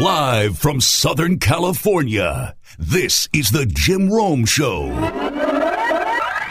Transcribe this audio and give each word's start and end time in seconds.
Live 0.00 0.58
from 0.58 0.80
Southern 0.80 1.38
California, 1.38 2.54
this 2.78 3.28
is 3.32 3.50
the 3.50 3.64
Jim 3.64 4.10
Rome 4.12 4.44
Show. 4.44 4.86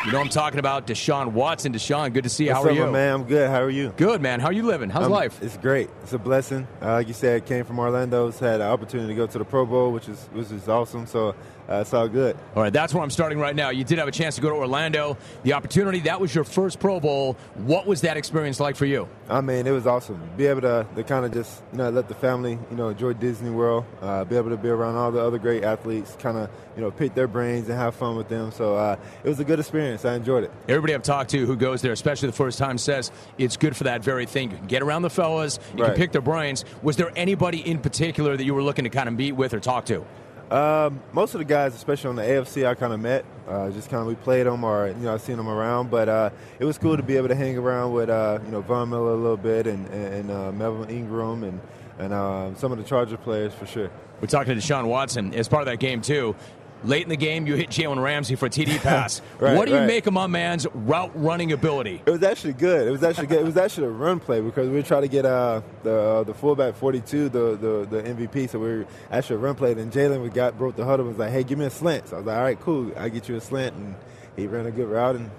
You 0.06 0.12
know 0.12 0.20
I'm 0.20 0.30
talking 0.30 0.60
about 0.60 0.88
Deshaun 0.88 1.34
Watson. 1.34 1.72
Deshaun, 1.74 2.14
good 2.14 2.24
to 2.24 2.30
see 2.30 2.46
you. 2.46 2.54
How 2.54 2.64
are 2.64 2.70
up, 2.70 2.76
you? 2.76 2.88
man? 2.92 3.14
I'm 3.14 3.24
good. 3.26 3.50
How 3.50 3.62
are 3.62 3.70
you? 3.70 3.94
Good, 3.96 4.22
man. 4.22 4.40
How 4.40 4.48
are 4.48 4.54
you 4.54 4.64
living? 4.64 4.90
How's 4.90 5.06
Um, 5.06 5.12
life? 5.12 5.42
It's 5.42 5.58
great. 5.58 5.90
It's 6.04 6.14
a 6.14 6.18
blessing. 6.18 6.68
Uh, 6.82 6.94
like 6.94 7.08
you 7.08 7.14
said, 7.14 7.46
came 7.46 7.64
from 7.64 7.80
Orlando. 7.80 8.28
It's 8.28 8.40
had 8.40 8.56
an 8.62 8.68
opportunity 8.68 9.10
to 9.10 9.16
go 9.16 9.28
to 9.28 9.38
the 9.38 9.46
Pro 9.46 9.66
Bowl, 9.66 9.92
which 9.92 10.10
is 10.10 10.20
which 10.34 10.52
is 10.52 10.68
awesome. 10.68 11.06
So 11.06 11.36
uh, 11.70 11.76
it's 11.82 11.94
all 11.94 12.08
good. 12.08 12.36
All 12.56 12.62
right, 12.64 12.74
that's 12.74 12.94
where 12.94 13.02
I'm 13.04 13.10
starting 13.10 13.40
right 13.40 13.56
now. 13.56 13.70
You 13.70 13.84
did 13.84 13.98
have 14.00 14.08
a 14.08 14.12
chance 14.12 14.36
to 14.36 14.42
go 14.42 14.50
to 14.50 14.56
Orlando. 14.56 15.18
The 15.44 15.54
opportunity, 15.54 16.02
that 16.02 16.20
was 16.20 16.34
your 16.36 16.44
first 16.44 16.80
Pro 16.80 17.00
Bowl. 17.00 17.38
What 17.56 17.86
was 17.88 18.02
that 18.02 18.18
experience 18.18 18.60
like 18.60 18.76
for 18.76 18.86
you? 18.86 19.08
I 19.30 19.42
mean, 19.42 19.66
it 19.68 19.72
was 19.72 19.88
awesome. 19.88 20.22
Be 20.38 20.46
able 20.48 20.62
to, 20.62 20.86
to 20.96 21.04
kind 21.04 21.26
of 21.26 21.32
just 21.34 21.62
you 21.72 21.78
know 21.78 21.90
let 21.90 22.08
the 22.08 22.16
family 22.16 22.58
you 22.70 22.76
know 22.78 22.90
enjoy 22.90 23.14
Disney 23.14 23.50
World. 23.50 23.86
Uh, 24.02 24.24
be 24.26 24.36
able 24.36 24.50
to 24.50 24.58
be 24.58 24.70
around 24.70 24.96
all 24.96 25.12
the 25.12 25.22
other 25.22 25.38
great 25.40 25.64
athletes. 25.64 26.16
Kind 26.20 26.38
of 26.38 26.50
you 26.76 26.82
know 26.82 26.92
pick 26.92 27.16
their 27.16 27.28
brains 27.28 27.70
and 27.70 27.78
have 27.78 27.96
fun 27.96 28.16
with 28.16 28.28
them. 28.30 28.52
So 28.52 28.76
uh, 28.76 28.98
it 29.24 29.30
was 29.30 29.40
a 29.40 29.46
good 29.46 29.60
experience. 29.60 30.06
I 30.06 30.16
enjoyed 30.16 30.44
it. 30.44 30.52
Everybody 30.68 30.94
I've 30.94 31.04
talked 31.04 31.30
to 31.32 31.46
who 31.46 31.56
goes 31.56 31.82
there, 31.82 31.94
especially 31.94 32.28
the 32.28 32.34
first 32.34 32.58
time, 32.58 32.78
says 32.78 33.12
it's 33.38 33.58
good 33.58 33.76
for 33.76 33.86
that 33.86 34.04
very 34.04 34.26
thing. 34.26 34.52
You 34.52 34.58
can 34.58 34.68
get 34.68 34.82
around 34.82 35.04
the 35.04 35.10
fellas, 35.10 35.60
you 35.76 35.84
Right. 35.84 35.90
can 35.94 35.98
pick 35.98 36.12
their 36.12 36.22
brains. 36.22 36.66
Was 36.82 36.98
there 36.98 37.12
anybody 37.16 37.60
in 37.60 37.80
particular 37.80 38.36
that 38.38 38.44
you 38.44 38.54
were 38.54 38.64
looking 38.64 38.84
to 38.84 38.90
kind 38.90 39.08
of 39.08 39.16
meet 39.16 39.32
with 39.34 39.54
or 39.54 39.60
talk 39.60 39.86
to? 39.86 40.06
Um, 40.52 41.02
most 41.14 41.34
of 41.34 41.40
the 41.40 41.46
guys, 41.46 41.74
especially 41.74 42.10
on 42.10 42.16
the 42.16 42.22
AFC, 42.24 42.66
I 42.68 42.76
kind 42.76 42.94
of 42.94 43.00
met. 43.00 43.26
Uh, 43.48 43.70
just 43.72 43.90
kind 43.90 44.02
of 44.02 44.08
we 44.08 44.16
played 44.16 44.46
them, 44.46 44.64
or 44.64 44.88
you 44.88 44.94
know, 44.96 45.14
I 45.14 45.18
seen 45.18 45.38
them 45.38 45.50
around. 45.50 45.90
But 45.90 46.10
uh, 46.10 46.30
it 46.60 46.66
was 46.66 46.78
cool 46.78 46.96
to 46.96 47.04
be 47.04 47.18
able 47.18 47.30
to 47.30 47.36
hang 47.36 47.58
around 47.58 47.94
with 47.94 48.10
uh, 48.10 48.40
you 48.46 48.52
know 48.52 48.62
Von 48.62 48.90
Miller 48.90 49.12
a 49.12 49.16
little 49.16 49.38
bit, 49.38 49.68
and 49.68 49.88
and 49.88 50.32
uh, 50.32 50.52
Melvin 50.52 50.90
Ingram, 50.90 51.44
and 51.44 51.60
and 52.00 52.14
uh, 52.14 52.56
some 52.56 52.72
of 52.72 52.78
the 52.78 52.84
Charger 52.84 53.18
players 53.18 53.54
for 53.54 53.66
sure. 53.66 53.90
We're 54.22 54.28
talking 54.28 54.56
to 54.58 54.62
Deshaun 54.62 54.86
Watson 54.86 55.34
as 55.34 55.50
part 55.50 55.62
of 55.64 55.66
that 55.66 55.80
game, 55.80 56.02
too. 56.02 56.36
Late 56.84 57.04
in 57.04 57.10
the 57.10 57.18
game, 57.18 57.48
you 57.48 57.56
hit 57.56 57.70
Jalen 57.70 58.02
Ramsey 58.02 58.36
for 58.36 58.48
a 58.48 58.50
TD 58.50 58.78
pass. 58.84 59.22
Right, 59.40 59.56
what 59.56 59.66
do 59.66 59.72
you 59.72 59.80
right. 59.80 59.88
make 59.88 60.08
of 60.08 60.14
my 60.14 60.28
man's 60.28 60.68
route 60.74 61.12
running 61.16 61.52
ability? 61.52 62.02
It 62.06 62.12
was 62.12 62.24
actually 62.24 62.54
good. 62.54 62.88
It 62.88 62.92
was 62.92 63.04
actually 63.04 63.28
good. 63.28 63.40
It 63.40 63.46
was 63.46 63.58
actually 63.58 63.88
a 63.88 63.92
run 63.92 64.20
play 64.20 64.42
because 64.42 64.70
we 64.70 64.76
were 64.76 64.84
trying 64.84 65.04
to 65.04 65.08
get 65.08 65.26
uh, 65.26 65.62
the 65.84 65.94
uh, 65.94 66.24
the 66.24 66.34
fullback 66.34 66.76
42, 66.76 67.30
the, 67.30 67.40
the 67.56 67.88
the 67.90 68.04
MVP. 68.04 68.50
So 68.50 68.60
we 68.60 68.68
were 68.68 68.86
actually 69.12 69.38
a 69.38 69.40
run 69.40 69.56
play. 69.56 69.74
Then 69.74 69.92
Jalen 69.92 70.22
we 70.22 70.30
got 70.30 70.58
broke 70.58 70.76
the 70.76 70.86
huddle. 70.86 71.06
and 71.06 71.16
Was 71.16 71.20
like, 71.20 71.32
hey, 71.32 71.44
give 71.44 71.58
me 71.58 71.66
a 71.66 71.70
slant. 71.70 72.10
So 72.10 72.18
I 72.18 72.20
was 72.20 72.28
like, 72.28 72.38
all 72.38 72.44
right, 72.44 72.60
cool. 72.60 72.92
I 72.98 73.10
get 73.10 73.30
you 73.30 73.36
a 73.36 73.42
slant, 73.42 73.76
and 73.76 73.96
he 74.36 74.48
ran 74.48 74.66
a 74.66 74.72
good 74.72 74.88
route 74.88 75.16
and 75.16 75.30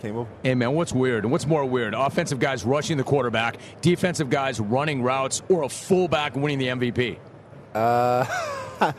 came 0.00 0.16
over. 0.16 0.30
Hey, 0.42 0.54
man, 0.54 0.72
what's 0.72 0.92
weird 0.92 1.24
and 1.24 1.32
what's 1.32 1.46
more 1.46 1.64
weird? 1.64 1.94
Offensive 1.94 2.38
guys 2.38 2.64
rushing 2.64 2.96
the 2.96 3.04
quarterback, 3.04 3.56
defensive 3.80 4.30
guys 4.30 4.60
running 4.60 5.02
routes, 5.02 5.42
or 5.48 5.62
a 5.62 5.68
fullback 5.68 6.36
winning 6.36 6.58
the 6.58 6.66
MVP? 6.68 7.18
Uh, 7.74 8.24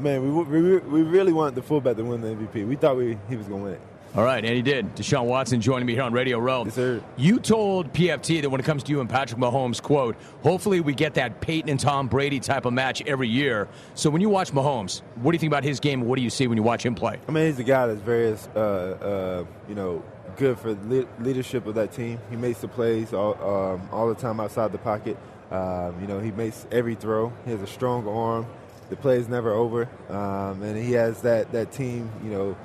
man, 0.00 0.22
we, 0.22 0.60
we 0.60 0.78
we 0.78 1.02
really 1.02 1.32
wanted 1.32 1.54
the 1.54 1.62
fullback 1.62 1.96
to 1.96 2.04
win 2.04 2.20
the 2.20 2.28
MVP. 2.28 2.66
We 2.66 2.76
thought 2.76 2.96
we 2.96 3.18
he 3.28 3.36
was 3.36 3.46
going 3.46 3.60
to 3.60 3.64
win 3.64 3.74
it. 3.74 3.80
All 4.16 4.24
right, 4.24 4.42
and 4.42 4.54
he 4.54 4.62
did. 4.62 4.96
Deshaun 4.96 5.26
Watson 5.26 5.60
joining 5.60 5.86
me 5.86 5.92
here 5.92 6.02
on 6.02 6.14
Radio 6.14 6.38
Row. 6.38 6.64
Yes, 6.64 6.74
sir. 6.74 7.02
You 7.18 7.38
told 7.38 7.92
PFT 7.92 8.40
that 8.40 8.48
when 8.48 8.58
it 8.58 8.64
comes 8.64 8.82
to 8.84 8.90
you 8.90 9.00
and 9.00 9.08
Patrick 9.08 9.38
Mahomes, 9.38 9.82
quote, 9.82 10.16
hopefully 10.42 10.80
we 10.80 10.94
get 10.94 11.14
that 11.14 11.42
Peyton 11.42 11.68
and 11.68 11.78
Tom 11.78 12.08
Brady 12.08 12.40
type 12.40 12.64
of 12.64 12.72
match 12.72 13.02
every 13.06 13.28
year. 13.28 13.68
So 13.94 14.08
when 14.08 14.22
you 14.22 14.30
watch 14.30 14.50
Mahomes, 14.50 15.02
what 15.16 15.32
do 15.32 15.36
you 15.36 15.38
think 15.38 15.50
about 15.52 15.62
his 15.62 15.78
game? 15.78 16.00
What 16.00 16.16
do 16.16 16.22
you 16.22 16.30
see 16.30 16.46
when 16.46 16.56
you 16.56 16.62
watch 16.62 16.86
him 16.86 16.94
play? 16.94 17.18
I 17.28 17.32
mean, 17.32 17.46
he's 17.46 17.58
a 17.58 17.64
guy 17.64 17.86
that's 17.86 18.00
very, 18.00 18.34
uh, 18.56 18.58
uh, 18.58 19.44
you 19.68 19.74
know, 19.74 20.02
good 20.36 20.58
for 20.58 20.72
le- 20.72 21.06
leadership 21.20 21.66
of 21.66 21.74
that 21.74 21.92
team. 21.92 22.18
He 22.30 22.36
makes 22.36 22.60
the 22.60 22.68
plays 22.68 23.12
all, 23.12 23.34
um, 23.44 23.88
all 23.92 24.08
the 24.08 24.14
time 24.14 24.40
outside 24.40 24.72
the 24.72 24.78
pocket. 24.78 25.18
Um, 25.50 26.00
you 26.00 26.06
know, 26.06 26.18
he 26.18 26.30
makes 26.30 26.66
every 26.72 26.94
throw. 26.94 27.32
He 27.44 27.50
has 27.50 27.60
a 27.60 27.66
strong 27.66 28.08
arm. 28.08 28.46
The 28.90 28.96
play 28.96 29.16
is 29.16 29.28
never 29.28 29.52
over, 29.52 29.88
um, 30.08 30.62
and 30.62 30.76
he 30.82 30.92
has 30.92 31.20
that 31.22 31.52
that 31.52 31.72
team, 31.72 32.10
you 32.24 32.30
know, 32.30 32.56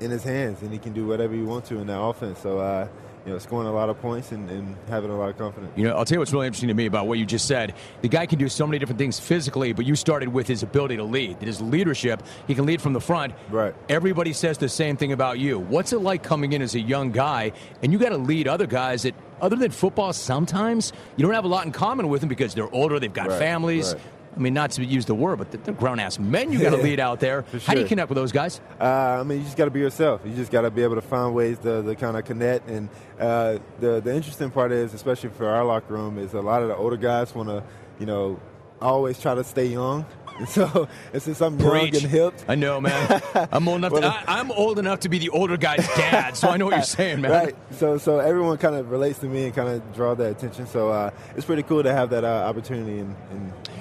in 0.00 0.10
his 0.10 0.22
hands, 0.24 0.60
and 0.62 0.70
he 0.72 0.78
can 0.78 0.92
do 0.92 1.06
whatever 1.06 1.32
he 1.34 1.42
wants 1.42 1.68
to 1.70 1.78
in 1.78 1.86
that 1.86 2.00
offense. 2.00 2.38
So, 2.40 2.58
uh, 2.58 2.86
you 3.24 3.32
know, 3.32 3.38
scoring 3.38 3.68
a 3.68 3.72
lot 3.72 3.88
of 3.88 3.98
points 4.02 4.32
and, 4.32 4.50
and 4.50 4.76
having 4.88 5.08
a 5.10 5.16
lot 5.16 5.30
of 5.30 5.38
confidence. 5.38 5.72
You 5.76 5.84
know, 5.84 5.96
I'll 5.96 6.04
tell 6.04 6.16
you 6.16 6.18
what's 6.18 6.32
really 6.32 6.48
interesting 6.48 6.68
to 6.68 6.74
me 6.74 6.86
about 6.86 7.06
what 7.06 7.18
you 7.20 7.24
just 7.24 7.46
said. 7.46 7.72
The 8.00 8.08
guy 8.08 8.26
can 8.26 8.38
do 8.38 8.48
so 8.48 8.66
many 8.66 8.80
different 8.80 8.98
things 8.98 9.20
physically, 9.20 9.72
but 9.72 9.86
you 9.86 9.94
started 9.94 10.28
with 10.28 10.48
his 10.48 10.64
ability 10.64 10.96
to 10.96 11.04
lead, 11.04 11.40
his 11.40 11.60
leadership. 11.62 12.22
He 12.48 12.54
can 12.56 12.66
lead 12.66 12.82
from 12.82 12.94
the 12.94 13.00
front. 13.00 13.32
Right. 13.48 13.74
Everybody 13.88 14.32
says 14.32 14.58
the 14.58 14.68
same 14.68 14.96
thing 14.96 15.12
about 15.12 15.38
you. 15.38 15.60
What's 15.60 15.92
it 15.92 16.00
like 16.00 16.24
coming 16.24 16.52
in 16.52 16.62
as 16.62 16.74
a 16.74 16.80
young 16.80 17.12
guy 17.12 17.52
and 17.80 17.92
you 17.92 17.98
got 18.00 18.08
to 18.08 18.18
lead 18.18 18.48
other 18.48 18.66
guys 18.66 19.04
that, 19.04 19.14
other 19.40 19.54
than 19.56 19.70
football, 19.70 20.12
sometimes 20.12 20.92
you 21.16 21.22
don't 21.24 21.32
have 21.34 21.44
a 21.44 21.48
lot 21.48 21.64
in 21.64 21.70
common 21.70 22.08
with 22.08 22.20
them 22.22 22.28
because 22.28 22.54
they're 22.54 22.74
older, 22.74 22.98
they've 22.98 23.12
got 23.12 23.28
Right, 23.28 23.38
families. 23.38 23.94
right. 23.94 24.02
I 24.34 24.38
mean, 24.40 24.54
not 24.54 24.70
to 24.72 24.84
use 24.84 25.04
the 25.04 25.14
word, 25.14 25.36
but 25.38 25.50
they're 25.52 25.74
grown 25.74 26.00
ass 26.00 26.18
men 26.18 26.52
you 26.52 26.58
got 26.60 26.70
to 26.70 26.76
lead 26.82 27.00
out 27.00 27.20
there. 27.20 27.42
For 27.42 27.58
How 27.58 27.74
do 27.74 27.80
you 27.80 27.86
connect 27.86 28.08
with 28.08 28.16
those 28.16 28.32
guys? 28.32 28.60
Uh, 28.80 28.84
I 29.20 29.22
mean, 29.24 29.38
you 29.38 29.44
just 29.44 29.56
got 29.58 29.66
to 29.66 29.70
be 29.70 29.80
yourself. 29.80 30.22
You 30.24 30.32
just 30.32 30.50
got 30.50 30.62
to 30.62 30.70
be 30.70 30.82
able 30.82 30.94
to 30.94 31.02
find 31.02 31.34
ways 31.34 31.58
to, 31.60 31.82
to 31.82 31.94
kind 31.96 32.16
of 32.16 32.24
connect. 32.24 32.68
And 32.68 32.88
uh, 33.20 33.58
the 33.80 34.00
the 34.00 34.14
interesting 34.14 34.50
part 34.50 34.72
is, 34.72 34.94
especially 34.94 35.30
for 35.30 35.46
our 35.48 35.64
locker 35.64 35.92
room, 35.92 36.18
is 36.18 36.32
a 36.32 36.40
lot 36.40 36.62
of 36.62 36.68
the 36.68 36.76
older 36.76 36.96
guys 36.96 37.34
want 37.34 37.50
to, 37.50 37.62
you 37.98 38.06
know, 38.06 38.40
always 38.80 39.20
try 39.20 39.34
to 39.34 39.44
stay 39.44 39.66
young. 39.66 40.06
And 40.38 40.48
so, 40.48 40.88
and 41.12 41.22
since 41.22 41.42
I'm 41.42 41.60
young 41.60 41.88
and 41.88 41.96
hip, 41.96 42.32
I 42.48 42.54
know, 42.54 42.80
man. 42.80 43.20
I'm 43.52 43.68
old 43.68 43.76
enough. 43.76 43.92
To, 43.92 44.00
Well, 44.00 44.10
I, 44.26 44.40
I'm 44.40 44.50
old 44.50 44.78
enough 44.78 45.00
to 45.00 45.10
be 45.10 45.18
the 45.18 45.28
older 45.28 45.58
guy's 45.58 45.86
dad, 45.88 46.38
so 46.38 46.48
I 46.48 46.56
know 46.56 46.64
what 46.64 46.74
you're 46.74 46.82
saying, 46.82 47.20
man. 47.20 47.30
right? 47.30 47.56
So, 47.72 47.98
so 47.98 48.18
everyone 48.18 48.56
kind 48.56 48.74
of 48.74 48.90
relates 48.90 49.18
to 49.18 49.26
me 49.26 49.44
and 49.44 49.54
kind 49.54 49.68
of 49.68 49.94
draw 49.94 50.14
that 50.14 50.30
attention. 50.30 50.66
So, 50.66 50.88
uh, 50.88 51.10
it's 51.36 51.44
pretty 51.44 51.62
cool 51.62 51.82
to 51.82 51.92
have 51.92 52.08
that 52.10 52.24
uh, 52.24 52.28
opportunity. 52.48 53.00
And 53.00 53.14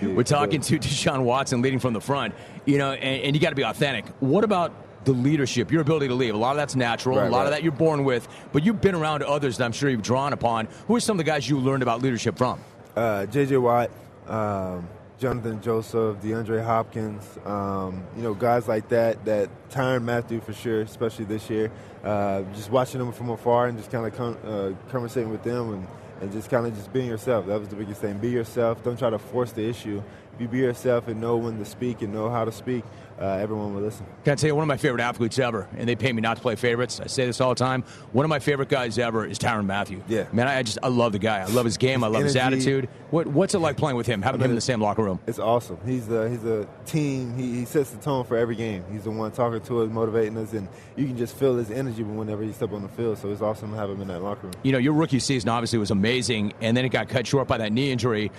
We're 0.01 0.23
talking 0.23 0.61
to 0.61 0.79
Deshaun 0.79 1.23
Watson 1.23 1.61
leading 1.61 1.79
from 1.79 1.93
the 1.93 2.01
front, 2.01 2.33
you 2.65 2.77
know, 2.77 2.91
and, 2.91 3.23
and 3.23 3.35
you 3.35 3.41
got 3.41 3.49
to 3.49 3.55
be 3.55 3.63
authentic. 3.63 4.05
What 4.19 4.43
about 4.43 4.73
the 5.05 5.13
leadership, 5.13 5.71
your 5.71 5.81
ability 5.81 6.07
to 6.09 6.13
lead? 6.15 6.29
A 6.31 6.37
lot 6.37 6.51
of 6.51 6.57
that's 6.57 6.75
natural, 6.75 7.17
Right, 7.17 7.27
a 7.27 7.31
lot 7.31 7.45
of 7.45 7.51
that 7.51 7.63
you're 7.63 7.71
born 7.71 8.03
with, 8.03 8.27
but 8.51 8.63
you've 8.63 8.81
been 8.81 8.95
around 8.95 9.23
others 9.23 9.57
that 9.57 9.65
I'm 9.65 9.71
sure 9.71 9.89
you've 9.89 10.01
drawn 10.03 10.33
upon. 10.33 10.67
Who 10.87 10.95
are 10.95 10.99
some 10.99 11.19
of 11.19 11.25
the 11.25 11.29
guys 11.31 11.49
you 11.49 11.57
learned 11.59 11.83
about 11.83 12.01
leadership 12.01 12.37
from? 12.37 12.59
uh, 12.95 13.25
J.J. 13.25 13.57
Watt, 13.57 13.89
um, 14.27 14.87
Jonathan 15.19 15.61
Joseph, 15.61 16.17
DeAndre 16.21 16.63
Hopkins, 16.63 17.23
um, 17.45 18.03
you 18.17 18.23
know, 18.23 18.33
guys 18.33 18.67
like 18.67 18.89
that, 18.89 19.23
that 19.25 19.49
Tyrann 19.69 20.03
Mathieu 20.03 20.41
for 20.41 20.51
sure, 20.53 20.81
especially 20.81 21.25
this 21.25 21.49
year. 21.49 21.71
Uh, 22.03 22.41
just 22.55 22.69
watching 22.71 22.99
them 22.99 23.11
from 23.11 23.29
afar 23.29 23.67
and 23.67 23.77
just 23.77 23.91
kind 23.91 24.05
of 24.05 24.15
con- 24.17 24.37
uh, 24.45 24.73
conversating 24.89 25.31
with 25.31 25.43
them 25.43 25.73
and, 25.73 25.87
and 26.21 26.31
just 26.31 26.49
kind 26.49 26.65
of 26.67 26.75
just 26.75 26.93
being 26.93 27.07
yourself. 27.07 27.47
That 27.47 27.59
was 27.59 27.67
the 27.67 27.75
biggest 27.75 27.99
thing. 27.99 28.17
Be 28.19 28.29
yourself. 28.29 28.83
Don't 28.83 28.97
try 28.97 29.09
to 29.09 29.19
force 29.19 29.51
the 29.51 29.67
issue. 29.67 30.01
You 30.39 30.47
be 30.47 30.59
yourself 30.59 31.07
and 31.07 31.19
know 31.19 31.37
when 31.37 31.57
to 31.57 31.65
speak 31.65 32.01
and 32.01 32.13
know 32.13 32.29
how 32.29 32.45
to 32.45 32.51
speak, 32.51 32.83
uh, 33.21 33.37
everyone 33.39 33.73
will 33.75 33.81
listen. 33.81 34.05
Can 34.23 34.33
I 34.33 34.35
tell 34.35 34.47
you 34.47 34.55
one 34.55 34.63
of 34.63 34.67
my 34.67 34.77
favorite 34.77 35.01
athletes 35.01 35.37
ever, 35.39 35.67
and 35.77 35.87
they 35.87 35.95
pay 35.95 36.11
me 36.11 36.21
not 36.21 36.37
to 36.37 36.41
play 36.41 36.55
favorites. 36.55 36.99
I 36.99 37.07
say 37.07 37.25
this 37.25 37.39
all 37.39 37.49
the 37.49 37.55
time. 37.55 37.83
One 38.11 38.25
of 38.25 38.29
my 38.29 38.39
favorite 38.39 38.69
guys 38.69 38.97
ever 38.97 39.25
is 39.25 39.37
Tyrann 39.37 39.65
Mathieu. 39.65 40.01
Yeah. 40.07 40.25
man, 40.33 40.47
I 40.47 40.63
just 40.63 40.79
I 40.81 40.87
love 40.87 41.11
the 41.11 41.19
guy. 41.19 41.39
I 41.39 41.45
love 41.45 41.65
his 41.65 41.77
game. 41.77 42.03
I 42.03 42.07
love 42.07 42.23
his 42.23 42.35
energy. 42.35 42.57
attitude. 42.61 42.89
What 43.11 43.27
what's 43.27 43.53
it 43.53 43.59
like 43.59 43.77
playing 43.77 43.97
with 43.97 44.07
him? 44.07 44.21
Having 44.21 44.41
I 44.41 44.45
him 44.45 44.51
in 44.51 44.55
the 44.55 44.61
same 44.61 44.81
locker 44.81 45.03
room. 45.03 45.19
It's 45.27 45.39
awesome. 45.39 45.77
He's 45.85 46.09
a 46.09 46.29
he's 46.29 46.43
a 46.43 46.67
team. 46.85 47.35
He, 47.37 47.59
he 47.59 47.65
sets 47.65 47.91
the 47.91 47.97
tone 48.01 48.23
for 48.25 48.37
every 48.37 48.55
game. 48.55 48.83
He's 48.91 49.03
the 49.03 49.11
one 49.11 49.31
talking 49.31 49.61
to 49.61 49.81
us, 49.83 49.89
motivating 49.91 50.37
us, 50.37 50.53
and 50.53 50.67
you 50.95 51.05
can 51.05 51.17
just 51.17 51.35
feel 51.35 51.55
his 51.57 51.69
energy 51.69 52.03
whenever 52.03 52.41
he 52.43 52.51
steps 52.53 52.73
on 52.73 52.81
the 52.81 52.89
field. 52.89 53.17
So 53.19 53.29
it's 53.31 53.41
awesome 53.41 53.71
to 53.71 53.77
have 53.77 53.89
him 53.89 54.01
in 54.01 54.07
that 54.07 54.21
locker 54.23 54.47
room. 54.47 54.53
you 54.63 54.71
know, 54.71 54.77
your 54.77 54.93
rookie 54.93 55.19
season 55.19 55.49
obviously 55.49 55.77
was 55.77 55.91
amazing, 55.91 56.53
and 56.61 56.75
then 56.75 56.85
it 56.85 56.89
got 56.89 57.07
cut 57.09 57.27
short 57.27 57.47
by 57.47 57.57
that 57.57 57.71
knee 57.71 57.91
injury. 57.91 58.31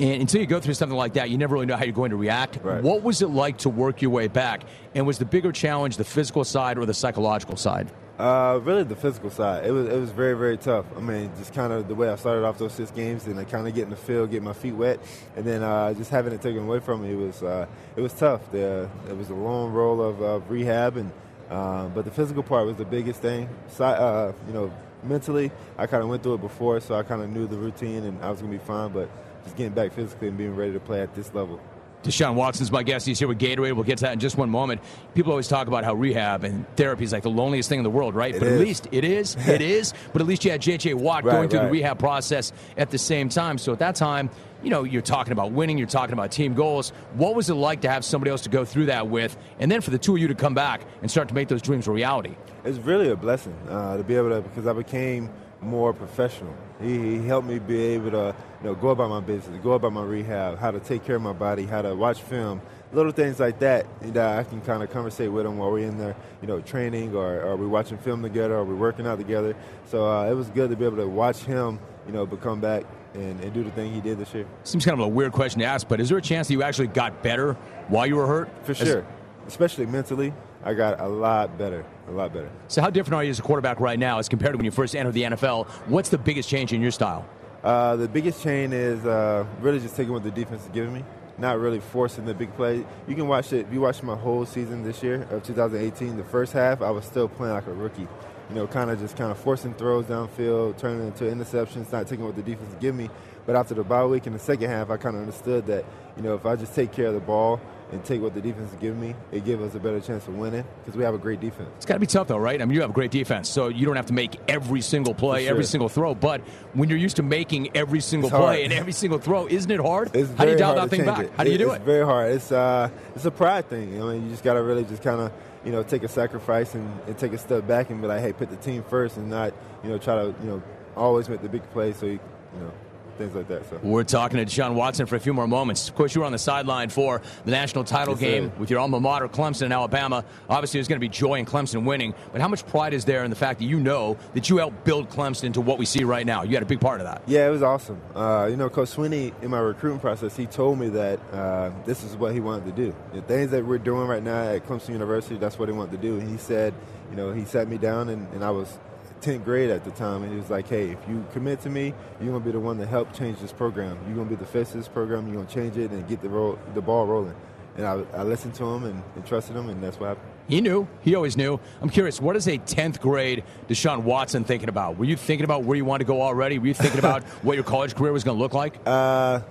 And 0.00 0.20
until 0.20 0.40
you 0.40 0.46
go 0.46 0.60
through 0.60 0.74
something 0.74 0.96
like 0.96 1.14
that, 1.14 1.28
you 1.28 1.38
never 1.38 1.54
really 1.54 1.66
know 1.66 1.76
how 1.76 1.84
you're 1.84 1.92
going 1.92 2.10
to 2.10 2.16
react. 2.16 2.58
Right. 2.62 2.82
What 2.82 3.02
was 3.02 3.20
it 3.20 3.28
like 3.28 3.58
to 3.58 3.68
work 3.68 4.00
your 4.00 4.12
way 4.12 4.28
back? 4.28 4.62
And 4.94 5.06
was 5.06 5.18
the 5.18 5.24
bigger 5.24 5.50
challenge 5.50 5.96
the 5.96 6.04
physical 6.04 6.44
side 6.44 6.78
or 6.78 6.86
the 6.86 6.94
psychological 6.94 7.56
side? 7.56 7.90
Uh, 8.18 8.58
really, 8.64 8.82
the 8.82 8.96
physical 8.96 9.30
side. 9.30 9.64
It 9.64 9.70
was 9.70 9.86
it 9.88 9.96
was 9.96 10.10
very 10.10 10.36
very 10.36 10.56
tough. 10.56 10.86
I 10.96 11.00
mean, 11.00 11.30
just 11.38 11.54
kind 11.54 11.72
of 11.72 11.86
the 11.86 11.94
way 11.94 12.08
I 12.08 12.16
started 12.16 12.44
off 12.44 12.58
those 12.58 12.72
six 12.72 12.90
games, 12.90 13.26
and 13.26 13.38
I 13.38 13.44
kind 13.44 13.68
of 13.68 13.74
get 13.76 13.84
in 13.84 13.90
the 13.90 13.96
field, 13.96 14.30
getting 14.30 14.44
my 14.44 14.54
feet 14.54 14.74
wet, 14.74 14.98
and 15.36 15.44
then 15.44 15.62
uh, 15.62 15.94
just 15.94 16.10
having 16.10 16.32
it 16.32 16.42
taken 16.42 16.64
away 16.64 16.80
from 16.80 17.02
me 17.02 17.12
it 17.12 17.16
was 17.16 17.44
uh, 17.44 17.66
it 17.94 18.00
was 18.00 18.12
tough. 18.12 18.50
The, 18.50 18.90
it 19.08 19.16
was 19.16 19.30
a 19.30 19.34
long 19.34 19.72
roll 19.72 20.02
of 20.02 20.20
uh, 20.20 20.40
rehab, 20.48 20.96
and 20.96 21.12
um, 21.48 21.92
but 21.94 22.04
the 22.04 22.10
physical 22.10 22.42
part 22.42 22.66
was 22.66 22.74
the 22.74 22.84
biggest 22.84 23.20
thing. 23.20 23.48
Si- 23.68 23.84
uh, 23.84 24.32
you 24.48 24.52
know, 24.52 24.72
mentally, 25.04 25.52
I 25.76 25.86
kind 25.86 26.02
of 26.02 26.08
went 26.08 26.24
through 26.24 26.34
it 26.34 26.40
before, 26.40 26.80
so 26.80 26.96
I 26.96 27.04
kind 27.04 27.22
of 27.22 27.30
knew 27.30 27.46
the 27.46 27.56
routine, 27.56 28.02
and 28.02 28.20
I 28.24 28.30
was 28.32 28.40
gonna 28.40 28.50
be 28.50 28.58
fine. 28.58 28.90
But 28.90 29.08
just 29.48 29.56
getting 29.56 29.72
back 29.72 29.92
physically 29.92 30.28
and 30.28 30.36
being 30.36 30.54
ready 30.54 30.72
to 30.72 30.80
play 30.80 31.00
at 31.00 31.14
this 31.14 31.32
level. 31.34 31.58
Deshaun 32.04 32.34
Watson's 32.34 32.70
my 32.70 32.84
guest. 32.84 33.06
He's 33.06 33.18
here 33.18 33.26
with 33.26 33.40
Gatorade. 33.40 33.72
We'll 33.72 33.82
get 33.82 33.98
to 33.98 34.04
that 34.04 34.12
in 34.12 34.20
just 34.20 34.36
one 34.36 34.50
moment. 34.50 34.80
People 35.14 35.32
always 35.32 35.48
talk 35.48 35.66
about 35.66 35.82
how 35.82 35.94
rehab 35.94 36.44
and 36.44 36.64
therapy 36.76 37.02
is 37.02 37.12
like 37.12 37.24
the 37.24 37.30
loneliest 37.30 37.68
thing 37.68 37.80
in 37.80 37.82
the 37.82 37.90
world, 37.90 38.14
right? 38.14 38.34
It 38.34 38.38
but 38.38 38.46
at 38.46 38.60
least 38.60 38.86
it 38.92 39.04
is. 39.04 39.36
It 39.48 39.62
is. 39.62 39.94
But 40.12 40.22
at 40.22 40.28
least 40.28 40.44
you 40.44 40.52
had 40.52 40.60
J.J. 40.60 40.94
Watt 40.94 41.24
Right, 41.24 41.32
going 41.32 41.48
through 41.48 41.60
the 41.60 41.70
rehab 41.70 41.98
process 41.98 42.52
at 42.76 42.90
the 42.90 42.98
same 42.98 43.28
time. 43.28 43.58
So 43.58 43.72
at 43.72 43.80
that 43.80 43.96
time, 43.96 44.30
you 44.62 44.70
know, 44.70 44.84
you're 44.84 45.02
talking 45.02 45.32
about 45.32 45.50
winning, 45.50 45.78
you're 45.78 45.88
talking 45.88 46.12
about 46.12 46.30
team 46.30 46.54
goals. 46.54 46.90
What 47.14 47.34
was 47.34 47.50
it 47.50 47.54
like 47.54 47.80
to 47.80 47.90
have 47.90 48.04
somebody 48.04 48.30
else 48.30 48.42
to 48.42 48.50
go 48.50 48.64
through 48.64 48.86
that 48.86 49.08
with, 49.08 49.36
and 49.58 49.70
then 49.70 49.80
for 49.80 49.90
the 49.90 49.98
two 49.98 50.14
of 50.14 50.22
you 50.22 50.28
to 50.28 50.34
come 50.34 50.54
back 50.54 50.82
and 51.02 51.10
start 51.10 51.28
to 51.28 51.34
make 51.34 51.48
those 51.48 51.62
dreams 51.62 51.88
a 51.88 51.92
reality? 51.92 52.36
It's 52.64 52.78
really 52.78 53.10
a 53.10 53.16
blessing 53.16 53.56
uh, 53.68 53.96
to 53.96 54.04
be 54.04 54.14
able 54.14 54.30
to 54.30 54.42
because 54.42 54.66
I 54.66 54.72
became 54.72 55.30
more 55.60 55.92
professional. 55.92 56.54
He, 56.80 57.18
he 57.18 57.26
helped 57.26 57.48
me 57.48 57.58
be 57.58 57.78
able 57.78 58.10
to 58.12 58.34
you 58.60 58.68
know 58.68 58.74
go 58.74 58.90
about 58.90 59.10
my 59.10 59.20
business, 59.20 59.60
go 59.62 59.72
about 59.72 59.92
my 59.92 60.04
rehab, 60.04 60.58
how 60.58 60.70
to 60.70 60.80
take 60.80 61.04
care 61.04 61.16
of 61.16 61.22
my 61.22 61.32
body, 61.32 61.66
how 61.66 61.82
to 61.82 61.94
watch 61.94 62.22
film, 62.22 62.60
little 62.92 63.12
things 63.12 63.40
like 63.40 63.58
that 63.58 63.86
that 64.00 64.38
I 64.38 64.44
can 64.44 64.60
kind 64.60 64.82
of 64.82 64.90
conversate 64.90 65.30
with 65.30 65.46
him 65.46 65.58
while 65.58 65.70
we're 65.70 65.86
in 65.86 65.98
there, 65.98 66.16
you 66.40 66.48
know, 66.48 66.60
training 66.60 67.14
or, 67.14 67.42
or 67.42 67.56
we're 67.56 67.68
watching 67.68 67.98
film 67.98 68.22
together 68.22 68.54
or 68.54 68.64
we're 68.64 68.76
working 68.76 69.06
out 69.06 69.18
together. 69.18 69.54
So 69.86 70.06
uh, 70.06 70.30
it 70.30 70.34
was 70.34 70.48
good 70.50 70.70
to 70.70 70.76
be 70.76 70.84
able 70.84 70.98
to 70.98 71.08
watch 71.08 71.38
him, 71.40 71.78
you 72.06 72.12
know, 72.12 72.24
become 72.26 72.60
back 72.60 72.84
and, 73.14 73.40
and, 73.40 73.52
do 73.52 73.64
the 73.64 73.70
thing 73.70 73.92
he 73.92 74.00
did 74.00 74.18
this 74.18 74.32
year. 74.34 74.46
Seems 74.64 74.84
kind 74.84 74.98
of 75.00 75.04
a 75.04 75.08
weird 75.08 75.32
question 75.32 75.60
to 75.60 75.66
ask, 75.66 75.88
but 75.88 76.00
is 76.00 76.08
there 76.08 76.18
a 76.18 76.22
chance 76.22 76.48
that 76.48 76.54
you 76.54 76.62
actually 76.62 76.88
got 76.88 77.22
better 77.22 77.54
while 77.88 78.06
you 78.06 78.16
were 78.16 78.26
hurt? 78.26 78.50
For 78.64 78.74
sure, 78.74 79.00
as- 79.00 79.04
especially 79.46 79.86
mentally. 79.86 80.32
I 80.64 80.74
got 80.74 81.00
a 81.00 81.06
lot 81.06 81.56
better, 81.56 81.84
a 82.08 82.10
lot 82.10 82.32
better. 82.32 82.50
So, 82.66 82.82
how 82.82 82.90
different 82.90 83.14
are 83.14 83.24
you 83.24 83.30
as 83.30 83.38
a 83.38 83.42
quarterback 83.42 83.80
right 83.80 83.98
now 83.98 84.18
as 84.18 84.28
compared 84.28 84.52
to 84.52 84.56
when 84.56 84.64
you 84.64 84.70
first 84.70 84.96
entered 84.96 85.14
the 85.14 85.22
NFL? 85.22 85.68
What's 85.86 86.08
the 86.08 86.18
biggest 86.18 86.48
change 86.48 86.72
in 86.72 86.80
your 86.80 86.90
style? 86.90 87.24
Uh, 87.62 87.96
the 87.96 88.08
biggest 88.08 88.42
change 88.42 88.72
is 88.72 89.04
uh, 89.04 89.44
really 89.60 89.80
just 89.80 89.96
taking 89.96 90.12
what 90.12 90.22
the 90.22 90.30
defense 90.30 90.62
is 90.62 90.68
giving 90.70 90.92
me, 90.92 91.04
not 91.38 91.58
really 91.58 91.80
forcing 91.80 92.24
the 92.24 92.34
big 92.34 92.54
play. 92.54 92.84
You 93.06 93.14
can 93.14 93.28
watch 93.28 93.52
it. 93.52 93.66
If 93.66 93.72
you 93.72 93.80
watch 93.80 94.02
my 94.02 94.16
whole 94.16 94.46
season 94.46 94.82
this 94.82 95.02
year 95.02 95.22
of 95.30 95.42
2018, 95.44 96.16
the 96.16 96.24
first 96.24 96.52
half, 96.52 96.82
I 96.82 96.90
was 96.90 97.04
still 97.04 97.28
playing 97.28 97.54
like 97.54 97.66
a 97.66 97.72
rookie. 97.72 98.08
You 98.48 98.54
know, 98.54 98.66
kind 98.66 98.90
of 98.90 98.98
just 98.98 99.16
kind 99.16 99.30
of 99.30 99.38
forcing 99.38 99.74
throws 99.74 100.06
downfield, 100.06 100.78
turning 100.78 101.06
into 101.06 101.24
interceptions, 101.24 101.92
not 101.92 102.06
taking 102.06 102.24
what 102.24 102.34
the 102.34 102.42
defense 102.42 102.74
give 102.80 102.94
me. 102.94 103.10
But 103.44 103.56
after 103.56 103.74
the 103.74 103.84
bye 103.84 104.04
week 104.06 104.26
in 104.26 104.32
the 104.32 104.38
second 104.38 104.70
half, 104.70 104.90
I 104.90 104.96
kind 104.96 105.16
of 105.16 105.22
understood 105.22 105.66
that, 105.66 105.84
you 106.16 106.22
know, 106.22 106.34
if 106.34 106.46
I 106.46 106.56
just 106.56 106.74
take 106.74 106.92
care 106.92 107.06
of 107.06 107.14
the 107.14 107.20
ball 107.20 107.60
and 107.92 108.04
take 108.04 108.20
what 108.20 108.34
the 108.34 108.40
defense 108.40 108.72
is 108.72 108.78
giving 108.78 109.00
me, 109.00 109.14
it 109.32 109.44
gives 109.44 109.62
us 109.62 109.74
a 109.74 109.80
better 109.80 110.00
chance 110.00 110.26
of 110.28 110.36
winning 110.36 110.64
because 110.84 110.96
we 110.96 111.04
have 111.04 111.14
a 111.14 111.18
great 111.18 111.40
defense. 111.40 111.68
It's 111.76 111.86
got 111.86 111.94
to 111.94 112.00
be 112.00 112.06
tough, 112.06 112.28
though, 112.28 112.38
right? 112.38 112.60
I 112.60 112.64
mean, 112.64 112.74
you 112.74 112.80
have 112.82 112.90
a 112.90 112.94
great 112.94 113.10
defense, 113.10 113.48
so 113.48 113.68
you 113.68 113.86
don't 113.86 113.96
have 113.96 114.06
to 114.06 114.12
make 114.12 114.38
every 114.48 114.80
single 114.80 115.14
play, 115.14 115.42
sure. 115.42 115.50
every 115.50 115.64
single 115.64 115.88
throw. 115.88 116.14
But 116.14 116.42
when 116.74 116.88
you're 116.88 116.98
used 116.98 117.16
to 117.16 117.22
making 117.22 117.76
every 117.76 118.00
single 118.00 118.30
play 118.30 118.64
and 118.64 118.72
every 118.72 118.92
single 118.92 119.18
throw, 119.18 119.46
isn't 119.46 119.70
it 119.70 119.80
hard? 119.80 120.14
It's 120.14 120.32
How 120.34 120.44
do 120.44 120.52
you 120.52 120.58
dial 120.58 120.74
that 120.74 120.90
thing 120.90 121.04
back? 121.04 121.24
It. 121.24 121.32
How 121.36 121.44
do 121.44 121.50
you 121.50 121.58
do 121.58 121.68
it's 121.68 121.74
it? 121.74 121.76
It's 121.76 121.84
very 121.84 122.04
hard. 122.04 122.32
It's 122.32 122.52
uh, 122.52 122.90
it's 123.14 123.24
a 123.24 123.30
pride 123.30 123.68
thing. 123.68 124.02
I 124.02 124.12
mean, 124.12 124.24
you 124.24 124.30
just 124.30 124.44
got 124.44 124.54
to 124.54 124.62
really 124.62 124.84
just 124.84 125.02
kind 125.02 125.20
of 125.20 125.32
you 125.64 125.72
know 125.72 125.82
take 125.82 126.02
a 126.02 126.08
sacrifice 126.08 126.74
and, 126.74 127.00
and 127.06 127.18
take 127.18 127.32
a 127.32 127.38
step 127.38 127.66
back 127.66 127.90
and 127.90 128.00
be 128.00 128.06
like, 128.06 128.20
hey, 128.20 128.32
put 128.32 128.50
the 128.50 128.56
team 128.56 128.84
first, 128.84 129.16
and 129.16 129.30
not 129.30 129.52
you 129.82 129.90
know 129.90 129.98
try 129.98 130.16
to 130.16 130.34
you 130.42 130.46
know 130.46 130.62
always 130.96 131.28
make 131.28 131.42
the 131.42 131.48
big 131.48 131.62
play. 131.70 131.92
So 131.92 132.06
you, 132.06 132.12
you 132.12 132.60
know 132.60 132.72
things 133.18 133.34
like 133.34 133.48
that. 133.48 133.68
So. 133.68 133.78
We're 133.82 134.04
talking 134.04 134.38
to 134.38 134.46
Deshaun 134.46 134.74
Watson 134.74 135.06
for 135.06 135.16
a 135.16 135.20
few 135.20 135.34
more 135.34 135.46
moments. 135.46 135.88
Of 135.88 135.94
course, 135.94 136.14
you 136.14 136.20
were 136.20 136.26
on 136.26 136.32
the 136.32 136.38
sideline 136.38 136.88
for 136.88 137.20
the 137.44 137.50
national 137.50 137.84
title 137.84 138.14
yes, 138.14 138.20
game 138.20 138.50
sir. 138.50 138.56
with 138.58 138.70
your 138.70 138.80
alma 138.80 139.00
mater, 139.00 139.28
Clemson, 139.28 139.66
in 139.66 139.72
Alabama. 139.72 140.24
Obviously, 140.48 140.78
there's 140.78 140.88
going 140.88 141.00
to 141.00 141.04
be 141.04 141.08
joy 141.08 141.34
in 141.34 141.44
Clemson 141.44 141.84
winning, 141.84 142.14
but 142.32 142.40
how 142.40 142.48
much 142.48 142.66
pride 142.66 142.94
is 142.94 143.04
there 143.04 143.24
in 143.24 143.30
the 143.30 143.36
fact 143.36 143.58
that 143.58 143.66
you 143.66 143.80
know 143.80 144.16
that 144.34 144.48
you 144.48 144.56
helped 144.56 144.84
build 144.84 145.10
Clemson 145.10 145.44
into 145.44 145.60
what 145.60 145.78
we 145.78 145.84
see 145.84 146.04
right 146.04 146.24
now? 146.24 146.42
You 146.44 146.54
had 146.54 146.62
a 146.62 146.66
big 146.66 146.80
part 146.80 147.00
of 147.00 147.06
that. 147.06 147.22
Yeah, 147.26 147.46
it 147.46 147.50
was 147.50 147.62
awesome. 147.62 148.00
Uh, 148.14 148.46
you 148.48 148.56
know, 148.56 148.70
Coach 148.70 148.88
Sweeney 148.88 149.32
in 149.42 149.50
my 149.50 149.58
recruiting 149.58 150.00
process, 150.00 150.36
he 150.36 150.46
told 150.46 150.78
me 150.78 150.88
that 150.90 151.20
uh, 151.32 151.70
this 151.84 152.04
is 152.04 152.16
what 152.16 152.32
he 152.32 152.40
wanted 152.40 152.64
to 152.66 152.72
do. 152.72 152.94
The 153.12 153.22
things 153.22 153.50
that 153.50 153.66
we're 153.66 153.78
doing 153.78 154.06
right 154.06 154.22
now 154.22 154.42
at 154.42 154.66
Clemson 154.66 154.90
University, 154.90 155.36
that's 155.36 155.58
what 155.58 155.68
he 155.68 155.74
wanted 155.74 155.92
to 155.92 155.98
do. 155.98 156.18
And 156.18 156.28
he 156.28 156.36
said, 156.36 156.72
you 157.10 157.16
know, 157.16 157.32
he 157.32 157.44
sat 157.44 157.68
me 157.68 157.78
down 157.78 158.08
and, 158.08 158.30
and 158.32 158.44
I 158.44 158.50
was 158.50 158.78
10th 159.20 159.44
grade 159.44 159.70
at 159.70 159.84
the 159.84 159.90
time, 159.90 160.22
and 160.22 160.32
he 160.32 160.38
was 160.38 160.50
like, 160.50 160.68
"Hey, 160.68 160.90
if 160.90 160.98
you 161.08 161.24
commit 161.32 161.60
to 161.62 161.70
me, 161.70 161.94
you're 162.20 162.32
gonna 162.32 162.44
be 162.44 162.52
the 162.52 162.60
one 162.60 162.78
to 162.78 162.86
help 162.86 163.12
change 163.12 163.38
this 163.40 163.52
program. 163.52 163.98
You're 164.06 164.16
gonna 164.16 164.30
be 164.30 164.36
the 164.36 164.46
face 164.46 164.68
of 164.70 164.80
this 164.80 164.88
program. 164.88 165.26
You're 165.26 165.36
gonna 165.36 165.48
change 165.48 165.76
it 165.76 165.90
and 165.90 166.06
get 166.08 166.22
the 166.22 166.28
roll, 166.28 166.58
the 166.74 166.82
ball 166.82 167.06
rolling." 167.06 167.34
And 167.78 167.86
I, 167.86 168.02
I 168.12 168.22
listened 168.24 168.54
to 168.54 168.64
him 168.64 168.82
and, 168.82 169.02
and, 169.14 169.24
trusted 169.24 169.54
him, 169.54 169.68
and 169.68 169.80
that's 169.80 170.00
what 170.00 170.08
happened. 170.08 170.26
He 170.48 170.60
knew. 170.60 170.88
He 171.02 171.14
always 171.14 171.36
knew. 171.36 171.60
I'm 171.80 171.88
curious, 171.88 172.20
what 172.20 172.34
is 172.34 172.48
a 172.48 172.58
10th 172.58 172.98
grade 172.98 173.44
Deshaun 173.68 174.02
Watson 174.02 174.42
thinking 174.42 174.68
about? 174.68 174.98
Were 174.98 175.04
you 175.04 175.16
thinking 175.16 175.44
about 175.44 175.62
where 175.62 175.76
you 175.76 175.84
wanted 175.84 176.04
to 176.04 176.08
go 176.08 176.20
already? 176.20 176.58
Were 176.58 176.66
you 176.66 176.74
thinking 176.74 176.98
about 176.98 177.22
what 177.44 177.54
your 177.54 177.62
college 177.62 177.94
career 177.94 178.12
was 178.12 178.24
going 178.24 178.36
to 178.36 178.42
look 178.42 178.52
like? 178.52 178.80
Uh, 178.84 179.42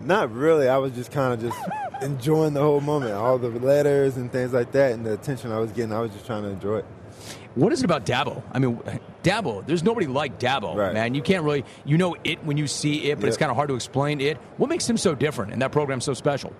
not 0.00 0.32
really. 0.32 0.68
I 0.68 0.78
was 0.78 0.92
just 0.92 1.12
kind 1.12 1.34
of 1.34 1.40
just 1.40 1.70
enjoying 2.02 2.54
the 2.54 2.60
whole 2.60 2.80
moment, 2.80 3.12
all 3.12 3.38
the 3.38 3.50
letters 3.50 4.16
and 4.16 4.32
things 4.32 4.52
like 4.52 4.72
that, 4.72 4.92
and 4.92 5.06
the 5.06 5.12
attention 5.12 5.52
I 5.52 5.60
was 5.60 5.70
getting. 5.70 5.92
I 5.92 6.00
was 6.00 6.10
just 6.10 6.26
trying 6.26 6.42
to 6.42 6.48
enjoy 6.48 6.78
it. 6.78 6.86
What 7.54 7.72
is 7.72 7.80
it 7.80 7.84
about 7.84 8.06
Dabo? 8.06 8.42
I 8.52 8.58
mean, 8.58 8.80
Dabo, 9.22 9.64
there's 9.66 9.82
nobody 9.82 10.06
like 10.06 10.38
Dabo, 10.38 10.74
right. 10.74 10.94
man. 10.94 11.14
You 11.14 11.22
can't 11.22 11.44
really, 11.44 11.64
you 11.84 11.98
know 11.98 12.16
it 12.24 12.42
when 12.44 12.56
you 12.56 12.66
see 12.66 13.10
it, 13.10 13.16
but 13.16 13.24
yep. 13.24 13.28
it's 13.28 13.36
kind 13.36 13.50
of 13.50 13.56
hard 13.56 13.68
to 13.68 13.74
explain 13.74 14.20
it. 14.20 14.38
What 14.56 14.70
makes 14.70 14.88
him 14.88 14.96
so 14.96 15.14
different 15.14 15.52
and 15.52 15.60
that 15.60 15.72
program 15.72 16.00
so 16.00 16.14
special? 16.14 16.52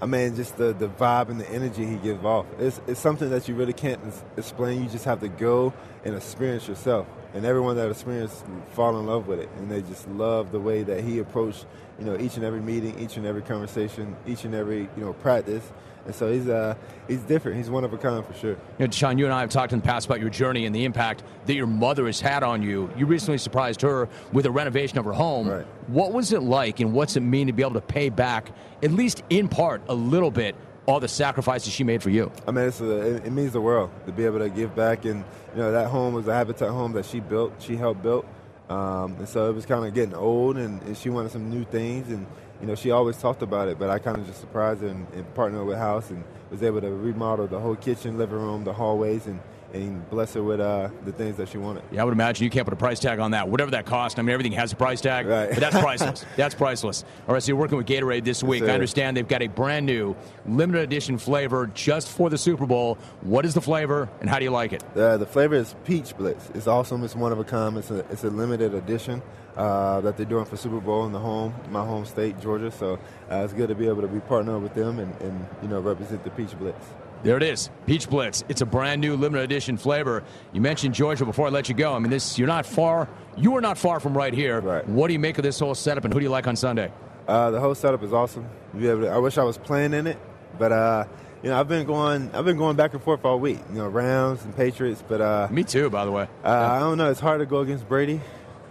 I 0.00 0.04
mean, 0.04 0.36
just 0.36 0.58
the, 0.58 0.74
the 0.74 0.88
vibe 0.88 1.30
and 1.30 1.40
the 1.40 1.48
energy 1.50 1.86
he 1.86 1.96
gives 1.96 2.22
off. 2.22 2.44
It's, 2.58 2.80
it's 2.86 3.00
something 3.00 3.30
that 3.30 3.48
you 3.48 3.54
really 3.54 3.72
can't 3.72 4.00
explain. 4.36 4.82
You 4.82 4.90
just 4.90 5.06
have 5.06 5.20
to 5.20 5.28
go 5.28 5.72
and 6.04 6.14
experience 6.14 6.68
yourself. 6.68 7.06
And 7.36 7.44
everyone 7.44 7.76
that 7.76 7.90
experienced 7.90 8.44
fall 8.72 8.98
in 8.98 9.06
love 9.06 9.26
with 9.26 9.40
it. 9.40 9.50
And 9.58 9.70
they 9.70 9.82
just 9.82 10.08
love 10.08 10.52
the 10.52 10.60
way 10.60 10.82
that 10.82 11.04
he 11.04 11.18
approached, 11.18 11.66
you 11.98 12.06
know, 12.06 12.18
each 12.18 12.36
and 12.36 12.44
every 12.44 12.60
meeting, 12.60 12.98
each 12.98 13.18
and 13.18 13.26
every 13.26 13.42
conversation, 13.42 14.16
each 14.26 14.44
and 14.44 14.54
every, 14.54 14.88
you 14.96 15.04
know, 15.04 15.12
practice. 15.12 15.62
And 16.06 16.14
so 16.14 16.32
he's 16.32 16.48
uh, 16.48 16.76
he's 17.08 17.20
different. 17.20 17.58
He's 17.58 17.68
one 17.68 17.84
of 17.84 17.92
a 17.92 17.98
kind 17.98 18.24
for 18.24 18.32
sure. 18.32 18.56
You 18.78 18.86
know, 18.86 18.90
Sean, 18.90 19.18
you 19.18 19.26
and 19.26 19.34
I 19.34 19.40
have 19.40 19.50
talked 19.50 19.74
in 19.74 19.80
the 19.80 19.84
past 19.84 20.06
about 20.06 20.20
your 20.20 20.30
journey 20.30 20.64
and 20.64 20.74
the 20.74 20.84
impact 20.84 21.24
that 21.44 21.54
your 21.54 21.66
mother 21.66 22.06
has 22.06 22.20
had 22.20 22.42
on 22.42 22.62
you. 22.62 22.88
You 22.96 23.04
recently 23.04 23.38
surprised 23.38 23.82
her 23.82 24.08
with 24.32 24.46
a 24.46 24.50
renovation 24.50 24.96
of 24.96 25.04
her 25.04 25.12
home. 25.12 25.48
Right. 25.48 25.66
What 25.88 26.12
was 26.12 26.32
it 26.32 26.42
like, 26.42 26.80
and 26.80 26.94
what's 26.94 27.16
it 27.16 27.20
mean 27.20 27.48
to 27.48 27.52
be 27.52 27.62
able 27.62 27.74
to 27.74 27.80
pay 27.80 28.08
back, 28.08 28.50
at 28.82 28.92
least 28.92 29.22
in 29.28 29.48
part, 29.48 29.82
a 29.88 29.94
little 29.94 30.30
bit, 30.30 30.54
all 30.86 31.00
the 31.00 31.08
sacrifices 31.08 31.72
she 31.72 31.84
made 31.84 32.02
for 32.02 32.10
you? 32.10 32.30
I 32.46 32.50
mean, 32.52 32.64
a, 32.64 32.84
it, 32.84 33.26
it 33.26 33.30
means 33.32 33.52
the 33.52 33.60
world 33.60 33.90
to 34.06 34.12
be 34.12 34.24
able 34.24 34.38
to 34.38 34.48
give 34.48 34.74
back, 34.74 35.04
and 35.04 35.24
you 35.54 35.60
know 35.60 35.72
that 35.72 35.88
home 35.88 36.14
was 36.14 36.26
a 36.28 36.34
Habitat 36.34 36.70
home 36.70 36.92
that 36.92 37.04
she 37.04 37.20
built, 37.20 37.52
she 37.58 37.76
helped 37.76 38.02
build, 38.02 38.24
um, 38.68 39.16
and 39.18 39.28
so 39.28 39.50
it 39.50 39.54
was 39.54 39.66
kind 39.66 39.84
of 39.84 39.94
getting 39.94 40.14
old, 40.14 40.56
and, 40.56 40.82
and 40.82 40.96
she 40.96 41.10
wanted 41.10 41.32
some 41.32 41.50
new 41.50 41.64
things, 41.64 42.08
and 42.08 42.26
you 42.60 42.66
know, 42.66 42.74
she 42.74 42.90
always 42.90 43.18
talked 43.18 43.42
about 43.42 43.68
it, 43.68 43.78
but 43.78 43.90
I 43.90 43.98
kind 43.98 44.16
of 44.18 44.26
just 44.26 44.40
surprised 44.40 44.80
her 44.80 44.88
and, 44.88 45.06
and 45.12 45.34
partnered 45.34 45.66
with 45.66 45.76
Houzz 45.76 46.10
and 46.10 46.24
was 46.50 46.62
able 46.62 46.80
to 46.80 46.90
remodel 46.90 47.46
the 47.46 47.60
whole 47.60 47.76
kitchen, 47.76 48.16
living 48.16 48.38
room, 48.38 48.64
the 48.64 48.72
hallways, 48.72 49.26
and, 49.26 49.40
and 49.82 50.08
bless 50.10 50.34
her 50.34 50.42
with 50.42 50.60
uh, 50.60 50.88
the 51.04 51.12
things 51.12 51.36
that 51.36 51.48
she 51.48 51.58
wanted. 51.58 51.82
Yeah, 51.90 52.02
I 52.02 52.04
would 52.04 52.12
imagine 52.12 52.44
you 52.44 52.50
can't 52.50 52.66
put 52.66 52.72
a 52.72 52.76
price 52.76 53.00
tag 53.00 53.18
on 53.18 53.32
that. 53.32 53.48
Whatever 53.48 53.70
that 53.72 53.86
cost, 53.86 54.18
I 54.18 54.22
mean, 54.22 54.32
everything 54.32 54.52
has 54.52 54.72
a 54.72 54.76
price 54.76 55.00
tag, 55.00 55.26
right. 55.26 55.50
but 55.50 55.60
that's 55.60 55.78
priceless. 55.78 56.24
that's 56.36 56.54
priceless. 56.54 57.04
All 57.28 57.34
right, 57.34 57.42
so 57.42 57.48
you're 57.48 57.56
working 57.56 57.76
with 57.76 57.86
Gatorade 57.86 58.24
this 58.24 58.42
week. 58.42 58.62
I 58.62 58.70
understand 58.70 59.16
they've 59.16 59.26
got 59.26 59.42
a 59.42 59.48
brand 59.48 59.86
new 59.86 60.16
limited 60.46 60.82
edition 60.82 61.18
flavor 61.18 61.66
just 61.68 62.08
for 62.08 62.30
the 62.30 62.38
Super 62.38 62.66
Bowl. 62.66 62.98
What 63.22 63.44
is 63.44 63.54
the 63.54 63.60
flavor, 63.60 64.08
and 64.20 64.28
how 64.28 64.38
do 64.38 64.44
you 64.44 64.50
like 64.50 64.72
it? 64.72 64.84
Uh, 64.96 65.16
the 65.16 65.26
flavor 65.26 65.54
is 65.54 65.74
Peach 65.84 66.16
Blitz. 66.16 66.50
It's 66.54 66.66
awesome. 66.66 67.04
It's 67.04 67.16
one 67.16 67.32
of 67.32 67.38
a 67.38 67.44
kind. 67.44 67.76
It's 67.76 67.90
a, 67.90 67.98
it's 68.10 68.24
a 68.24 68.30
limited 68.30 68.74
edition. 68.74 69.22
Uh, 69.56 70.02
that 70.02 70.18
they're 70.18 70.26
doing 70.26 70.44
for 70.44 70.58
Super 70.58 70.80
Bowl 70.80 71.06
in 71.06 71.12
the 71.12 71.18
home, 71.18 71.54
my 71.70 71.82
home 71.82 72.04
state, 72.04 72.38
Georgia. 72.40 72.70
So 72.70 72.98
uh, 73.30 73.36
it's 73.36 73.54
good 73.54 73.68
to 73.68 73.74
be 73.74 73.88
able 73.88 74.02
to 74.02 74.08
be 74.08 74.20
partnered 74.20 74.62
with 74.62 74.74
them 74.74 74.98
and, 74.98 75.18
and 75.22 75.46
you 75.62 75.68
know 75.68 75.80
represent 75.80 76.24
the 76.24 76.30
Peach 76.30 76.58
Blitz. 76.58 76.84
There 77.22 77.36
it 77.36 77.42
is, 77.42 77.70
Peach 77.86 78.08
Blitz. 78.08 78.44
It's 78.48 78.60
a 78.60 78.66
brand 78.66 79.00
new 79.00 79.16
limited 79.16 79.44
edition 79.44 79.76
flavor. 79.76 80.22
You 80.52 80.60
mentioned 80.60 80.94
Georgia 80.94 81.24
before 81.24 81.46
I 81.46 81.50
let 81.50 81.68
you 81.68 81.74
go. 81.74 81.94
I 81.94 81.98
mean, 81.98 82.10
this 82.10 82.38
you're 82.38 82.46
not 82.46 82.66
far. 82.66 83.08
You 83.36 83.56
are 83.56 83.60
not 83.60 83.78
far 83.78 84.00
from 84.00 84.16
right 84.16 84.32
here. 84.32 84.60
Right. 84.60 84.86
What 84.88 85.08
do 85.08 85.12
you 85.12 85.18
make 85.18 85.38
of 85.38 85.42
this 85.42 85.58
whole 85.58 85.74
setup, 85.74 86.04
and 86.04 86.12
who 86.12 86.20
do 86.20 86.24
you 86.24 86.30
like 86.30 86.46
on 86.46 86.56
Sunday? 86.56 86.92
Uh, 87.26 87.50
the 87.50 87.60
whole 87.60 87.74
setup 87.74 88.02
is 88.02 88.12
awesome. 88.12 88.48
To, 88.78 89.08
I 89.08 89.18
wish 89.18 89.38
I 89.38 89.42
was 89.42 89.58
playing 89.58 89.92
in 89.92 90.06
it, 90.06 90.18
but 90.58 90.72
uh, 90.72 91.04
you 91.42 91.50
know, 91.50 91.58
I've 91.58 91.68
been 91.68 91.86
going, 91.86 92.30
I've 92.32 92.44
been 92.44 92.58
going 92.58 92.76
back 92.76 92.94
and 92.94 93.02
forth 93.02 93.24
all 93.24 93.40
week. 93.40 93.58
You 93.70 93.78
know, 93.78 93.88
Rams 93.88 94.44
and 94.44 94.54
Patriots, 94.54 95.02
but 95.06 95.20
uh, 95.20 95.48
me 95.50 95.64
too, 95.64 95.90
by 95.90 96.04
the 96.04 96.12
way. 96.12 96.28
Uh, 96.44 96.48
I 96.48 96.78
don't 96.78 96.98
know. 96.98 97.10
It's 97.10 97.20
hard 97.20 97.40
to 97.40 97.46
go 97.46 97.60
against 97.60 97.88
Brady 97.88 98.20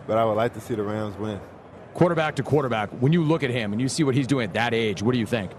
but 0.07 0.17
I 0.17 0.25
would 0.25 0.33
like 0.33 0.53
to 0.53 0.61
see 0.61 0.75
the 0.75 0.83
Rams 0.83 1.17
win. 1.17 1.39
Quarterback 1.93 2.35
to 2.35 2.43
quarterback, 2.43 2.89
when 2.99 3.13
you 3.13 3.23
look 3.23 3.43
at 3.43 3.49
him 3.49 3.71
and 3.71 3.81
you 3.81 3.87
see 3.87 4.03
what 4.03 4.15
he's 4.15 4.27
doing 4.27 4.45
at 4.45 4.53
that 4.53 4.73
age, 4.73 5.01
what 5.01 5.13
do 5.13 5.19
you 5.19 5.25
think? 5.25 5.51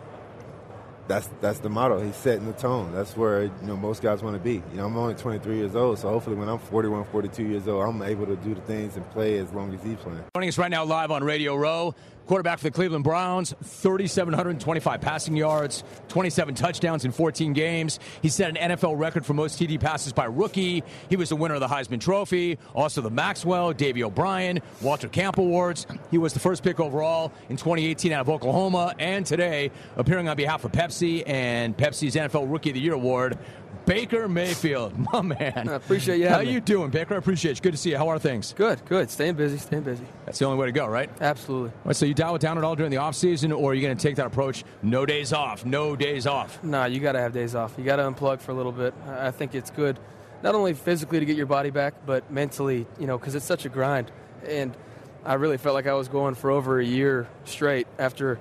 That's 1.09 1.29
that's 1.41 1.61
the 1.61 1.69
motto. 1.69 2.01
He's 2.01 2.17
setting 2.17 2.47
the 2.47 2.53
tone. 2.53 2.93
That's 2.93 3.17
where 3.17 3.45
you 3.45 3.53
know 3.63 3.77
most 3.77 4.03
guys 4.03 4.23
want 4.23 4.37
to 4.37 4.43
be. 4.43 4.55
You 4.73 4.79
know, 4.79 4.87
I'm 4.87 4.97
only 4.97 5.15
23 5.15 5.57
years 5.57 5.77
old, 5.77 5.99
so 5.99 6.09
hopefully 6.09 6.37
when 6.37 6.49
I'm 6.49 6.59
41, 6.59 7.05
42 7.13 7.43
years 7.45 7.69
old, 7.69 7.89
I'm 7.89 8.03
able 8.03 8.27
to 8.27 8.37
do 8.37 8.55
the 8.55 8.61
things 8.63 8.97
and 8.97 9.09
play 9.11 9.39
as 9.39 9.53
long 9.53 9.73
as 9.73 9.83
he's 9.83 9.97
playing. 9.99 10.25
Joining 10.35 10.49
us 10.49 10.59
right 10.59 10.71
now 10.71 10.85
live 10.85 11.11
on 11.11 11.23
Radio 11.23 11.55
Row, 11.55 11.95
quarterback 12.27 12.59
for 12.59 12.65
the 12.65 12.71
Cleveland 12.71 13.05
Browns, 13.05 13.55
3,725 13.63 15.01
passing 15.01 15.37
yards, 15.37 15.85
27 16.09 16.55
touchdowns 16.55 17.05
in 17.05 17.13
14 17.13 17.53
games. 17.53 17.99
He 18.23 18.29
set 18.29 18.57
an 18.57 18.71
NFL 18.71 18.99
record 18.99 19.25
for 19.25 19.35
most 19.35 19.61
TD 19.61 19.81
passes 19.81 20.13
by 20.13 20.25
rookie. 20.25 20.83
He 21.09 21.17
was 21.17 21.29
the 21.29 21.37
winner 21.37 21.55
of 21.55 21.61
the 21.61 21.69
Heisman 21.69 22.01
Trophy, 22.01 22.59
also 22.75 23.01
the 23.01 23.11
Maxwell, 23.11 23.73
Davy 23.73 24.03
O'Brien, 24.03 24.61
Walter 24.83 25.09
Camp 25.09 25.39
Awards. 25.39 25.87
He 26.11 26.19
was 26.19 26.33
the 26.33 26.41
first 26.41 26.63
pick 26.63 26.81
overall 26.81 27.33
in 27.49 27.57
2018 27.57 28.13
out 28.13 28.23
of 28.23 28.29
Oklahoma, 28.29 28.95
and 28.99 29.25
today 29.25 29.71
appearing 29.97 30.29
on 30.29 30.37
behalf 30.37 30.65
of 30.65 30.73
Pepsi 30.73 31.23
and 31.27 31.77
Pepsi's 31.77 32.15
NFL 32.15 32.51
Rookie 32.51 32.71
of 32.71 32.75
the 32.75 32.81
Year 32.81 32.95
award. 32.95 33.39
Baker 33.87 34.29
Mayfield, 34.29 34.93
my 35.13 35.23
man. 35.23 35.69
I 35.69 35.75
appreciate 35.75 36.19
you. 36.19 36.29
How 36.29 36.41
me. 36.41 36.53
you 36.53 36.61
doing, 36.61 36.91
Baker? 36.91 37.15
I 37.15 37.19
appreciate 37.19 37.59
it. 37.59 37.63
Good 37.63 37.73
to 37.73 37.79
see 37.79 37.91
you. 37.91 37.97
How 37.97 38.09
are 38.09 38.19
things? 38.19 38.53
Good, 38.53 38.85
good. 38.85 39.11
Staying 39.11 39.35
busy, 39.35 39.59
staying 39.59 39.85
busy. 39.85 40.05
That's 40.25 40.39
the 40.39 40.45
only 40.45 40.59
way 40.59 40.67
to 40.67 40.73
go, 40.73 40.87
right? 40.87 41.09
Absolutely. 41.21 41.71
Right, 41.85 41.97
so 41.97 42.05
you 42.05 42.13
dial 42.15 42.35
it 42.35 42.43
down 42.43 42.59
at 42.59 42.65
all 42.65 42.77
during 42.77 42.91
the 42.91 42.99
off 42.99 43.15
season, 43.15 43.53
or 43.53 43.71
are 43.71 43.75
you 43.75 43.83
going 43.83 43.97
to 43.97 44.03
take 44.03 44.17
that 44.17 44.27
approach? 44.27 44.65
No 44.83 45.07
days 45.07 45.33
off, 45.33 45.65
no 45.65 45.97
days 45.97 46.27
off. 46.27 46.63
Nah, 46.63 46.85
you 46.87 47.01
got 47.01 47.13
to 47.13 47.21
have 47.21 47.33
days 47.33 47.55
off. 47.55 47.75
You 47.79 47.85
got 47.85 47.97
to 47.97 48.03
unplug 48.03 48.41
for 48.41 48.51
a 48.51 48.55
little 48.55 48.73
bit. 48.73 48.93
I 49.09 49.31
think 49.31 49.55
it's 49.55 49.71
good 49.71 49.99
not 50.43 50.55
only 50.55 50.75
physically 50.75 51.19
to 51.19 51.27
get 51.27 51.37
your 51.37 51.47
body 51.47 51.71
back, 51.71 51.95
but 52.05 52.31
mentally, 52.31 52.87
you 52.99 53.07
know, 53.07 53.19
because 53.19 53.35
it's 53.35 53.45
such 53.47 53.65
a 53.65 53.69
grind. 53.69 54.11
And 54.47 54.77
I 55.25 55.35
really 55.35 55.57
felt 55.57 55.75
like 55.75 55.87
I 55.87 55.95
was 55.95 56.09
going 56.09 56.35
for 56.35 56.51
over 56.51 56.79
a 56.79 56.85
year 56.85 57.29
straight 57.45 57.87
after 57.99 58.39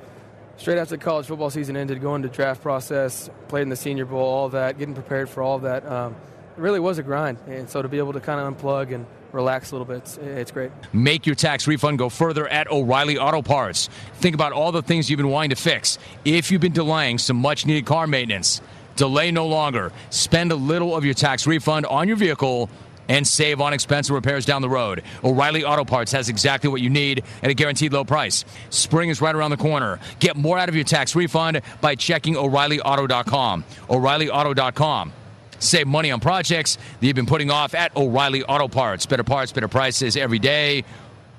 straight 0.58 0.78
after 0.78 0.96
the 0.96 1.04
college 1.04 1.26
football 1.26 1.50
season 1.50 1.78
ended, 1.78 2.02
going 2.02 2.22
to 2.24 2.30
draft 2.30 2.62
process, 2.62 3.30
played 3.48 3.64
in 3.64 3.70
the 3.70 3.76
Senior 3.76 4.06
Bowl, 4.06 4.24
all 4.24 4.50
that, 4.50 4.78
getting 4.78 4.94
prepared 4.94 5.30
for 5.30 5.44
all 5.44 5.60
that. 5.60 5.86
Um, 5.86 6.16
it 6.58 6.62
really 6.62 6.80
was 6.80 6.98
a 6.98 7.04
grind, 7.04 7.38
and 7.48 7.70
so 7.70 7.82
to 7.82 7.90
be 7.90 7.98
able 7.98 8.14
to 8.14 8.20
kind 8.22 8.40
of 8.40 8.56
unplug 8.56 8.94
and 8.94 9.06
relax 9.34 9.72
a 9.72 9.76
little 9.76 9.86
bit, 9.86 9.98
it's, 9.98 10.18
it's 10.18 10.52
great. 10.52 10.72
Make 10.94 11.26
your 11.26 11.36
tax 11.36 11.68
refund 11.68 11.98
go 11.98 12.08
further 12.08 12.48
at 12.48 12.72
O'Reilly 12.72 13.18
Auto 13.18 13.42
Parts. 13.42 13.90
Think 14.16 14.34
about 14.34 14.54
all 14.54 14.72
the 14.72 14.82
things 14.82 15.10
you've 15.10 15.18
been 15.18 15.30
wanting 15.30 15.50
to 15.50 15.58
fix. 15.58 16.00
If 16.24 16.52
you've 16.52 16.62
been 16.62 16.72
delaying 16.72 17.18
some 17.18 17.38
much 17.38 17.66
needed 17.66 17.86
car 17.86 18.08
maintenance, 18.08 18.62
delay 18.96 19.32
no 19.32 19.48
longer. 19.48 19.92
Spend 20.10 20.54
a 20.54 20.56
little 20.56 20.96
of 20.96 21.04
your 21.04 21.14
tax 21.14 21.46
refund 21.46 21.86
on 21.88 22.08
your 22.08 22.16
vehicle 22.16 22.70
and 23.10 23.28
save 23.28 23.62
on 23.62 23.74
expensive 23.74 24.14
repairs 24.14 24.46
down 24.46 24.62
the 24.62 24.70
road. 24.70 25.04
O'Reilly 25.24 25.64
Auto 25.64 25.86
Parts 25.86 26.12
has 26.12 26.30
exactly 26.30 26.70
what 26.70 26.82
you 26.82 26.90
need 26.90 27.24
at 27.44 27.50
a 27.50 27.54
guaranteed 27.54 27.94
low 27.94 28.04
price. 28.04 28.46
Spring 28.70 29.10
is 29.10 29.22
right 29.22 29.36
around 29.36 29.52
the 29.52 29.58
corner. 29.58 30.00
Get 30.20 30.36
more 30.36 30.58
out 30.58 30.70
of 30.70 30.76
your 30.76 30.84
tax 30.84 31.16
refund 31.16 31.62
by 31.82 31.96
checking 31.96 32.36
O'ReillyAuto.com. 32.36 33.64
O'ReillyAuto.com. 33.90 35.14
Save 35.60 35.88
money 35.88 36.12
on 36.12 36.20
projects 36.20 36.76
that 36.76 37.08
you've 37.08 37.16
been 37.16 37.26
putting 37.26 37.50
off 37.50 37.74
at 37.76 37.96
O'Reilly 37.96 38.44
Auto 38.44 38.68
Parts. 38.68 39.06
Better 39.06 39.24
parts, 39.24 39.52
better 39.52 39.68
prices 39.68 40.18
every 40.18 40.40
day. 40.40 40.84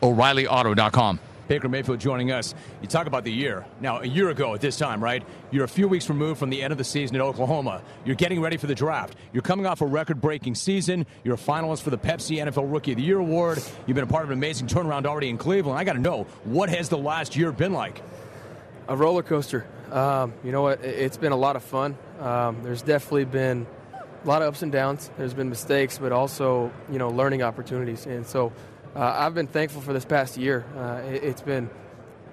O'ReillyAuto.com. 0.02 1.20
Baker 1.48 1.68
Mayfield 1.68 2.00
joining 2.00 2.32
us. 2.32 2.54
You 2.82 2.88
talk 2.88 3.06
about 3.06 3.24
the 3.24 3.32
year. 3.32 3.64
Now, 3.80 4.00
a 4.00 4.06
year 4.06 4.30
ago 4.30 4.54
at 4.54 4.60
this 4.60 4.76
time, 4.76 5.02
right? 5.02 5.22
You're 5.50 5.64
a 5.64 5.68
few 5.68 5.88
weeks 5.88 6.08
removed 6.08 6.38
from 6.38 6.50
the 6.50 6.62
end 6.62 6.72
of 6.72 6.78
the 6.78 6.84
season 6.84 7.16
in 7.16 7.22
Oklahoma. 7.22 7.82
You're 8.04 8.16
getting 8.16 8.40
ready 8.40 8.56
for 8.56 8.66
the 8.66 8.74
draft. 8.74 9.16
You're 9.32 9.42
coming 9.42 9.66
off 9.66 9.80
a 9.80 9.86
record 9.86 10.20
breaking 10.20 10.54
season. 10.54 11.06
You're 11.24 11.34
a 11.34 11.38
finalist 11.38 11.82
for 11.82 11.90
the 11.90 11.98
Pepsi 11.98 12.38
NFL 12.38 12.72
Rookie 12.72 12.92
of 12.92 12.98
the 12.98 13.04
Year 13.04 13.18
award. 13.18 13.62
You've 13.86 13.94
been 13.94 14.04
a 14.04 14.08
part 14.08 14.24
of 14.24 14.30
an 14.30 14.38
amazing 14.38 14.66
turnaround 14.66 15.06
already 15.06 15.28
in 15.28 15.38
Cleveland. 15.38 15.78
I 15.78 15.84
got 15.84 15.94
to 15.94 16.00
know, 16.00 16.24
what 16.44 16.68
has 16.68 16.88
the 16.88 16.98
last 16.98 17.36
year 17.36 17.52
been 17.52 17.72
like? 17.72 18.02
A 18.88 18.96
roller 18.96 19.22
coaster. 19.22 19.66
Um, 19.90 20.32
you 20.44 20.52
know 20.52 20.62
what? 20.62 20.84
It's 20.84 21.16
been 21.16 21.32
a 21.32 21.36
lot 21.36 21.56
of 21.56 21.62
fun. 21.62 21.96
Um, 22.20 22.62
there's 22.62 22.82
definitely 22.82 23.24
been 23.24 23.66
a 24.24 24.26
lot 24.26 24.42
of 24.42 24.48
ups 24.48 24.62
and 24.62 24.72
downs. 24.72 25.10
There's 25.16 25.34
been 25.34 25.48
mistakes, 25.48 25.98
but 25.98 26.12
also, 26.12 26.72
you 26.90 26.98
know, 26.98 27.10
learning 27.10 27.42
opportunities. 27.42 28.06
And 28.06 28.26
so, 28.26 28.52
uh, 28.96 29.14
I've 29.18 29.34
been 29.34 29.46
thankful 29.46 29.82
for 29.82 29.92
this 29.92 30.06
past 30.06 30.38
year. 30.38 30.64
Uh, 30.74 31.06
it, 31.06 31.22
has 31.22 31.42
been 31.42 31.68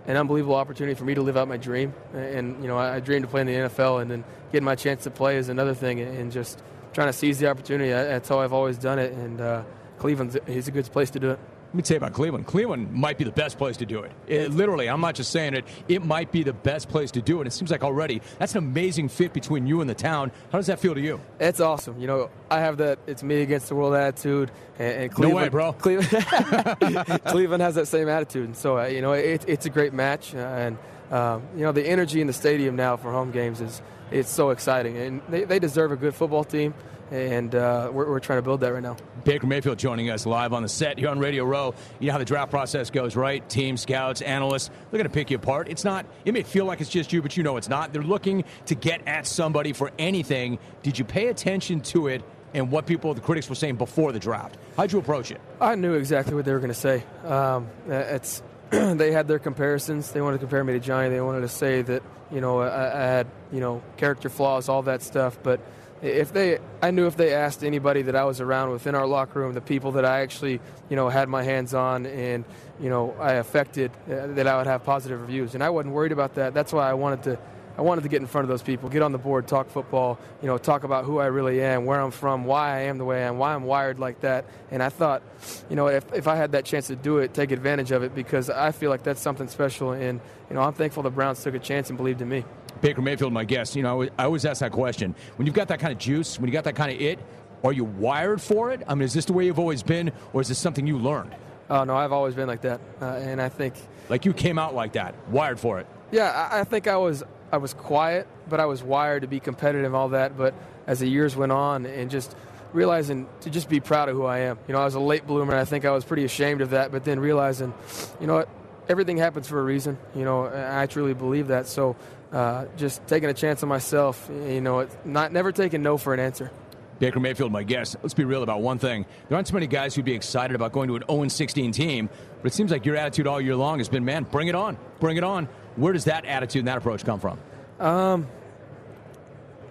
an 0.07 0.15
unbelievable 0.15 0.55
opportunity 0.55 0.95
for 0.95 1.03
me 1.03 1.13
to 1.13 1.21
live 1.21 1.35
out 1.35 1.47
my 1.47 1.57
dream. 1.57 1.93
And, 2.13 2.61
you 2.61 2.69
know, 2.69 2.77
I, 2.77 2.95
I 2.95 2.99
dreamed 3.01 3.23
to 3.23 3.29
play 3.29 3.41
in 3.41 3.47
the 3.47 3.53
NFL, 3.53 4.01
and 4.01 4.09
then 4.09 4.23
getting 4.51 4.63
my 4.63 4.75
chance 4.75 5.03
to 5.03 5.11
play 5.11 5.35
is 5.35 5.49
another 5.49 5.73
thing. 5.73 5.99
And 5.99 6.31
just 6.31 6.63
trying 6.93 7.07
to 7.07 7.13
seize 7.13 7.37
the 7.37 7.47
opportunity, 7.49 7.89
that's 7.89 8.29
how 8.29 8.39
I've 8.39 8.53
always 8.53 8.77
done 8.77 8.97
it. 8.97 9.11
And 9.11 9.41
uh, 9.41 9.63
Cleveland 9.97 10.39
is 10.47 10.69
a 10.69 10.71
good 10.71 10.85
place 10.85 11.09
to 11.11 11.19
do 11.19 11.31
it. 11.31 11.39
Let 11.73 11.77
me 11.77 11.81
tell 11.81 11.95
you 11.95 11.97
about 12.01 12.13
Cleveland. 12.13 12.45
Cleveland 12.45 12.91
might 12.91 13.17
be 13.17 13.23
the 13.23 13.31
best 13.31 13.57
place 13.57 13.77
to 13.77 13.85
do 13.87 14.03
it. 14.03 14.11
it. 14.27 14.51
Literally, 14.51 14.87
I'm 14.87 15.01
not 15.01 15.15
just 15.15 15.31
saying 15.31 15.55
it. 15.55 15.65
It 15.87 16.05
might 16.05 16.31
be 16.31 16.43
the 16.43 16.53
best 16.53 16.87
place 16.87 17.09
to 17.11 17.21
do 17.21 17.41
it. 17.41 17.47
It 17.47 17.49
seems 17.51 17.71
like 17.71 17.83
already 17.83 18.21
that's 18.37 18.51
an 18.51 18.59
amazing 18.59 19.09
fit 19.09 19.33
between 19.33 19.65
you 19.65 19.81
and 19.81 19.89
the 19.89 19.95
town. 19.95 20.31
How 20.51 20.59
does 20.59 20.67
that 20.67 20.77
feel 20.77 20.93
to 20.93 21.01
you? 21.01 21.19
It's 21.39 21.59
awesome. 21.59 21.99
You 21.99 22.05
know, 22.05 22.29
I 22.51 22.59
have 22.59 22.77
that 22.77 22.99
"it's 23.07 23.23
me 23.23 23.41
against 23.41 23.69
the 23.69 23.75
world" 23.75 23.95
attitude, 23.95 24.51
and, 24.77 25.01
and 25.01 25.11
Cleveland. 25.11 25.35
No 25.35 25.41
way, 25.41 25.49
bro. 25.49 25.73
Cleveland, 25.79 27.21
Cleveland 27.25 27.63
has 27.63 27.73
that 27.73 27.87
same 27.87 28.07
attitude, 28.07 28.45
and 28.45 28.55
so 28.55 28.77
uh, 28.77 28.85
you 28.85 29.01
know, 29.01 29.13
it, 29.13 29.43
it's 29.47 29.65
a 29.65 29.71
great 29.71 29.93
match, 29.93 30.35
uh, 30.35 30.37
and 30.37 30.77
um, 31.09 31.41
you 31.55 31.63
know, 31.63 31.71
the 31.71 31.87
energy 31.87 32.21
in 32.21 32.27
the 32.27 32.33
stadium 32.33 32.75
now 32.75 32.97
for 32.97 33.11
home 33.11 33.31
games 33.31 33.61
is 33.61 33.81
it's 34.11 34.29
so 34.29 34.51
exciting, 34.51 34.95
and 34.95 35.21
they, 35.27 35.43
they 35.45 35.57
deserve 35.57 35.91
a 35.91 35.95
good 35.95 36.13
football 36.13 36.43
team 36.43 36.75
and 37.13 37.53
uh, 37.53 37.91
we're, 37.93 38.09
we're, 38.09 38.19
trying 38.19 38.39
to 38.39 38.41
build 38.41 38.61
that 38.61 38.73
right 38.73 38.81
now. 38.81 38.97
Baker 39.23 39.45
Mayfield 39.45 39.77
joining 39.77 40.09
us 40.09 40.25
live 40.25 40.51
on 40.51 40.63
the 40.63 40.69
set 40.69 40.97
here 40.97 41.09
on 41.09 41.19
Radio 41.19 41.43
Row. 41.43 41.75
You 41.99 42.07
know 42.07 42.13
how 42.13 42.17
the 42.17 42.25
draft 42.25 42.49
process 42.49 42.89
goes, 42.89 43.15
right? 43.15 43.47
Team 43.47 43.77
scouts, 43.77 44.23
analysts, 44.23 44.69
they're 44.89 44.97
going 44.97 45.03
to 45.03 45.13
pick 45.13 45.29
you 45.29 45.37
apart. 45.37 45.69
It's 45.69 45.83
not, 45.83 46.07
it 46.25 46.33
may 46.33 46.41
feel 46.41 46.65
like 46.65 46.81
it's 46.81 46.89
just 46.89 47.13
you, 47.13 47.21
but 47.21 47.37
you 47.37 47.43
know 47.43 47.55
it's 47.57 47.69
not. 47.69 47.93
They're 47.93 48.01
looking 48.01 48.45
to 48.65 48.73
get 48.73 49.07
at 49.07 49.27
somebody 49.27 49.73
for 49.73 49.91
anything. 49.99 50.57
Did 50.81 50.97
you 50.97 51.05
pay 51.05 51.27
attention 51.27 51.81
to 51.81 52.07
it 52.07 52.23
and 52.55 52.71
what 52.71 52.87
people, 52.87 53.13
the 53.13 53.21
critics, 53.21 53.47
were 53.47 53.55
saying 53.55 53.75
before 53.75 54.11
the 54.11 54.19
draft? 54.19 54.57
How'd 54.75 54.91
you 54.91 54.97
approach 54.97 55.29
it? 55.29 55.39
I 55.61 55.75
knew 55.75 55.93
exactly 55.93 56.33
what 56.33 56.45
they 56.45 56.53
were 56.53 56.59
going 56.59 56.69
to 56.69 56.73
say. 56.73 57.03
Um, 57.25 57.67
it's 57.87 58.41
they 58.71 59.11
had 59.11 59.27
their 59.27 59.39
comparisons. 59.39 60.11
They 60.11 60.21
wanted 60.21 60.37
to 60.37 60.41
compare 60.41 60.63
me 60.63 60.73
to 60.73 60.79
Johnny. 60.79 61.09
They 61.09 61.21
wanted 61.21 61.41
to 61.41 61.49
say 61.49 61.83
that 61.83 62.01
you 62.31 62.41
know 62.41 62.61
I, 62.61 63.03
I 63.03 63.05
had 63.05 63.27
you 63.51 63.59
know 63.59 63.83
character 63.97 64.29
flaws, 64.29 64.67
all 64.67 64.81
that 64.83 65.03
stuff, 65.03 65.37
but 65.43 65.59
if 66.03 66.33
they 66.33 66.59
i 66.81 66.91
knew 66.91 67.07
if 67.07 67.15
they 67.15 67.33
asked 67.33 67.63
anybody 67.63 68.01
that 68.01 68.15
i 68.15 68.25
was 68.25 68.41
around 68.41 68.69
within 68.71 68.93
our 68.93 69.07
locker 69.07 69.39
room 69.39 69.53
the 69.53 69.61
people 69.61 69.93
that 69.93 70.03
i 70.03 70.19
actually 70.19 70.59
you 70.89 70.95
know 70.95 71.07
had 71.07 71.29
my 71.29 71.41
hands 71.43 71.73
on 71.73 72.05
and 72.05 72.43
you 72.79 72.89
know 72.89 73.15
i 73.19 73.33
affected 73.33 73.89
uh, 74.07 74.27
that 74.27 74.45
i 74.45 74.57
would 74.57 74.67
have 74.67 74.83
positive 74.83 75.21
reviews. 75.21 75.55
And 75.55 75.63
i 75.63 75.69
wasn't 75.69 75.93
worried 75.93 76.11
about 76.11 76.35
that. 76.35 76.53
That's 76.53 76.73
why 76.73 76.89
i 76.89 76.93
wanted 76.93 77.23
to 77.23 77.39
i 77.77 77.81
wanted 77.81 78.01
to 78.01 78.09
get 78.09 78.21
in 78.21 78.27
front 78.27 78.43
of 78.43 78.49
those 78.49 78.61
people 78.61 78.89
get 78.89 79.01
on 79.01 79.13
the 79.13 79.17
board 79.17 79.47
talk 79.47 79.69
football 79.69 80.19
you 80.41 80.47
know 80.47 80.57
talk 80.57 80.83
about 80.83 81.05
who 81.05 81.19
i 81.19 81.25
really 81.25 81.61
am 81.61 81.85
where 81.85 81.99
i'm 81.99 82.11
from 82.11 82.43
why 82.43 82.75
i 82.75 82.79
am 82.81 82.97
the 82.97 83.05
way 83.05 83.23
i 83.23 83.27
am 83.27 83.37
why 83.37 83.53
i'm 83.53 83.63
wired 83.63 83.97
like 83.97 84.19
that. 84.21 84.45
And 84.71 84.83
i 84.83 84.89
thought 84.89 85.23
you 85.69 85.77
know 85.77 85.87
if, 85.87 86.11
if 86.13 86.27
i 86.27 86.35
had 86.35 86.51
that 86.51 86.65
chance 86.65 86.87
to 86.87 86.97
do 86.97 87.19
it 87.19 87.33
take 87.33 87.51
advantage 87.51 87.91
of 87.91 88.03
it 88.03 88.13
because 88.13 88.49
i 88.49 88.71
feel 88.71 88.89
like 88.89 89.03
that's 89.03 89.21
something 89.21 89.47
special. 89.47 89.93
And 89.93 90.19
you 90.49 90.55
know 90.55 90.61
i'm 90.61 90.73
thankful 90.73 91.01
the 91.01 91.11
browns 91.11 91.41
took 91.41 91.55
a 91.55 91.59
chance 91.59 91.89
and 91.89 91.97
believed 91.97 92.21
in 92.21 92.27
me 92.27 92.43
Baker 92.81 93.01
Mayfield, 93.01 93.33
my 93.33 93.45
guest, 93.45 93.75
you 93.75 93.83
know, 93.83 94.03
I 94.17 94.25
always 94.25 94.45
ask 94.45 94.59
that 94.59 94.71
question. 94.71 95.15
When 95.37 95.45
you've 95.45 95.55
got 95.55 95.67
that 95.69 95.79
kind 95.79 95.93
of 95.93 95.99
juice, 95.99 96.39
when 96.39 96.47
you 96.47 96.53
got 96.53 96.65
that 96.65 96.75
kind 96.75 96.91
of 96.91 97.01
it, 97.01 97.19
are 97.63 97.71
you 97.71 97.85
wired 97.85 98.41
for 98.41 98.71
it? 98.71 98.81
I 98.87 98.95
mean, 98.95 99.03
is 99.03 99.13
this 99.13 99.25
the 99.25 99.33
way 99.33 99.45
you've 99.45 99.59
always 99.59 99.83
been, 99.83 100.11
or 100.33 100.41
is 100.41 100.49
this 100.49 100.59
something 100.59 100.85
you 100.85 100.97
learned? 100.97 101.33
Oh, 101.69 101.85
no, 101.85 101.95
I've 101.95 102.11
always 102.11 102.35
been 102.35 102.47
like 102.47 102.61
that. 102.61 102.81
Uh, 103.01 103.05
and 103.05 103.41
I 103.41 103.49
think. 103.49 103.75
Like 104.09 104.25
you 104.25 104.33
came 104.33 104.59
out 104.59 104.75
like 104.75 104.93
that, 104.93 105.15
wired 105.29 105.59
for 105.59 105.79
it. 105.79 105.87
Yeah, 106.11 106.49
I, 106.51 106.59
I 106.59 106.63
think 106.65 106.87
I 106.87 106.97
was 106.97 107.23
I 107.51 107.57
was 107.57 107.73
quiet, 107.73 108.27
but 108.49 108.59
I 108.59 108.65
was 108.65 108.83
wired 108.83 109.21
to 109.21 109.27
be 109.27 109.39
competitive, 109.39 109.85
and 109.85 109.95
all 109.95 110.09
that. 110.09 110.37
But 110.37 110.53
as 110.87 110.99
the 110.99 111.07
years 111.07 111.35
went 111.35 111.51
on, 111.51 111.85
and 111.85 112.11
just 112.11 112.35
realizing 112.73 113.27
to 113.41 113.49
just 113.49 113.69
be 113.69 113.79
proud 113.79 114.09
of 114.09 114.15
who 114.15 114.25
I 114.25 114.39
am. 114.39 114.57
You 114.67 114.73
know, 114.73 114.81
I 114.81 114.85
was 114.85 114.95
a 114.95 114.99
late 114.99 115.25
bloomer. 115.25 115.53
And 115.53 115.61
I 115.61 115.65
think 115.65 115.85
I 115.85 115.91
was 115.91 116.03
pretty 116.03 116.25
ashamed 116.25 116.61
of 116.61 116.71
that. 116.71 116.91
But 116.91 117.05
then 117.05 117.19
realizing, 117.19 117.73
you 118.19 118.27
know 118.27 118.35
what, 118.35 118.49
everything 118.89 119.17
happens 119.17 119.47
for 119.47 119.59
a 119.59 119.63
reason. 119.63 119.97
You 120.15 120.25
know, 120.25 120.45
I 120.45 120.87
truly 120.87 121.13
believe 121.13 121.47
that. 121.47 121.67
So 121.67 121.95
uh, 122.33 122.65
just 122.75 123.05
taking 123.07 123.29
a 123.29 123.33
chance 123.33 123.63
on 123.63 123.69
myself. 123.69 124.29
You 124.29 124.59
know, 124.59 124.87
not 125.05 125.31
never 125.31 125.51
taking 125.51 125.83
no 125.83 125.97
for 125.97 126.13
an 126.13 126.19
answer. 126.19 126.51
Baker 126.99 127.19
Mayfield, 127.19 127.51
my 127.51 127.63
guest. 127.63 127.95
Let's 128.01 128.13
be 128.13 128.23
real 128.23 128.43
about 128.43 128.61
one 128.61 128.79
thing. 128.79 129.05
There 129.27 129.35
aren't 129.35 129.47
so 129.47 129.53
many 129.53 129.67
guys 129.67 129.95
who'd 129.95 130.05
be 130.05 130.13
excited 130.13 130.55
about 130.55 130.71
going 130.71 130.87
to 130.87 130.95
an 130.95 131.03
0 131.09 131.27
16 131.27 131.71
team, 131.71 132.09
but 132.41 132.51
it 132.51 132.53
seems 132.53 132.71
like 132.71 132.85
your 132.85 132.95
attitude 132.95 133.27
all 133.27 133.41
year 133.41 133.55
long 133.55 133.79
has 133.79 133.89
been, 133.89 134.05
man, 134.05 134.23
bring 134.23 134.47
it 134.47 134.55
on, 134.55 134.77
bring 134.99 135.17
it 135.17 135.23
on. 135.23 135.47
Where 135.75 135.93
does 135.93 136.05
that 136.05 136.25
attitude 136.25 136.59
and 136.59 136.67
that 136.67 136.77
approach 136.77 137.03
come 137.03 137.19
from? 137.19 137.39
Um, 137.79 138.27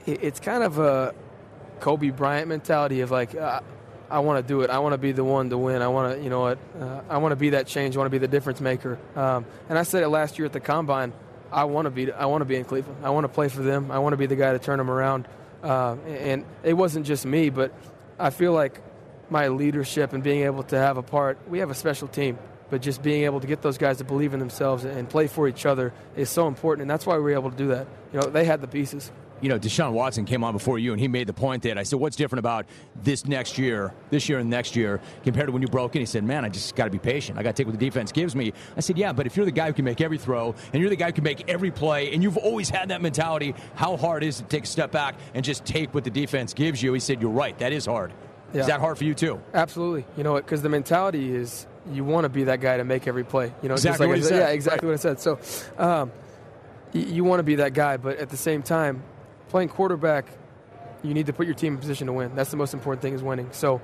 it's 0.04 0.40
kind 0.40 0.62
of 0.62 0.78
a 0.78 1.14
Kobe 1.80 2.10
Bryant 2.10 2.48
mentality 2.48 3.00
of 3.00 3.10
like, 3.10 3.34
uh, 3.34 3.60
I 4.10 4.18
want 4.18 4.44
to 4.44 4.46
do 4.46 4.60
it. 4.60 4.68
I 4.68 4.78
want 4.80 4.92
to 4.92 4.98
be 4.98 5.12
the 5.12 5.24
one 5.24 5.48
to 5.50 5.56
win. 5.56 5.80
I 5.80 5.88
want 5.88 6.14
to, 6.14 6.22
you 6.22 6.28
know 6.28 6.40
what? 6.40 6.58
Uh, 6.78 7.00
I 7.08 7.16
want 7.18 7.32
to 7.32 7.36
be 7.36 7.50
that 7.50 7.66
change. 7.66 7.96
I 7.96 7.98
want 7.98 8.06
to 8.06 8.10
be 8.10 8.18
the 8.18 8.28
difference 8.28 8.60
maker. 8.60 8.98
Um, 9.16 9.46
and 9.70 9.78
I 9.78 9.84
said 9.84 10.02
it 10.02 10.08
last 10.08 10.38
year 10.38 10.46
at 10.46 10.52
the 10.52 10.60
combine. 10.60 11.14
I 11.52 11.64
want 11.64 11.86
to 11.86 11.90
be 11.90 12.10
I 12.10 12.26
want 12.26 12.40
to 12.40 12.46
be 12.46 12.56
in 12.56 12.64
Cleveland. 12.64 13.04
I 13.04 13.10
want 13.10 13.24
to 13.24 13.28
play 13.28 13.48
for 13.48 13.62
them. 13.62 13.90
I 13.90 13.98
want 13.98 14.14
to 14.14 14.16
be 14.16 14.26
the 14.26 14.36
guy 14.36 14.52
to 14.52 14.58
turn 14.58 14.78
them 14.78 14.90
around. 14.90 15.28
Uh, 15.62 15.96
and 16.06 16.44
it 16.64 16.72
wasn't 16.72 17.06
just 17.06 17.24
me, 17.24 17.50
but 17.50 17.72
I 18.18 18.30
feel 18.30 18.52
like 18.52 18.80
my 19.30 19.48
leadership 19.48 20.12
and 20.12 20.22
being 20.22 20.42
able 20.42 20.64
to 20.64 20.78
have 20.78 20.96
a 20.96 21.02
part. 21.02 21.38
We 21.48 21.60
have 21.60 21.70
a 21.70 21.74
special 21.74 22.08
team, 22.08 22.38
but 22.70 22.82
just 22.82 23.02
being 23.02 23.24
able 23.24 23.40
to 23.40 23.46
get 23.46 23.62
those 23.62 23.78
guys 23.78 23.98
to 23.98 24.04
believe 24.04 24.34
in 24.34 24.40
themselves 24.40 24.84
and 24.84 25.08
play 25.08 25.28
for 25.28 25.46
each 25.46 25.64
other 25.64 25.92
is 26.16 26.30
so 26.30 26.48
important. 26.48 26.82
And 26.82 26.90
that's 26.90 27.06
why 27.06 27.16
we 27.16 27.22
were 27.22 27.32
able 27.32 27.50
to 27.50 27.56
do 27.56 27.68
that. 27.68 27.86
You 28.12 28.20
know, 28.20 28.26
they 28.26 28.44
had 28.44 28.60
the 28.60 28.66
pieces 28.66 29.10
you 29.42 29.48
know, 29.48 29.58
Deshaun 29.58 29.92
Watson 29.92 30.24
came 30.24 30.44
on 30.44 30.52
before 30.54 30.78
you, 30.78 30.92
and 30.92 31.00
he 31.00 31.08
made 31.08 31.26
the 31.26 31.32
point 31.32 31.64
that 31.64 31.76
I 31.76 31.82
said, 31.82 31.98
"What's 31.98 32.16
different 32.16 32.38
about 32.38 32.64
this 33.02 33.26
next 33.26 33.58
year, 33.58 33.92
this 34.10 34.28
year 34.28 34.38
and 34.38 34.48
next 34.48 34.76
year, 34.76 35.00
compared 35.24 35.48
to 35.48 35.52
when 35.52 35.62
you 35.62 35.68
broke 35.68 35.96
in?" 35.96 36.00
He 36.00 36.06
said, 36.06 36.22
"Man, 36.24 36.44
I 36.44 36.48
just 36.48 36.76
got 36.76 36.84
to 36.84 36.90
be 36.90 36.98
patient. 36.98 37.38
I 37.38 37.42
got 37.42 37.56
to 37.56 37.60
take 37.62 37.66
what 37.66 37.78
the 37.78 37.84
defense 37.84 38.12
gives 38.12 38.36
me." 38.36 38.52
I 38.76 38.80
said, 38.80 38.96
"Yeah, 38.96 39.12
but 39.12 39.26
if 39.26 39.36
you're 39.36 39.44
the 39.44 39.50
guy 39.50 39.66
who 39.66 39.72
can 39.72 39.84
make 39.84 40.00
every 40.00 40.16
throw, 40.16 40.54
and 40.72 40.80
you're 40.80 40.88
the 40.90 40.96
guy 40.96 41.06
who 41.06 41.12
can 41.12 41.24
make 41.24 41.48
every 41.48 41.72
play, 41.72 42.14
and 42.14 42.22
you've 42.22 42.36
always 42.36 42.70
had 42.70 42.88
that 42.90 43.02
mentality, 43.02 43.54
how 43.74 43.96
hard 43.96 44.22
is 44.22 44.38
it 44.40 44.44
to 44.44 44.48
take 44.48 44.64
a 44.64 44.68
step 44.68 44.92
back 44.92 45.16
and 45.34 45.44
just 45.44 45.64
take 45.64 45.92
what 45.92 46.04
the 46.04 46.10
defense 46.10 46.54
gives 46.54 46.80
you?" 46.80 46.92
He 46.92 47.00
said, 47.00 47.20
"You're 47.20 47.30
right. 47.32 47.58
That 47.58 47.72
is 47.72 47.84
hard. 47.84 48.12
Yeah. 48.54 48.60
Is 48.60 48.66
that 48.68 48.78
hard 48.78 48.96
for 48.96 49.04
you 49.04 49.14
too?" 49.14 49.40
Absolutely. 49.52 50.06
You 50.16 50.22
know, 50.22 50.36
because 50.36 50.62
the 50.62 50.68
mentality 50.68 51.34
is 51.34 51.66
you 51.92 52.04
want 52.04 52.26
to 52.26 52.28
be 52.28 52.44
that 52.44 52.60
guy 52.60 52.76
to 52.76 52.84
make 52.84 53.08
every 53.08 53.24
play. 53.24 53.52
You 53.60 53.68
know, 53.68 53.74
exactly 53.74 54.06
just 54.18 54.30
like 54.30 54.40
Yeah, 54.40 54.48
exactly 54.50 54.88
right. 54.88 54.92
what 55.04 55.12
I 55.12 55.14
said. 55.14 55.20
So. 55.20 55.38
Um, 55.76 56.12
you 56.94 57.24
want 57.24 57.38
to 57.38 57.42
be 57.42 57.54
that 57.56 57.72
guy, 57.72 57.96
but 57.96 58.18
at 58.18 58.28
the 58.28 58.36
same 58.36 58.62
time, 58.62 59.02
playing 59.52 59.68
quarterback, 59.68 60.26
you 61.04 61.12
need 61.12 61.26
to 61.26 61.32
put 61.32 61.46
your 61.46 61.54
team 61.54 61.74
in 61.74 61.78
position 61.78 62.06
to 62.06 62.12
win. 62.12 62.34
That's 62.34 62.50
the 62.50 62.56
most 62.56 62.72
important 62.72 63.02
thing 63.02 63.12
is 63.12 63.22
winning. 63.22 63.50
So 63.52 63.82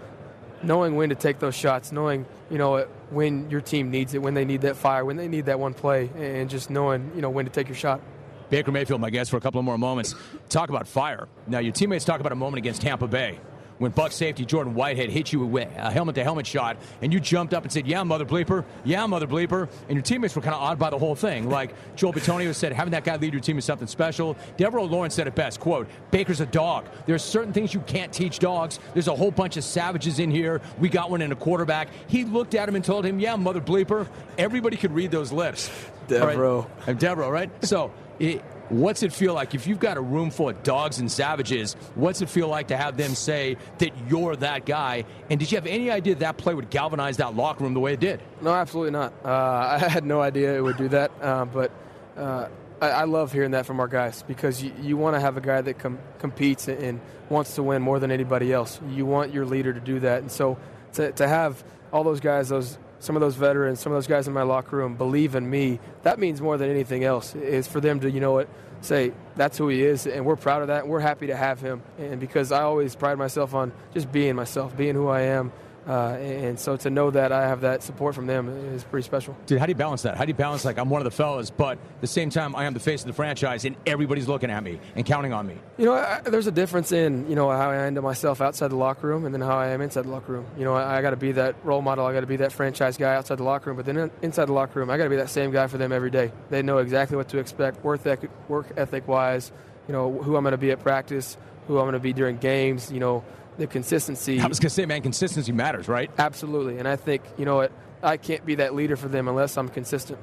knowing 0.63 0.97
when 0.97 1.11
to 1.11 1.15
take 1.15 1.39
those 1.39 1.55
shots, 1.55 1.93
knowing, 1.93 2.25
you 2.51 2.57
know, 2.57 2.87
when 3.11 3.51
your 3.51 3.61
team 3.61 3.91
needs 3.91 4.15
it, 4.15 4.23
when 4.23 4.33
they 4.33 4.47
need 4.47 4.63
that 4.63 4.77
fire, 4.77 5.05
when 5.05 5.17
they 5.19 5.29
need 5.29 5.45
that 5.45 5.61
one 5.61 5.75
play, 5.75 6.11
and 6.17 6.49
just 6.49 6.71
knowing, 6.71 7.13
you 7.15 7.21
know, 7.21 7.29
when 7.29 7.45
to 7.45 7.51
take 7.51 7.69
your 7.69 7.77
shot. 7.77 8.01
Baker 8.49 8.73
Mayfield, 8.73 9.03
my 9.03 9.11
guest, 9.11 9.31
for 9.31 9.37
a 9.37 9.41
couple 9.43 9.59
of 9.59 9.65
more 9.67 9.77
moments. 9.77 10.15
Talk 10.49 10.71
about 10.71 10.89
fire. 10.89 11.29
Now, 11.47 11.59
your 11.59 11.73
teammates 11.73 12.07
talk 12.07 12.21
about 12.21 12.33
a 12.33 12.37
moment 12.37 12.59
against 12.59 12.81
Tampa 12.81 13.07
Bay 13.07 13.39
when 13.79 13.91
Buck 13.93 14.13
safety 14.13 14.45
Jordan 14.45 14.75
Whitehead 14.75 15.11
hit 15.11 15.33
you 15.33 15.41
with 15.41 15.69
a 15.77 15.91
helmet 15.91 16.15
to 16.17 16.25
helmet 16.25 16.47
shot, 16.47 16.77
and 17.03 17.13
you 17.13 17.21
jumped 17.21 17.55
up 17.55 17.63
and 17.63 17.73
said, 17.73 17.87
Yeah, 17.87 18.03
mother 18.03 18.25
bleeper, 18.25 18.65
yeah, 18.85 19.07
mother 19.07 19.27
bleeper, 19.27 19.69
and 19.89 19.97
your 19.97 20.03
teammates 20.03 20.35
were 20.37 20.43
kind 20.43 20.55
of 20.55 20.61
awed 20.63 20.79
by 20.79 20.91
the 20.91 20.99
whole 20.99 21.15
thing. 21.15 21.49
Like 21.59 21.75
Joel 21.97 22.13
Bitonio 22.13 22.55
said, 22.55 22.73
having 22.73 22.93
that 22.93 23.03
guy 23.05 23.17
lead 23.17 23.33
your 23.33 23.41
team 23.41 23.59
is 23.59 23.65
something 23.65 23.89
special. 23.89 24.37
Devereaux 24.57 24.85
Lawrence 24.85 25.15
said 25.15 25.27
it 25.27 25.35
best, 25.35 25.59
quote, 25.59 25.89
Baker's 26.13 26.41
a 26.41 26.47
dog. 26.47 26.87
There's 27.07 27.23
certain 27.23 27.53
things 27.53 27.75
you 27.75 27.81
can't 27.81 28.13
teach 28.13 28.39
dogs. 28.39 28.79
There's 28.93 29.09
a 29.09 29.17
whole 29.17 29.33
bunch 29.33 29.57
of 29.57 29.65
savages 29.65 30.21
in 30.21 30.31
here. 30.31 30.61
We 30.79 30.89
got 30.89 31.11
one 31.11 31.21
in 31.21 31.33
a 31.33 31.37
quarterback. 31.37 31.89
He 32.07 32.25
looked 32.25 32.55
at 32.55 32.69
him 32.69 32.77
and 32.77 32.85
told 32.85 33.05
him, 33.05 33.19
Yeah, 33.19 33.35
mother 33.35 33.61
bleeper. 33.61 34.07
Everybody 34.37 34.77
could 34.77 34.93
read 34.93 35.11
those 35.11 35.33
lips. 35.33 35.71
Devereaux. 36.07 36.67
Right? 36.87 36.99
Devereaux, 36.99 37.31
right? 37.31 37.51
So 37.65 37.93
it, 38.19 38.43
what's 38.71 39.03
it 39.03 39.13
feel 39.13 39.35
like 39.35 39.55
if 39.55 39.67
you've 39.67 39.79
got 39.79 39.97
a 39.97 40.01
room 40.01 40.31
full 40.31 40.49
of 40.49 40.63
dogs 40.63 40.99
and 40.99 41.11
savages? 41.11 41.75
What's 41.95 42.23
it 42.23 42.29
feel 42.29 42.49
like 42.49 42.69
to 42.69 42.77
have 42.77 42.97
them 42.97 43.15
say 43.15 43.57
that 43.79 43.91
you're 44.09 44.37
that 44.37 44.67
guy? 44.67 45.05
And 45.31 45.39
did 45.41 45.51
you 45.51 45.57
have 45.57 45.67
any 45.67 45.91
idea 45.91 46.17
that 46.17 46.37
play 46.37 46.55
would 46.55 46.71
galvanize 46.71 47.19
that 47.19 47.35
locker 47.35 47.65
room 47.65 47.75
the 47.75 47.81
way 47.81 47.95
it 47.95 48.01
did? 48.01 48.21
No, 48.41 48.53
absolutely 48.53 48.93
not. 48.93 49.13
Uh, 49.25 49.29
I 49.81 49.89
had 49.89 50.05
no 50.05 50.21
idea 50.21 50.57
it 50.57 50.61
would 50.61 50.77
do 50.77 50.89
that, 50.89 51.11
uh, 51.21 51.45
but. 51.45 51.73
Uh, 52.17 52.49
I, 52.81 52.91
I, 52.91 53.05
love 53.05 53.33
hearing 53.33 53.53
that 53.53 53.67
from 53.67 53.81
our 53.81 53.89
guys 53.89 54.23
because 54.23 54.63
you, 54.63 54.73
you 54.81 54.97
want 54.97 55.17
to 55.17 55.21
have 55.21 55.37
a 55.37 55.41
guy 55.41 55.61
that 55.61 55.79
com- 55.79 55.99
competes 56.19 56.69
and 56.69 57.01
wants 57.29 57.57
to 57.57 57.63
win 57.63 57.83
more 57.83 57.99
than 57.99 58.11
anybody 58.11 58.53
else. 58.53 58.81
You 58.91 59.05
want 59.07 59.33
your 59.33 59.47
leader 59.47 59.73
to 59.73 59.81
do 59.81 60.01
that, 60.01 60.23
and 60.23 60.31
so 60.31 60.59
to, 60.95 61.13
to 61.13 61.29
have 61.29 61.63
all 61.93 62.05
those 62.05 62.21
guys, 62.21 62.49
those 62.49 62.79
some 63.01 63.17
of 63.17 63.21
those 63.21 63.37
veterans, 63.37 63.81
some 63.81 63.93
of 63.93 63.97
those 63.97 64.07
guys 64.07 64.27
in 64.29 64.35
my 64.35 64.43
locker 64.43 64.77
room 64.77 64.95
believe 64.95 65.35
in 65.35 65.49
me. 65.49 65.81
That 66.03 66.19
means 66.19 66.41
more 66.41 66.57
than 66.59 66.71
anything 66.71 67.05
else. 67.05 67.35
Is 67.35 67.67
for 67.67 67.81
them 67.81 68.01
to, 68.01 68.11
you 68.11 68.21
know 68.21 68.33
what, 68.33 68.49
say 68.81 69.13
that's 69.37 69.59
who 69.59 69.69
he 69.69 69.83
is, 69.83 70.07
and 70.07 70.25
we're 70.25 70.37
proud 70.37 70.63
of 70.63 70.69
that. 70.69 70.83
And 70.83 70.91
we're 70.91 71.01
happy 71.01 71.29
to 71.29 71.37
have 71.37 71.61
him, 71.61 71.83
and 71.99 72.21
because 72.21 72.53
I 72.53 72.63
always 72.63 72.95
pride 72.97 73.19
myself 73.19 73.55
on 73.55 73.73
just 73.95 74.11
being 74.11 74.37
myself, 74.37 74.77
being 74.77 74.95
who 74.95 75.09
I 75.09 75.23
am, 75.23 75.53
uh, 75.89 76.19
and 76.21 76.61
so 76.61 76.77
to 76.77 76.91
know 76.91 77.11
that 77.11 77.33
I 77.33 77.49
have 77.49 77.63
that 77.63 77.83
support 77.83 78.15
from 78.15 78.27
them 78.27 78.49
is 78.75 78.85
pretty 78.85 79.07
special. 79.07 79.35
Dude, 79.47 79.59
how 79.59 79.65
do 79.65 79.71
you 79.71 79.77
balance 79.77 80.03
that? 80.03 80.19
How 80.19 80.27
do 80.27 80.29
you 80.29 80.35
balance 80.35 80.65
like 80.67 80.79
I'm 80.79 80.91
one 80.91 81.01
of 81.01 81.07
the 81.07 81.11
fellas, 81.11 81.49
but 81.49 81.79
at 81.79 82.01
the 82.03 82.07
same 82.07 82.29
time 82.29 82.55
I 82.55 82.65
am 82.65 82.75
the 82.75 82.81
face 82.81 83.01
of 83.01 83.07
the 83.07 83.15
franchise 83.15 83.65
and 83.65 83.75
everybody's 83.87 84.29
looking 84.29 84.51
at 84.51 84.63
me 84.63 84.81
and 84.97 85.07
counting 85.07 85.33
on 85.33 85.47
me? 85.47 85.55
You 85.79 85.87
know, 85.87 85.95
I, 85.95 86.21
there's 86.21 86.47
a 86.47 86.53
difference 86.53 86.93
in 86.93 87.29
you 87.31 87.35
know 87.35 87.49
how 87.49 87.71
I 87.71 87.77
handle 87.77 88.05
myself 88.05 88.43
outside 88.43 88.69
the 88.69 88.77
locker 88.77 89.07
room 89.07 89.25
and 89.25 89.35
then 89.35 89.41
how 89.41 89.57
I 89.57 89.69
am 89.69 89.81
inside 89.81 90.03
the 90.03 90.11
locker 90.11 90.33
room. 90.33 90.47
You 90.59 90.65
know, 90.65 90.75
I, 90.75 90.99
I 90.99 91.03
got 91.03 91.11
to 91.11 91.17
be 91.17 91.33
that 91.33 91.57
role 91.65 91.81
model. 91.81 92.05
I 92.05 92.13
got 92.13 92.21
to 92.21 92.27
be 92.27 92.37
that 92.37 92.53
franchise 92.53 92.99
guy 92.99 93.15
outside 93.15 93.39
the 93.39 93.45
locker 93.45 93.71
room, 93.71 93.79
but 93.79 93.87
then 93.87 94.11
inside 94.21 94.45
the 94.45 94.53
locker 94.53 94.81
room, 94.81 94.91
I 94.91 94.99
got 94.99 95.05
to 95.05 95.11
be 95.11 95.17
that 95.17 95.31
same 95.31 95.53
guy 95.53 95.69
for 95.69 95.79
them 95.79 95.91
every 95.93 96.11
day. 96.11 96.33
They 96.51 96.61
know 96.61 96.79
exactly 96.79 97.17
what 97.17 97.31
to 97.31 97.39
expect, 97.39 97.83
work 97.83 98.05
ethic, 98.05 98.31
work 98.49 98.67
ethic 98.77 99.09
wise. 99.09 99.51
You 99.87 99.93
know, 99.95 100.13
who 100.13 100.37
I'm 100.37 100.45
going 100.45 100.53
to 100.53 100.59
be 100.59 100.71
at 100.71 100.81
practice, 100.81 101.39
who 101.67 101.79
I'm 101.79 101.85
going 101.85 101.95
to 101.95 101.99
be 101.99 102.13
during 102.13 102.37
games. 102.37 102.93
You 102.93 103.01
know 103.01 103.25
the 103.59 103.67
consistency. 103.67 104.41
I 104.41 104.47
was 104.47 104.59
going 104.59 104.69
to 104.69 104.75
say, 104.75 104.87
man, 104.87 105.03
consistency 105.03 105.53
matters, 105.53 105.89
right? 105.89 106.11
Absolutely. 106.17 106.79
And 106.79 106.89
I 106.89 106.97
think, 106.97 107.23
you 107.37 107.45
know 107.45 107.57
what, 107.57 107.73
I 108.03 108.17
can't 108.17 108.45
be 108.47 108.57
that 108.57 108.75
leader 108.75 108.97
for 108.97 109.09
them 109.09 109.29
unless 109.29 109.57
I'm 109.59 109.69
consistent. 109.69 110.19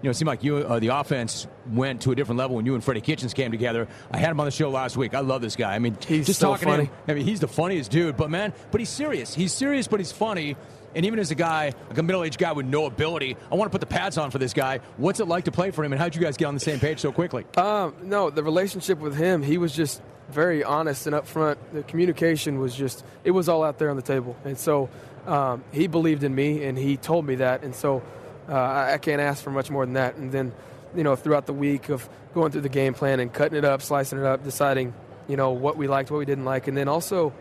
You 0.00 0.06
know, 0.06 0.10
it 0.10 0.14
seemed 0.14 0.28
like 0.28 0.44
you, 0.44 0.58
uh, 0.58 0.78
the 0.78 0.88
offense 0.88 1.48
went 1.72 2.02
to 2.02 2.12
a 2.12 2.14
different 2.14 2.38
level 2.38 2.54
when 2.56 2.64
you 2.64 2.74
and 2.74 2.84
Freddie 2.84 3.00
Kitchens 3.00 3.34
came 3.34 3.50
together. 3.50 3.88
I 4.12 4.18
had 4.18 4.30
him 4.30 4.38
on 4.38 4.46
the 4.46 4.52
show 4.52 4.70
last 4.70 4.96
week. 4.96 5.12
I 5.12 5.20
love 5.20 5.42
this 5.42 5.56
guy. 5.56 5.74
I 5.74 5.80
mean, 5.80 5.96
he's 6.06 6.26
just 6.26 6.38
so 6.38 6.52
talking 6.52 6.68
funny. 6.68 6.86
to 6.86 6.92
him. 6.92 6.98
I 7.08 7.14
mean, 7.14 7.26
he's 7.26 7.40
the 7.40 7.48
funniest 7.48 7.90
dude. 7.90 8.16
But 8.16 8.30
man, 8.30 8.52
but 8.70 8.80
he's 8.80 8.90
serious. 8.90 9.34
He's 9.34 9.52
serious, 9.52 9.88
but 9.88 9.98
he's 9.98 10.12
funny. 10.12 10.56
And 10.94 11.04
even 11.04 11.18
as 11.18 11.32
a 11.32 11.34
guy, 11.34 11.72
like 11.88 11.98
a 11.98 12.02
middle-aged 12.02 12.38
guy 12.38 12.52
with 12.52 12.64
no 12.64 12.86
ability, 12.86 13.36
I 13.50 13.56
want 13.56 13.70
to 13.70 13.72
put 13.72 13.80
the 13.80 13.92
pads 13.92 14.18
on 14.18 14.30
for 14.30 14.38
this 14.38 14.52
guy. 14.52 14.78
What's 14.98 15.18
it 15.18 15.26
like 15.26 15.44
to 15.44 15.52
play 15.52 15.72
for 15.72 15.84
him, 15.84 15.92
and 15.92 16.00
how'd 16.00 16.14
you 16.14 16.20
guys 16.20 16.36
get 16.36 16.46
on 16.46 16.54
the 16.54 16.60
same 16.60 16.78
page 16.78 17.00
so 17.00 17.12
quickly? 17.12 17.44
Um, 17.56 17.94
no, 18.04 18.30
the 18.30 18.42
relationship 18.42 19.00
with 19.00 19.16
him, 19.16 19.42
he 19.42 19.58
was 19.58 19.74
just 19.74 20.00
very 20.30 20.62
honest 20.62 21.06
and 21.06 21.16
upfront. 21.16 21.56
The 21.72 21.82
communication 21.82 22.58
was 22.58 22.74
just, 22.74 23.04
it 23.24 23.30
was 23.30 23.48
all 23.48 23.62
out 23.62 23.78
there 23.78 23.90
on 23.90 23.96
the 23.96 24.02
table. 24.02 24.36
And 24.44 24.58
so 24.58 24.88
um, 25.26 25.64
he 25.72 25.86
believed 25.86 26.24
in 26.24 26.34
me 26.34 26.64
and 26.64 26.76
he 26.76 26.96
told 26.96 27.26
me 27.26 27.36
that. 27.36 27.62
And 27.62 27.74
so 27.74 28.02
uh, 28.48 28.54
I 28.92 28.98
can't 28.98 29.20
ask 29.20 29.42
for 29.42 29.50
much 29.50 29.70
more 29.70 29.84
than 29.84 29.94
that. 29.94 30.16
And 30.16 30.30
then, 30.32 30.52
you 30.94 31.04
know, 31.04 31.16
throughout 31.16 31.46
the 31.46 31.52
week 31.52 31.88
of 31.88 32.08
going 32.34 32.52
through 32.52 32.62
the 32.62 32.68
game 32.68 32.94
plan 32.94 33.20
and 33.20 33.32
cutting 33.32 33.56
it 33.56 33.64
up, 33.64 33.82
slicing 33.82 34.18
it 34.18 34.24
up, 34.24 34.44
deciding, 34.44 34.94
you 35.28 35.36
know, 35.36 35.50
what 35.50 35.76
we 35.76 35.88
liked, 35.88 36.10
what 36.10 36.18
we 36.18 36.24
didn't 36.24 36.44
like. 36.44 36.68
And 36.68 36.76
then 36.76 36.88
also 36.88 37.32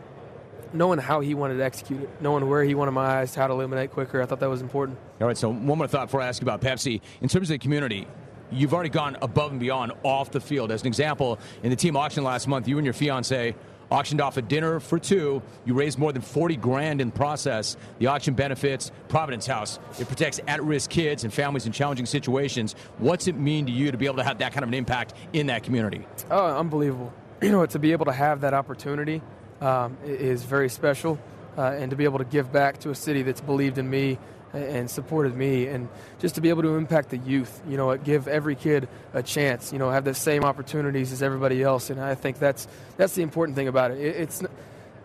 knowing 0.73 0.99
how 0.99 1.21
he 1.21 1.33
wanted 1.33 1.57
to 1.57 1.63
execute 1.63 2.03
it, 2.03 2.09
knowing 2.21 2.47
where 2.47 2.63
he 2.63 2.75
wanted 2.75 2.91
my 2.91 3.19
eyes, 3.19 3.33
how 3.35 3.47
to 3.47 3.53
eliminate 3.53 3.91
quicker. 3.91 4.21
I 4.21 4.25
thought 4.25 4.39
that 4.41 4.49
was 4.49 4.61
important. 4.61 4.97
All 5.21 5.27
right, 5.27 5.37
so 5.37 5.49
one 5.49 5.77
more 5.77 5.87
thought 5.87 6.07
before 6.07 6.21
I 6.21 6.27
ask 6.27 6.41
you 6.41 6.45
about 6.45 6.61
Pepsi. 6.61 7.01
In 7.21 7.29
terms 7.29 7.49
of 7.49 7.55
the 7.55 7.59
community, 7.59 8.07
you've 8.51 8.73
already 8.73 8.89
gone 8.89 9.17
above 9.21 9.51
and 9.51 9.59
beyond 9.59 9.91
off 10.03 10.31
the 10.31 10.39
field. 10.39 10.71
As 10.71 10.81
an 10.81 10.87
example, 10.87 11.39
in 11.63 11.69
the 11.69 11.75
team 11.75 11.95
auction 11.95 12.23
last 12.23 12.47
month, 12.47 12.67
you 12.67 12.77
and 12.77 12.85
your 12.85 12.93
fiance 12.93 13.55
auctioned 13.89 14.21
off 14.21 14.37
a 14.37 14.41
dinner 14.41 14.79
for 14.79 14.99
two. 14.99 15.41
You 15.65 15.73
raised 15.73 15.97
more 15.97 16.11
than 16.11 16.21
40 16.21 16.55
grand 16.57 17.01
in 17.01 17.11
process. 17.11 17.77
The 17.99 18.07
auction 18.07 18.33
benefits 18.33 18.91
Providence 19.07 19.45
House. 19.47 19.79
It 19.99 20.07
protects 20.07 20.39
at-risk 20.47 20.89
kids 20.89 21.23
and 21.23 21.33
families 21.33 21.65
in 21.65 21.71
challenging 21.71 22.05
situations. 22.05 22.75
What's 22.97 23.27
it 23.27 23.37
mean 23.37 23.65
to 23.67 23.71
you 23.71 23.91
to 23.91 23.97
be 23.97 24.05
able 24.05 24.17
to 24.17 24.23
have 24.23 24.39
that 24.39 24.53
kind 24.53 24.63
of 24.63 24.69
an 24.69 24.73
impact 24.73 25.13
in 25.33 25.47
that 25.47 25.63
community? 25.63 26.05
Oh, 26.29 26.57
unbelievable. 26.57 27.13
You 27.39 27.51
know, 27.51 27.63
to 27.67 27.77
be 27.77 27.91
able 27.91 28.05
to 28.05 28.11
have 28.11 28.41
that 28.41 28.55
opportunity 28.55 29.21
um, 29.61 29.95
is 30.03 30.41
very 30.43 30.69
special. 30.69 31.19
Uh, 31.55 31.75
and 31.77 31.91
to 31.91 31.95
be 31.95 32.03
able 32.03 32.17
to 32.17 32.25
give 32.25 32.51
back 32.51 32.79
to 32.79 32.89
a 32.89 32.95
city 32.95 33.21
that's 33.21 33.41
believed 33.41 33.77
in 33.77 33.87
me 33.87 34.17
and 34.57 34.89
supported 34.89 35.35
me 35.35 35.67
and 35.67 35.87
just 36.19 36.35
to 36.35 36.41
be 36.41 36.49
able 36.49 36.63
to 36.63 36.75
impact 36.75 37.09
the 37.09 37.17
youth 37.17 37.61
you 37.67 37.77
know 37.77 37.95
give 37.97 38.27
every 38.27 38.55
kid 38.55 38.87
a 39.13 39.23
chance 39.23 39.71
you 39.71 39.79
know 39.79 39.89
have 39.89 40.05
the 40.05 40.13
same 40.13 40.43
opportunities 40.43 41.11
as 41.11 41.21
everybody 41.21 41.61
else. 41.63 41.89
And 41.89 41.99
i 41.99 42.15
think 42.15 42.39
that's 42.39 42.67
that's 42.97 43.15
the 43.15 43.21
important 43.21 43.55
thing 43.55 43.67
about 43.67 43.91
it, 43.91 43.99
it's 43.99 44.43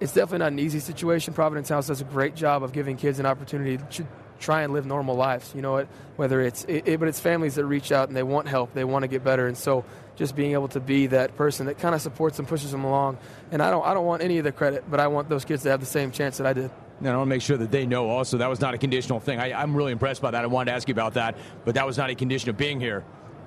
it's 0.00 0.12
definitely 0.12 0.38
not 0.38 0.52
an 0.52 0.58
easy 0.58 0.80
situation. 0.80 1.32
Providence 1.32 1.68
house 1.68 1.86
does 1.86 2.00
a 2.00 2.04
great 2.04 2.34
job 2.34 2.64
of 2.64 2.72
giving 2.72 2.96
kids 2.96 3.20
an 3.20 3.26
opportunity 3.26 3.78
to 3.78 4.06
try 4.42 4.62
and 4.62 4.72
live 4.72 4.84
normal 4.84 5.14
lives 5.14 5.52
you 5.54 5.62
know 5.62 5.86
whether 6.16 6.40
it's 6.40 6.64
it, 6.64 6.86
it, 6.86 7.00
but 7.00 7.08
it's 7.08 7.20
families 7.20 7.54
that 7.54 7.64
reach 7.64 7.92
out 7.92 8.08
and 8.08 8.16
they 8.16 8.22
want 8.22 8.48
help 8.48 8.74
they 8.74 8.84
want 8.84 9.02
to 9.02 9.08
get 9.08 9.24
better 9.24 9.46
and 9.46 9.56
so 9.56 9.84
just 10.16 10.36
being 10.36 10.52
able 10.52 10.68
to 10.68 10.80
be 10.80 11.06
that 11.06 11.34
person 11.36 11.66
that 11.66 11.78
kind 11.78 11.94
of 11.94 12.02
supports 12.02 12.36
them 12.36 12.44
pushes 12.44 12.70
them 12.70 12.84
along 12.84 13.16
and 13.50 13.62
i 13.62 13.70
don't 13.70 13.86
i 13.86 13.94
don't 13.94 14.04
want 14.04 14.22
any 14.22 14.38
of 14.38 14.44
the 14.44 14.52
credit 14.52 14.84
but 14.90 15.00
i 15.00 15.06
want 15.06 15.28
those 15.28 15.44
kids 15.44 15.62
to 15.62 15.70
have 15.70 15.80
the 15.80 15.86
same 15.86 16.10
chance 16.10 16.36
that 16.36 16.46
i 16.46 16.52
did 16.52 16.70
and 16.98 17.08
I 17.08 17.16
want 17.16 17.26
to 17.26 17.30
make 17.30 17.42
sure 17.42 17.56
that 17.56 17.72
they 17.72 17.84
know 17.84 18.08
also 18.08 18.38
that 18.38 18.48
was 18.48 18.60
not 18.60 18.74
a 18.74 18.78
conditional 18.78 19.18
thing. 19.18 19.40
I, 19.40 19.60
am 19.60 19.74
really 19.74 19.90
impressed 19.90 20.22
by 20.22 20.30
that. 20.30 20.44
I 20.44 20.46
wanted 20.46 20.70
to 20.70 20.76
ask 20.76 20.86
you 20.86 20.92
about 20.92 21.14
that, 21.14 21.36
but 21.64 21.74
that 21.74 21.84
was 21.84 21.98
not 21.98 22.10
a 22.10 22.14
condition 22.14 22.48
of 22.48 22.56
being 22.56 22.78
here. 22.78 23.02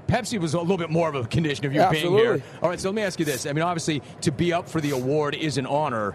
Pepsi 0.08 0.40
was 0.40 0.54
a 0.54 0.60
little 0.60 0.78
bit 0.78 0.90
more 0.90 1.08
of 1.08 1.16
a 1.16 1.26
condition 1.26 1.66
of 1.66 1.74
you 1.74 1.80
Absolutely. 1.80 2.22
being 2.22 2.34
here. 2.34 2.44
All 2.62 2.70
right, 2.70 2.80
so 2.80 2.90
let 2.90 2.96
me 2.96 3.02
ask 3.02 3.18
you 3.18 3.26
this. 3.26 3.46
I 3.46 3.54
mean, 3.54 3.64
obviously, 3.64 4.02
to 4.22 4.32
be 4.32 4.54
up 4.54 4.70
for 4.70 4.82
the 4.82 4.92
award 4.92 5.36
is 5.36 5.58
an 5.58 5.66
honor. 5.66 6.12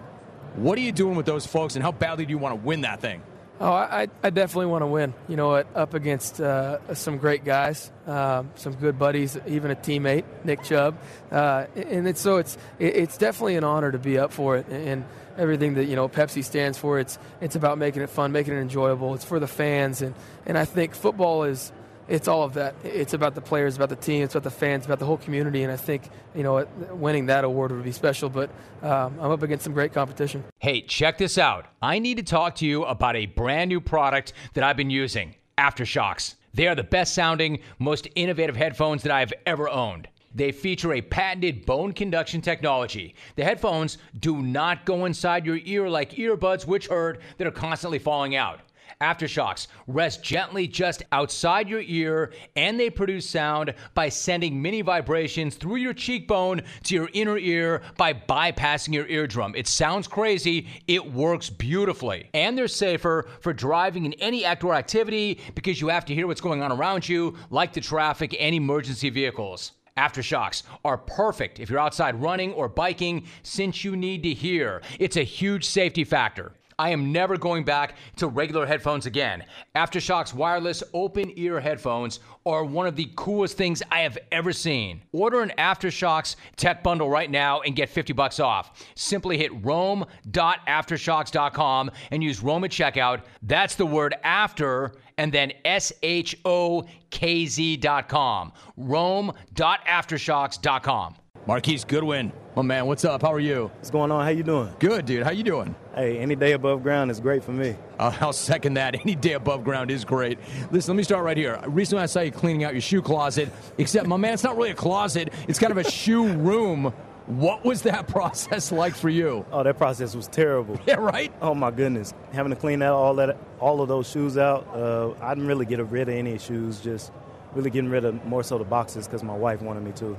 What 0.56 0.78
are 0.78 0.82
you 0.82 0.92
doing 0.92 1.16
with 1.16 1.26
those 1.26 1.46
folks, 1.46 1.76
and 1.76 1.82
how 1.82 1.92
badly 1.92 2.26
do 2.26 2.30
you 2.30 2.38
want 2.38 2.60
to 2.60 2.66
win 2.66 2.82
that 2.82 3.00
thing? 3.00 3.22
Oh, 3.62 3.70
I, 3.70 4.08
I 4.22 4.30
definitely 4.30 4.66
want 4.66 4.82
to 4.82 4.86
win. 4.86 5.12
You 5.28 5.36
know, 5.36 5.50
up 5.52 5.92
against 5.92 6.40
uh, 6.40 6.94
some 6.94 7.18
great 7.18 7.44
guys, 7.44 7.92
um, 8.06 8.50
some 8.54 8.72
good 8.72 8.98
buddies, 8.98 9.36
even 9.46 9.70
a 9.70 9.76
teammate, 9.76 10.24
Nick 10.44 10.62
Chubb, 10.62 10.98
uh, 11.30 11.66
and 11.76 12.08
it's 12.08 12.22
so 12.22 12.38
it's 12.38 12.56
it's 12.78 13.18
definitely 13.18 13.56
an 13.56 13.64
honor 13.64 13.92
to 13.92 13.98
be 13.98 14.18
up 14.18 14.32
for 14.32 14.56
it. 14.56 14.66
And 14.70 15.04
everything 15.36 15.74
that 15.74 15.84
you 15.84 15.94
know 15.94 16.08
Pepsi 16.08 16.42
stands 16.42 16.78
for, 16.78 16.98
it's 16.98 17.18
it's 17.42 17.54
about 17.54 17.76
making 17.76 18.00
it 18.00 18.08
fun, 18.08 18.32
making 18.32 18.54
it 18.54 18.60
enjoyable. 18.60 19.12
It's 19.12 19.26
for 19.26 19.38
the 19.38 19.48
fans, 19.48 20.00
and 20.00 20.14
and 20.46 20.56
I 20.56 20.64
think 20.64 20.94
football 20.94 21.44
is 21.44 21.70
it's 22.10 22.28
all 22.28 22.42
of 22.42 22.54
that. 22.54 22.74
It's 22.84 23.14
about 23.14 23.34
the 23.34 23.40
players, 23.40 23.76
about 23.76 23.88
the 23.88 23.96
team, 23.96 24.24
it's 24.24 24.34
about 24.34 24.44
the 24.44 24.50
fans, 24.50 24.84
about 24.84 24.98
the 24.98 25.06
whole 25.06 25.16
community. 25.16 25.62
And 25.62 25.72
I 25.72 25.76
think 25.76 26.02
you 26.34 26.42
know 26.42 26.66
winning 26.90 27.26
that 27.26 27.44
award 27.44 27.72
would 27.72 27.84
be 27.84 27.92
special. 27.92 28.28
But 28.28 28.50
um, 28.82 29.16
I'm 29.20 29.30
up 29.30 29.42
against 29.42 29.64
some 29.64 29.72
great 29.72 29.92
competition. 29.92 30.44
Hey, 30.58 30.82
check 30.82 31.16
this 31.16 31.38
out. 31.38 31.66
I 31.80 31.98
need 31.98 32.16
to 32.16 32.22
talk 32.22 32.56
to 32.56 32.66
you 32.66 32.84
about 32.84 33.16
a 33.16 33.26
brand 33.26 33.68
new 33.68 33.80
product 33.80 34.32
that 34.54 34.64
I've 34.64 34.76
been 34.76 34.90
using, 34.90 35.36
AfterShokz. 35.56 36.34
They 36.52 36.66
are 36.66 36.74
the 36.74 36.82
best 36.82 37.14
sounding, 37.14 37.60
most 37.78 38.08
innovative 38.16 38.56
headphones 38.56 39.04
that 39.04 39.12
I've 39.12 39.32
ever 39.46 39.68
owned. 39.68 40.08
They 40.34 40.52
feature 40.52 40.94
a 40.94 41.00
patented 41.00 41.66
bone 41.66 41.92
conduction 41.92 42.40
technology. 42.40 43.14
The 43.36 43.44
headphones 43.44 43.98
do 44.18 44.42
not 44.42 44.84
go 44.84 45.04
inside 45.04 45.44
your 45.44 45.58
ear 45.64 45.88
like 45.88 46.12
earbuds, 46.12 46.66
which 46.66 46.86
hurt, 46.86 47.20
that 47.38 47.46
are 47.46 47.52
constantly 47.52 47.98
falling 47.98 48.36
out. 48.36 48.60
AfterShokz 49.00 49.66
rest 49.86 50.22
gently 50.22 50.66
just 50.66 51.02
outside 51.12 51.68
your 51.68 51.80
ear 51.80 52.32
and 52.56 52.78
they 52.78 52.90
produce 52.90 53.28
sound 53.28 53.74
by 53.94 54.08
sending 54.08 54.60
mini 54.60 54.82
vibrations 54.82 55.56
through 55.56 55.76
your 55.76 55.94
cheekbone 55.94 56.62
to 56.84 56.94
your 56.94 57.08
inner 57.12 57.38
ear 57.38 57.82
by 57.96 58.12
bypassing 58.12 58.92
your 58.92 59.06
eardrum. 59.06 59.54
It 59.54 59.66
sounds 59.66 60.06
crazy, 60.06 60.66
it 60.86 61.12
works 61.12 61.48
beautifully. 61.48 62.28
And 62.34 62.56
they're 62.56 62.68
safer 62.68 63.26
for 63.40 63.52
driving 63.52 64.04
in 64.04 64.12
any 64.14 64.44
outdoor 64.44 64.74
activity 64.74 65.40
because 65.54 65.80
you 65.80 65.88
have 65.88 66.04
to 66.06 66.14
hear 66.14 66.26
what's 66.26 66.40
going 66.40 66.62
on 66.62 66.72
around 66.72 67.08
you, 67.08 67.36
like 67.48 67.72
the 67.72 67.80
traffic 67.80 68.36
and 68.38 68.54
emergency 68.54 69.10
vehicles. 69.10 69.72
AfterShokz 69.96 70.62
are 70.84 70.98
perfect 70.98 71.60
if 71.60 71.68
you're 71.68 71.78
outside 71.78 72.20
running 72.20 72.52
or 72.54 72.68
biking 72.68 73.24
since 73.42 73.84
you 73.84 73.96
need 73.96 74.22
to 74.22 74.32
hear. 74.32 74.82
It's 74.98 75.16
a 75.16 75.22
huge 75.22 75.66
safety 75.66 76.04
factor. 76.04 76.52
I 76.80 76.88
am 76.88 77.12
never 77.12 77.36
going 77.36 77.64
back 77.64 77.96
to 78.16 78.26
regular 78.26 78.64
headphones 78.64 79.04
again. 79.04 79.44
AfterShokz 79.76 80.32
wireless 80.32 80.82
open 80.94 81.30
ear 81.36 81.60
headphones 81.60 82.20
are 82.46 82.64
one 82.64 82.86
of 82.86 82.96
the 82.96 83.10
coolest 83.16 83.58
things 83.58 83.82
I 83.92 84.00
have 84.00 84.16
ever 84.32 84.54
seen. 84.54 85.02
Order 85.12 85.42
an 85.42 85.52
AfterShokz 85.58 86.36
tech 86.56 86.82
bundle 86.82 87.10
right 87.10 87.30
now 87.30 87.60
and 87.60 87.76
get 87.76 87.90
50 87.90 88.14
bucks 88.14 88.40
off. 88.40 88.82
Simply 88.94 89.36
hit 89.36 89.52
rome.aftershokz.com 89.62 91.90
and 92.12 92.24
use 92.24 92.42
Rome 92.42 92.64
at 92.64 92.70
checkout. 92.70 93.24
That's 93.42 93.74
the 93.74 93.84
word 93.84 94.14
after 94.24 94.94
and 95.18 95.30
then 95.30 95.52
S 95.66 95.92
H 96.02 96.34
O 96.46 96.88
K 97.10 97.44
Z.com. 97.44 98.54
Rome.aftershokz.com. 98.78 101.16
Marquise 101.50 101.84
Goodwin, 101.84 102.32
my 102.54 102.62
man, 102.62 102.86
what's 102.86 103.04
up? 103.04 103.22
How 103.22 103.32
are 103.32 103.40
you? 103.40 103.72
What's 103.74 103.90
going 103.90 104.12
on? 104.12 104.22
How 104.22 104.30
you 104.30 104.44
doing? 104.44 104.72
Good, 104.78 105.04
dude. 105.04 105.24
How 105.24 105.32
you 105.32 105.42
doing? 105.42 105.74
Hey, 105.96 106.16
any 106.18 106.36
day 106.36 106.52
above 106.52 106.84
ground 106.84 107.10
is 107.10 107.18
great 107.18 107.42
for 107.42 107.50
me. 107.50 107.74
Uh, 107.98 108.16
I'll 108.20 108.32
second 108.32 108.74
that. 108.74 108.94
Any 109.00 109.16
day 109.16 109.32
above 109.32 109.64
ground 109.64 109.90
is 109.90 110.04
great. 110.04 110.38
Listen, 110.70 110.94
let 110.94 110.98
me 110.98 111.02
start 111.02 111.24
right 111.24 111.36
here. 111.36 111.60
Recently, 111.66 112.04
I 112.04 112.06
saw 112.06 112.20
you 112.20 112.30
cleaning 112.30 112.62
out 112.62 112.72
your 112.72 112.80
shoe 112.80 113.02
closet. 113.02 113.48
Except, 113.78 114.06
my 114.06 114.16
man, 114.16 114.34
it's 114.34 114.44
not 114.44 114.56
really 114.56 114.70
a 114.70 114.74
closet. 114.74 115.32
It's 115.48 115.58
kind 115.58 115.72
of 115.72 115.78
a 115.78 115.90
shoe 115.90 116.28
room. 116.34 116.94
What 117.26 117.64
was 117.64 117.82
that 117.82 118.06
process 118.16 118.70
like 118.70 118.94
for 118.94 119.08
you? 119.08 119.44
Oh, 119.50 119.64
that 119.64 119.76
process 119.76 120.14
was 120.14 120.28
terrible. 120.28 120.78
Yeah, 120.86 121.00
right. 121.00 121.32
Oh 121.42 121.56
my 121.56 121.72
goodness, 121.72 122.14
having 122.32 122.50
to 122.50 122.56
clean 122.56 122.80
out 122.80 122.94
all 122.94 123.16
that, 123.16 123.36
all 123.58 123.80
of 123.82 123.88
those 123.88 124.08
shoes 124.08 124.38
out. 124.38 124.68
Uh, 124.72 125.14
I 125.20 125.34
didn't 125.34 125.48
really 125.48 125.66
get 125.66 125.84
rid 125.84 126.08
of 126.08 126.14
any 126.14 126.38
shoes. 126.38 126.78
Just 126.78 127.10
really 127.54 127.70
getting 127.70 127.90
rid 127.90 128.04
of 128.04 128.24
more 128.24 128.44
so 128.44 128.56
the 128.56 128.62
boxes 128.62 129.08
because 129.08 129.24
my 129.24 129.34
wife 129.34 129.60
wanted 129.62 129.82
me 129.82 129.90
to. 129.96 130.16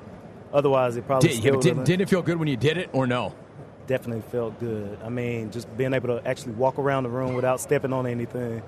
Otherwise, 0.54 0.98
it 0.98 1.06
probably 1.08 1.30
Did, 1.30 1.44
yeah, 1.44 1.52
did, 1.60 1.84
did 1.84 2.02
it 2.02 2.10
feel 2.10 2.22
good 2.22 2.38
when 2.38 2.48
you 2.48 2.58
did 2.58 2.78
it, 2.78 2.90
or 2.94 3.08
no? 3.08 3.34
definitely 3.88 4.22
felt 4.32 4.58
good. 4.60 4.98
I 5.04 5.10
mean, 5.10 5.52
just 5.52 5.76
being 5.78 5.94
able 5.94 6.18
to 6.18 6.26
actually 6.26 6.54
walk 6.54 6.80
around 6.80 7.04
the 7.04 7.10
room 7.10 7.34
without 7.34 7.60
stepping 7.60 7.92
on 7.92 8.08
anything. 8.08 8.62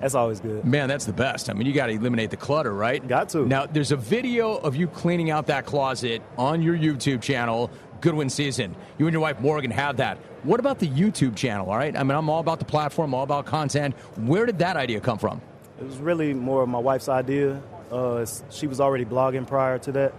That's 0.00 0.16
always 0.16 0.40
good. 0.40 0.64
Man, 0.64 0.88
that's 0.88 1.04
the 1.04 1.12
best. 1.12 1.48
I 1.48 1.52
mean, 1.52 1.64
you 1.68 1.72
got 1.72 1.86
to 1.86 1.92
eliminate 1.92 2.30
the 2.30 2.36
clutter, 2.36 2.72
right? 2.72 3.06
Got 3.06 3.28
to. 3.30 3.46
Now, 3.46 3.66
there's 3.66 3.92
a 3.92 3.96
video 3.96 4.56
of 4.56 4.74
you 4.74 4.88
cleaning 4.88 5.30
out 5.30 5.46
that 5.46 5.64
closet 5.64 6.22
on 6.36 6.60
your 6.60 6.76
YouTube 6.76 7.22
channel, 7.22 7.70
Goodwin 8.00 8.28
Season. 8.28 8.74
You 8.98 9.06
and 9.06 9.12
your 9.12 9.22
wife 9.22 9.38
Morgan 9.38 9.70
have 9.70 9.98
that. 9.98 10.18
What 10.42 10.58
about 10.58 10.80
the 10.80 10.88
YouTube 10.88 11.36
channel? 11.36 11.70
All 11.70 11.76
right. 11.76 11.96
I 11.96 12.02
mean, 12.02 12.16
I'm 12.18 12.28
all 12.28 12.40
about 12.40 12.58
the 12.58 12.64
platform, 12.64 13.14
all 13.14 13.22
about 13.22 13.46
content. 13.46 13.94
Where 14.16 14.44
did 14.44 14.58
that 14.58 14.76
idea 14.76 14.98
come 14.98 15.18
from? 15.18 15.40
It 15.80 15.86
was 15.86 15.98
really 15.98 16.34
more 16.34 16.64
of 16.64 16.68
my 16.68 16.80
wife's 16.80 17.08
idea. 17.08 17.62
Uh, 17.92 18.26
she 18.50 18.66
was 18.66 18.80
already 18.80 19.04
blogging 19.04 19.46
prior 19.46 19.78
to 19.78 19.92
that, 19.92 20.14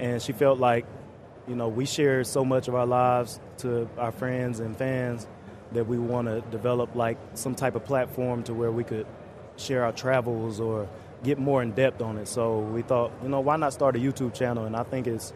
and 0.00 0.20
she 0.20 0.32
felt 0.32 0.58
like, 0.58 0.86
you 1.46 1.54
know, 1.54 1.68
we 1.68 1.84
share 1.86 2.24
so 2.24 2.44
much 2.44 2.68
of 2.68 2.74
our 2.74 2.86
lives 2.86 3.38
to 3.58 3.88
our 3.98 4.12
friends 4.12 4.60
and 4.60 4.76
fans 4.76 5.26
that 5.72 5.86
we 5.86 5.98
want 5.98 6.26
to 6.26 6.40
develop 6.50 6.94
like 6.96 7.16
some 7.34 7.54
type 7.54 7.74
of 7.76 7.84
platform 7.84 8.42
to 8.44 8.54
where 8.54 8.72
we 8.72 8.82
could 8.82 9.06
share 9.56 9.84
our 9.84 9.92
travels 9.92 10.58
or 10.58 10.88
get 11.22 11.38
more 11.38 11.62
in 11.62 11.70
depth 11.72 12.00
on 12.02 12.16
it. 12.18 12.26
So 12.26 12.60
we 12.60 12.82
thought, 12.82 13.12
you 13.22 13.28
know, 13.28 13.40
why 13.40 13.56
not 13.56 13.72
start 13.72 13.94
a 13.94 13.98
YouTube 13.98 14.34
channel? 14.34 14.64
And 14.64 14.74
I 14.74 14.82
think 14.82 15.06
it's 15.06 15.32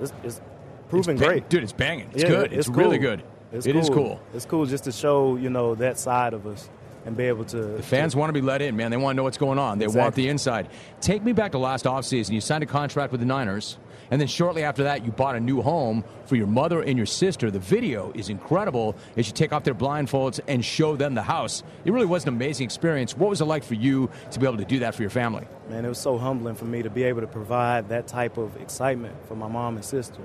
it's, 0.00 0.12
it's 0.22 0.40
proven 0.88 1.16
It's 1.16 1.20
bang- 1.20 1.28
great. 1.30 1.48
dude. 1.50 1.62
It's 1.62 1.72
banging. 1.72 2.08
It's 2.14 2.22
Yeah, 2.22 2.28
good. 2.28 2.52
It's, 2.52 2.68
it's 2.68 2.76
really 2.76 2.98
good. 2.98 3.22
It's 3.52 3.66
It 3.66 3.76
is 3.76 3.88
cool. 3.88 3.96
cool. 3.96 4.20
It's 4.32 4.46
cool 4.46 4.64
just 4.66 4.84
to 4.84 4.92
show 4.92 5.36
you 5.36 5.50
know 5.50 5.74
that 5.74 5.98
side 5.98 6.32
of 6.32 6.46
us 6.46 6.70
and 7.04 7.16
be 7.16 7.24
able 7.24 7.44
to. 7.46 7.56
The 7.56 7.82
fans 7.82 8.14
want 8.14 8.28
to 8.28 8.32
be 8.32 8.40
let 8.40 8.62
in, 8.62 8.76
man. 8.76 8.90
They 8.90 8.96
want 8.96 9.14
to 9.14 9.16
know 9.16 9.24
what's 9.24 9.38
going 9.38 9.58
on. 9.58 9.78
They 9.78 9.86
want 9.86 10.14
the 10.14 10.28
inside. 10.28 10.68
Take 11.00 11.22
me 11.22 11.32
back 11.32 11.52
to 11.52 11.58
last 11.58 11.84
offseason. 11.84 12.30
You 12.30 12.40
signed 12.40 12.62
a 12.62 12.66
contract 12.66 13.12
with 13.12 13.20
the 13.20 13.26
Niners, 13.26 13.78
and 14.10 14.20
then 14.20 14.28
shortly 14.28 14.64
after 14.64 14.84
that, 14.84 15.04
you 15.04 15.12
bought 15.12 15.36
a 15.36 15.40
new 15.40 15.62
home 15.62 16.04
for 16.26 16.36
your 16.36 16.46
mother 16.46 16.82
and 16.82 16.96
your 16.96 17.06
sister. 17.06 17.50
The 17.50 17.58
video 17.58 18.12
is 18.14 18.28
incredible 18.28 18.96
as 19.16 19.28
you 19.28 19.32
take 19.32 19.52
off 19.52 19.64
their 19.64 19.74
blindfolds 19.74 20.40
and 20.48 20.64
show 20.64 20.96
them 20.96 21.14
the 21.14 21.22
house. 21.22 21.62
It 21.84 21.92
really 21.92 22.06
was 22.06 22.24
an 22.24 22.28
amazing 22.30 22.64
experience. 22.64 23.16
What 23.16 23.30
was 23.30 23.40
it 23.40 23.44
like 23.46 23.64
for 23.64 23.74
you 23.74 24.10
to 24.32 24.40
be 24.40 24.46
able 24.46 24.58
to 24.58 24.64
do 24.64 24.80
that 24.80 24.94
for 24.94 25.02
your 25.02 25.10
family? 25.10 25.46
Man, 25.68 25.84
it 25.84 25.88
was 25.88 25.98
so 25.98 26.18
humbling 26.18 26.56
for 26.56 26.64
me 26.64 26.82
to 26.82 26.90
be 26.90 27.04
able 27.04 27.20
to 27.20 27.26
provide 27.26 27.88
that 27.90 28.08
type 28.08 28.36
of 28.36 28.56
excitement 28.56 29.14
for 29.26 29.36
my 29.36 29.48
mom 29.48 29.76
and 29.76 29.84
sister. 29.84 30.22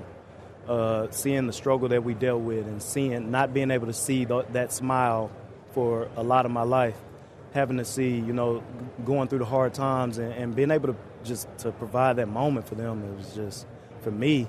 Uh, 0.68 1.06
seeing 1.10 1.46
the 1.46 1.52
struggle 1.52 1.88
that 1.88 2.02
we 2.02 2.12
dealt 2.12 2.42
with 2.42 2.66
and 2.66 2.82
seeing 2.82 3.30
not 3.30 3.54
being 3.54 3.70
able 3.70 3.86
to 3.86 3.92
see 3.92 4.24
th- 4.24 4.46
that 4.50 4.72
smile 4.72 5.30
for 5.76 6.08
a 6.16 6.22
lot 6.22 6.46
of 6.46 6.50
my 6.50 6.62
life, 6.62 6.96
having 7.52 7.76
to 7.76 7.84
see, 7.84 8.08
you 8.08 8.32
know, 8.32 8.62
going 9.04 9.28
through 9.28 9.40
the 9.40 9.44
hard 9.44 9.74
times 9.74 10.16
and, 10.16 10.32
and 10.32 10.56
being 10.56 10.70
able 10.70 10.88
to 10.88 10.96
just 11.22 11.46
to 11.58 11.70
provide 11.70 12.16
that 12.16 12.28
moment 12.28 12.66
for 12.66 12.76
them, 12.76 13.04
it 13.04 13.14
was 13.14 13.34
just, 13.34 13.66
for 14.00 14.10
me, 14.10 14.48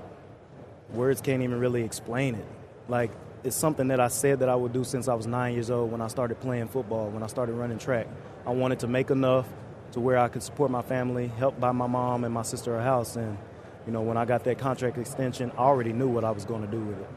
words 0.94 1.20
can't 1.20 1.44
even 1.44 1.60
really 1.60 1.84
explain 1.84 2.36
it. 2.36 2.46
Like, 2.88 3.12
it's 3.44 3.58
something 3.58 3.90
that 3.90 4.00
I 4.00 4.08
said 4.08 4.40
that 4.40 4.48
I 4.48 4.56
would 4.56 4.72
do 4.72 4.86
since 4.86 5.10
I 5.10 5.16
was 5.16 5.28
nine 5.28 5.54
years 5.54 5.70
old 5.70 5.92
when 5.92 6.00
I 6.00 6.08
started 6.08 6.40
playing 6.40 6.70
football, 6.70 7.10
when 7.10 7.24
I 7.24 7.28
started 7.28 7.56
running 7.56 7.78
track. 7.78 8.08
I 8.46 8.52
wanted 8.52 8.80
to 8.80 8.88
make 8.88 9.10
enough 9.10 9.50
to 9.92 10.00
where 10.00 10.18
I 10.18 10.30
could 10.30 10.44
support 10.44 10.72
my 10.72 10.82
family, 10.82 11.28
help 11.28 11.60
buy 11.60 11.74
my 11.74 11.88
mom 11.88 12.24
and 12.24 12.34
my 12.34 12.44
sister 12.44 12.78
a 12.78 12.82
house. 12.82 13.18
And, 13.18 13.38
you 13.86 13.92
know, 13.92 14.02
when 14.02 14.16
I 14.16 14.24
got 14.24 14.46
that 14.46 14.60
contract 14.60 14.98
extension, 14.98 15.52
I 15.58 15.64
already 15.64 15.92
knew 15.92 16.08
what 16.08 16.24
I 16.24 16.32
was 16.32 16.46
going 16.46 16.62
to 16.62 16.72
do 16.72 16.80
with 16.80 16.98
it. 17.02 17.10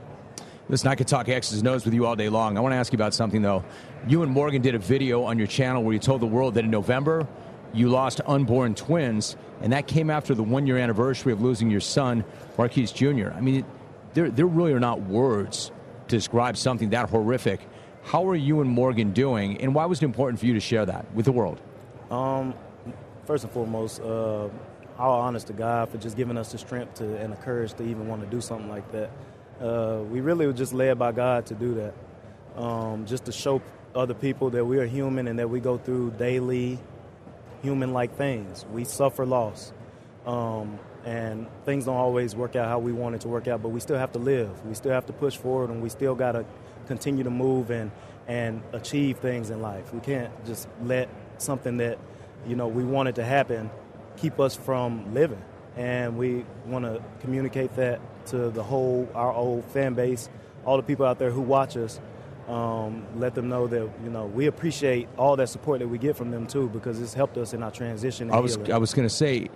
Listen, 0.70 0.86
I 0.86 0.94
could 0.94 1.08
talk 1.08 1.28
X's 1.28 1.58
and 1.58 1.66
O's 1.66 1.84
with 1.84 1.94
you 1.94 2.06
all 2.06 2.14
day 2.14 2.28
long. 2.28 2.56
I 2.56 2.60
want 2.60 2.72
to 2.72 2.76
ask 2.76 2.92
you 2.92 2.96
about 2.96 3.12
something, 3.12 3.42
though. 3.42 3.64
You 4.06 4.22
and 4.22 4.30
Morgan 4.30 4.62
did 4.62 4.76
a 4.76 4.78
video 4.78 5.24
on 5.24 5.36
your 5.36 5.48
channel 5.48 5.82
where 5.82 5.92
you 5.92 5.98
told 5.98 6.22
the 6.22 6.26
world 6.26 6.54
that 6.54 6.64
in 6.64 6.70
November 6.70 7.26
you 7.72 7.88
lost 7.88 8.20
unborn 8.24 8.76
twins, 8.76 9.36
and 9.62 9.72
that 9.72 9.88
came 9.88 10.10
after 10.10 10.32
the 10.32 10.44
one 10.44 10.68
year 10.68 10.78
anniversary 10.78 11.32
of 11.32 11.42
losing 11.42 11.72
your 11.72 11.80
son, 11.80 12.24
Marquise 12.56 12.92
Jr. 12.92 13.32
I 13.34 13.40
mean, 13.40 13.64
there, 14.14 14.30
there 14.30 14.46
really 14.46 14.72
are 14.72 14.78
not 14.78 15.02
words 15.02 15.72
to 16.06 16.16
describe 16.16 16.56
something 16.56 16.90
that 16.90 17.10
horrific. 17.10 17.60
How 18.04 18.28
are 18.28 18.36
you 18.36 18.60
and 18.60 18.70
Morgan 18.70 19.12
doing, 19.12 19.60
and 19.60 19.74
why 19.74 19.86
was 19.86 20.00
it 20.00 20.04
important 20.04 20.38
for 20.38 20.46
you 20.46 20.54
to 20.54 20.60
share 20.60 20.86
that 20.86 21.12
with 21.14 21.24
the 21.24 21.32
world? 21.32 21.60
Um, 22.12 22.54
first 23.24 23.42
and 23.42 23.52
foremost, 23.52 24.00
uh, 24.02 24.48
all 24.98 25.20
honest 25.20 25.48
to 25.48 25.52
God 25.52 25.88
for 25.88 25.98
just 25.98 26.16
giving 26.16 26.36
us 26.36 26.52
the 26.52 26.58
strength 26.58 26.94
to, 26.94 27.16
and 27.18 27.32
the 27.32 27.36
courage 27.38 27.74
to 27.74 27.82
even 27.82 28.06
want 28.06 28.22
to 28.22 28.28
do 28.28 28.40
something 28.40 28.68
like 28.68 28.90
that. 28.92 29.10
Uh, 29.60 30.02
we 30.10 30.20
really 30.20 30.46
were 30.46 30.52
just 30.52 30.72
led 30.72 30.98
by 30.98 31.12
God 31.12 31.46
to 31.46 31.54
do 31.54 31.74
that, 31.74 31.94
um, 32.60 33.04
just 33.06 33.26
to 33.26 33.32
show 33.32 33.60
other 33.94 34.14
people 34.14 34.50
that 34.50 34.64
we 34.64 34.78
are 34.78 34.86
human 34.86 35.28
and 35.28 35.38
that 35.38 35.50
we 35.50 35.60
go 35.60 35.76
through 35.76 36.12
daily 36.12 36.78
human-like 37.62 38.16
things. 38.16 38.64
We 38.72 38.84
suffer 38.84 39.26
loss, 39.26 39.72
um, 40.24 40.78
and 41.04 41.46
things 41.66 41.84
don't 41.84 41.96
always 41.96 42.34
work 42.34 42.56
out 42.56 42.68
how 42.68 42.78
we 42.78 42.92
want 42.92 43.16
it 43.16 43.20
to 43.22 43.28
work 43.28 43.48
out. 43.48 43.62
But 43.62 43.68
we 43.68 43.80
still 43.80 43.98
have 43.98 44.12
to 44.12 44.18
live. 44.18 44.64
We 44.64 44.74
still 44.74 44.92
have 44.92 45.06
to 45.06 45.12
push 45.12 45.36
forward, 45.36 45.70
and 45.70 45.82
we 45.82 45.90
still 45.90 46.14
got 46.14 46.32
to 46.32 46.44
continue 46.86 47.24
to 47.24 47.30
move 47.30 47.70
and 47.70 47.90
and 48.26 48.62
achieve 48.72 49.18
things 49.18 49.50
in 49.50 49.60
life. 49.60 49.92
We 49.92 50.00
can't 50.00 50.32
just 50.46 50.68
let 50.84 51.08
something 51.38 51.78
that 51.78 51.98
you 52.46 52.56
know 52.56 52.68
we 52.68 52.84
wanted 52.84 53.16
to 53.16 53.24
happen 53.24 53.70
keep 54.16 54.40
us 54.40 54.56
from 54.56 55.12
living. 55.12 55.42
And 55.76 56.18
we 56.18 56.44
want 56.66 56.84
to 56.84 57.02
communicate 57.20 57.76
that 57.76 58.00
to 58.30 58.50
the 58.50 58.62
whole 58.62 59.08
our 59.14 59.32
old 59.32 59.64
fan 59.66 59.94
base, 59.94 60.28
all 60.64 60.76
the 60.76 60.82
people 60.82 61.06
out 61.06 61.18
there 61.18 61.30
who 61.30 61.40
watch 61.40 61.76
us. 61.76 62.00
Um, 62.48 63.04
let 63.16 63.36
them 63.36 63.48
know 63.48 63.68
that 63.68 63.88
you 64.02 64.10
know 64.10 64.26
we 64.26 64.46
appreciate 64.46 65.06
all 65.16 65.36
that 65.36 65.48
support 65.48 65.78
that 65.78 65.88
we 65.88 65.98
get 65.98 66.16
from 66.16 66.32
them 66.32 66.48
too, 66.48 66.68
because 66.70 67.00
it's 67.00 67.14
helped 67.14 67.36
us 67.36 67.54
in 67.54 67.62
our 67.62 67.70
transition. 67.70 68.30
I 68.32 68.40
was 68.40 68.56
healing. 68.56 68.72
I 68.72 68.78
was 68.78 68.92
going 68.92 69.06
to 69.06 69.14
say, 69.14 69.48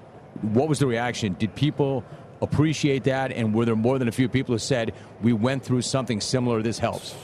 what 0.43 0.69
was 0.69 0.79
the 0.79 0.87
reaction? 0.87 1.35
Did 1.37 1.57
people 1.57 2.05
appreciate 2.41 3.03
that, 3.05 3.33
and 3.33 3.53
were 3.53 3.65
there 3.65 3.75
more 3.75 3.99
than 3.99 4.07
a 4.07 4.13
few 4.13 4.29
people 4.29 4.55
who 4.55 4.61
said 4.61 4.93
we 5.23 5.33
went 5.33 5.65
through 5.65 5.83
something 5.83 6.21
similar? 6.21 6.63
This 6.63 6.79
helps. 6.79 7.17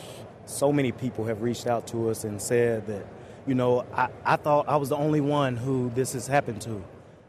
so 0.50 0.72
many 0.72 0.92
people 0.92 1.24
have 1.26 1.42
reached 1.42 1.66
out 1.66 1.86
to 1.88 2.10
us 2.10 2.24
and 2.24 2.40
said 2.40 2.86
that, 2.86 3.06
you 3.46 3.54
know, 3.54 3.86
I, 3.94 4.08
I 4.24 4.36
thought 4.36 4.68
I 4.68 4.76
was 4.76 4.88
the 4.88 4.96
only 4.96 5.20
one 5.20 5.56
who 5.56 5.90
this 5.94 6.12
has 6.12 6.26
happened 6.26 6.60
to. 6.62 6.84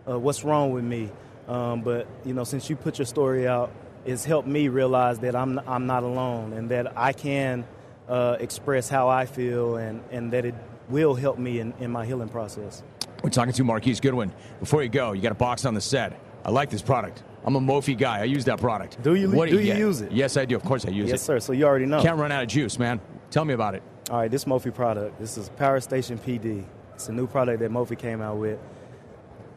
Uh, 0.08 0.20
what's 0.20 0.44
wrong 0.44 0.72
with 0.72 0.84
me? 0.84 1.10
Um, 1.48 1.82
but, 1.82 2.08
you 2.26 2.34
know, 2.34 2.44
since 2.44 2.70
you 2.70 2.76
put 2.76 2.98
your 2.98 3.06
story 3.06 3.48
out, 3.48 3.72
it's 4.06 4.26
helped 4.26 4.48
me 4.48 4.68
realize 4.68 5.20
that 5.20 5.36
I'm, 5.36 5.60
I'm 5.68 5.86
not 5.86 6.04
alone 6.04 6.54
and 6.54 6.70
that 6.70 6.98
I 6.98 7.14
can 7.14 7.66
uh, 8.08 8.38
express 8.40 8.90
how 8.90 9.10
I 9.10 9.26
feel 9.26 9.76
and, 9.78 10.04
and 10.12 10.34
that 10.34 10.46
it 10.46 10.56
will 10.90 11.16
help 11.16 11.38
me 11.38 11.60
in, 11.60 11.74
in 11.80 11.92
my 11.92 12.06
healing 12.06 12.30
process. 12.30 12.84
We're 13.24 13.30
talking 13.30 13.54
to 13.54 13.64
Marquise 13.64 14.00
Goodwin. 14.00 14.34
Before 14.60 14.82
you 14.82 14.90
go, 14.90 15.12
you 15.12 15.22
got 15.22 15.32
a 15.32 15.36
box 15.36 15.66
on 15.66 15.74
the 15.74 15.82
set. 15.82 16.20
I 16.44 16.50
like 16.50 16.70
this 16.70 16.82
product. 16.82 17.24
I'm 17.44 17.56
a 17.56 17.60
Mophie 17.60 17.98
guy. 17.98 18.20
I 18.20 18.24
use 18.26 18.46
that 18.46 18.60
product. 18.60 19.02
Do 19.02 19.16
you- 19.16 19.30
What 19.30 19.50
do 19.50 19.58
you 19.58 19.64
get? 19.66 19.78
use 19.78 20.02
it? 20.02 20.12
Yes, 20.12 20.38
I 20.38 20.46
do. 20.46 20.56
Of 20.56 20.64
course, 20.64 20.86
I 20.86 20.90
use 20.90 21.08
yes, 21.08 21.10
it. 21.10 21.12
Yes, 21.14 21.24
sir. 21.24 21.40
So 21.40 21.54
you 21.54 21.66
already 21.66 21.86
know. 21.86 22.02
Can't 22.02 22.20
run 22.20 22.32
out 22.32 22.44
of 22.44 22.50
juice, 22.50 22.78
man. 22.78 23.00
Tell 23.30 23.46
me 23.46 23.54
about 23.54 23.76
it. 23.76 23.84
All 24.10 24.18
right, 24.18 24.30
this 24.30 24.46
Mophie 24.46 24.74
product. 24.74 25.20
This 25.20 25.38
is 25.38 25.50
Power 25.50 25.80
Station 25.80 26.18
PD. 26.18 26.66
It's 26.96 27.10
a 27.10 27.12
new 27.12 27.28
product 27.28 27.60
that 27.60 27.72
Mophie 27.72 27.98
came 27.98 28.22
out 28.22 28.38
with. 28.38 28.60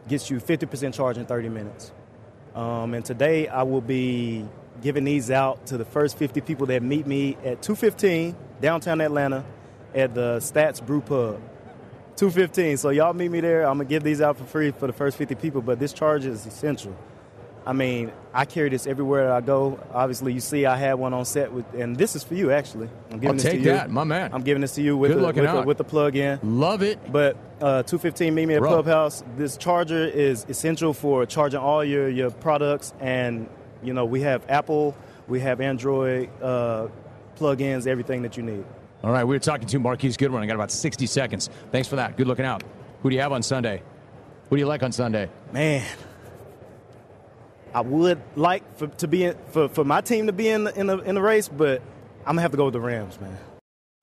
Gets 0.07 0.29
you 0.29 0.37
50% 0.37 0.93
charge 0.93 1.17
in 1.17 1.25
30 1.25 1.49
minutes. 1.49 1.91
Um, 2.55 2.93
and 2.93 3.03
today 3.03 3.49
I 3.49 3.63
will 3.63 3.81
be 3.81 4.45
giving 4.81 5.03
these 5.03 5.29
out 5.29 5.67
to 5.67 5.77
the 5.77 5.83
first 5.85 6.17
50 6.17 6.39
people 6.41 6.67
that 6.67 6.81
meet 6.81 7.05
me 7.05 7.37
at 7.43 7.61
215 7.61 8.35
downtown 8.61 9.01
Atlanta 9.01 9.43
at 9.93 10.15
the 10.15 10.37
Stats 10.37 10.83
Brew 10.83 11.01
Pub. 11.01 11.41
215. 12.15 12.77
So 12.77 12.89
y'all 12.89 13.13
meet 13.13 13.29
me 13.29 13.41
there. 13.41 13.63
I'm 13.63 13.77
gonna 13.77 13.89
give 13.89 14.03
these 14.03 14.21
out 14.21 14.37
for 14.37 14.45
free 14.45 14.71
for 14.71 14.87
the 14.87 14.93
first 14.93 15.17
50 15.17 15.35
people, 15.35 15.61
but 15.61 15.79
this 15.79 15.91
charge 15.91 16.25
is 16.25 16.45
essential. 16.45 16.95
I 17.67 17.73
mean, 17.73 18.11
I 18.31 18.45
carry 18.45 18.69
this 18.69 18.85
everywhere 18.85 19.31
I 19.31 19.41
go. 19.41 19.79
Obviously, 19.91 20.33
you 20.33 20.39
see, 20.39 20.67
I 20.67 20.75
had 20.77 20.95
one 20.95 21.13
on 21.13 21.25
set 21.25 21.51
with, 21.51 21.65
and 21.73 21.95
this 21.95 22.15
is 22.15 22.23
for 22.23 22.35
you 22.35 22.51
actually. 22.51 22.89
I'm 23.09 23.19
giving 23.19 23.29
I'll 23.29 23.33
this 23.33 23.43
to 23.43 23.57
you. 23.57 23.63
that, 23.65 23.89
my 23.89 24.03
man. 24.03 24.31
I'm 24.33 24.43
giving 24.43 24.61
this 24.61 24.75
to 24.75 24.83
you 24.83 24.95
with 24.95 25.11
Good 25.11 25.21
the, 25.21 25.41
with, 25.41 25.51
the, 25.51 25.61
with 25.63 25.77
the 25.77 25.83
plug 25.83 26.15
in. 26.15 26.39
Love 26.43 26.83
it. 26.83 26.99
But 27.11 27.37
uh, 27.61 27.81
215 27.83 28.35
Meet 28.35 28.45
Me 28.45 28.53
at 28.55 28.59
Bro. 28.59 28.69
Clubhouse. 28.69 29.23
This 29.35 29.57
charger 29.57 30.05
is 30.05 30.45
essential 30.47 30.93
for 30.93 31.25
charging 31.25 31.59
all 31.59 31.83
your 31.83 32.07
your 32.07 32.29
products, 32.29 32.93
and 32.99 33.49
you 33.81 33.93
know 33.93 34.05
we 34.05 34.21
have 34.21 34.45
Apple, 34.47 34.95
we 35.27 35.39
have 35.39 35.59
Android 35.59 36.29
uh, 36.43 36.87
plug-ins, 37.35 37.87
everything 37.87 38.21
that 38.21 38.37
you 38.37 38.43
need. 38.43 38.63
All 39.03 39.11
right, 39.11 39.23
we 39.23 39.35
were 39.35 39.39
talking 39.39 39.67
to 39.67 39.79
Marquise 39.79 40.17
Goodwin. 40.17 40.41
I 40.41 40.45
got 40.45 40.55
about 40.55 40.71
60 40.71 41.05
seconds. 41.07 41.49
Thanks 41.71 41.87
for 41.87 41.95
that. 41.97 42.15
Good 42.17 42.27
looking 42.27 42.45
out. 42.45 42.63
Who 43.01 43.09
do 43.09 43.15
you 43.15 43.21
have 43.21 43.31
on 43.31 43.43
Sunday? 43.43 43.83
Who 44.49 44.55
do 44.55 44.59
you 44.59 44.67
like 44.67 44.83
on 44.83 44.91
Sunday? 44.91 45.29
Man, 45.51 45.85
I 47.75 47.81
would 47.81 48.21
like 48.37 48.77
for 48.77 48.87
to 48.87 49.07
be 49.07 49.25
in, 49.25 49.35
for, 49.49 49.67
for 49.67 49.83
my 49.83 49.99
team 49.99 50.27
to 50.27 50.33
be 50.33 50.47
in 50.47 50.63
the, 50.63 50.79
in 50.79 50.87
the 50.87 50.97
in 50.99 51.15
the 51.15 51.21
race, 51.21 51.49
but 51.49 51.81
I'm 52.21 52.27
gonna 52.27 52.41
have 52.41 52.51
to 52.51 52.57
go 52.57 52.65
with 52.65 52.73
the 52.73 52.79
Rams, 52.79 53.19
man. 53.19 53.37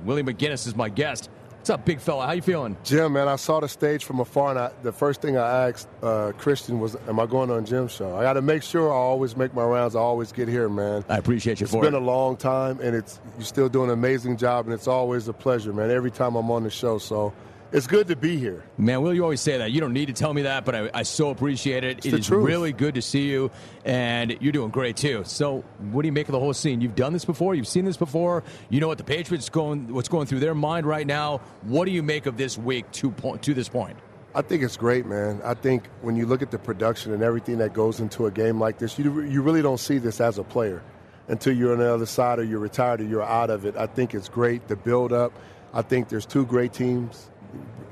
Willie 0.04 0.22
McGinest 0.22 0.66
is 0.66 0.76
my 0.76 0.90
guest. 0.90 1.30
What's 1.52 1.70
up, 1.70 1.86
big 1.86 1.98
fella? 1.98 2.26
How 2.26 2.32
you 2.32 2.42
feeling? 2.42 2.76
Jim, 2.84 3.14
man, 3.14 3.28
I 3.28 3.36
saw 3.36 3.60
the 3.60 3.68
stage 3.68 4.04
from 4.04 4.20
afar, 4.20 4.50
and 4.50 4.58
I, 4.58 4.72
the 4.82 4.92
first 4.92 5.22
thing 5.22 5.38
I 5.38 5.68
asked 5.68 5.88
uh, 6.02 6.32
Christian 6.36 6.80
was, 6.80 6.96
"Am 7.08 7.18
I 7.18 7.24
going 7.24 7.50
on 7.50 7.64
Jim's 7.64 7.92
show?" 7.92 8.14
I 8.14 8.22
got 8.22 8.34
to 8.34 8.42
make 8.42 8.62
sure 8.62 8.92
I 8.92 8.96
always 8.96 9.38
make 9.38 9.54
my 9.54 9.64
rounds. 9.64 9.96
I 9.96 10.00
always 10.00 10.32
get 10.32 10.48
here, 10.48 10.68
man. 10.68 11.02
I 11.08 11.16
appreciate 11.16 11.58
you 11.60 11.64
it's 11.64 11.72
for 11.72 11.78
it. 11.78 11.86
It's 11.86 11.92
been 11.94 12.02
a 12.02 12.04
long 12.04 12.36
time, 12.36 12.78
and 12.82 12.94
it's 12.94 13.20
you're 13.38 13.46
still 13.46 13.70
doing 13.70 13.88
an 13.88 13.94
amazing 13.94 14.36
job, 14.36 14.66
and 14.66 14.74
it's 14.74 14.88
always 14.88 15.28
a 15.28 15.32
pleasure, 15.32 15.72
man. 15.72 15.90
Every 15.90 16.10
time 16.10 16.34
I'm 16.34 16.50
on 16.50 16.64
the 16.64 16.70
show, 16.70 16.98
so 16.98 17.32
it's 17.72 17.86
good 17.86 18.08
to 18.08 18.16
be 18.16 18.36
here. 18.36 18.62
Man, 18.76 19.00
Will, 19.02 19.14
you 19.14 19.22
always 19.22 19.40
say 19.40 19.58
that. 19.58 19.72
You 19.72 19.80
don't 19.80 19.94
need 19.94 20.06
to 20.06 20.12
tell 20.12 20.32
me 20.34 20.42
that, 20.42 20.64
but 20.64 20.74
I, 20.74 20.90
I 20.92 21.02
so 21.04 21.30
appreciate 21.30 21.84
it. 21.84 21.98
It's 21.98 22.06
it 22.06 22.14
is 22.14 22.30
really 22.30 22.72
good 22.72 22.96
to 22.96 23.02
see 23.02 23.28
you, 23.28 23.50
and 23.84 24.36
you're 24.40 24.52
doing 24.52 24.70
great 24.70 24.96
too. 24.96 25.22
So, 25.24 25.64
what 25.90 26.02
do 26.02 26.06
you 26.06 26.12
make 26.12 26.28
of 26.28 26.32
the 26.32 26.38
whole 26.38 26.52
scene? 26.52 26.82
You've 26.82 26.94
done 26.94 27.14
this 27.14 27.24
before. 27.24 27.54
You've 27.54 27.66
seen 27.66 27.86
this 27.86 27.96
before. 27.96 28.44
You 28.68 28.80
know 28.80 28.88
what 28.88 28.98
the 28.98 29.04
Patriots 29.04 29.48
going, 29.48 29.92
what's 29.92 30.08
going 30.08 30.26
through 30.26 30.40
their 30.40 30.54
mind 30.54 30.84
right 30.84 31.06
now. 31.06 31.38
What 31.62 31.86
do 31.86 31.92
you 31.92 32.02
make 32.02 32.26
of 32.26 32.36
this 32.36 32.58
week 32.58 32.90
to 32.92 33.10
point 33.10 33.42
to 33.44 33.54
this 33.54 33.68
point? 33.68 33.96
I 34.34 34.42
think 34.42 34.62
it's 34.62 34.76
great, 34.76 35.06
man. 35.06 35.40
I 35.42 35.54
think 35.54 35.88
when 36.02 36.16
you 36.16 36.26
look 36.26 36.42
at 36.42 36.50
the 36.50 36.58
production 36.58 37.12
and 37.12 37.22
everything 37.22 37.58
that 37.58 37.72
goes 37.72 38.00
into 38.00 38.26
a 38.26 38.30
game 38.30 38.60
like 38.60 38.78
this, 38.78 38.98
you 38.98 39.22
you 39.22 39.40
really 39.40 39.62
don't 39.62 39.80
see 39.80 39.96
this 39.96 40.20
as 40.20 40.36
a 40.36 40.44
player 40.44 40.82
until 41.28 41.54
you're 41.54 41.72
on 41.72 41.78
the 41.78 41.92
other 41.92 42.06
side 42.06 42.38
or 42.38 42.44
you're 42.44 42.58
retired 42.58 43.00
or 43.00 43.04
you're 43.04 43.22
out 43.22 43.48
of 43.48 43.64
it. 43.64 43.76
I 43.76 43.86
think 43.86 44.14
it's 44.14 44.28
great 44.28 44.68
the 44.68 44.76
build 44.76 45.12
up. 45.12 45.32
I 45.72 45.80
think 45.80 46.10
there's 46.10 46.26
two 46.26 46.44
great 46.44 46.74
teams 46.74 47.30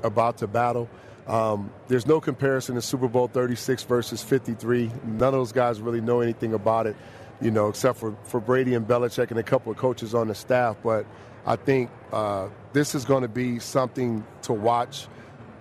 about 0.03 0.37
to 0.39 0.47
battle. 0.47 0.89
Um, 1.27 1.71
there's 1.87 2.07
no 2.07 2.19
comparison 2.19 2.75
to 2.75 2.81
Super 2.81 3.07
Bowl 3.07 3.27
36 3.27 3.83
versus 3.83 4.21
53. 4.23 4.91
None 5.03 5.21
of 5.21 5.33
those 5.33 5.51
guys 5.51 5.79
really 5.79 6.01
know 6.01 6.19
anything 6.19 6.53
about 6.53 6.87
it, 6.87 6.95
you 7.39 7.51
know, 7.51 7.69
except 7.69 7.99
for, 7.99 8.15
for 8.23 8.39
Brady 8.39 8.73
and 8.73 8.87
Belichick 8.87 9.29
and 9.29 9.39
a 9.39 9.43
couple 9.43 9.71
of 9.71 9.77
coaches 9.77 10.15
on 10.15 10.27
the 10.27 10.35
staff. 10.35 10.77
But 10.83 11.05
I 11.45 11.55
think 11.55 11.89
uh, 12.11 12.49
this 12.73 12.95
is 12.95 13.05
going 13.05 13.21
to 13.21 13.29
be 13.29 13.59
something 13.59 14.25
to 14.43 14.53
watch 14.53 15.07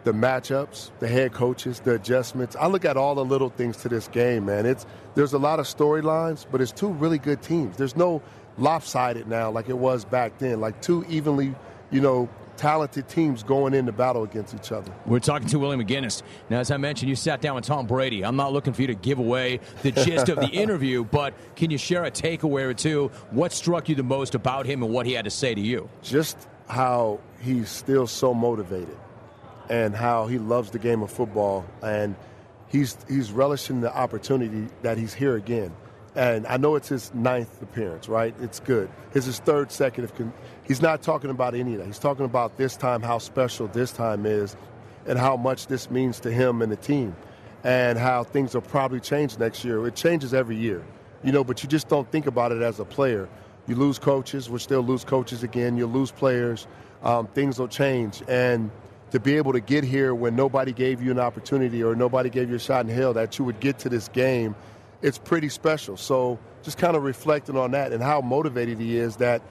the 0.05 0.13
matchups, 0.13 0.91
the 0.99 1.09
head 1.09 1.33
coaches, 1.33 1.81
the 1.81 1.95
adjustments. 1.95 2.57
I 2.59 2.67
look 2.67 2.85
at 2.85 2.97
all 2.97 3.15
the 3.15 3.25
little 3.25 3.51
things 3.51 3.77
to 3.79 3.89
this 3.89 4.09
game, 4.09 4.47
man. 4.47 4.65
It's 4.65 4.87
there's 5.15 5.35
a 5.35 5.39
lot 5.39 5.61
of 5.61 5.67
storylines, 5.67 6.47
but 6.51 6.61
it's 6.61 6.73
two 6.73 6.89
really 6.89 7.19
good 7.19 7.43
teams. 7.43 7.77
There's 7.77 7.97
no 7.97 8.23
lopsided 8.57 9.27
now 9.29 9.51
like 9.51 9.69
it 9.69 9.79
was 9.79 10.05
back 10.05 10.39
then, 10.39 10.61
like 10.61 10.81
two 10.81 11.05
evenly, 11.09 11.55
you 11.91 12.01
know, 12.01 12.29
talented 12.61 13.09
teams 13.09 13.43
going 13.43 13.73
into 13.73 13.91
battle 13.91 14.23
against 14.23 14.55
each 14.55 14.71
other. 14.71 14.93
We're 15.07 15.19
talking 15.19 15.49
to 15.49 15.59
Willie 15.59 15.83
McGinest. 15.83 16.23
Now, 16.51 16.61
as 16.61 16.71
I 16.71 16.77
mentioned, 16.77 17.09
you 17.09 17.17
sat 17.17 17.41
down 17.41 17.55
with 17.55 17.65
Tom 17.65 17.87
Brady. 17.87 18.23
I'm 18.23 18.37
not 18.37 18.53
looking 18.53 18.75
for 18.75 18.83
you 18.83 18.89
to 18.89 18.95
give 18.95 19.19
away 19.19 19.61
the 19.83 19.93
gist 19.93 20.29
of 20.29 20.37
the 20.37 20.49
interview, 20.53 21.03
but 21.03 21.33
can 21.57 21.71
you 21.71 21.79
share 21.79 22.05
a 22.05 22.11
takeaway 22.11 22.65
or 22.65 22.75
two? 22.75 23.11
What 23.31 23.53
struck 23.53 23.89
you 23.89 23.95
the 23.95 24.03
most 24.03 24.35
about 24.35 24.67
him 24.67 24.83
and 24.83 24.93
what 24.93 25.07
he 25.07 25.15
had 25.15 25.25
to 25.25 25.31
say 25.31 25.55
to 25.55 25.61
you? 25.61 25.89
Just 26.03 26.37
how 26.69 27.21
he's 27.41 27.71
still 27.71 28.07
so 28.07 28.35
motivated 28.35 28.99
and 29.71 29.97
how 29.97 30.27
he 30.27 30.39
loves 30.39 30.71
the 30.71 30.79
game 30.79 31.03
of 31.03 31.11
football 31.11 31.65
and 31.83 32.15
he's 32.69 32.95
he's 33.09 33.33
relishing 33.33 33.81
the 33.81 33.97
opportunity 33.97 34.69
that 34.83 34.99
he's 34.99 35.15
here 35.15 35.37
again. 35.37 35.75
And 36.15 36.47
I 36.47 36.59
know 36.59 36.75
it's 36.75 36.89
his 36.89 37.15
ninth 37.15 37.63
appearance, 37.63 38.09
right? 38.09 38.35
It's 38.41 38.61
good. 38.61 38.91
It's 39.15 39.27
his 39.27 39.39
third 39.39 39.73
second. 39.73 40.11
He's 40.71 40.81
not 40.81 41.03
talking 41.03 41.31
about 41.31 41.57
any 41.57 41.73
of 41.73 41.79
that. 41.81 41.87
He's 41.87 41.99
talking 41.99 42.25
about 42.25 42.57
this 42.57 42.77
time, 42.77 43.03
how 43.03 43.19
special 43.19 43.67
this 43.67 43.91
time 43.91 44.25
is, 44.25 44.55
and 45.05 45.19
how 45.19 45.37
much 45.37 45.67
this 45.67 45.91
means 45.91 46.21
to 46.21 46.31
him 46.31 46.63
and 46.63 46.71
the 46.71 46.77
team, 46.77 47.17
and 47.65 47.99
how 47.99 48.23
things 48.23 48.55
will 48.55 48.61
probably 48.61 49.01
change 49.01 49.37
next 49.37 49.65
year. 49.65 49.85
It 49.85 49.97
changes 49.97 50.33
every 50.33 50.55
year, 50.55 50.85
you 51.25 51.33
know, 51.33 51.43
but 51.43 51.65
you 51.65 51.69
just 51.69 51.89
don't 51.89 52.09
think 52.13 52.29
about 52.29 52.53
it 52.53 52.63
as 52.63 52.79
a 52.79 52.85
player. 52.85 53.29
You 53.67 53.75
lose 53.75 53.99
coaches, 53.99 54.49
we'll 54.49 54.61
still 54.61 54.83
lose 54.83 55.03
coaches 55.03 55.43
again. 55.43 55.77
You 55.77 55.89
lose 55.89 56.13
players, 56.13 56.69
um, 57.03 57.27
things 57.27 57.59
will 57.59 57.67
change. 57.67 58.23
And 58.29 58.71
to 59.11 59.19
be 59.19 59.39
able 59.39 59.55
to 59.55 59.61
get 59.61 59.83
here 59.83 60.15
when 60.15 60.37
nobody 60.37 60.73
gave 60.73 61.03
you 61.03 61.11
an 61.11 61.19
opportunity 61.19 61.83
or 61.83 61.97
nobody 61.97 62.31
gave 62.31 62.49
you 62.49 62.55
a 62.55 62.61
shot 62.61 62.87
in 62.87 62.95
hell 62.95 63.13
that 63.15 63.41
you 63.41 63.45
would 63.45 63.59
get 63.59 63.81
to 63.81 63.89
this 63.89 64.07
game– 64.07 64.55
it's 65.03 65.19
pretty 65.19 65.49
special. 65.49 65.97
So 65.97 66.39
just 66.63 66.79
kind 66.79 66.97
of 66.97 67.03
reflecting 67.03 67.57
on 67.57 67.71
that 67.73 67.93
and 67.93 68.03
how 68.03 68.21
motivated 68.21 68.79
he 68.79 68.97
is 68.97 69.17
that 69.17 69.43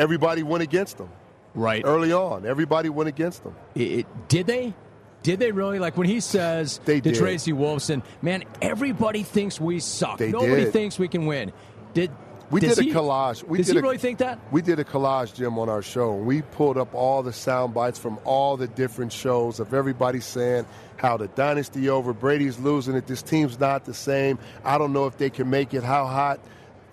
everybody 0.00 0.42
went 0.42 0.62
against 0.62 0.98
him. 0.98 1.10
Right. 1.54 1.82
Early 1.84 2.12
on, 2.12 2.46
everybody 2.46 2.88
went 2.88 3.08
against 3.08 3.44
him. 3.44 3.54
It, 3.74 3.80
it, 3.80 4.28
did 4.28 4.46
they? 4.46 4.74
Did 5.22 5.38
they 5.38 5.52
really? 5.52 5.78
Like 5.78 5.96
when 5.96 6.06
he 6.06 6.20
says 6.20 6.80
they 6.84 7.00
to 7.00 7.10
did. 7.10 7.18
Tracy 7.18 7.52
Wolfson, 7.52 8.02
man, 8.22 8.44
everybody 8.62 9.22
thinks 9.22 9.60
we 9.60 9.80
suck. 9.80 10.18
They 10.18 10.30
Nobody 10.30 10.64
did. 10.64 10.72
thinks 10.72 10.98
we 10.98 11.08
can 11.08 11.26
win. 11.26 11.52
Did 11.92 12.10
we 12.50 12.60
did 12.60 12.78
a 12.78 12.82
he, 12.82 12.90
collage? 12.90 13.42
We 13.44 13.58
does 13.58 13.66
did 13.66 13.74
he 13.74 13.78
a, 13.80 13.82
really 13.82 13.98
think 13.98 14.18
that? 14.18 14.38
We 14.50 14.62
did 14.62 14.78
a 14.78 14.84
collage, 14.84 15.34
Jim, 15.34 15.58
on 15.58 15.68
our 15.68 15.82
show. 15.82 16.14
We 16.14 16.42
pulled 16.42 16.78
up 16.78 16.94
all 16.94 17.22
the 17.22 17.32
sound 17.32 17.74
bites 17.74 17.98
from 17.98 18.18
all 18.24 18.56
the 18.56 18.66
different 18.66 19.12
shows 19.12 19.60
of 19.60 19.74
everybody 19.74 20.20
saying 20.20 20.66
how 20.96 21.16
the 21.16 21.28
dynasty 21.28 21.88
over, 21.88 22.12
Brady's 22.12 22.58
losing 22.58 22.94
it, 22.94 23.06
this 23.06 23.22
team's 23.22 23.58
not 23.60 23.84
the 23.84 23.94
same. 23.94 24.38
I 24.64 24.78
don't 24.78 24.92
know 24.92 25.06
if 25.06 25.18
they 25.18 25.30
can 25.30 25.50
make 25.50 25.74
it. 25.74 25.84
How 25.84 26.06
hot 26.06 26.40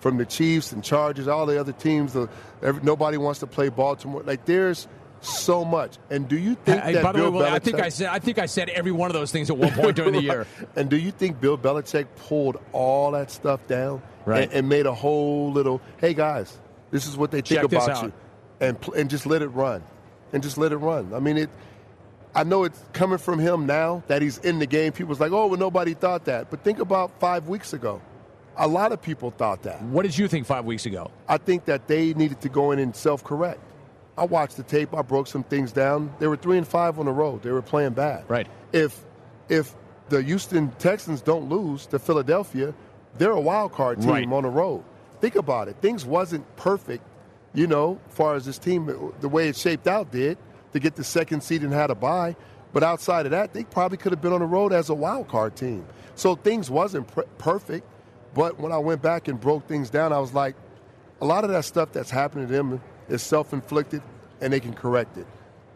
from 0.00 0.16
the 0.16 0.26
Chiefs 0.26 0.72
and 0.72 0.82
Chargers, 0.82 1.28
all 1.28 1.46
the 1.46 1.60
other 1.60 1.72
teams. 1.72 2.12
The, 2.12 2.28
every, 2.62 2.82
nobody 2.82 3.16
wants 3.16 3.40
to 3.40 3.46
play 3.46 3.68
Baltimore. 3.68 4.22
Like 4.22 4.44
there's 4.44 4.88
so 5.20 5.64
much. 5.64 5.98
And 6.10 6.28
do 6.28 6.38
you 6.38 6.54
think 6.54 6.82
hey, 6.82 6.94
that 6.94 7.02
by 7.02 7.12
the 7.12 7.18
Bill 7.18 7.32
way, 7.32 7.46
Belichick, 7.46 7.52
I 7.52 7.58
think 7.58 7.80
I 7.80 7.88
said 7.88 8.08
I 8.08 8.18
think 8.18 8.38
I 8.38 8.46
said 8.46 8.68
every 8.70 8.92
one 8.92 9.10
of 9.10 9.14
those 9.14 9.32
things 9.32 9.50
at 9.50 9.56
one 9.56 9.72
point 9.72 9.96
during 9.96 10.12
the 10.12 10.22
year. 10.22 10.46
And 10.76 10.88
do 10.88 10.96
you 10.96 11.10
think 11.10 11.40
Bill 11.40 11.58
Belichick 11.58 12.06
pulled 12.16 12.58
all 12.72 13.12
that 13.12 13.30
stuff 13.30 13.66
down 13.66 14.02
right. 14.24 14.44
and, 14.44 14.52
and, 14.52 14.68
made 14.68 14.86
a 14.86 14.94
whole 14.94 15.50
little, 15.50 15.80
hey 15.98 16.14
guys, 16.14 16.56
this 16.90 17.06
is 17.06 17.16
what 17.16 17.30
they 17.30 17.40
think 17.40 17.62
Check 17.62 17.64
about 17.64 18.02
you, 18.02 18.12
and 18.60 18.76
and 18.96 19.10
just 19.10 19.26
let 19.26 19.42
it 19.42 19.48
run, 19.48 19.82
and 20.32 20.42
just 20.42 20.58
let 20.58 20.72
it 20.72 20.76
run. 20.76 21.12
I 21.14 21.20
mean 21.20 21.36
it. 21.36 21.50
I 22.34 22.44
know 22.44 22.64
it's 22.64 22.80
coming 22.92 23.18
from 23.18 23.38
him 23.38 23.66
now 23.66 24.02
that 24.06 24.22
he's 24.22 24.38
in 24.38 24.58
the 24.58 24.66
game. 24.66 24.92
People's 24.92 25.18
like, 25.18 25.32
oh, 25.32 25.46
well, 25.46 25.58
nobody 25.58 25.94
thought 25.94 26.26
that. 26.26 26.50
But 26.50 26.62
think 26.62 26.78
about 26.78 27.18
five 27.18 27.48
weeks 27.48 27.72
ago. 27.72 28.00
A 28.58 28.66
lot 28.66 28.92
of 28.92 29.00
people 29.00 29.30
thought 29.30 29.62
that. 29.62 29.80
What 29.82 30.02
did 30.02 30.18
you 30.18 30.28
think 30.28 30.46
five 30.46 30.64
weeks 30.64 30.84
ago? 30.84 31.10
I 31.28 31.38
think 31.38 31.64
that 31.66 31.86
they 31.86 32.12
needed 32.14 32.40
to 32.42 32.48
go 32.48 32.72
in 32.72 32.78
and 32.78 32.94
self 32.94 33.22
correct. 33.24 33.60
I 34.16 34.24
watched 34.24 34.56
the 34.56 34.64
tape. 34.64 34.92
I 34.94 35.02
broke 35.02 35.28
some 35.28 35.44
things 35.44 35.70
down. 35.70 36.12
They 36.18 36.26
were 36.26 36.36
three 36.36 36.58
and 36.58 36.66
five 36.66 36.98
on 36.98 37.06
the 37.06 37.12
road. 37.12 37.42
They 37.42 37.52
were 37.52 37.62
playing 37.62 37.92
bad. 37.92 38.24
Right. 38.28 38.48
If 38.72 39.04
if 39.48 39.74
the 40.08 40.22
Houston 40.22 40.70
Texans 40.78 41.20
don't 41.22 41.48
lose 41.48 41.86
to 41.86 41.98
Philadelphia, 41.98 42.74
they're 43.16 43.30
a 43.30 43.40
wild 43.40 43.72
card 43.72 44.00
team 44.00 44.10
right. 44.10 44.32
on 44.32 44.42
the 44.42 44.48
road. 44.48 44.82
Think 45.20 45.36
about 45.36 45.68
it. 45.68 45.76
Things 45.80 46.04
wasn't 46.04 46.44
perfect, 46.56 47.04
you 47.54 47.66
know, 47.66 47.98
as 48.08 48.14
far 48.14 48.34
as 48.34 48.44
this 48.44 48.58
team, 48.58 49.12
the 49.20 49.28
way 49.28 49.48
it 49.48 49.56
shaped 49.56 49.86
out 49.86 50.10
did 50.12 50.38
to 50.72 50.80
get 50.80 50.96
the 50.96 51.04
second 51.04 51.42
seed 51.42 51.62
and 51.62 51.72
had 51.72 51.90
a 51.90 51.94
bye. 51.94 52.36
But 52.72 52.82
outside 52.82 53.26
of 53.26 53.30
that, 53.32 53.52
they 53.52 53.64
probably 53.64 53.98
could 53.98 54.12
have 54.12 54.20
been 54.20 54.32
on 54.32 54.40
the 54.40 54.46
road 54.46 54.72
as 54.72 54.90
a 54.90 54.94
wild 54.94 55.28
card 55.28 55.56
team. 55.56 55.84
So 56.14 56.34
things 56.34 56.70
wasn't 56.70 57.08
pr- 57.08 57.22
perfect. 57.38 57.86
But 58.34 58.58
when 58.58 58.72
I 58.72 58.78
went 58.78 59.02
back 59.02 59.28
and 59.28 59.40
broke 59.40 59.66
things 59.66 59.90
down, 59.90 60.12
I 60.12 60.18
was 60.18 60.34
like, 60.34 60.54
a 61.20 61.24
lot 61.24 61.44
of 61.44 61.50
that 61.50 61.64
stuff 61.64 61.92
that's 61.92 62.10
happening 62.10 62.46
to 62.46 62.52
them 62.52 62.80
is 63.08 63.22
self 63.22 63.52
inflicted 63.52 64.02
and 64.40 64.52
they 64.52 64.60
can 64.60 64.74
correct 64.74 65.16
it. 65.16 65.26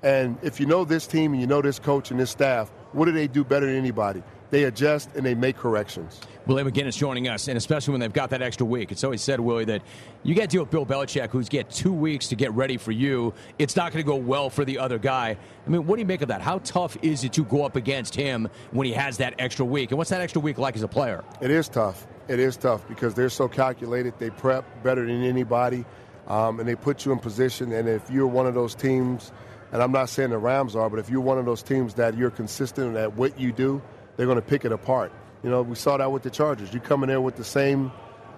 And 0.03 0.39
if 0.43 0.61
you 0.61 0.67
know 0.67 0.85
this 0.85 1.07
team 1.07 1.33
and 1.33 1.41
you 1.41 1.47
know 1.47 1.63
this 1.63 1.79
coach 1.79 2.11
and 2.11 2.19
this 2.19 2.31
staff, 2.31 2.71
what 2.93 3.07
do 3.07 3.13
they 3.13 3.27
do 3.27 3.45
better 3.45 3.67
than 3.67 3.77
anybody? 3.77 4.23
They 4.53 4.65
adjust 4.65 5.09
and 5.17 5.25
they 5.25 5.35
make 5.35 5.57
corrections. 5.57 6.21
Willie 6.47 6.63
McGinest 6.63 6.99
joining 6.99 7.27
us, 7.27 7.49
and 7.49 7.57
especially 7.57 7.93
when 7.93 8.01
they've 8.01 8.13
got 8.13 8.29
that 8.31 8.43
extra 8.43 8.67
week. 8.67 8.93
It's 8.93 9.03
always 9.03 9.23
said, 9.23 9.41
Willie, 9.41 9.65
that 9.65 9.81
you 10.25 10.35
got 10.35 10.43
to 10.43 10.49
deal 10.49 10.61
with 10.61 10.71
Bill 10.71 10.85
Belichick, 10.85 11.31
who's 11.31 11.49
get 11.49 11.71
two 11.71 11.93
weeks 11.93 12.29
to 12.29 12.37
get 12.37 12.53
ready 12.53 12.77
for 12.77 12.93
you. 12.93 13.33
It's 13.59 13.77
not 13.77 13.93
going 13.93 14.05
to 14.05 14.07
go 14.07 14.17
well 14.17 14.51
for 14.51 14.67
the 14.67 14.79
other 14.79 14.99
guy. 14.99 15.39
I 15.67 15.71
mean, 15.71 15.87
what 15.87 15.97
do 15.97 16.03
you 16.03 16.07
make 16.07 16.21
of 16.21 16.29
that? 16.29 16.43
How 16.43 16.59
tough 16.59 16.99
is 17.01 17.25
it 17.25 17.33
to 17.33 17.45
go 17.45 17.65
up 17.65 17.77
against 17.77 18.15
him 18.15 18.47
when 18.73 18.87
he 18.87 18.93
has 18.93 19.17
that 19.17 19.35
extra 19.39 19.65
week? 19.65 19.91
And 19.91 19.97
what's 19.97 20.11
that 20.11 20.21
extra 20.21 20.43
week 20.43 20.59
like 20.59 20.77
as 20.77 20.83
a 20.83 20.89
player? 20.89 21.25
It 21.41 21.51
is 21.51 21.71
tough. 21.71 22.07
It 22.29 22.39
is 22.39 22.59
tough 22.59 22.87
because 22.89 23.15
they're 23.15 23.31
so 23.31 23.49
calculated. 23.49 24.13
They 24.19 24.29
prep 24.29 24.67
better 24.83 25.07
than 25.07 25.25
anybody 25.25 25.87
um, 26.27 26.61
and 26.61 26.69
they 26.69 26.75
put 26.75 27.05
you 27.05 27.13
in 27.13 27.19
position. 27.19 27.73
And 27.73 27.89
if 27.89 28.11
you're 28.11 28.27
one 28.27 28.47
of 28.47 28.55
those 28.55 28.75
teams, 28.75 29.33
and 29.73 29.83
I'm 29.83 29.93
not 29.93 30.11
saying 30.11 30.31
the 30.31 30.39
Rams 30.39 30.77
are, 30.77 30.91
but 30.91 30.99
if 30.99 31.09
you're 31.09 31.21
one 31.21 31.39
of 31.39 31.47
those 31.47 31.63
teams 31.63 31.95
that 31.95 32.17
you're 32.17 32.31
consistent 32.31 32.97
at 32.97 33.17
what 33.17 33.39
you 33.41 33.53
do, 33.53 33.81
they're 34.17 34.27
going 34.27 34.37
to 34.37 34.43
pick 34.43 34.65
it 34.65 34.73
apart. 34.73 35.13
You 35.43 35.51
know, 35.51 35.63
we 35.63 35.75
saw 35.75 35.97
that 35.97 36.13
with 36.13 36.23
the 36.23 36.31
Chargers. 36.31 36.73
You 36.73 36.81
come 36.81 37.03
in 37.03 37.09
there 37.09 37.21
with 37.21 37.37
the 37.37 37.45
same 37.45 37.91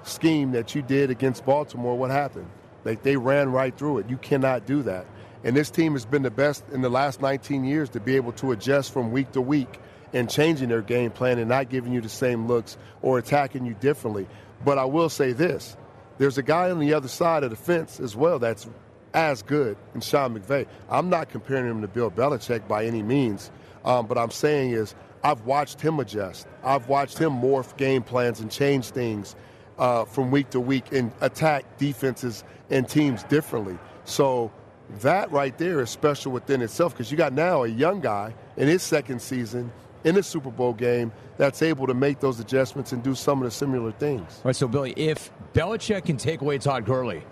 scheme 0.05 0.53
that 0.53 0.75
you 0.75 0.83
did 0.83 1.11
against 1.11 1.45
Baltimore. 1.45 1.97
What 1.97 2.11
happened? 2.11 2.49
Like 2.85 3.03
they 3.03 3.17
ran 3.17 3.51
right 3.51 3.77
through 3.77 3.99
it. 3.99 4.11
You 4.11 4.17
cannot 4.17 4.67
do 4.67 4.83
that. 4.83 5.07
And 5.43 5.55
this 5.55 5.71
team 5.71 5.93
has 5.93 6.07
been 6.07 6.23
the 6.23 6.31
best 6.31 6.65
in 6.73 6.81
the 6.81 6.89
last 6.89 7.21
19 7.21 7.65
years 7.65 7.91
to 7.91 8.01
be 8.01 8.17
able 8.17 8.33
to 8.33 8.53
adjust 8.53 8.93
from 8.93 9.13
week 9.13 9.33
to 9.33 9.41
week 9.41 9.79
and 10.15 10.31
changing 10.31 10.69
their 10.71 10.81
game 10.81 11.11
plan 11.11 11.39
and 11.39 11.49
not 11.49 11.69
giving 11.69 11.93
you 11.93 12.01
the 12.01 12.09
same 12.09 12.47
looks 12.47 12.79
or 13.03 13.19
attacking 13.19 13.67
you 13.67 13.75
differently. 13.75 14.27
But 14.65 14.79
I 14.79 14.87
will 14.87 15.11
say 15.11 15.33
this 15.33 15.77
there's 16.19 16.39
a 16.39 16.43
guy 16.43 16.71
on 16.71 16.79
the 16.79 16.95
other 16.95 17.09
side 17.09 17.43
of 17.43 17.51
the 17.51 17.57
fence 17.57 18.01
as 18.01 18.17
well 18.17 18.39
that's 18.39 18.67
as 19.13 19.43
good 19.43 19.77
in 19.95 20.01
Sean 20.01 20.39
McVay. 20.39 20.67
I'm 20.89 21.11
not 21.11 21.29
comparing 21.29 21.69
him 21.69 21.83
to 21.83 21.89
Bill 21.89 22.11
Belichick 22.11 22.67
by 22.67 22.85
any 22.87 23.03
means, 23.03 23.51
um, 23.85 24.07
but 24.07 24.17
I'm 24.17 24.31
saying 24.31 24.71
is 24.71 24.95
I've 25.25 25.47
watched 25.47 25.81
him 25.81 25.99
adjust. 26.01 26.47
I've 26.63 26.87
watched 26.87 27.19
him 27.19 27.33
morph 27.33 27.77
game 27.79 28.03
plans 28.03 28.41
and 28.41 28.51
change 28.51 28.91
things 28.91 29.35
uh, 29.79 30.05
from 30.05 30.31
week 30.31 30.51
to 30.51 30.61
week 30.61 30.93
and 30.93 31.11
attack 31.23 31.79
defenses 31.79 32.45
and 32.71 32.87
teams 32.87 33.25
differently. 33.25 33.79
So 34.05 34.53
that 35.01 35.33
right 35.33 35.57
there 35.57 35.81
is 35.81 35.89
special 35.89 36.31
within 36.31 36.61
itself 36.61 36.93
because 36.93 37.11
you 37.11 37.17
got 37.17 37.33
now 37.33 37.65
a 37.65 37.69
young 37.69 38.01
guy 38.01 38.35
in 38.59 38.69
his 38.69 38.83
second 38.83 39.21
season 39.21 39.73
in 40.05 40.19
a 40.19 40.23
Super 40.23 40.51
Bowl 40.51 40.75
game 40.75 41.11
that's 41.39 41.63
able 41.63 41.87
to 41.87 41.95
make 41.95 42.21
those 42.21 42.39
adjustments 42.39 42.93
and 42.93 43.03
do 43.03 43.15
some 43.15 43.41
of 43.41 43.47
the 43.47 43.51
similar 43.51 43.93
things. 43.93 44.21
All 44.21 44.43
right, 44.45 44.57
so 44.57 44.69
Billy, 44.69 44.93
if 44.93 45.31
Belichick 45.55 46.05
can 46.05 46.19
take 46.19 46.43
away 46.43 46.59
Todd 46.59 46.85
Gurley, 46.85 47.23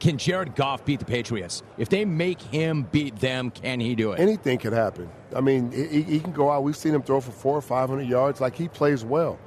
can 0.00 0.18
Jared 0.18 0.54
Goff 0.54 0.84
beat 0.84 0.98
the 0.98 1.04
Patriots? 1.04 1.62
If 1.78 1.88
they 1.88 2.04
make 2.04 2.40
him 2.40 2.82
beat 2.90 3.16
them, 3.16 3.50
can 3.50 3.80
he 3.80 3.94
do 3.94 4.12
it? 4.12 4.20
Anything 4.20 4.58
can 4.58 4.72
happen. 4.72 5.10
I 5.34 5.40
mean, 5.40 5.70
he, 5.72 6.02
he 6.02 6.20
can 6.20 6.32
go 6.32 6.50
out. 6.50 6.62
We've 6.62 6.76
seen 6.76 6.94
him 6.94 7.02
throw 7.02 7.20
for 7.20 7.32
four 7.32 7.56
or 7.56 7.62
five 7.62 7.88
hundred 7.88 8.08
yards. 8.08 8.40
Like 8.40 8.54
he 8.54 8.68
plays 8.68 9.04
well, 9.04 9.38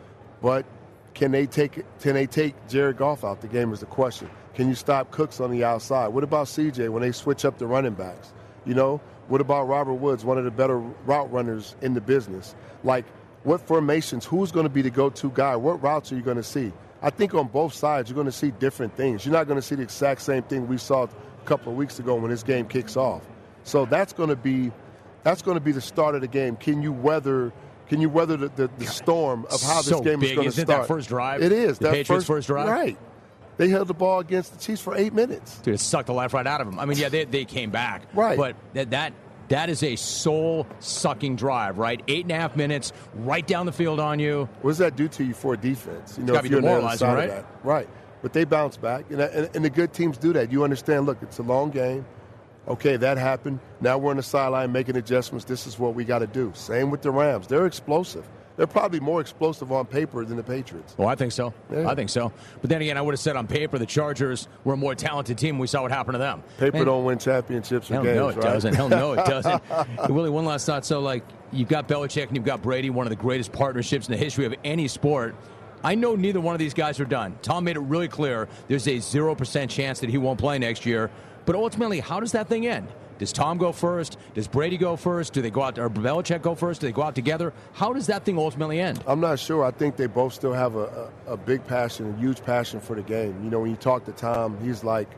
but 0.42 0.66
can 1.14 1.32
they 1.32 1.46
take 1.46 1.84
can 2.00 2.14
they 2.14 2.28
take 2.28 2.56
Jared 2.68 2.98
Goff 2.98 3.24
out 3.24 3.42
the 3.42 3.48
game 3.48 3.74
is 3.74 3.80
the 3.80 3.86
question. 3.86 4.30
Can 4.56 4.70
you 4.70 4.76
stop 4.76 5.12
Cooks 5.12 5.40
on 5.40 5.52
the 5.52 5.64
outside? 5.64 6.08
What 6.08 6.24
about 6.24 6.48
CJ 6.48 6.90
when 6.90 7.02
they 7.02 7.12
switch 7.12 7.46
up 7.46 7.60
the 7.60 7.68
running 7.68 7.94
backs? 7.94 8.34
You 8.66 8.74
know, 8.74 9.02
what 9.28 9.42
about 9.42 9.68
Robert 9.68 9.94
Woods, 9.94 10.26
one 10.26 10.38
of 10.38 10.46
the 10.46 10.52
better 10.52 10.80
route 10.80 11.32
runners 11.32 11.76
in 11.82 11.94
the 11.94 12.02
business? 12.02 12.56
Like, 12.84 13.06
what 13.44 13.62
formations? 13.62 14.26
Who's 14.26 14.52
going 14.52 14.66
to 14.66 14.70
be 14.70 14.82
the 14.82 14.90
go-to 14.90 15.30
guy? 15.30 15.56
What 15.56 15.82
routes 15.82 16.12
are 16.12 16.16
you 16.16 16.22
going 16.22 16.38
to 16.38 16.44
see? 16.44 16.72
I 17.02 17.10
think 17.10 17.34
on 17.34 17.48
both 17.48 17.74
sides, 17.74 18.10
you're 18.10 18.16
going 18.16 18.26
to 18.26 18.32
see 18.32 18.52
different 18.52 18.96
things. 18.96 19.26
You're 19.26 19.34
not 19.34 19.48
going 19.48 19.58
to 19.58 19.62
see 19.62 19.76
the 19.76 19.84
exact 19.84 20.22
same 20.22 20.44
thing 20.44 20.68
we 20.68 20.78
saw 20.78 21.04
a 21.04 21.10
couple 21.46 21.72
of 21.72 21.78
weeks 21.78 22.00
ago 22.00 22.16
when 22.16 22.32
this 22.32 22.44
game 22.44 22.68
kicks 22.68 22.98
off. 22.98 23.24
So 23.64 23.86
that's 23.86 24.14
going 24.14 24.30
to 24.30 24.36
be 24.36 24.72
that's 25.24 25.42
going 25.42 25.56
to 25.56 25.62
be 25.62 25.72
the 25.72 25.82
start 25.82 26.16
of 26.16 26.22
the 26.22 26.28
game. 26.28 26.56
Can 26.56 26.82
you 26.82 26.92
weather? 26.92 27.52
Can 27.88 28.02
you 28.02 28.10
weather 28.10 28.36
the, 28.38 28.50
the, 28.50 28.70
the 28.80 28.86
storm 28.86 29.46
of 29.46 29.62
how 29.62 29.82
so 29.82 29.98
this 29.98 30.02
game 30.02 30.20
big, 30.20 30.32
is 30.32 30.36
going 30.36 30.46
to 30.46 30.50
isn't 30.50 30.66
start? 30.66 30.82
That 30.84 30.88
first 30.88 31.10
drive. 31.10 31.42
It 31.42 31.52
is. 31.52 31.78
The 31.78 31.86
that 31.86 31.94
Patriots' 31.94 32.08
first, 32.08 32.28
first 32.28 32.48
drive. 32.48 32.68
Right. 32.68 32.98
They 33.58 33.70
held 33.70 33.88
the 33.88 33.94
ball 33.94 34.20
against 34.20 34.54
the 34.54 34.60
Chiefs 34.60 34.82
for 34.82 34.96
eight 34.96 35.14
minutes. 35.14 35.60
Dude, 35.60 35.76
it 35.76 35.80
sucked 35.80 36.08
the 36.08 36.14
life 36.14 36.34
right 36.34 36.46
out 36.46 36.62
of 36.62 36.68
them. 36.68 36.80
I 36.80 36.86
mean, 36.86 36.98
yeah, 36.98 37.10
they, 37.10 37.26
they 37.26 37.44
came 37.44 37.72
back. 37.72 38.04
Right. 38.14 38.38
But 38.38 38.56
that, 38.74 38.92
that 38.92 39.14
that 39.50 39.70
is 39.70 39.84
a 39.84 39.96
soul 39.96 40.68
sucking 40.80 41.36
drive, 41.36 41.78
right? 41.78 42.02
Eight 42.08 42.24
and 42.26 42.32
a 42.32 42.36
half 42.36 42.56
minutes, 42.56 42.94
right 43.16 43.46
down 43.46 43.66
the 43.66 43.72
field 43.72 44.00
on 44.00 44.20
you. 44.20 44.50
What 44.62 44.72
does 44.72 44.78
that 44.80 44.96
do 44.96 45.08
to 45.10 45.24
you 45.24 45.34
for 45.34 45.56
defense? 45.56 46.18
You 46.18 46.26
know, 46.26 46.36
if 46.36 46.46
you're 46.46 46.58
on 46.58 46.64
the 46.64 46.70
other 46.70 46.80
demoralizing, 46.80 47.08
right? 47.08 47.30
that. 47.30 47.46
Right. 47.64 47.90
But 48.22 48.34
they 48.34 48.46
bounce 48.46 48.78
back, 48.78 49.06
and, 49.10 49.22
and, 49.22 49.50
and 49.56 49.64
the 49.64 49.70
good 49.70 49.94
teams 49.94 50.18
do 50.18 50.34
that. 50.34 50.52
You 50.52 50.64
understand, 50.64 51.06
look, 51.06 51.20
it's 51.22 51.38
a 51.38 51.44
long 51.44 51.70
game. 51.70 52.06
Okay, 52.68 52.98
that 52.98 53.18
happened. 53.18 53.60
Now 53.80 53.98
we're 53.98 54.12
on 54.12 54.18
the 54.18 54.24
sideline 54.24 54.72
making 54.74 54.98
adjustments. 54.98 55.46
This 55.46 55.68
is 55.68 55.80
what 55.80 55.96
we 55.96 56.04
got 56.04 56.20
to 56.20 56.28
do. 56.28 56.52
Same 56.54 56.90
with 56.90 57.02
the 57.02 57.12
Rams. 57.12 57.48
They're 57.48 57.66
explosive. 57.66 58.28
They're 58.58 58.68
probably 58.68 59.00
more 59.00 59.22
explosive 59.22 59.72
on 59.72 59.86
paper 59.86 60.26
than 60.26 60.36
the 60.36 60.44
Patriots. 60.44 60.96
Well, 60.98 61.08
I 61.08 61.14
think 61.16 61.32
so. 61.32 61.54
Yeah. 61.72 61.88
I 61.90 61.94
think 61.96 62.10
so. 62.10 62.32
But 62.60 62.70
then 62.72 62.82
again, 62.82 62.98
I 62.98 63.02
would 63.02 63.14
have 63.14 63.20
said 63.20 63.36
on 63.36 63.46
paper 63.48 63.78
the 63.78 63.86
Chargers 63.86 64.48
were 64.64 64.74
a 64.74 64.78
more 64.78 64.96
talented 64.96 65.38
team. 65.38 65.60
We 65.60 65.68
saw 65.68 65.84
what 65.84 65.92
happened 65.92 66.16
to 66.16 66.20
them. 66.20 66.44
Paper 66.58 66.78
Man, 66.78 66.86
don't 66.88 67.06
win 67.06 67.20
championships 67.20 67.90
or 67.92 67.96
Hell 67.96 68.04
games, 68.04 68.16
no, 68.18 68.30
it 68.30 68.36
right? 68.38 68.42
doesn't. 68.44 68.74
Hell 68.74 68.90
no, 68.90 69.14
it 69.14 69.26
doesn't. 69.28 69.62
Willie, 70.10 70.32
one 70.32 70.46
last 70.46 70.66
thought. 70.66 70.86
So, 70.86 71.00
like, 71.00 71.24
you've 71.52 71.70
got 71.70 71.88
Belichick 71.88 72.28
and 72.28 72.36
you've 72.36 72.46
got 72.46 72.64
Brady, 72.64 72.90
one 72.90 73.06
of 73.06 73.12
the 73.12 73.16
greatest 73.16 73.52
partnerships 73.54 74.08
in 74.08 74.12
the 74.12 74.18
history 74.18 74.46
of 74.46 74.56
any 74.64 74.88
sport. 74.88 75.36
I 75.84 75.94
know 75.94 76.16
neither 76.16 76.42
one 76.42 76.56
of 76.56 76.60
these 76.60 76.74
guys 76.74 77.00
are 77.00 77.06
done. 77.06 77.38
Tom 77.44 77.64
made 77.64 77.76
it 77.76 77.82
really 77.82 78.08
clear 78.08 78.50
there's 78.68 78.88
a 78.88 78.98
0% 78.98 79.70
chance 79.70 80.00
that 80.00 80.10
he 80.10 80.18
won't 80.18 80.40
play 80.40 80.58
next 80.58 80.84
year. 80.86 81.12
But 81.46 81.56
ultimately, 81.56 82.00
how 82.00 82.20
does 82.20 82.32
that 82.32 82.48
thing 82.48 82.66
end? 82.66 82.88
Does 83.18 83.34
Tom 83.34 83.58
go 83.58 83.72
first? 83.72 84.18
Does 84.34 84.48
Brady 84.48 84.78
go 84.78 84.96
first? 84.96 85.34
Do 85.34 85.42
they 85.42 85.50
go 85.50 85.64
out, 85.64 85.80
or 85.80 85.90
Belichick 85.90 86.42
go 86.42 86.56
first? 86.56 86.82
Do 86.82 86.88
they 86.88 86.94
go 86.94 87.04
out 87.04 87.16
together? 87.16 87.54
How 87.74 87.94
does 87.94 88.08
that 88.08 88.26
thing 88.26 88.38
ultimately 88.38 88.80
end? 88.80 89.04
I'm 89.08 89.20
not 89.20 89.40
sure. 89.40 89.64
I 89.64 89.72
think 89.72 89.98
they 89.98 90.08
both 90.08 90.34
still 90.34 90.54
have 90.54 90.76
a, 90.76 91.10
a, 91.28 91.34
a 91.34 91.38
big 91.38 91.66
passion, 91.66 92.14
a 92.14 92.20
huge 92.20 92.44
passion 92.44 92.80
for 92.80 92.96
the 92.96 93.02
game. 93.02 93.44
You 93.44 93.50
know, 93.50 93.60
when 93.60 93.72
you 93.72 93.78
talk 93.78 94.06
to 94.06 94.12
Tom, 94.12 94.58
he's 94.64 94.84
like 94.84 95.10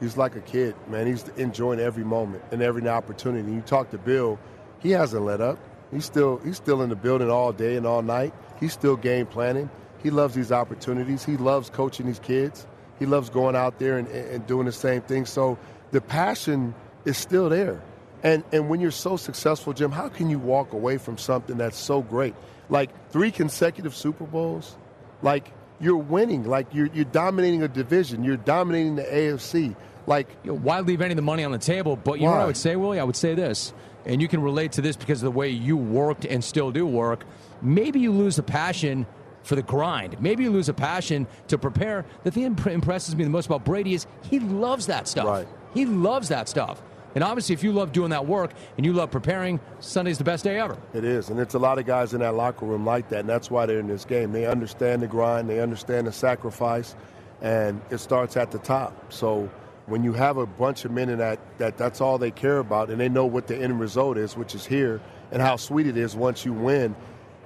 he's 0.00 0.16
like 0.16 0.36
a 0.36 0.40
kid, 0.40 0.74
man. 0.88 1.06
He's 1.06 1.26
enjoying 1.36 1.80
every 1.80 2.04
moment 2.04 2.42
and 2.50 2.62
every 2.62 2.86
opportunity. 2.88 3.50
You 3.52 3.60
talk 3.62 3.90
to 3.90 3.98
Bill, 3.98 4.38
he 4.80 4.90
hasn't 4.90 5.22
let 5.22 5.40
up. 5.40 5.58
He's 5.92 6.04
still 6.04 6.38
he's 6.44 6.56
still 6.56 6.82
in 6.82 6.90
the 6.90 6.96
building 6.96 7.30
all 7.30 7.52
day 7.52 7.76
and 7.76 7.86
all 7.86 8.02
night. 8.02 8.34
He's 8.60 8.72
still 8.72 8.96
game 8.96 9.26
planning. 9.26 9.70
He 10.02 10.10
loves 10.10 10.34
these 10.34 10.52
opportunities. 10.52 11.24
He 11.24 11.36
loves 11.36 11.70
coaching 11.70 12.06
these 12.06 12.18
kids. 12.18 12.66
He 12.98 13.06
loves 13.06 13.30
going 13.30 13.56
out 13.56 13.78
there 13.78 13.98
and, 13.98 14.08
and 14.08 14.46
doing 14.46 14.66
the 14.66 14.72
same 14.72 15.02
thing. 15.02 15.26
So 15.26 15.58
the 15.90 16.00
passion 16.00 16.74
is 17.06 17.16
still 17.16 17.48
there. 17.48 17.80
And 18.22 18.44
and 18.52 18.68
when 18.68 18.80
you're 18.80 18.90
so 18.90 19.16
successful, 19.16 19.72
Jim, 19.72 19.90
how 19.90 20.08
can 20.08 20.28
you 20.28 20.38
walk 20.38 20.72
away 20.72 20.98
from 20.98 21.16
something 21.16 21.56
that's 21.56 21.78
so 21.78 22.02
great? 22.02 22.34
Like 22.68 22.90
three 23.10 23.30
consecutive 23.30 23.94
Super 23.94 24.24
Bowls, 24.24 24.76
like 25.22 25.52
you're 25.80 25.96
winning, 25.96 26.44
like 26.44 26.66
you're 26.72 26.88
you're 26.92 27.04
dominating 27.04 27.62
a 27.62 27.68
division, 27.68 28.24
you're 28.24 28.36
dominating 28.36 28.96
the 28.96 29.04
AFC. 29.04 29.76
Like 30.06 30.28
you 30.44 30.52
know, 30.52 30.58
why 30.58 30.80
leave 30.80 31.00
any 31.00 31.12
of 31.12 31.16
the 31.16 31.22
money 31.22 31.44
on 31.44 31.52
the 31.52 31.58
table? 31.58 31.96
But 31.96 32.18
you 32.18 32.26
know 32.26 32.32
what 32.32 32.40
I 32.40 32.46
would 32.46 32.56
say, 32.56 32.76
Willie? 32.76 33.00
I 33.00 33.04
would 33.04 33.16
say 33.16 33.34
this, 33.34 33.72
and 34.04 34.20
you 34.20 34.28
can 34.28 34.42
relate 34.42 34.72
to 34.72 34.80
this 34.80 34.96
because 34.96 35.22
of 35.22 35.26
the 35.26 35.38
way 35.38 35.50
you 35.50 35.76
worked 35.76 36.24
and 36.24 36.42
still 36.42 36.70
do 36.70 36.86
work. 36.86 37.24
Maybe 37.62 38.00
you 38.00 38.12
lose 38.12 38.36
the 38.36 38.42
passion 38.42 39.06
for 39.42 39.54
the 39.54 39.62
grind. 39.62 40.20
Maybe 40.20 40.44
you 40.44 40.50
lose 40.50 40.68
a 40.68 40.74
passion 40.74 41.26
to 41.48 41.58
prepare. 41.58 42.04
The 42.24 42.30
thing 42.30 42.54
that 42.54 42.66
impresses 42.72 43.14
me 43.14 43.24
the 43.24 43.30
most 43.30 43.46
about 43.46 43.64
Brady 43.64 43.94
is 43.94 44.06
he 44.28 44.40
loves 44.40 44.86
that 44.86 45.06
stuff. 45.06 45.26
Right. 45.26 45.48
He 45.72 45.86
loves 45.86 46.28
that 46.28 46.48
stuff. 46.48 46.82
And 47.16 47.24
obviously, 47.24 47.54
if 47.54 47.64
you 47.64 47.72
love 47.72 47.92
doing 47.92 48.10
that 48.10 48.26
work 48.26 48.50
and 48.76 48.84
you 48.84 48.92
love 48.92 49.10
preparing, 49.10 49.58
Sunday's 49.80 50.18
the 50.18 50.24
best 50.24 50.44
day 50.44 50.60
ever. 50.60 50.76
It 50.92 51.02
is, 51.02 51.30
and 51.30 51.40
it's 51.40 51.54
a 51.54 51.58
lot 51.58 51.78
of 51.78 51.86
guys 51.86 52.12
in 52.12 52.20
that 52.20 52.34
locker 52.34 52.66
room 52.66 52.84
like 52.84 53.08
that, 53.08 53.20
and 53.20 53.28
that's 53.28 53.50
why 53.50 53.64
they're 53.64 53.80
in 53.80 53.86
this 53.86 54.04
game. 54.04 54.32
They 54.32 54.44
understand 54.44 55.00
the 55.00 55.06
grind, 55.06 55.48
they 55.48 55.60
understand 55.60 56.06
the 56.06 56.12
sacrifice, 56.12 56.94
and 57.40 57.80
it 57.88 57.98
starts 57.98 58.36
at 58.36 58.50
the 58.50 58.58
top. 58.58 59.10
So 59.10 59.50
when 59.86 60.04
you 60.04 60.12
have 60.12 60.36
a 60.36 60.44
bunch 60.44 60.84
of 60.84 60.90
men 60.90 61.08
in 61.08 61.16
that, 61.18 61.38
that 61.56 61.78
that's 61.78 62.02
all 62.02 62.18
they 62.18 62.30
care 62.30 62.58
about, 62.58 62.90
and 62.90 63.00
they 63.00 63.08
know 63.08 63.24
what 63.24 63.46
the 63.46 63.56
end 63.56 63.80
result 63.80 64.18
is, 64.18 64.36
which 64.36 64.54
is 64.54 64.66
here, 64.66 65.00
and 65.32 65.40
how 65.40 65.56
sweet 65.56 65.86
it 65.86 65.96
is 65.96 66.14
once 66.14 66.44
you 66.44 66.52
win, 66.52 66.94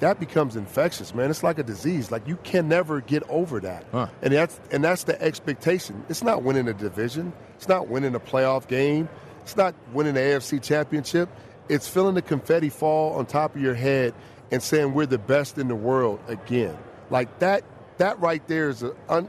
that 0.00 0.18
becomes 0.18 0.56
infectious, 0.56 1.14
man. 1.14 1.30
It's 1.30 1.44
like 1.44 1.60
a 1.60 1.62
disease. 1.62 2.10
Like 2.10 2.26
you 2.26 2.38
can 2.42 2.68
never 2.68 3.02
get 3.02 3.22
over 3.28 3.60
that, 3.60 3.84
Huh. 3.92 4.08
and 4.22 4.32
that's 4.32 4.58
and 4.72 4.82
that's 4.82 5.04
the 5.04 5.20
expectation. 5.22 6.04
It's 6.08 6.24
not 6.24 6.42
winning 6.42 6.66
a 6.66 6.74
division. 6.74 7.32
It's 7.54 7.68
not 7.68 7.86
winning 7.86 8.16
a 8.16 8.20
playoff 8.20 8.66
game. 8.66 9.08
It's 9.50 9.56
not 9.56 9.74
winning 9.92 10.14
the 10.14 10.20
AFC 10.20 10.62
championship. 10.62 11.28
It's 11.68 11.88
feeling 11.88 12.14
the 12.14 12.22
confetti 12.22 12.68
fall 12.68 13.14
on 13.14 13.26
top 13.26 13.56
of 13.56 13.60
your 13.60 13.74
head 13.74 14.14
and 14.52 14.62
saying 14.62 14.94
we're 14.94 15.06
the 15.06 15.18
best 15.18 15.58
in 15.58 15.66
the 15.66 15.74
world 15.74 16.20
again. 16.28 16.78
Like 17.10 17.40
that 17.40 17.64
that 17.98 18.20
right 18.20 18.46
there 18.46 18.68
is 18.68 18.84
an 18.84 18.92
un, 19.08 19.28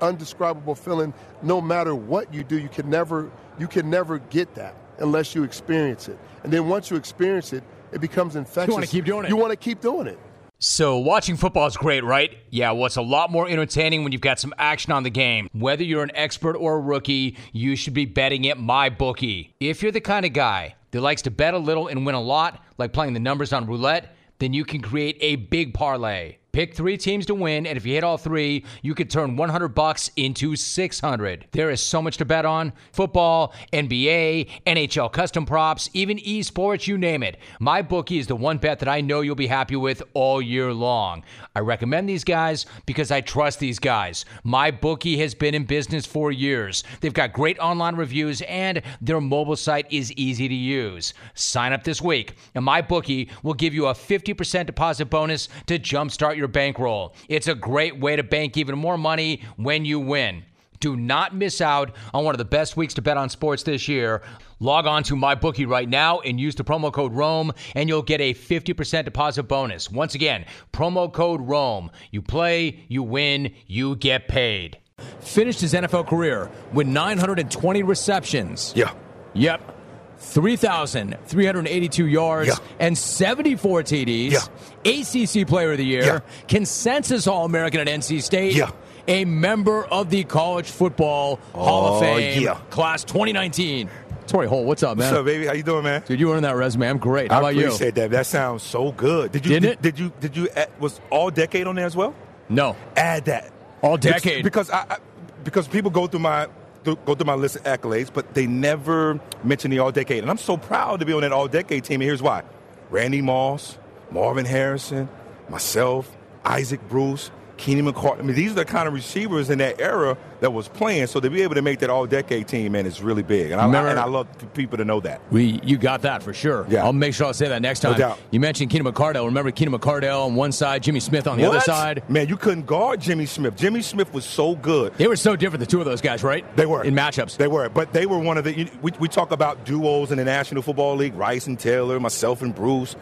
undescribable 0.00 0.74
feeling. 0.74 1.14
No 1.40 1.60
matter 1.60 1.94
what 1.94 2.34
you 2.34 2.42
do, 2.42 2.58
you 2.58 2.68
can 2.68 2.90
never 2.90 3.30
you 3.56 3.68
can 3.68 3.88
never 3.88 4.18
get 4.18 4.56
that 4.56 4.74
unless 4.98 5.36
you 5.36 5.44
experience 5.44 6.08
it. 6.08 6.18
And 6.42 6.52
then 6.52 6.68
once 6.68 6.90
you 6.90 6.96
experience 6.96 7.52
it, 7.52 7.62
it 7.92 8.00
becomes 8.00 8.34
infectious. 8.34 8.70
You 8.70 8.74
want 8.74 8.86
to 8.86 8.90
keep 8.90 9.04
doing 9.04 9.24
it. 9.26 9.28
You 9.28 9.36
want 9.36 9.52
to 9.52 9.56
keep 9.56 9.80
doing 9.80 10.08
it. 10.08 10.18
So, 10.60 10.98
watching 10.98 11.36
football 11.36 11.66
is 11.66 11.76
great, 11.76 12.04
right? 12.04 12.38
Yeah, 12.48 12.70
well, 12.70 12.86
it's 12.86 12.96
a 12.96 13.02
lot 13.02 13.30
more 13.30 13.48
entertaining 13.48 14.02
when 14.02 14.12
you've 14.12 14.20
got 14.20 14.38
some 14.38 14.54
action 14.56 14.92
on 14.92 15.02
the 15.02 15.10
game. 15.10 15.48
Whether 15.52 15.82
you're 15.84 16.02
an 16.02 16.12
expert 16.14 16.56
or 16.56 16.76
a 16.76 16.80
rookie, 16.80 17.36
you 17.52 17.76
should 17.76 17.92
be 17.92 18.06
betting 18.06 18.48
at 18.48 18.58
my 18.58 18.88
bookie. 18.88 19.54
If 19.60 19.82
you're 19.82 19.92
the 19.92 20.00
kind 20.00 20.24
of 20.24 20.32
guy 20.32 20.76
that 20.92 21.00
likes 21.00 21.22
to 21.22 21.30
bet 21.30 21.54
a 21.54 21.58
little 21.58 21.88
and 21.88 22.06
win 22.06 22.14
a 22.14 22.20
lot, 22.20 22.64
like 22.78 22.92
playing 22.92 23.14
the 23.14 23.20
numbers 23.20 23.52
on 23.52 23.66
roulette, 23.66 24.16
then 24.38 24.52
you 24.52 24.64
can 24.64 24.80
create 24.80 25.18
a 25.20 25.36
big 25.36 25.74
parlay. 25.74 26.36
Pick 26.54 26.72
three 26.72 26.96
teams 26.96 27.26
to 27.26 27.34
win, 27.34 27.66
and 27.66 27.76
if 27.76 27.84
you 27.84 27.94
hit 27.94 28.04
all 28.04 28.16
three, 28.16 28.64
you 28.80 28.94
could 28.94 29.10
turn 29.10 29.34
100 29.34 29.70
bucks 29.70 30.12
into 30.14 30.54
600. 30.54 31.48
There 31.50 31.68
is 31.68 31.82
so 31.82 32.00
much 32.00 32.16
to 32.18 32.24
bet 32.24 32.46
on: 32.46 32.72
football, 32.92 33.52
NBA, 33.72 34.48
NHL 34.64 35.12
custom 35.12 35.46
props, 35.46 35.90
even 35.94 36.16
esports, 36.18 36.86
you 36.86 36.96
name 36.96 37.24
it. 37.24 37.38
My 37.58 37.82
bookie 37.82 38.18
is 38.18 38.28
the 38.28 38.36
one 38.36 38.58
bet 38.58 38.78
that 38.78 38.88
I 38.88 39.00
know 39.00 39.20
you'll 39.20 39.34
be 39.34 39.48
happy 39.48 39.74
with 39.74 40.00
all 40.14 40.40
year 40.40 40.72
long. 40.72 41.24
I 41.56 41.58
recommend 41.58 42.08
these 42.08 42.22
guys 42.22 42.66
because 42.86 43.10
I 43.10 43.20
trust 43.20 43.58
these 43.58 43.80
guys. 43.80 44.24
My 44.44 44.70
bookie 44.70 45.18
has 45.18 45.34
been 45.34 45.56
in 45.56 45.64
business 45.64 46.06
for 46.06 46.30
years. 46.30 46.84
They've 47.00 47.12
got 47.12 47.32
great 47.32 47.58
online 47.58 47.96
reviews, 47.96 48.42
and 48.42 48.80
their 49.00 49.20
mobile 49.20 49.56
site 49.56 49.90
is 49.90 50.12
easy 50.12 50.46
to 50.46 50.54
use. 50.54 51.14
Sign 51.34 51.72
up 51.72 51.82
this 51.82 52.00
week, 52.00 52.36
and 52.54 52.64
my 52.64 52.80
bookie 52.80 53.28
will 53.42 53.54
give 53.54 53.74
you 53.74 53.86
a 53.86 53.92
50% 53.92 54.66
deposit 54.66 55.06
bonus 55.06 55.48
to 55.66 55.80
jumpstart 55.80 56.36
your 56.36 56.43
your 56.44 56.48
bankroll. 56.48 57.14
It's 57.30 57.48
a 57.48 57.54
great 57.54 57.98
way 57.98 58.16
to 58.16 58.22
bank 58.22 58.58
even 58.58 58.78
more 58.78 58.98
money 58.98 59.40
when 59.56 59.86
you 59.86 59.98
win. 59.98 60.44
Do 60.78 60.94
not 60.94 61.34
miss 61.34 61.62
out 61.62 61.96
on 62.12 62.24
one 62.24 62.34
of 62.34 62.38
the 62.38 62.44
best 62.44 62.76
weeks 62.76 62.92
to 62.94 63.02
bet 63.02 63.16
on 63.16 63.30
sports 63.30 63.62
this 63.62 63.88
year. 63.88 64.20
Log 64.60 64.86
on 64.86 65.02
to 65.04 65.14
MyBookie 65.14 65.66
right 65.66 65.88
now 65.88 66.20
and 66.20 66.38
use 66.38 66.54
the 66.54 66.64
promo 66.64 66.92
code 66.92 67.14
ROME, 67.14 67.52
and 67.74 67.88
you'll 67.88 68.02
get 68.02 68.20
a 68.20 68.34
50% 68.34 69.06
deposit 69.06 69.44
bonus. 69.44 69.90
Once 69.90 70.14
again, 70.14 70.44
promo 70.74 71.10
code 71.10 71.40
ROME. 71.40 71.90
You 72.10 72.20
play, 72.20 72.84
you 72.88 73.02
win, 73.02 73.54
you 73.66 73.96
get 73.96 74.28
paid. 74.28 74.76
Finished 75.20 75.62
his 75.62 75.72
NFL 75.72 76.06
career 76.06 76.50
with 76.74 76.86
920 76.86 77.82
receptions. 77.82 78.74
Yeah. 78.76 78.92
Yep. 79.32 79.74
3,382 80.18 82.06
yards 82.06 82.48
Yeah. 82.48 82.54
and 82.78 82.96
74 82.96 83.82
TDs. 83.82 84.32
Yeah. 84.32 84.40
ACC 84.84 85.46
Player 85.46 85.72
of 85.72 85.78
the 85.78 85.84
Year. 85.84 86.04
Yeah. 86.04 86.20
Consensus 86.48 87.26
All 87.26 87.44
American 87.44 87.80
at 87.80 87.88
NC 87.88 88.20
State. 88.22 88.54
Yeah. 88.54 88.70
A 89.06 89.24
member 89.26 89.84
of 89.84 90.08
the 90.10 90.24
College 90.24 90.70
Football 90.70 91.38
Hall 91.52 91.88
of 91.88 91.94
Oh, 91.96 92.00
Fame. 92.00 92.48
Class 92.70 93.04
2019. 93.04 93.90
Torry 94.26 94.46
Holt, 94.46 94.64
what's 94.64 94.82
up, 94.82 94.96
man? 94.96 95.08
What's 95.08 95.18
up, 95.20 95.26
baby? 95.26 95.44
How 95.46 95.52
you 95.52 95.62
doing, 95.62 95.84
man? 95.84 96.02
Dude, 96.06 96.18
you 96.18 96.32
earned 96.32 96.46
that 96.46 96.56
resume. 96.56 96.88
I'm 96.88 96.96
great. 96.96 97.30
How 97.30 97.36
I 97.36 97.40
about 97.40 97.54
you? 97.56 97.66
appreciate 97.66 97.94
that. 97.96 98.10
That 98.10 98.24
sounds 98.24 98.62
so 98.62 98.90
good. 98.92 99.32
Did 99.32 99.44
you? 99.44 99.60
Did, 99.60 99.64
it? 99.64 99.82
Did 99.82 99.98
you? 99.98 100.10
Did 100.20 100.34
you? 100.34 100.48
add- 100.56 100.70
Was 100.80 100.98
all 101.10 101.30
decade 101.30 101.66
on 101.66 101.74
there 101.76 101.84
as 101.84 101.94
well? 101.94 102.14
No. 102.48 102.74
Add 102.96 103.26
that. 103.26 103.50
All 103.82 103.98
Because- 103.98 104.22
decade. 104.22 104.42
Because 104.44 104.70
I, 104.70 104.86
I 104.88 104.96
because 105.44 105.68
people 105.68 105.90
go 105.90 106.06
through 106.06 106.20
my 106.20 106.48
through, 106.84 106.96
go 107.04 107.14
through 107.14 107.26
my 107.26 107.34
list 107.34 107.56
of 107.56 107.64
accolades, 107.64 108.10
but 108.12 108.34
they 108.34 108.46
never 108.46 109.20
mention 109.42 109.70
the 109.70 109.78
all 109.80 109.90
decade, 109.90 110.22
and 110.22 110.30
I'm 110.30 110.38
so 110.38 110.56
proud 110.56 111.00
to 111.00 111.06
be 111.06 111.12
on 111.12 111.22
that 111.22 111.32
all 111.32 111.48
decade 111.48 111.84
team. 111.84 112.00
And 112.00 112.08
here's 112.08 112.22
why: 112.22 112.42
Randy 112.90 113.22
Moss, 113.22 113.78
Marvin 114.10 114.44
Harrison, 114.44 115.08
myself, 115.48 116.14
Isaac 116.44 116.86
Bruce. 116.88 117.30
Keenan 117.64 117.90
McCardell. 117.90 118.18
I 118.18 118.22
mean, 118.22 118.36
these 118.36 118.50
are 118.52 118.56
the 118.56 118.64
kind 118.66 118.86
of 118.86 118.92
receivers 118.92 119.48
in 119.48 119.56
that 119.58 119.80
era 119.80 120.18
that 120.40 120.52
was 120.52 120.68
playing. 120.68 121.06
So 121.06 121.18
to 121.18 121.30
be 121.30 121.40
able 121.40 121.54
to 121.54 121.62
make 121.62 121.78
that 121.78 121.88
all-decade 121.88 122.46
team, 122.46 122.72
man, 122.72 122.84
is 122.84 123.00
really 123.00 123.22
big. 123.22 123.52
And 123.52 123.58
I, 123.60 123.64
Remember- 123.64 123.88
and 123.88 123.98
I 123.98 124.04
love 124.04 124.26
people 124.52 124.76
to 124.76 124.84
know 124.84 125.00
that. 125.00 125.22
We, 125.30 125.60
you 125.64 125.78
got 125.78 126.02
that 126.02 126.22
for 126.22 126.34
sure. 126.34 126.66
Yeah. 126.68 126.84
I'll 126.84 126.92
make 126.92 127.14
sure 127.14 127.26
I'll 127.26 127.32
say 127.32 127.48
that 127.48 127.62
next 127.62 127.80
time. 127.80 127.92
No 127.92 127.98
doubt. 127.98 128.18
You 128.30 128.38
mentioned 128.38 128.70
Keenan 128.70 128.92
McCardell. 128.92 129.24
Remember 129.24 129.50
Keenan 129.50 129.72
McCardell 129.78 130.26
on 130.26 130.34
one 130.34 130.52
side, 130.52 130.82
Jimmy 130.82 131.00
Smith 131.00 131.26
on 131.26 131.38
the 131.38 131.46
other 131.46 131.60
side. 131.60 132.02
Man, 132.10 132.28
you 132.28 132.36
couldn't 132.36 132.66
guard 132.66 133.00
Jimmy 133.00 133.24
Smith. 133.24 133.56
Jimmy 133.56 133.80
Smith 133.80 134.12
was 134.12 134.26
so 134.26 134.54
good. 134.56 134.92
They 134.98 135.06
were 135.06 135.16
so 135.16 135.34
different, 135.34 135.60
the 135.60 135.66
two 135.66 135.78
of 135.80 135.86
those 135.86 136.02
guys, 136.02 136.22
right? 136.22 136.44
They 136.56 136.66
were 136.66 136.84
in 136.84 136.94
matchups. 136.94 137.38
They 137.38 137.48
were, 137.48 137.70
but 137.70 137.94
they 137.94 138.04
were 138.04 138.18
one 138.18 138.36
of 138.36 138.44
the. 138.44 138.54
You, 138.54 138.68
we, 138.82 138.92
we 139.00 139.08
talk 139.08 139.30
about 139.32 139.64
duos 139.64 140.12
in 140.12 140.18
the 140.18 140.24
National 140.24 140.60
Football 140.60 140.96
League: 140.96 141.14
Rice 141.14 141.46
and 141.46 141.58
Taylor, 141.58 141.98
myself 141.98 142.42
and 142.42 142.54
Bruce, 142.54 142.94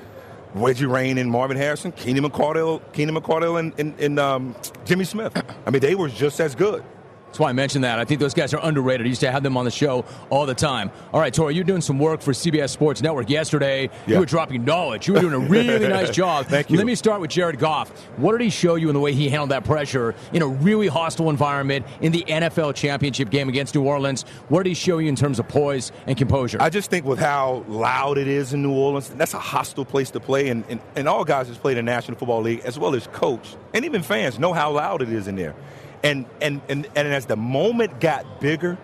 Reggie 0.55 0.87
Wayne 0.87 1.19
and 1.19 1.31
Marvin 1.31 1.57
Harrison, 1.57 1.93
Keenan 1.93 2.25
McCardell, 2.25 2.81
Keenan 2.93 3.15
McCardell, 3.15 3.59
and, 3.59 3.73
and, 3.79 3.99
and 3.99 4.19
um, 4.19 4.55
Jimmy 4.85 5.05
Smith. 5.05 5.43
I 5.67 5.71
mean, 5.71 5.81
they 5.81 5.95
were 5.95 6.09
just 6.09 6.41
as 6.41 6.55
good. 6.55 6.85
That's 7.33 7.41
why 7.41 7.49
I 7.49 7.55
mentioned 7.55 7.85
that. 7.85 7.99
I 7.99 8.05
think 8.05 8.21
those 8.21 8.35
guys 8.35 8.53
are 8.53 8.61
underrated. 8.63 9.07
I 9.07 9.09
used 9.09 9.23
to 9.23 9.33
have 9.33 9.43
them 9.43 9.57
on 9.57 9.65
the 9.65 9.71
show 9.71 10.05
all 10.29 10.45
the 10.45 10.55
time. 10.55 10.91
All 11.15 11.21
right, 11.21 11.33
Torry, 11.33 11.55
you're 11.55 11.65
doing 11.65 11.81
some 11.81 11.99
work 11.99 12.21
for 12.21 12.33
CBS 12.33 12.69
Sports 12.69 13.01
Network 13.01 13.31
yesterday. 13.31 13.89
Yeah. 14.07 14.17
You 14.17 14.19
were 14.21 14.27
dropping 14.27 14.67
knowledge. 14.67 15.09
You 15.09 15.15
were 15.15 15.21
doing 15.21 15.33
a 15.33 15.39
really 15.39 15.89
nice 15.89 16.11
job. 16.15 16.45
Thank 16.45 16.69
you. 16.69 16.77
Let 16.77 16.85
me 16.85 16.95
start 16.95 17.23
with 17.23 17.31
Jared 17.31 17.59
Goff. 17.59 17.89
What 18.19 18.33
did 18.33 18.43
he 18.43 18.51
show 18.51 18.75
you 18.75 18.91
in 18.91 18.95
the 18.95 19.01
way 19.01 19.15
he 19.15 19.31
handled 19.31 19.51
that 19.51 19.65
pressure 19.65 20.15
in 20.35 20.43
a 20.43 20.47
really 20.47 20.89
hostile 20.89 21.31
environment 21.31 21.87
in 22.03 22.13
the 22.13 22.23
NFL 22.29 22.75
championship 22.75 23.31
game 23.31 23.49
against 23.49 23.75
New 23.75 23.85
Orleans? 23.85 24.27
What 24.51 24.65
did 24.65 24.69
he 24.69 24.75
show 24.75 24.99
you 24.99 25.09
in 25.09 25.17
terms 25.17 25.39
of 25.39 25.49
poise 25.49 25.91
and 26.07 26.19
composure? 26.19 26.59
I 26.61 26.69
just 26.69 26.91
think 26.91 27.07
with 27.07 27.19
how 27.19 27.65
loud 27.67 28.19
it 28.19 28.29
is 28.29 28.53
in 28.53 28.63
New 28.63 28.73
Orleans, 28.73 29.09
that's 29.09 29.33
a 29.33 29.39
hostile 29.39 29.87
place 29.87 30.11
to 30.11 30.21
play. 30.21 30.51
And, 30.51 30.65
and, 30.69 30.83
and 30.97 31.09
all 31.09 31.25
guys 31.25 31.47
that's 31.47 31.59
played 31.59 31.79
in 31.79 31.87
the 31.87 31.93
National 31.93 32.19
Football 32.19 32.43
League, 32.43 32.61
as 32.67 32.79
well 32.79 32.95
as 32.95 33.07
coach, 33.07 33.57
and 33.73 33.87
even 33.87 34.03
fans, 34.03 34.39
know 34.39 34.53
how 34.53 34.71
loud 34.73 35.01
it 35.01 35.11
is 35.11 35.29
in 35.29 35.37
there. 35.37 35.55
And, 36.03 36.27
and, 36.41 36.61
and, 36.69 36.87
and 36.97 37.09
as 37.09 37.27
the 37.27 37.37
moment 37.37 38.01
got 38.01 38.41
bigger, 38.41 38.77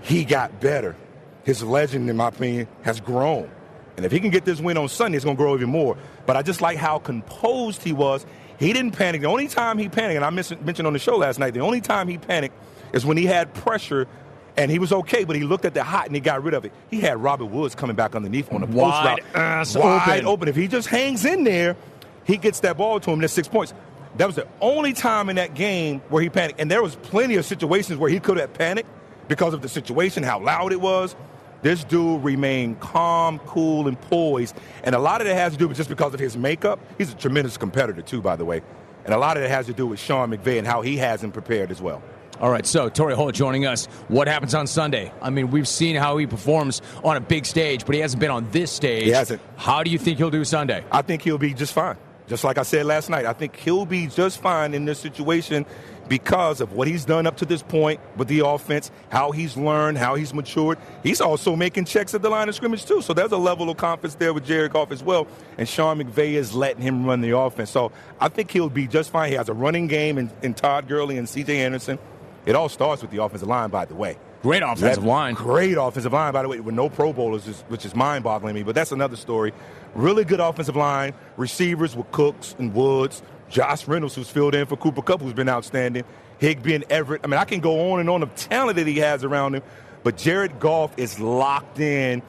he 0.00 0.24
got 0.24 0.60
better. 0.60 0.96
His 1.44 1.62
legend, 1.62 2.08
in 2.08 2.16
my 2.16 2.28
opinion, 2.28 2.68
has 2.82 3.00
grown. 3.00 3.50
And 3.96 4.06
if 4.06 4.12
he 4.12 4.20
can 4.20 4.30
get 4.30 4.44
this 4.44 4.60
win 4.60 4.76
on 4.78 4.88
Sunday, 4.88 5.16
it's 5.16 5.24
going 5.24 5.36
to 5.36 5.42
grow 5.42 5.54
even 5.54 5.68
more. 5.68 5.96
But 6.26 6.36
I 6.36 6.42
just 6.42 6.60
like 6.62 6.78
how 6.78 6.98
composed 6.98 7.82
he 7.82 7.92
was. 7.92 8.24
He 8.58 8.72
didn't 8.72 8.92
panic. 8.92 9.20
The 9.22 9.26
only 9.26 9.48
time 9.48 9.78
he 9.78 9.88
panicked, 9.88 10.16
and 10.16 10.24
I 10.24 10.30
mentioned 10.30 10.64
mentioned 10.64 10.86
on 10.86 10.92
the 10.92 10.98
show 10.98 11.16
last 11.16 11.38
night, 11.38 11.54
the 11.54 11.60
only 11.60 11.80
time 11.80 12.08
he 12.08 12.18
panicked 12.18 12.54
is 12.92 13.04
when 13.06 13.16
he 13.16 13.24
had 13.26 13.52
pressure 13.54 14.06
and 14.56 14.70
he 14.70 14.78
was 14.78 14.92
okay, 14.92 15.24
but 15.24 15.36
he 15.36 15.42
looked 15.44 15.64
at 15.64 15.74
the 15.74 15.82
hot 15.82 16.06
and 16.06 16.14
he 16.14 16.20
got 16.20 16.42
rid 16.42 16.54
of 16.54 16.64
it. 16.64 16.72
He 16.90 17.00
had 17.00 17.22
Robert 17.22 17.46
Woods 17.46 17.74
coming 17.74 17.96
back 17.96 18.14
underneath 18.14 18.52
on 18.52 18.60
the 18.60 18.66
post 18.66 18.76
Wide 18.76 19.20
route. 19.34 19.74
wide 19.76 20.08
open. 20.20 20.26
open. 20.26 20.48
If 20.48 20.56
he 20.56 20.68
just 20.68 20.88
hangs 20.88 21.24
in 21.24 21.44
there, 21.44 21.76
he 22.24 22.36
gets 22.36 22.60
that 22.60 22.76
ball 22.76 23.00
to 23.00 23.10
him. 23.10 23.20
That's 23.20 23.32
six 23.32 23.48
points. 23.48 23.72
That 24.16 24.26
was 24.26 24.36
the 24.36 24.46
only 24.60 24.92
time 24.92 25.30
in 25.30 25.36
that 25.36 25.54
game 25.54 26.00
where 26.08 26.22
he 26.22 26.28
panicked. 26.28 26.60
And 26.60 26.70
there 26.70 26.82
was 26.82 26.96
plenty 26.96 27.36
of 27.36 27.44
situations 27.44 27.98
where 27.98 28.10
he 28.10 28.20
could 28.20 28.36
have 28.38 28.52
panicked 28.52 28.88
because 29.28 29.54
of 29.54 29.62
the 29.62 29.68
situation, 29.68 30.22
how 30.22 30.40
loud 30.40 30.72
it 30.72 30.80
was. 30.80 31.14
This 31.62 31.84
dude 31.84 32.24
remained 32.24 32.80
calm, 32.80 33.38
cool, 33.40 33.86
and 33.86 34.00
poised. 34.00 34.56
And 34.82 34.94
a 34.94 34.98
lot 34.98 35.20
of 35.20 35.26
that 35.26 35.34
has 35.34 35.52
to 35.52 35.58
do 35.58 35.68
with 35.68 35.76
just 35.76 35.90
because 35.90 36.14
of 36.14 36.20
his 36.20 36.36
makeup. 36.36 36.80
He's 36.98 37.12
a 37.12 37.16
tremendous 37.16 37.56
competitor, 37.56 38.02
too, 38.02 38.20
by 38.20 38.36
the 38.36 38.44
way. 38.44 38.62
And 39.04 39.14
a 39.14 39.18
lot 39.18 39.36
of 39.36 39.42
it 39.42 39.50
has 39.50 39.66
to 39.66 39.72
do 39.72 39.86
with 39.86 40.00
Sean 40.00 40.30
McVay 40.30 40.58
and 40.58 40.66
how 40.66 40.82
he 40.82 40.96
has 40.96 41.22
him 41.22 41.32
prepared 41.32 41.70
as 41.70 41.80
well. 41.80 42.02
All 42.40 42.50
right, 42.50 42.66
so 42.66 42.88
Torry 42.88 43.14
Holt 43.14 43.34
joining 43.34 43.66
us. 43.66 43.84
What 44.08 44.26
happens 44.26 44.54
on 44.54 44.66
Sunday? 44.66 45.12
I 45.20 45.28
mean, 45.28 45.50
we've 45.50 45.68
seen 45.68 45.94
how 45.94 46.16
he 46.16 46.26
performs 46.26 46.80
on 47.04 47.18
a 47.18 47.20
big 47.20 47.44
stage, 47.44 47.84
but 47.84 47.94
he 47.94 48.00
hasn't 48.00 48.20
been 48.20 48.30
on 48.30 48.50
this 48.50 48.72
stage. 48.72 49.04
He 49.04 49.10
hasn't. 49.10 49.42
How 49.56 49.82
do 49.82 49.90
you 49.90 49.98
think 49.98 50.16
he'll 50.16 50.30
do 50.30 50.44
Sunday? 50.44 50.82
I 50.90 51.02
think 51.02 51.20
he'll 51.20 51.36
be 51.36 51.52
just 51.52 51.74
fine. 51.74 51.96
Just 52.30 52.44
like 52.44 52.58
I 52.58 52.62
said 52.62 52.86
last 52.86 53.10
night, 53.10 53.26
I 53.26 53.32
think 53.32 53.56
he'll 53.56 53.84
be 53.84 54.06
just 54.06 54.40
fine 54.40 54.72
in 54.72 54.84
this 54.84 55.00
situation 55.00 55.66
because 56.08 56.60
of 56.60 56.74
what 56.74 56.86
he's 56.86 57.04
done 57.04 57.26
up 57.26 57.36
to 57.38 57.44
this 57.44 57.60
point 57.60 57.98
with 58.16 58.28
the 58.28 58.46
offense, 58.46 58.92
how 59.08 59.32
he's 59.32 59.56
learned, 59.56 59.98
how 59.98 60.14
he's 60.14 60.32
matured. 60.32 60.78
He's 61.02 61.20
also 61.20 61.56
making 61.56 61.86
checks 61.86 62.14
at 62.14 62.22
the 62.22 62.30
line 62.30 62.48
of 62.48 62.54
scrimmage, 62.54 62.84
too. 62.84 63.02
So 63.02 63.14
there's 63.14 63.32
a 63.32 63.36
level 63.36 63.68
of 63.68 63.78
confidence 63.78 64.14
there 64.14 64.32
with 64.32 64.46
Jared 64.46 64.72
Goff 64.72 64.92
as 64.92 65.02
well. 65.02 65.26
And 65.58 65.68
Sean 65.68 65.98
McVay 65.98 66.34
is 66.34 66.54
letting 66.54 66.82
him 66.82 67.04
run 67.04 67.20
the 67.20 67.36
offense. 67.36 67.70
So 67.70 67.90
I 68.20 68.28
think 68.28 68.52
he'll 68.52 68.70
be 68.70 68.86
just 68.86 69.10
fine. 69.10 69.30
He 69.30 69.34
has 69.34 69.48
a 69.48 69.52
running 69.54 69.88
game 69.88 70.16
in, 70.16 70.30
in 70.40 70.54
Todd 70.54 70.86
Gurley 70.86 71.18
and 71.18 71.26
CJ 71.26 71.48
Anderson. 71.48 71.98
It 72.46 72.54
all 72.54 72.68
starts 72.68 73.02
with 73.02 73.10
the 73.10 73.20
offensive 73.20 73.48
line, 73.48 73.70
by 73.70 73.86
the 73.86 73.96
way. 73.96 74.18
Great 74.42 74.62
offensive 74.62 75.04
line. 75.04 75.34
Great 75.34 75.76
offensive 75.78 76.12
line, 76.12 76.32
by 76.32 76.42
the 76.42 76.48
way, 76.48 76.60
with 76.60 76.74
no 76.74 76.88
Pro 76.88 77.12
Bowlers, 77.12 77.46
which 77.68 77.84
is 77.84 77.94
mind 77.94 78.24
boggling 78.24 78.54
me, 78.54 78.62
but 78.62 78.74
that's 78.74 78.92
another 78.92 79.16
story. 79.16 79.52
Really 79.94 80.24
good 80.24 80.40
offensive 80.40 80.76
line, 80.76 81.12
receivers 81.36 81.94
with 81.94 82.10
Cooks 82.10 82.54
and 82.58 82.72
Woods, 82.72 83.22
Josh 83.50 83.86
Reynolds, 83.86 84.14
who's 84.14 84.30
filled 84.30 84.54
in 84.54 84.66
for 84.66 84.76
Cooper 84.76 85.02
Kupp, 85.02 85.20
who's 85.20 85.34
been 85.34 85.48
outstanding, 85.48 86.04
Higbee 86.38 86.74
and 86.74 86.84
Everett. 86.88 87.20
I 87.22 87.26
mean, 87.26 87.38
I 87.38 87.44
can 87.44 87.60
go 87.60 87.92
on 87.92 88.00
and 88.00 88.08
on 88.08 88.22
of 88.22 88.34
talent 88.34 88.76
that 88.76 88.86
he 88.86 88.98
has 88.98 89.24
around 89.24 89.56
him, 89.56 89.62
but 90.04 90.16
Jared 90.16 90.58
Goff 90.58 90.98
is 90.98 91.20
locked 91.20 91.80
in. 91.80 92.22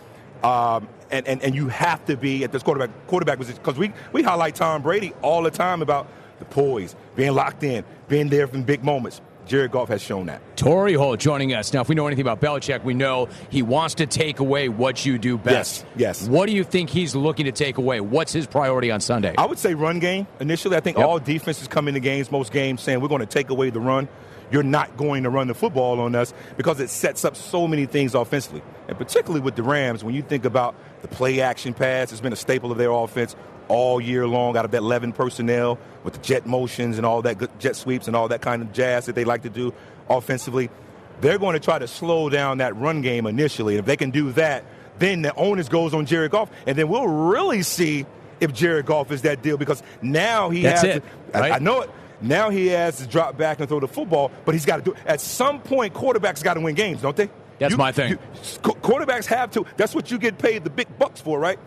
Um, 0.44 0.90
and, 1.12 1.28
and, 1.28 1.42
and 1.44 1.54
you 1.54 1.68
have 1.68 2.04
to 2.06 2.18
be 2.18 2.44
at 2.44 2.52
this 2.52 2.64
quarterback 2.64 2.90
quarterback 3.08 3.38
position 3.38 3.62
because 3.62 3.78
we, 3.78 3.94
we 4.12 4.24
highlight 4.24 4.56
Tom 4.56 4.82
Brady 4.82 5.14
all 5.22 5.44
the 5.44 5.52
time 5.52 5.82
about 5.82 6.08
the 6.40 6.46
poise, 6.46 6.96
being 7.16 7.34
locked 7.34 7.64
in, 7.64 7.84
being 8.08 8.30
there 8.30 8.48
in 8.48 8.64
big 8.64 8.84
moments. 8.84 9.22
Jared 9.46 9.72
Goff 9.72 9.90
has 9.90 10.02
shown 10.02 10.28
that. 10.28 10.42
Torry 10.56 10.94
Holt 10.94 11.20
joining 11.20 11.54
us. 11.54 11.74
Now, 11.74 11.82
if 11.82 11.90
we 11.90 11.96
know 11.96 12.08
anything 12.08 12.26
about 12.28 12.40
Belichick, 12.42 12.84
we 12.84 12.94
know 12.94 13.28
he 13.50 13.62
wants 13.62 13.96
to 13.96 14.06
take 14.06 14.40
away 14.40 14.70
what 14.70 15.06
you 15.06 15.18
do 15.18 15.38
best. 15.38 15.86
Yes, 15.96 16.22
yes. 16.22 16.28
What 16.30 16.46
do 16.48 16.54
you 16.54 16.64
think 16.64 16.90
he's 16.90 17.16
looking 17.16 17.46
to 17.46 17.52
take 17.52 17.78
away? 17.78 18.00
What's 18.02 18.32
his 18.34 18.48
priority 18.48 18.92
on 18.92 19.00
Sunday? 19.02 19.34
I 19.38 19.46
would 19.46 19.60
say 19.60 19.74
run 19.74 20.00
game 20.00 20.28
initially. 20.40 20.78
I 20.78 20.80
think 20.80 20.98
Yep. 20.98 21.08
all 21.08 21.20
defenses 21.20 21.68
come 21.68 21.88
into 21.88 22.00
games, 22.00 22.32
most 22.32 22.52
games, 22.52 22.82
saying 22.82 23.02
we're 23.02 23.08
going 23.08 23.22
to 23.22 23.26
take 23.26 23.50
away 23.50 23.70
the 23.72 23.80
run. 23.80 24.08
You're 24.52 24.64
not 24.64 24.98
going 24.98 25.24
to 25.24 25.30
run 25.30 25.48
the 25.48 25.54
football 25.54 26.02
on 26.02 26.14
us 26.14 26.34
because 26.58 26.82
it 26.82 26.90
sets 26.90 27.24
up 27.24 27.38
so 27.38 27.68
many 27.70 27.86
things 27.86 28.14
offensively. 28.14 28.62
And 28.90 28.98
particularly 28.98 29.40
with 29.40 29.56
the 29.56 29.64
Rams, 29.64 30.04
when 30.04 30.14
you 30.14 30.22
think 30.22 30.44
about 30.44 30.76
the 31.02 31.08
play 31.08 31.40
action 31.40 31.74
pass, 31.74 32.12
it's 32.12 32.20
been 32.20 32.34
a 32.34 32.36
staple 32.36 32.70
of 32.70 32.78
their 32.78 32.92
offense 32.92 33.34
all 33.72 34.02
year 34.02 34.28
long 34.28 34.58
out 34.58 34.66
of 34.66 34.72
that 34.72 34.78
11 34.80 35.14
personnel 35.14 35.80
with 36.04 36.14
the 36.14 36.20
jet 36.20 36.46
motions 36.46 36.98
and 36.98 37.06
all 37.06 37.22
that 37.22 37.38
good 37.38 37.50
jet 37.60 37.76
sweeps 37.76 38.08
and 38.08 38.16
all 38.16 38.28
that 38.28 38.42
kind 38.42 38.62
of 38.62 38.72
jazz 38.74 39.06
that 39.06 39.16
they 39.16 39.24
like 39.24 39.44
to 39.44 39.50
do 39.50 39.74
offensively. 40.10 40.70
They're 41.22 41.38
going 41.40 41.54
to 41.54 41.60
try 41.60 41.80
to 41.80 41.88
slow 41.88 42.30
down 42.30 42.58
that 42.58 42.76
run 42.76 43.02
game 43.02 43.26
initially. 43.28 43.76
If 43.78 43.86
they 43.86 43.96
can 43.98 44.12
do 44.12 44.32
that, 44.34 44.66
then 45.00 45.22
the 45.22 45.34
onus 45.36 45.70
goes 45.70 45.94
on 45.94 46.06
Jared 46.06 46.32
Goff, 46.32 46.50
and 46.68 46.78
then 46.78 46.88
we'll 46.90 47.08
really 47.08 47.62
see 47.64 48.06
if 48.40 48.54
Jared 48.54 48.86
Goff 48.88 49.12
is 49.12 49.22
that 49.22 49.42
deal 49.42 49.58
because 49.58 49.84
now 50.02 50.50
he 50.50 50.64
That's 50.64 50.82
has. 50.82 50.96
it, 50.98 51.04
to, 51.32 51.38
I- 51.38 51.40
right? 51.40 51.52
I 51.54 51.60
know 51.60 51.82
it. 51.82 51.90
Now 52.24 52.50
he 52.52 52.68
has 52.68 52.98
to 52.98 53.08
drop 53.08 53.36
back 53.38 53.60
and 53.60 53.68
throw 53.70 53.80
the 53.80 53.88
football, 53.88 54.32
but 54.46 54.54
he's 54.54 54.66
got 54.66 54.78
to 54.78 54.82
do. 54.84 54.96
At 55.08 55.22
some 55.22 55.60
point, 55.60 55.94
quarterbacks 55.94 56.44
got 56.44 56.54
to 56.56 56.62
win 56.62 56.76
games, 56.76 57.02
don't 57.02 57.16
they? 57.16 57.30
That's 57.58 57.72
You- 57.72 57.78
my 57.78 57.92
thing. 57.92 58.12
you- 58.12 58.18
quarterbacks 58.64 59.26
have 59.28 59.50
to. 59.52 59.66
That's 59.78 59.96
what 59.96 60.12
you 60.12 60.18
get 60.20 60.38
paid 60.38 60.64
the 60.64 60.70
big 60.70 60.88
bucks 61.00 61.22
for, 61.22 61.40
right? 61.40 61.58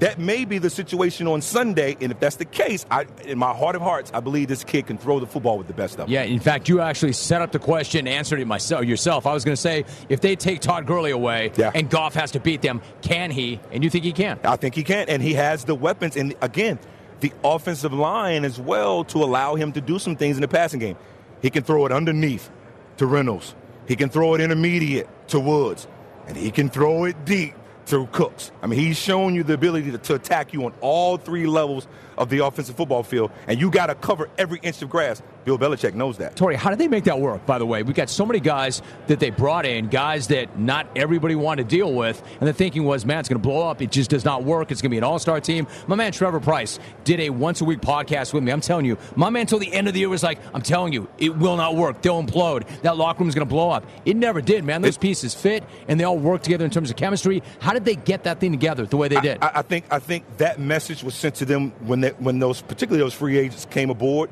That 0.00 0.18
may 0.18 0.44
be 0.46 0.58
the 0.58 0.70
situation 0.70 1.28
on 1.28 1.42
Sunday, 1.42 1.96
and 2.00 2.10
if 2.10 2.18
that's 2.18 2.36
the 2.36 2.44
case, 2.46 2.86
I, 2.90 3.06
in 3.24 3.38
my 3.38 3.52
heart 3.54 3.76
of 3.76 3.82
hearts, 3.82 4.10
I 4.14 4.20
believe 4.20 4.48
this 4.48 4.64
kid 4.64 4.86
can 4.86 4.96
throw 4.98 5.20
the 5.20 5.26
football 5.26 5.58
with 5.58 5.66
the 5.66 5.74
best 5.74 5.92
of 5.94 5.98
them. 5.98 6.08
yeah, 6.08 6.22
in 6.22 6.40
fact, 6.40 6.68
you 6.68 6.80
actually 6.80 7.12
set 7.12 7.42
up 7.42 7.52
the 7.52 7.58
question, 7.58 8.08
answered 8.08 8.40
it 8.40 8.46
myself 8.46 8.84
yourself. 8.86 9.26
I 9.26 9.34
was 9.34 9.44
going 9.44 9.54
to 9.54 9.60
say, 9.60 9.84
if 10.08 10.20
they 10.20 10.34
take 10.34 10.60
Todd 10.60 10.86
Gurley 10.86 11.10
away 11.10 11.52
Yeah. 11.56 11.70
and 11.74 11.88
Goff 11.90 12.14
has 12.14 12.30
to 12.32 12.40
beat 12.40 12.62
them, 12.62 12.80
can 13.02 13.30
he? 13.30 13.60
And 13.70 13.84
you 13.84 13.90
think 13.90 14.04
he 14.04 14.12
can? 14.12 14.40
I 14.44 14.56
think 14.56 14.74
he 14.74 14.82
can, 14.82 15.08
and 15.08 15.22
he 15.22 15.34
has 15.34 15.64
the 15.64 15.74
weapons. 15.74 16.16
And 16.16 16.34
again, 16.40 16.78
the 17.20 17.32
offensive 17.44 17.92
line 17.92 18.44
as 18.44 18.58
well 18.58 19.04
to 19.04 19.18
allow 19.22 19.54
him 19.56 19.72
to 19.72 19.80
do 19.80 19.98
some 19.98 20.16
things 20.16 20.36
in 20.36 20.40
the 20.40 20.48
passing 20.48 20.80
game. 20.80 20.96
He 21.42 21.50
can 21.50 21.62
throw 21.64 21.84
it 21.86 21.92
underneath 21.92 22.50
to 22.96 23.06
Reynolds. 23.06 23.54
He 23.86 23.94
can 23.94 24.08
throw 24.08 24.34
it 24.34 24.40
intermediate 24.40 25.06
to 25.28 25.38
Woods. 25.38 25.86
And 26.26 26.36
he 26.36 26.50
can 26.50 26.68
throw 26.70 27.04
it 27.04 27.24
deep 27.24 27.54
to 27.86 28.06
Cooks. 28.08 28.50
I 28.62 28.66
mean, 28.66 28.78
he's 28.78 28.98
shown 28.98 29.34
you 29.34 29.42
the 29.42 29.54
ability 29.54 29.90
to, 29.92 29.98
to 29.98 30.14
attack 30.14 30.52
you 30.52 30.64
on 30.64 30.72
all 30.80 31.16
three 31.16 31.46
levels 31.46 31.86
of 32.16 32.28
the 32.28 32.44
offensive 32.44 32.76
football 32.76 33.02
field, 33.02 33.30
and 33.46 33.60
you 33.60 33.70
got 33.70 33.86
to 33.86 33.94
cover 33.94 34.28
every 34.38 34.60
inch 34.62 34.82
of 34.82 34.90
grass. 34.90 35.22
Bill 35.44 35.58
Belichick 35.58 35.94
knows 35.94 36.18
that. 36.18 36.36
Torry, 36.36 36.54
how 36.54 36.70
did 36.70 36.78
they 36.78 36.88
make 36.88 37.04
that 37.04 37.20
work, 37.20 37.44
by 37.46 37.58
the 37.58 37.66
way? 37.66 37.82
We've 37.82 37.96
got 37.96 38.08
so 38.08 38.24
many 38.24 38.40
guys 38.40 38.80
that 39.08 39.20
they 39.20 39.30
brought 39.30 39.66
in, 39.66 39.88
guys 39.88 40.28
that 40.28 40.58
not 40.58 40.86
everybody 40.96 41.34
wanted 41.34 41.68
to 41.68 41.76
deal 41.76 41.92
with, 41.92 42.22
and 42.40 42.48
the 42.48 42.52
thinking 42.52 42.84
was, 42.84 43.04
man, 43.04 43.18
it's 43.18 43.28
going 43.28 43.40
to 43.40 43.48
blow 43.48 43.68
up. 43.68 43.82
It 43.82 43.90
just 43.90 44.10
does 44.10 44.24
not 44.24 44.44
work. 44.44 44.70
It's 44.70 44.80
going 44.80 44.90
to 44.90 44.94
be 44.94 44.98
an 44.98 45.04
all 45.04 45.18
star 45.18 45.40
team. 45.40 45.66
My 45.86 45.96
man 45.96 46.12
Trevor 46.12 46.40
Price 46.40 46.78
did 47.04 47.20
a 47.20 47.30
once 47.30 47.60
a 47.60 47.64
week 47.64 47.80
podcast 47.80 48.32
with 48.32 48.44
me. 48.44 48.52
I'm 48.52 48.60
telling 48.60 48.84
you, 48.84 48.96
my 49.16 49.30
man 49.30 49.42
until 49.42 49.58
the 49.58 49.72
end 49.72 49.88
of 49.88 49.94
the 49.94 50.00
year 50.00 50.08
was 50.08 50.22
like, 50.22 50.38
I'm 50.54 50.62
telling 50.62 50.92
you, 50.92 51.08
it 51.18 51.36
will 51.36 51.56
not 51.56 51.74
work. 51.74 52.00
They'll 52.02 52.22
implode. 52.22 52.66
That 52.82 52.96
locker 52.96 53.20
room 53.20 53.28
is 53.28 53.34
going 53.34 53.46
to 53.46 53.52
blow 53.52 53.70
up. 53.70 53.84
It 54.04 54.16
never 54.16 54.40
did, 54.40 54.64
man. 54.64 54.82
Those 54.82 54.98
pieces 54.98 55.34
fit, 55.34 55.64
and 55.88 55.98
they 55.98 56.04
all 56.04 56.18
work 56.18 56.42
together 56.42 56.64
in 56.64 56.70
terms 56.70 56.90
of 56.90 56.96
chemistry. 56.96 57.42
How 57.60 57.72
did 57.72 57.84
they 57.84 57.96
get 57.96 58.24
that 58.24 58.38
thing 58.38 58.52
together 58.52 58.86
the 58.86 58.96
way 58.96 59.08
they 59.08 59.20
did? 59.20 59.38
I, 59.42 59.50
I 59.56 59.62
think 59.62 59.86
I 59.90 59.98
think 59.98 60.24
that 60.36 60.60
message 60.60 61.02
was 61.02 61.14
sent 61.14 61.36
to 61.36 61.44
them 61.44 61.70
when 61.80 62.00
they, 62.00 62.10
when 62.10 62.38
those 62.38 62.62
particularly 62.62 63.02
those 63.02 63.14
free 63.14 63.38
agents 63.38 63.66
came 63.66 63.90
aboard 63.90 64.30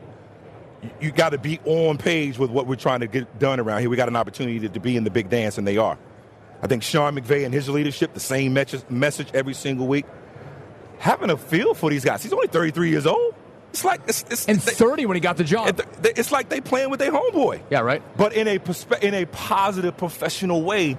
you 1.00 1.10
got 1.10 1.30
to 1.30 1.38
be 1.38 1.58
on 1.64 1.98
page 1.98 2.38
with 2.38 2.50
what 2.50 2.66
we're 2.66 2.76
trying 2.76 3.00
to 3.00 3.06
get 3.06 3.38
done 3.38 3.60
around 3.60 3.80
here. 3.80 3.90
We 3.90 3.96
got 3.96 4.08
an 4.08 4.16
opportunity 4.16 4.60
to, 4.60 4.68
to, 4.68 4.80
be 4.80 4.96
in 4.96 5.04
the 5.04 5.10
big 5.10 5.28
dance, 5.28 5.58
and 5.58 5.66
they 5.66 5.76
are. 5.76 5.98
I 6.62 6.66
think 6.66 6.82
Sean 6.82 7.16
McVay 7.16 7.44
and 7.44 7.54
his 7.54 7.68
leadership, 7.68 8.14
the 8.14 8.20
same 8.20 8.52
message, 8.52 8.82
message 8.88 9.28
every 9.34 9.54
single 9.54 9.86
week, 9.86 10.06
having 10.98 11.30
a 11.30 11.36
feel 11.36 11.74
for 11.74 11.90
these 11.90 12.04
guys. 12.04 12.22
He's 12.22 12.32
only 12.32 12.48
33 12.48 12.90
years 12.90 13.06
old. 13.06 13.34
It's 13.70 13.84
like 13.84 14.00
it's, 14.08 14.24
it's 14.30 14.48
and 14.48 14.60
30 14.60 15.06
when 15.06 15.16
he 15.16 15.20
got 15.20 15.36
the 15.36 15.44
job. 15.44 15.80
It's 16.02 16.32
like 16.32 16.48
they 16.48 16.60
playing 16.60 16.90
with 16.90 16.98
their 16.98 17.12
homeboy. 17.12 17.62
Yeah, 17.70 17.80
right. 17.80 18.02
But 18.16 18.32
in 18.32 18.48
a 18.48 18.58
perspe- 18.58 19.00
in 19.00 19.14
a 19.14 19.26
positive, 19.26 19.96
professional 19.96 20.62
way, 20.62 20.98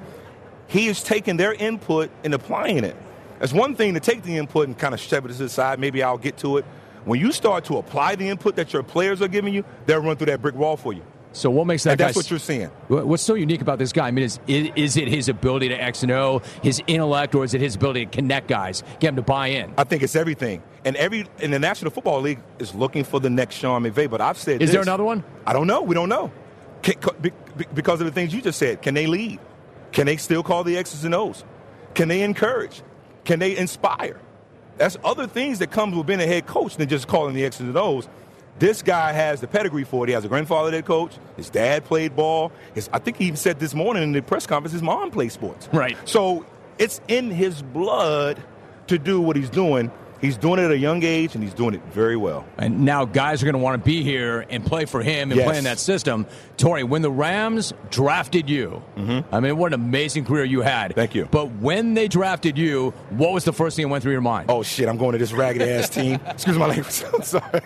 he 0.68 0.88
is 0.88 1.04
taking 1.04 1.36
their 1.36 1.54
input 1.54 2.10
and 2.24 2.34
applying 2.34 2.86
it. 2.86 2.96
It's 3.42 3.52
one 3.52 3.76
thing 3.76 3.96
to 3.96 4.00
take 4.00 4.24
the 4.24 4.38
input 4.38 4.68
and 4.68 4.78
kind 4.78 4.94
of 4.94 5.02
shove 5.02 5.26
it 5.26 5.30
to 5.30 5.34
the 5.34 5.50
side. 5.50 5.80
Maybe 5.80 6.02
I'll 6.02 6.18
get 6.18 6.38
to 6.38 6.58
it. 6.58 6.66
When 7.06 7.20
you 7.20 7.32
start 7.32 7.66
to 7.66 7.78
apply 7.78 8.16
the 8.16 8.30
input 8.30 8.56
that 8.56 8.74
your 8.74 8.84
players 8.84 9.22
are 9.22 9.28
giving 9.28 9.54
you, 9.54 9.64
they'll 9.86 10.02
run 10.02 10.18
through 10.18 10.28
that 10.28 10.42
brick 10.42 10.56
wall 10.56 10.78
for 10.78 10.94
you. 10.94 11.04
So 11.34 11.50
what 11.50 11.66
makes 11.66 11.84
that? 11.86 11.92
And 11.92 12.00
that's 12.00 12.16
what 12.16 12.30
you're 12.30 12.40
seeing. 12.40 12.68
What's 12.90 13.24
so 13.24 13.36
unique 13.36 13.62
about 13.62 13.80
this 13.80 13.94
guy? 13.94 14.08
I 14.08 14.12
mean, 14.12 14.26
is, 14.26 14.40
is 14.48 14.98
it 14.98 15.08
his 15.08 15.30
ability 15.30 15.70
to 15.70 15.82
X 15.82 16.04
and 16.04 16.12
O, 16.12 16.42
his 16.62 16.82
intellect, 16.88 17.36
or 17.36 17.46
is 17.46 17.54
it 17.54 17.62
his 17.62 17.76
ability 17.76 18.06
to 18.06 18.12
connect 18.12 18.50
guys, 18.50 18.84
get 19.00 19.10
them 19.10 19.16
to 19.16 19.22
buy 19.22 19.48
in? 19.48 19.74
I 19.78 19.86
think 19.86 20.04
it's 20.04 20.16
everything. 20.16 20.62
And 20.84 20.98
every 20.98 21.26
in 21.40 21.52
the 21.52 21.60
National 21.60 21.92
Football 21.92 22.22
League 22.22 22.40
is 22.60 22.76
looking 22.76 23.06
for 23.06 23.20
the 23.20 23.30
next 23.30 23.56
Sean 23.56 23.84
McVay. 23.84 24.10
But 24.10 24.20
I've 24.20 24.38
said, 24.38 24.62
is 24.62 24.70
this, 24.70 24.72
there 24.72 24.82
another 24.82 25.06
one? 25.06 25.24
I 25.46 25.54
don't 25.54 25.68
know. 25.68 25.82
We 25.84 25.96
don't 25.96 26.10
know. 26.10 26.32
Can, 26.82 26.96
because 27.74 28.02
of 28.02 28.08
the 28.08 28.12
things 28.12 28.34
you 28.34 28.42
just 28.42 28.60
said, 28.60 28.82
can 28.82 28.94
they 28.94 29.08
lead? 29.08 29.40
Can 29.94 30.08
they 30.08 30.18
still 30.18 30.44
call 30.44 30.64
the 30.64 30.78
X's 30.78 31.06
and 31.06 31.16
O's? 31.16 31.46
Can 31.94 32.08
they 32.08 32.24
encourage? 32.24 32.82
Can 33.24 33.40
they 33.40 33.56
inspire? 33.56 34.20
That's 34.82 34.98
other 35.04 35.28
things 35.28 35.60
that 35.60 35.70
comes 35.70 35.96
with 35.96 36.08
being 36.08 36.22
a 36.22 36.26
head 36.26 36.48
coach 36.48 36.76
than 36.76 36.90
just 36.90 37.08
calling 37.08 37.36
the 37.36 37.46
X's 37.46 37.62
and 37.62 37.78
O's. 37.78 38.10
This 38.58 38.82
guy 38.82 39.12
has 39.12 39.40
the 39.40 39.46
pedigree 39.46 39.84
for 39.84 40.06
it. 40.06 40.08
He 40.08 40.14
has 40.16 40.26
a 40.26 40.28
grandfather 40.28 40.72
that 40.72 40.86
coach. 40.86 41.14
His 41.38 41.52
dad 41.52 41.86
played 41.86 42.16
ball. 42.16 42.52
His, 42.74 42.90
I 42.92 42.98
think 42.98 43.18
he 43.18 43.26
even 43.26 43.38
said 43.38 43.60
this 43.60 43.76
morning 43.76 44.02
in 44.02 44.12
the 44.12 44.24
press 44.24 44.48
conference 44.48 44.74
his 44.74 44.82
mom 44.82 45.12
played 45.12 45.32
sports. 45.32 45.70
Right. 45.72 45.96
So 46.10 46.48
it's 46.80 47.00
in 47.08 47.30
his 47.30 47.62
blood 47.62 48.42
to 48.88 48.98
do 48.98 49.22
what 49.22 49.36
he's 49.36 49.52
doing. 49.52 49.92
He's 50.22 50.38
doing 50.38 50.60
it 50.60 50.66
at 50.66 50.72
a 50.72 50.78
young 50.78 51.04
age, 51.04 51.34
and 51.34 51.44
he's 51.44 51.54
doing 51.54 51.74
it 51.74 51.82
very 51.92 52.16
well. 52.16 52.46
And 52.58 52.86
now 52.86 53.06
guys 53.06 53.42
are 53.42 53.46
going 53.46 53.54
to 53.54 53.60
want 53.60 53.82
to 53.82 53.86
be 53.86 54.04
here 54.04 54.46
and 54.50 54.64
play 54.64 54.86
for 54.86 55.02
him 55.02 55.32
and 55.32 55.38
yes. 55.40 55.48
play 55.48 55.58
in 55.58 55.64
that 55.64 55.80
system. 55.80 56.28
Torry, 56.58 56.84
when 56.84 57.02
the 57.02 57.10
Rams 57.10 57.74
drafted 57.90 58.48
you, 58.48 58.84
mm-hmm. 58.96 59.34
I 59.34 59.40
mean, 59.40 59.58
what 59.58 59.74
an 59.74 59.82
amazing 59.82 60.26
career 60.26 60.46
you 60.46 60.62
had. 60.62 60.94
Thank 60.94 61.16
you. 61.16 61.28
But 61.32 61.52
when 61.54 61.96
they 61.96 62.08
drafted 62.08 62.56
you, 62.56 62.92
what 63.10 63.34
was 63.34 63.46
the 63.46 63.54
first 63.54 63.76
thing 63.76 63.86
that 63.86 63.90
went 63.90 64.04
through 64.04 64.12
your 64.12 64.22
mind? 64.22 64.52
Oh, 64.52 64.62
shit, 64.62 64.88
I'm 64.88 64.98
going 64.98 65.14
to 65.14 65.18
this 65.18 65.34
ragged 65.34 65.64
ass 65.64 65.90
team. 66.02 66.20
Excuse 66.28 66.58
my 66.58 66.68
language. 66.68 67.04
I'm 67.12 67.22
sorry. 67.24 67.62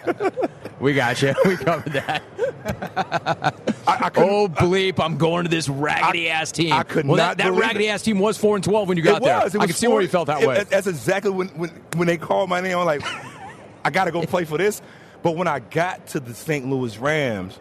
we 0.79 0.93
got 0.93 1.21
you. 1.21 1.35
We 1.45 1.57
covered 1.57 1.91
that. 1.91 2.23
I, 2.65 3.51
I 3.85 4.11
oh, 4.15 4.47
bleep, 4.47 4.99
I'm 4.99 5.17
going 5.17 5.43
to 5.43 5.49
this 5.49 5.67
raggedy 5.69 6.31
I, 6.31 6.35
ass 6.35 6.51
team. 6.51 6.73
I 6.73 6.83
could 6.83 7.05
well, 7.05 7.17
not 7.17 7.37
that, 7.37 7.51
that 7.51 7.59
raggedy 7.59 7.87
it. 7.87 7.89
ass 7.89 8.01
team 8.01 8.19
was 8.19 8.37
4 8.37 8.55
and 8.55 8.63
12 8.63 8.87
when 8.87 8.97
you 8.97 9.03
got 9.03 9.21
it 9.21 9.25
there. 9.25 9.43
Was. 9.43 9.55
I 9.55 9.65
can 9.65 9.75
see 9.75 9.87
where 9.87 10.01
you 10.01 10.07
felt 10.07 10.27
that 10.27 10.45
way. 10.45 10.63
That's 10.63 10.87
exactly 10.87 11.31
when, 11.31 11.49
when, 11.49 11.69
when 11.95 12.07
they 12.07 12.17
called 12.17 12.44
my 12.47 12.61
name. 12.61 12.77
I'm 12.77 12.85
like, 12.85 13.01
I 13.83 13.89
got 13.89 14.05
to 14.05 14.11
go 14.11 14.21
play 14.23 14.45
for 14.45 14.57
this. 14.57 14.81
But 15.23 15.35
when 15.35 15.47
I 15.47 15.59
got 15.59 16.07
to 16.07 16.19
the 16.19 16.33
St. 16.33 16.67
Louis 16.67 16.97
Rams 16.97 17.59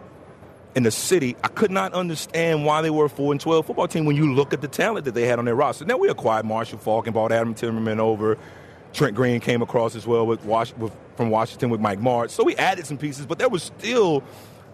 in 0.74 0.82
the 0.82 0.90
city, 0.90 1.36
I 1.42 1.48
could 1.48 1.70
not 1.70 1.94
understand 1.94 2.64
why 2.66 2.82
they 2.82 2.90
were 2.90 3.06
a 3.06 3.10
4 3.10 3.32
and 3.32 3.40
12 3.40 3.66
football 3.66 3.88
team 3.88 4.04
when 4.04 4.16
you 4.16 4.34
look 4.34 4.52
at 4.52 4.60
the 4.60 4.68
talent 4.68 5.04
that 5.06 5.14
they 5.14 5.26
had 5.26 5.38
on 5.38 5.44
their 5.44 5.54
roster. 5.54 5.84
Now, 5.84 5.96
we 5.96 6.08
acquired 6.08 6.44
Marshall 6.44 6.78
Faulk 6.78 7.06
and 7.06 7.14
brought 7.14 7.32
Adam 7.32 7.54
Timmerman 7.54 7.98
over. 7.98 8.36
Trent 8.92 9.16
Green 9.16 9.40
came 9.40 9.62
across 9.62 9.96
as 9.96 10.06
well 10.06 10.26
with, 10.26 10.44
Was- 10.44 10.76
with 10.76 10.94
from 11.16 11.30
Washington 11.30 11.70
with 11.70 11.80
Mike 11.80 12.00
Martz. 12.00 12.30
So 12.30 12.44
we 12.44 12.56
added 12.56 12.86
some 12.86 12.98
pieces, 12.98 13.26
but 13.26 13.38
there 13.38 13.48
was 13.48 13.62
still 13.62 14.22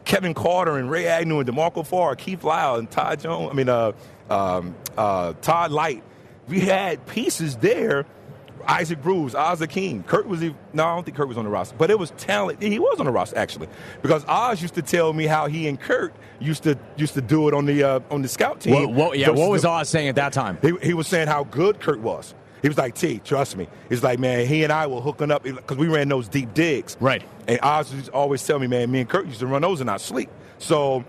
Kevin 0.05 0.35
Carter 0.35 0.79
and 0.79 0.91
Ray 0.91 1.07
Agnew 1.07 1.39
and 1.39 1.47
D'Marco 1.47 1.83
Farr, 1.83 2.17
Keith 2.17 2.43
Lyle 2.45 2.77
and 2.77 2.91
Todd 2.91 3.21
Jones. 3.21 3.51
I 3.51 3.55
mean, 3.55 3.69
uh, 3.69 3.93
um, 4.29 4.75
uh, 4.97 5.35
Todd 5.43 5.71
Lyght. 5.71 6.03
We 6.49 6.61
had 6.61 7.07
pieces 7.07 7.57
there 7.57 8.07
Isaac 8.67 9.03
Bruce, 9.03 9.35
Oz 9.35 9.65
King. 9.69 10.03
Kurt 10.03 10.27
was 10.27 10.43
even, 10.43 10.57
no, 10.73 10.87
I 10.87 10.95
don't 10.95 11.05
think 11.05 11.17
Kurt 11.17 11.29
was 11.29 11.39
on 11.39 11.45
the 11.45 11.51
roster, 11.51 11.77
but 11.77 11.91
it 11.91 11.99
was 11.99 12.11
talent. 12.13 12.63
He 12.63 12.79
was 12.79 12.99
on 12.99 13.07
the 13.07 13.13
roster 13.13 13.37
actually, 13.37 13.69
because 14.03 14.25
Oz 14.27 14.63
used 14.63 14.75
to 14.75 14.83
tell 14.83 15.13
me 15.13 15.27
how 15.27 15.47
he 15.47 15.69
and 15.69 15.81
Kurt 15.81 16.15
used 16.39 16.63
to 16.65 16.79
used 16.97 17.15
to 17.15 17.21
do 17.21 17.49
it 17.49 17.55
on 17.55 17.67
the 17.67 17.83
uh, 17.83 18.01
on 18.11 18.23
the 18.23 18.29
scout 18.29 18.61
team. 18.61 18.75
What, 18.75 18.93
what, 18.93 19.19
yeah, 19.19 19.31
what 19.31 19.51
was 19.51 19.65
Oz 19.65 19.89
saying 19.89 20.09
at 20.09 20.15
that 20.17 20.33
time? 20.33 20.59
He, 20.63 20.73
he 20.83 20.95
was 20.95 21.07
saying 21.07 21.29
how 21.29 21.45
good 21.45 21.81
Kurt 21.81 22.01
was. 22.01 22.35
He 22.63 22.69
was 22.69 22.77
like, 22.77 22.95
T, 22.95 23.21
trust 23.21 23.57
me. 23.57 23.69
He's 23.89 24.03
like, 24.03 24.19
man, 24.19 24.47
he 24.47 24.65
and 24.65 24.73
I 24.73 24.87
were 24.87 25.01
hooking 25.01 25.31
up 25.31 25.45
because 25.45 25.79
we 25.79 25.89
ran 25.89 26.09
those 26.09 26.29
deep 26.29 26.53
digs. 26.53 26.97
Right. 27.01 27.23
And 27.49 27.59
Oz 27.63 27.93
used 27.93 28.07
to 28.07 28.13
always 28.13 28.47
tell 28.47 28.59
me, 28.59 28.67
man, 28.67 28.91
me 28.91 29.01
and 29.01 29.09
Kurt 29.09 29.27
used 29.27 29.41
to 29.41 29.47
run 29.47 29.63
those 29.63 29.81
in 29.81 29.89
our 29.89 29.99
sleep. 29.99 30.29
So 30.59 31.05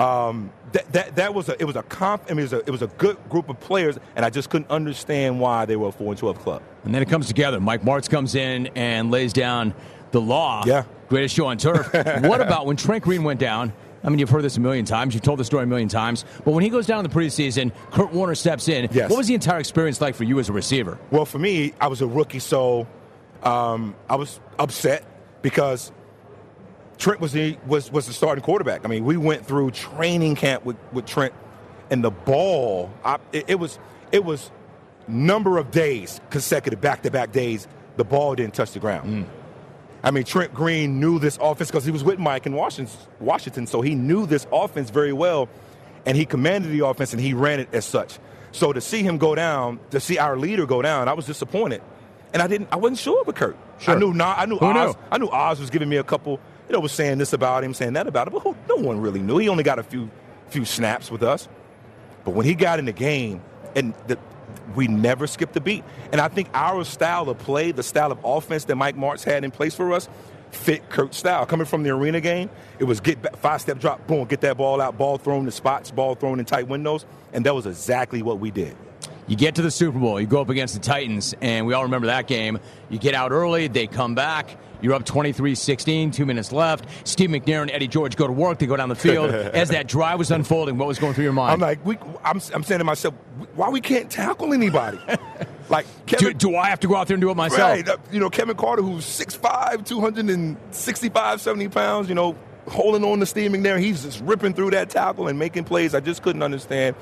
um, 0.00 0.50
that, 0.72 0.92
that 0.92 1.16
that 1.16 1.34
was 1.34 1.48
a 1.48 1.60
it 1.60 1.64
was 1.64 1.76
a 1.76 1.82
comp. 1.84 2.24
I 2.26 2.30
mean, 2.30 2.40
it 2.40 2.42
was 2.42 2.52
a 2.54 2.58
it 2.60 2.70
was 2.70 2.82
a 2.82 2.86
good 2.86 3.16
group 3.28 3.48
of 3.48 3.60
players, 3.60 3.98
and 4.16 4.24
I 4.24 4.30
just 4.30 4.50
couldn't 4.50 4.70
understand 4.70 5.38
why 5.38 5.66
they 5.66 5.76
were 5.76 5.88
a 5.88 5.92
four 5.92 6.08
and 6.08 6.18
twelve 6.18 6.38
club. 6.40 6.62
And 6.84 6.94
then 6.94 7.02
it 7.02 7.08
comes 7.08 7.26
together. 7.26 7.60
Mike 7.60 7.82
Martz 7.82 8.08
comes 8.08 8.34
in 8.34 8.68
and 8.68 9.10
lays 9.10 9.32
down 9.32 9.74
the 10.12 10.20
law. 10.20 10.64
Yeah, 10.66 10.84
greatest 11.08 11.34
show 11.34 11.46
on 11.46 11.58
turf. 11.58 11.92
what 12.22 12.40
about 12.40 12.66
when 12.66 12.76
Trent 12.76 13.04
Green 13.04 13.22
went 13.22 13.40
down? 13.40 13.72
I 14.02 14.08
mean, 14.08 14.18
you've 14.18 14.30
heard 14.30 14.42
this 14.42 14.56
a 14.56 14.60
million 14.60 14.86
times. 14.86 15.12
You've 15.12 15.22
told 15.22 15.38
the 15.38 15.44
story 15.44 15.64
a 15.64 15.66
million 15.66 15.88
times. 15.88 16.24
But 16.42 16.52
when 16.52 16.64
he 16.64 16.70
goes 16.70 16.86
down 16.86 17.04
in 17.04 17.10
the 17.10 17.14
preseason, 17.14 17.70
Kurt 17.90 18.12
Warner 18.14 18.34
steps 18.34 18.66
in. 18.66 18.88
Yes. 18.92 19.10
What 19.10 19.18
was 19.18 19.26
the 19.26 19.34
entire 19.34 19.58
experience 19.58 20.00
like 20.00 20.14
for 20.14 20.24
you 20.24 20.38
as 20.40 20.48
a 20.48 20.54
receiver? 20.54 20.98
Well, 21.10 21.26
for 21.26 21.38
me, 21.38 21.74
I 21.78 21.88
was 21.88 22.00
a 22.00 22.06
rookie, 22.06 22.38
so 22.38 22.86
um, 23.42 23.94
I 24.08 24.16
was 24.16 24.40
upset 24.58 25.04
because 25.42 25.92
Trent 27.00 27.18
was 27.18 27.32
the 27.32 27.56
was 27.66 27.90
was 27.90 28.06
the 28.06 28.12
starting 28.12 28.44
quarterback. 28.44 28.84
I 28.84 28.88
mean, 28.88 29.04
we 29.04 29.16
went 29.16 29.46
through 29.46 29.70
training 29.70 30.36
camp 30.36 30.66
with, 30.66 30.76
with 30.92 31.06
Trent, 31.06 31.32
and 31.88 32.04
the 32.04 32.10
ball, 32.10 32.90
I, 33.02 33.16
it, 33.32 33.46
it 33.48 33.54
was 33.58 33.78
it 34.12 34.22
was 34.22 34.50
number 35.08 35.56
of 35.56 35.70
days 35.70 36.20
consecutive 36.28 36.80
back 36.80 37.02
to 37.02 37.10
back 37.10 37.32
days. 37.32 37.66
The 37.96 38.04
ball 38.04 38.34
didn't 38.34 38.54
touch 38.54 38.72
the 38.72 38.80
ground. 38.80 39.24
Mm. 39.24 39.26
I 40.02 40.10
mean, 40.10 40.24
Trent 40.24 40.52
Green 40.52 41.00
knew 41.00 41.18
this 41.18 41.38
offense 41.40 41.70
because 41.70 41.86
he 41.86 41.90
was 41.90 42.04
with 42.04 42.18
Mike 42.18 42.46
in 42.46 42.52
Washington, 42.54 42.94
Washington, 43.18 43.66
so 43.66 43.80
he 43.80 43.94
knew 43.94 44.26
this 44.26 44.46
offense 44.52 44.90
very 44.90 45.12
well, 45.12 45.48
and 46.04 46.16
he 46.18 46.26
commanded 46.26 46.70
the 46.70 46.86
offense 46.86 47.12
and 47.12 47.20
he 47.20 47.32
ran 47.32 47.60
it 47.60 47.68
as 47.72 47.86
such. 47.86 48.18
So 48.52 48.74
to 48.74 48.80
see 48.80 49.02
him 49.02 49.16
go 49.16 49.34
down, 49.34 49.80
to 49.90 50.00
see 50.00 50.18
our 50.18 50.36
leader 50.36 50.66
go 50.66 50.82
down, 50.82 51.08
I 51.08 51.14
was 51.14 51.24
disappointed, 51.24 51.80
and 52.34 52.42
I 52.42 52.46
didn't. 52.46 52.68
I 52.70 52.76
wasn't 52.76 52.98
sure 52.98 53.24
with 53.24 53.36
Kurt. 53.36 53.56
Sure. 53.78 53.94
I 53.94 53.98
knew. 53.98 54.12
not, 54.12 54.38
I 54.38 54.44
knew. 54.44 54.58
Who 54.58 54.66
Oz, 54.66 54.94
knew? 54.94 55.02
I 55.10 55.18
knew 55.18 55.28
Oz 55.30 55.60
was 55.60 55.70
giving 55.70 55.88
me 55.88 55.96
a 55.96 56.04
couple 56.04 56.40
you 56.70 56.74
know, 56.74 56.80
was 56.80 56.92
saying 56.92 57.18
this 57.18 57.32
about 57.32 57.64
him, 57.64 57.74
saying 57.74 57.94
that 57.94 58.06
about 58.06 58.28
him, 58.28 58.34
but 58.34 58.42
who, 58.44 58.54
no 58.68 58.76
one 58.76 59.00
really 59.00 59.18
knew. 59.18 59.38
He 59.38 59.48
only 59.48 59.64
got 59.64 59.80
a 59.80 59.82
few 59.82 60.08
few 60.50 60.64
snaps 60.64 61.10
with 61.10 61.20
us. 61.20 61.48
But 62.24 62.30
when 62.30 62.46
he 62.46 62.54
got 62.54 62.78
in 62.78 62.84
the 62.84 62.92
game, 62.92 63.42
and 63.74 63.92
the, 64.06 64.16
we 64.76 64.86
never 64.86 65.26
skipped 65.26 65.56
a 65.56 65.60
beat. 65.60 65.82
And 66.12 66.20
I 66.20 66.28
think 66.28 66.48
our 66.54 66.84
style 66.84 67.28
of 67.28 67.38
play, 67.38 67.72
the 67.72 67.82
style 67.82 68.12
of 68.12 68.20
offense 68.24 68.66
that 68.66 68.76
Mike 68.76 68.96
Martz 68.96 69.24
had 69.24 69.42
in 69.42 69.50
place 69.50 69.74
for 69.74 69.92
us, 69.92 70.08
fit 70.52 70.88
Kurt's 70.90 71.16
style. 71.16 71.44
Coming 71.44 71.66
from 71.66 71.82
the 71.82 71.90
arena 71.90 72.20
game, 72.20 72.48
it 72.78 72.84
was 72.84 73.00
get 73.00 73.20
back, 73.20 73.36
five 73.38 73.60
step 73.60 73.80
drop, 73.80 74.06
boom, 74.06 74.26
get 74.26 74.40
that 74.42 74.56
ball 74.56 74.80
out, 74.80 74.96
ball 74.96 75.18
thrown 75.18 75.46
in 75.46 75.50
spots, 75.50 75.90
ball 75.90 76.14
thrown 76.14 76.38
in 76.38 76.44
tight 76.44 76.68
windows, 76.68 77.04
and 77.32 77.44
that 77.46 77.54
was 77.54 77.66
exactly 77.66 78.22
what 78.22 78.38
we 78.38 78.52
did. 78.52 78.76
You 79.26 79.34
get 79.34 79.56
to 79.56 79.62
the 79.62 79.72
Super 79.72 79.98
Bowl, 79.98 80.20
you 80.20 80.28
go 80.28 80.40
up 80.40 80.50
against 80.50 80.74
the 80.74 80.80
Titans, 80.80 81.34
and 81.40 81.66
we 81.66 81.74
all 81.74 81.82
remember 81.82 82.06
that 82.06 82.28
game. 82.28 82.60
You 82.90 82.98
get 83.00 83.14
out 83.14 83.32
early, 83.32 83.66
they 83.66 83.88
come 83.88 84.14
back. 84.14 84.56
You're 84.82 84.94
up 84.94 85.04
23 85.04 85.54
16, 85.54 86.10
two 86.10 86.26
minutes 86.26 86.52
left. 86.52 86.86
Steve 87.04 87.30
McNair 87.30 87.62
and 87.62 87.70
Eddie 87.70 87.88
George 87.88 88.16
go 88.16 88.26
to 88.26 88.32
work. 88.32 88.58
They 88.58 88.66
go 88.66 88.76
down 88.76 88.88
the 88.88 88.94
field. 88.94 89.30
As 89.34 89.68
that 89.70 89.86
drive 89.88 90.18
was 90.18 90.30
unfolding, 90.30 90.78
what 90.78 90.88
was 90.88 90.98
going 90.98 91.14
through 91.14 91.24
your 91.24 91.32
mind? 91.32 91.52
I'm 91.52 91.60
like, 91.60 91.84
we, 91.84 91.96
I'm, 92.24 92.40
I'm 92.54 92.62
saying 92.62 92.78
to 92.78 92.84
myself, 92.84 93.14
why 93.54 93.68
we 93.68 93.80
can't 93.80 94.10
tackle 94.10 94.52
anybody? 94.52 94.98
Like 95.70 95.86
Kevin, 96.06 96.36
do, 96.36 96.50
do 96.50 96.56
I 96.56 96.68
have 96.68 96.80
to 96.80 96.88
go 96.88 96.96
out 96.96 97.06
there 97.06 97.14
and 97.14 97.20
do 97.20 97.30
it 97.30 97.36
myself? 97.36 97.60
Right. 97.60 97.88
Uh, 97.88 97.96
You 98.10 98.18
know, 98.18 98.28
Kevin 98.28 98.56
Carter, 98.56 98.82
who's 98.82 99.04
6'5", 99.04 99.86
265, 99.86 101.40
70 101.40 101.68
pounds, 101.68 102.08
you 102.08 102.16
know, 102.16 102.36
holding 102.68 103.04
on 103.04 103.20
to 103.20 103.26
Steve 103.26 103.50
McNair. 103.52 103.78
He's 103.78 104.02
just 104.02 104.20
ripping 104.22 104.52
through 104.54 104.70
that 104.72 104.90
tackle 104.90 105.28
and 105.28 105.38
making 105.38 105.64
plays. 105.64 105.94
I 105.94 106.00
just 106.00 106.22
couldn't 106.22 106.42
understand 106.42 106.96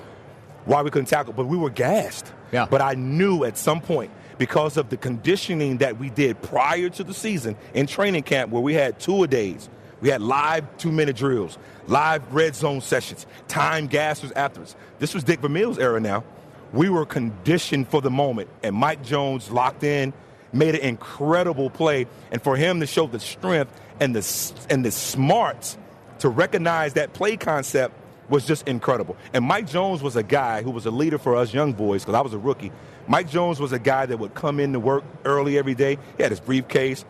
why 0.66 0.83
we 0.83 0.91
couldn't 0.91 1.07
tackle, 1.07 1.33
but 1.33 1.47
we 1.47 1.57
were 1.57 1.70
gassed. 1.70 2.31
Yeah. 2.53 2.66
But 2.70 2.83
I 2.83 2.93
knew 2.95 3.45
at 3.45 3.57
some 3.57 3.81
point, 3.81 4.11
because 4.39 4.76
of 4.76 4.89
the 4.89 4.97
conditioning 4.97 5.78
that 5.78 5.99
we 5.99 6.11
did 6.11 6.41
prior 6.43 6.89
to 6.91 7.05
the 7.05 7.14
season 7.14 7.57
in 7.74 7.86
training 7.86 8.22
camp, 8.22 8.51
where 8.51 8.62
we 8.62 8.74
had 8.74 8.99
two 8.99 9.22
a 9.22 9.26
days, 9.26 9.68
we 10.01 10.09
had 10.09 10.22
live 10.22 10.64
two 10.78 10.93
minute 10.93 11.16
drills, 11.16 11.59
live 11.86 12.32
red 12.32 12.55
zone 12.55 12.80
sessions, 12.80 13.26
time 13.49 13.89
gassers 13.89 14.32
afterwards. 14.36 14.76
This 14.99 15.14
was 15.14 15.24
Dick 15.24 15.41
Vermeil's 15.41 15.78
era 15.78 16.01
now. 16.01 16.24
We 16.72 16.89
were 16.89 17.07
conditioned 17.07 17.89
for 17.89 18.01
the 18.01 18.11
moment, 18.11 18.49
and 18.62 18.76
Mike 18.76 19.03
Jones 19.03 19.51
locked 19.51 19.82
in, 19.82 20.12
made 20.53 20.74
an 20.74 20.82
incredible 20.82 21.70
play, 21.70 22.07
and 22.30 22.41
for 22.41 22.57
him 22.57 22.80
to 22.80 22.86
show 22.86 23.07
the 23.07 23.20
strength 23.20 23.72
and 24.01 24.14
the 24.14 24.53
and 24.70 24.84
the 24.84 24.91
smarts 24.91 25.76
to 26.20 26.28
recognize 26.28 26.95
that 26.95 27.12
play 27.12 27.36
concept 27.36 27.95
was 28.29 28.47
just 28.47 28.66
incredible. 28.68 29.16
And 29.33 29.45
Mike 29.45 29.66
Jones 29.66 30.03
was 30.03 30.16
a 30.16 30.22
guy 30.22 30.62
who 30.62 30.70
was 30.70 30.87
a 30.87 30.91
leader 30.91 31.18
for 31.18 31.37
us 31.37 31.53
young 31.55 31.72
boys 31.72 32.03
because 32.03 32.14
I 32.14 32.20
was 32.20 32.35
a 32.35 32.39
rookie. 32.39 32.72
Mike 33.07 33.29
Jones 33.29 33.59
was 33.61 33.72
a 33.72 33.79
guy 33.79 34.07
that 34.07 34.18
would 34.18 34.35
come 34.35 34.61
in 34.61 34.72
to 34.74 34.81
work 34.81 35.05
early 35.24 35.59
every 35.59 35.74
day. 35.74 35.99
He 36.16 36.22
had 36.22 36.33
his 36.33 36.41
briefcase. 36.41 37.05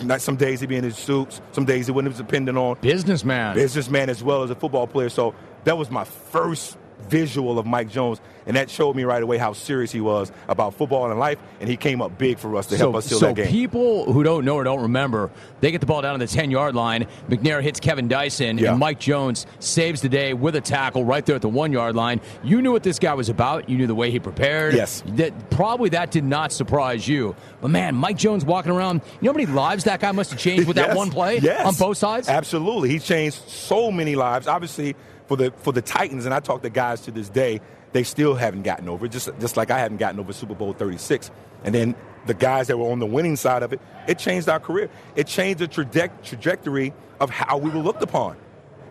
Not 0.00 0.20
some 0.22 0.36
days 0.36 0.60
he'd 0.60 0.68
be 0.68 0.76
in 0.76 0.84
his 0.84 0.96
suits. 0.96 1.40
Some 1.52 1.64
days 1.64 1.86
he 1.86 1.92
wouldn't. 1.92 2.16
dependent 2.16 2.56
on 2.56 2.78
Businessman. 2.80 3.54
businessman 3.54 4.08
as 4.08 4.22
well 4.22 4.42
as 4.42 4.50
a 4.50 4.54
football 4.54 4.86
player. 4.86 5.10
So 5.10 5.34
that 5.64 5.76
was 5.76 5.90
my 5.90 6.04
first 6.04 6.78
visual 7.08 7.58
of 7.58 7.66
Mike 7.66 7.88
Jones, 7.90 8.20
and 8.46 8.56
that 8.56 8.70
showed 8.70 8.96
me 8.96 9.04
right 9.04 9.22
away 9.22 9.38
how 9.38 9.52
serious 9.52 9.92
he 9.92 10.00
was 10.00 10.32
about 10.48 10.74
football 10.74 11.08
and 11.10 11.18
life. 11.20 11.38
And 11.60 11.68
he 11.68 11.76
came 11.76 12.02
up 12.02 12.18
big 12.18 12.38
for 12.38 12.54
us 12.56 12.66
to 12.68 12.76
help 12.76 12.94
so, 12.94 12.98
us 12.98 13.06
seal 13.06 13.18
so 13.20 13.26
that 13.28 13.36
game. 13.36 13.46
people 13.48 14.12
who 14.12 14.22
don't 14.24 14.44
know 14.44 14.56
or 14.56 14.64
don't 14.64 14.82
remember, 14.82 15.30
they 15.60 15.70
get 15.70 15.80
the 15.80 15.86
ball 15.86 16.02
down 16.02 16.14
on 16.14 16.20
the 16.20 16.26
10 16.26 16.50
yard 16.50 16.74
line. 16.74 17.06
McNair 17.28 17.62
hits 17.62 17.78
Kevin 17.78 18.08
Dyson, 18.08 18.58
Yeah. 18.58 18.70
and 18.70 18.78
Mike 18.80 18.98
Jones 18.98 19.46
saves 19.60 20.00
the 20.00 20.08
day 20.08 20.34
with 20.34 20.56
a 20.56 20.60
tackle 20.60 21.04
right 21.04 21.24
there 21.24 21.36
at 21.36 21.42
the 21.42 21.48
one 21.48 21.72
yard 21.72 21.94
line. 21.94 22.20
You 22.42 22.60
knew 22.62 22.72
what 22.72 22.82
this 22.82 22.98
guy 22.98 23.14
was 23.14 23.28
about. 23.28 23.68
You 23.68 23.76
knew 23.78 23.86
the 23.86 23.94
way 23.94 24.10
he 24.10 24.18
prepared. 24.18 24.74
Yes. 24.74 25.02
That 25.06 25.50
probably 25.50 25.90
that 25.90 26.10
did 26.10 26.24
not 26.24 26.50
surprise 26.52 27.06
you. 27.06 27.36
But 27.60 27.68
man, 27.68 27.94
Mike 27.94 28.16
Jones 28.18 28.44
walking 28.44 28.72
around. 28.72 29.02
You 29.20 29.26
know 29.26 29.32
how 29.32 29.36
many 29.38 29.46
lives 29.46 29.84
that 29.84 30.00
guy 30.00 30.10
must 30.12 30.30
have 30.30 30.40
changed 30.40 30.66
with 30.66 30.76
that 30.76 30.96
one 30.96 31.10
play 31.10 31.38
Yes. 31.38 31.64
on 31.64 31.74
both 31.74 31.96
sides. 31.96 32.28
Absolutely, 32.28 32.88
he 32.88 32.98
changed 32.98 33.48
so 33.48 33.92
many 33.92 34.16
lives. 34.16 34.48
Obviously, 34.48 34.96
for 35.26 35.36
the 35.36 35.52
for 35.58 35.72
the 35.72 35.82
Titans, 35.82 36.24
and 36.24 36.34
I 36.34 36.40
talk 36.40 36.62
to 36.62 36.70
guys 36.70 37.02
to 37.02 37.10
this 37.10 37.28
day, 37.28 37.60
they 37.92 38.02
still 38.02 38.34
haven't 38.34 38.62
gotten 38.62 38.88
over 38.88 39.06
it. 39.06 39.12
Just 39.12 39.30
just 39.40 39.56
like 39.56 39.70
I 39.70 39.78
haven't 39.78 39.98
gotten 39.98 40.20
over 40.20 40.32
Super 40.32 40.54
Bowl 40.54 40.72
36. 40.72 41.30
And 41.64 41.74
then 41.74 41.94
the 42.26 42.34
guys 42.34 42.68
that 42.68 42.78
were 42.78 42.90
on 42.90 42.98
the 42.98 43.06
winning 43.06 43.36
side 43.36 43.62
of 43.62 43.72
it, 43.72 43.80
it 44.08 44.18
changed 44.18 44.48
our 44.48 44.60
career. 44.60 44.90
It 45.16 45.26
changed 45.26 45.60
the 45.60 45.68
traje- 45.68 46.10
trajectory 46.22 46.92
of 47.20 47.30
how 47.30 47.58
we 47.58 47.70
were 47.70 47.80
looked 47.80 48.02
upon. 48.02 48.36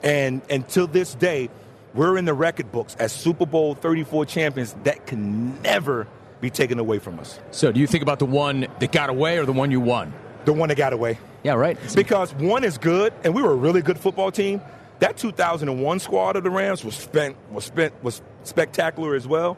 And 0.04 0.42
until 0.50 0.88
this 0.88 1.16
day, 1.16 1.50
we're 1.94 2.18
in 2.18 2.26
the 2.26 2.34
record 2.34 2.72
books 2.72 2.96
as 2.96 3.12
Super 3.12 3.46
Bowl 3.46 3.76
34 3.76 4.26
champions. 4.26 4.76
That 4.84 5.06
can 5.06 5.62
never 5.62 6.08
be 6.40 6.50
taken 6.50 6.80
away 6.80 7.00
from 7.00 7.20
us. 7.20 7.40
So, 7.52 7.72
do 7.72 7.80
you 7.80 7.88
think 7.88 8.02
about 8.02 8.20
the 8.20 8.26
one 8.26 8.68
that 8.80 8.92
got 8.92 9.10
away 9.10 9.38
or 9.38 9.46
the 9.46 9.54
one 9.54 9.70
you 9.72 9.80
won? 9.80 10.14
The 10.46 10.54
one 10.54 10.70
that 10.70 10.78
got 10.78 10.94
away. 10.94 11.20
Yeah, 11.44 11.54
right. 11.54 11.78
Because 11.96 12.34
one 12.36 12.64
is 12.64 12.78
good, 12.78 13.14
and 13.24 13.34
we 13.36 13.42
were 13.42 13.52
a 13.52 13.56
really 13.56 13.82
good 13.82 14.00
football 14.00 14.32
team. 14.32 14.62
That 15.02 15.18
2001 15.18 16.00
squad 16.00 16.36
of 16.36 16.44
the 16.44 16.52
Rams 16.52 16.86
was 16.86 16.96
spent 16.96 17.36
was 17.52 17.66
spent 17.66 17.92
was 18.04 18.22
spectacular 18.44 19.16
as 19.16 19.28
well. 19.28 19.58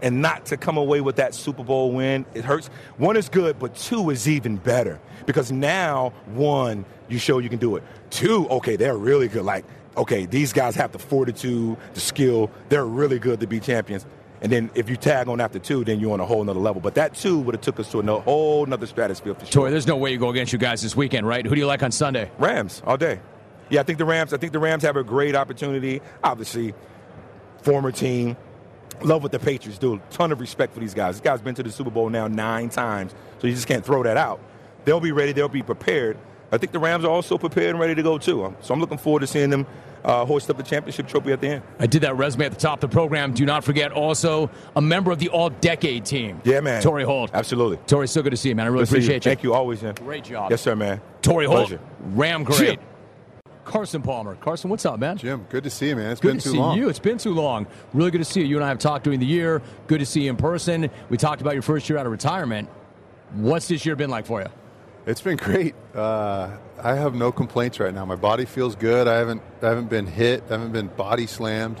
And 0.00 0.22
not 0.22 0.46
to 0.46 0.56
come 0.56 0.78
away 0.78 1.02
with 1.02 1.16
that 1.16 1.34
Super 1.34 1.62
Bowl 1.62 1.92
win, 1.92 2.24
it 2.32 2.44
hurts. 2.44 2.68
One 2.96 3.16
is 3.16 3.28
good, 3.28 3.58
but 3.58 3.74
two 3.74 4.08
is 4.08 4.26
even 4.26 4.56
better 4.56 4.98
because 5.26 5.52
now 5.52 6.14
one 6.26 6.86
you 7.08 7.18
show 7.18 7.38
you 7.38 7.50
can 7.50 7.58
do 7.58 7.76
it. 7.76 7.82
Two, 8.08 8.48
okay, 8.48 8.76
they're 8.76 8.96
really 8.96 9.28
good. 9.28 9.44
Like, 9.44 9.66
okay, 9.98 10.24
these 10.24 10.54
guys 10.54 10.74
have 10.76 10.92
the 10.92 10.98
fortitude, 10.98 11.76
the 11.92 12.00
skill. 12.00 12.50
They're 12.70 12.86
really 12.86 13.18
good 13.18 13.40
to 13.40 13.46
be 13.46 13.60
champions. 13.60 14.06
And 14.40 14.50
then 14.50 14.70
if 14.74 14.88
you 14.88 14.96
tag 14.96 15.28
on 15.28 15.38
after 15.38 15.58
two, 15.58 15.84
then 15.84 16.00
you're 16.00 16.12
on 16.12 16.20
a 16.20 16.26
whole 16.26 16.42
nother 16.44 16.60
level. 16.60 16.80
But 16.80 16.94
that 16.94 17.14
two 17.14 17.40
would 17.40 17.56
have 17.56 17.62
took 17.62 17.78
us 17.78 17.90
to 17.90 17.98
a 17.98 18.20
whole 18.20 18.64
nother 18.64 18.86
stratosphere 18.86 19.34
for 19.34 19.44
sure. 19.44 19.64
Toy, 19.64 19.70
there's 19.70 19.86
no 19.86 19.96
way 19.96 20.12
you 20.12 20.18
go 20.18 20.30
against 20.30 20.54
you 20.54 20.58
guys 20.58 20.80
this 20.80 20.96
weekend, 20.96 21.26
right? 21.26 21.44
Who 21.44 21.54
do 21.54 21.60
you 21.60 21.66
like 21.66 21.82
on 21.82 21.92
Sunday? 21.92 22.30
Rams 22.38 22.80
all 22.86 22.96
day. 22.96 23.20
Yeah, 23.70 23.80
I 23.80 23.82
think 23.82 23.98
the 23.98 24.04
Rams. 24.04 24.32
I 24.32 24.36
think 24.38 24.52
the 24.52 24.58
Rams 24.58 24.82
have 24.82 24.96
a 24.96 25.04
great 25.04 25.34
opportunity. 25.34 26.00
Obviously, 26.22 26.74
former 27.62 27.92
team. 27.92 28.36
Love 29.02 29.22
what 29.22 29.30
the 29.30 29.38
Patriots 29.38 29.78
do. 29.78 30.00
Ton 30.10 30.32
of 30.32 30.40
respect 30.40 30.74
for 30.74 30.80
these 30.80 30.94
guys. 30.94 31.16
This 31.16 31.20
guy's 31.22 31.40
been 31.40 31.54
to 31.54 31.62
the 31.62 31.70
Super 31.70 31.90
Bowl 31.90 32.08
now 32.10 32.26
nine 32.26 32.68
times, 32.68 33.14
so 33.38 33.46
you 33.46 33.54
just 33.54 33.68
can't 33.68 33.84
throw 33.84 34.02
that 34.02 34.16
out. 34.16 34.40
They'll 34.84 34.98
be 35.00 35.12
ready. 35.12 35.32
They'll 35.32 35.48
be 35.48 35.62
prepared. 35.62 36.18
I 36.50 36.58
think 36.58 36.72
the 36.72 36.78
Rams 36.78 37.04
are 37.04 37.10
also 37.10 37.36
prepared 37.38 37.70
and 37.70 37.78
ready 37.78 37.94
to 37.94 38.02
go 38.02 38.18
too. 38.18 38.44
Um, 38.44 38.56
So 38.60 38.72
I'm 38.74 38.80
looking 38.80 38.98
forward 38.98 39.20
to 39.20 39.26
seeing 39.26 39.50
them 39.50 39.66
uh, 40.02 40.24
hoist 40.24 40.48
up 40.48 40.56
the 40.56 40.62
championship 40.62 41.06
trophy 41.06 41.32
at 41.32 41.40
the 41.40 41.48
end. 41.48 41.62
I 41.78 41.86
did 41.86 42.02
that 42.02 42.16
resume 42.16 42.46
at 42.46 42.52
the 42.52 42.58
top 42.58 42.82
of 42.82 42.90
the 42.90 42.94
program. 42.94 43.34
Do 43.34 43.44
not 43.44 43.64
forget 43.64 43.92
also 43.92 44.50
a 44.74 44.80
member 44.80 45.10
of 45.12 45.18
the 45.18 45.28
All 45.28 45.50
Decade 45.50 46.04
team. 46.06 46.40
Yeah, 46.44 46.60
man. 46.60 46.82
Torry 46.82 47.04
Holt. 47.04 47.30
Absolutely. 47.34 47.76
Torry, 47.86 48.08
so 48.08 48.22
good 48.22 48.30
to 48.30 48.36
see 48.36 48.48
you, 48.48 48.54
man. 48.56 48.66
I 48.66 48.70
really 48.70 48.84
Good 48.84 48.92
appreciate 48.94 49.24
you. 49.26 49.30
Thank 49.30 49.42
you 49.42 49.52
always, 49.54 49.82
man. 49.82 49.94
Great 49.94 50.24
job. 50.24 50.50
Yes, 50.50 50.62
sir, 50.62 50.74
man. 50.74 51.00
Torry 51.22 51.46
Holt, 51.46 51.68
Pleasure. 51.68 51.80
Ram 52.14 52.44
great. 52.44 52.80
Carson 53.68 54.02
Palmer. 54.02 54.34
Carson, 54.36 54.70
what's 54.70 54.86
up, 54.86 54.98
man? 54.98 55.16
Jim, 55.18 55.46
good 55.50 55.62
to 55.64 55.70
see 55.70 55.88
you, 55.88 55.96
man. 55.96 56.10
It's 56.10 56.20
Good 56.20 56.28
been 56.28 56.38
to 56.38 56.44
too 56.44 56.50
see 56.52 56.58
long. 56.58 56.78
you. 56.78 56.88
It's 56.88 56.98
been 56.98 57.18
too 57.18 57.34
long. 57.34 57.66
Really 57.92 58.10
good 58.10 58.18
to 58.18 58.24
see 58.24 58.40
you. 58.40 58.46
You 58.46 58.56
and 58.56 58.64
I 58.64 58.68
have 58.68 58.78
talked 58.78 59.04
during 59.04 59.20
the 59.20 59.26
year. 59.26 59.62
Good 59.86 59.98
to 60.00 60.06
see 60.06 60.22
you 60.22 60.30
in 60.30 60.36
person. 60.36 60.90
We 61.10 61.18
talked 61.18 61.42
about 61.42 61.52
your 61.52 61.62
first 61.62 61.88
year 61.88 61.98
out 61.98 62.06
of 62.06 62.12
retirement. 62.12 62.68
What's 63.34 63.68
this 63.68 63.84
year 63.84 63.94
been 63.94 64.08
like 64.10 64.24
for 64.26 64.40
you? 64.40 64.48
It's 65.06 65.20
been 65.20 65.36
great. 65.36 65.74
Uh, 65.94 66.56
I 66.82 66.94
have 66.94 67.14
no 67.14 67.30
complaints 67.30 67.78
right 67.78 67.92
now. 67.92 68.04
My 68.06 68.16
body 68.16 68.46
feels 68.46 68.74
good. 68.74 69.06
I 69.06 69.16
haven't 69.16 69.42
I 69.62 69.68
haven't 69.68 69.90
been 69.90 70.06
hit. 70.06 70.44
I 70.48 70.52
haven't 70.52 70.72
been 70.72 70.88
body 70.88 71.26
slammed. 71.26 71.78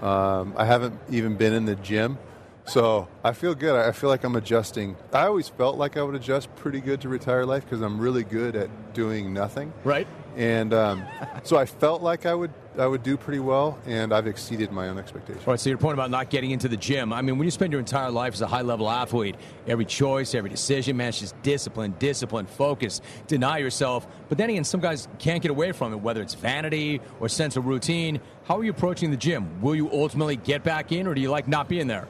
Um, 0.00 0.54
I 0.56 0.64
haven't 0.66 0.98
even 1.10 1.36
been 1.36 1.52
in 1.52 1.64
the 1.64 1.76
gym. 1.76 2.18
So 2.66 3.08
I 3.24 3.32
feel 3.32 3.54
good. 3.54 3.74
I 3.74 3.92
feel 3.92 4.10
like 4.10 4.24
I'm 4.24 4.36
adjusting. 4.36 4.96
I 5.12 5.22
always 5.22 5.48
felt 5.48 5.76
like 5.76 5.96
I 5.96 6.02
would 6.02 6.14
adjust 6.14 6.54
pretty 6.56 6.80
good 6.80 7.00
to 7.00 7.08
retire 7.08 7.44
life 7.44 7.64
because 7.64 7.80
I'm 7.80 7.98
really 7.98 8.22
good 8.24 8.54
at 8.56 8.94
doing 8.94 9.32
nothing. 9.32 9.72
Right. 9.84 10.06
And 10.36 10.72
um, 10.72 11.04
so 11.42 11.56
I 11.56 11.66
felt 11.66 12.02
like 12.02 12.26
I 12.26 12.34
would 12.34 12.52
I 12.78 12.86
would 12.86 13.02
do 13.02 13.16
pretty 13.16 13.40
well, 13.40 13.78
and 13.84 14.12
I've 14.12 14.28
exceeded 14.28 14.70
my 14.70 14.88
own 14.88 14.98
expectations. 14.98 15.44
All 15.46 15.52
right, 15.52 15.60
so 15.60 15.68
your 15.68 15.78
point 15.78 15.94
about 15.94 16.10
not 16.10 16.30
getting 16.30 16.52
into 16.52 16.68
the 16.68 16.76
gym. 16.76 17.12
I 17.12 17.20
mean, 17.20 17.36
when 17.36 17.44
you 17.44 17.50
spend 17.50 17.72
your 17.72 17.80
entire 17.80 18.10
life 18.10 18.32
as 18.32 18.42
a 18.42 18.46
high 18.46 18.62
level 18.62 18.88
athlete, 18.88 19.34
every 19.66 19.84
choice, 19.84 20.34
every 20.34 20.50
decision, 20.50 20.96
man, 20.96 21.08
it's 21.08 21.18
just 21.18 21.40
discipline, 21.42 21.94
discipline, 21.98 22.46
focus, 22.46 23.00
deny 23.26 23.58
yourself. 23.58 24.06
But 24.28 24.38
then 24.38 24.50
again, 24.50 24.64
some 24.64 24.80
guys 24.80 25.08
can't 25.18 25.42
get 25.42 25.50
away 25.50 25.72
from 25.72 25.92
it, 25.92 25.96
whether 25.96 26.22
it's 26.22 26.34
vanity 26.34 27.00
or 27.18 27.28
sense 27.28 27.56
of 27.56 27.66
routine. 27.66 28.20
How 28.44 28.58
are 28.58 28.64
you 28.64 28.70
approaching 28.70 29.10
the 29.10 29.16
gym? 29.16 29.60
Will 29.60 29.74
you 29.74 29.90
ultimately 29.90 30.36
get 30.36 30.62
back 30.62 30.92
in, 30.92 31.06
or 31.06 31.14
do 31.14 31.20
you 31.20 31.30
like 31.30 31.48
not 31.48 31.68
being 31.68 31.88
there? 31.88 32.06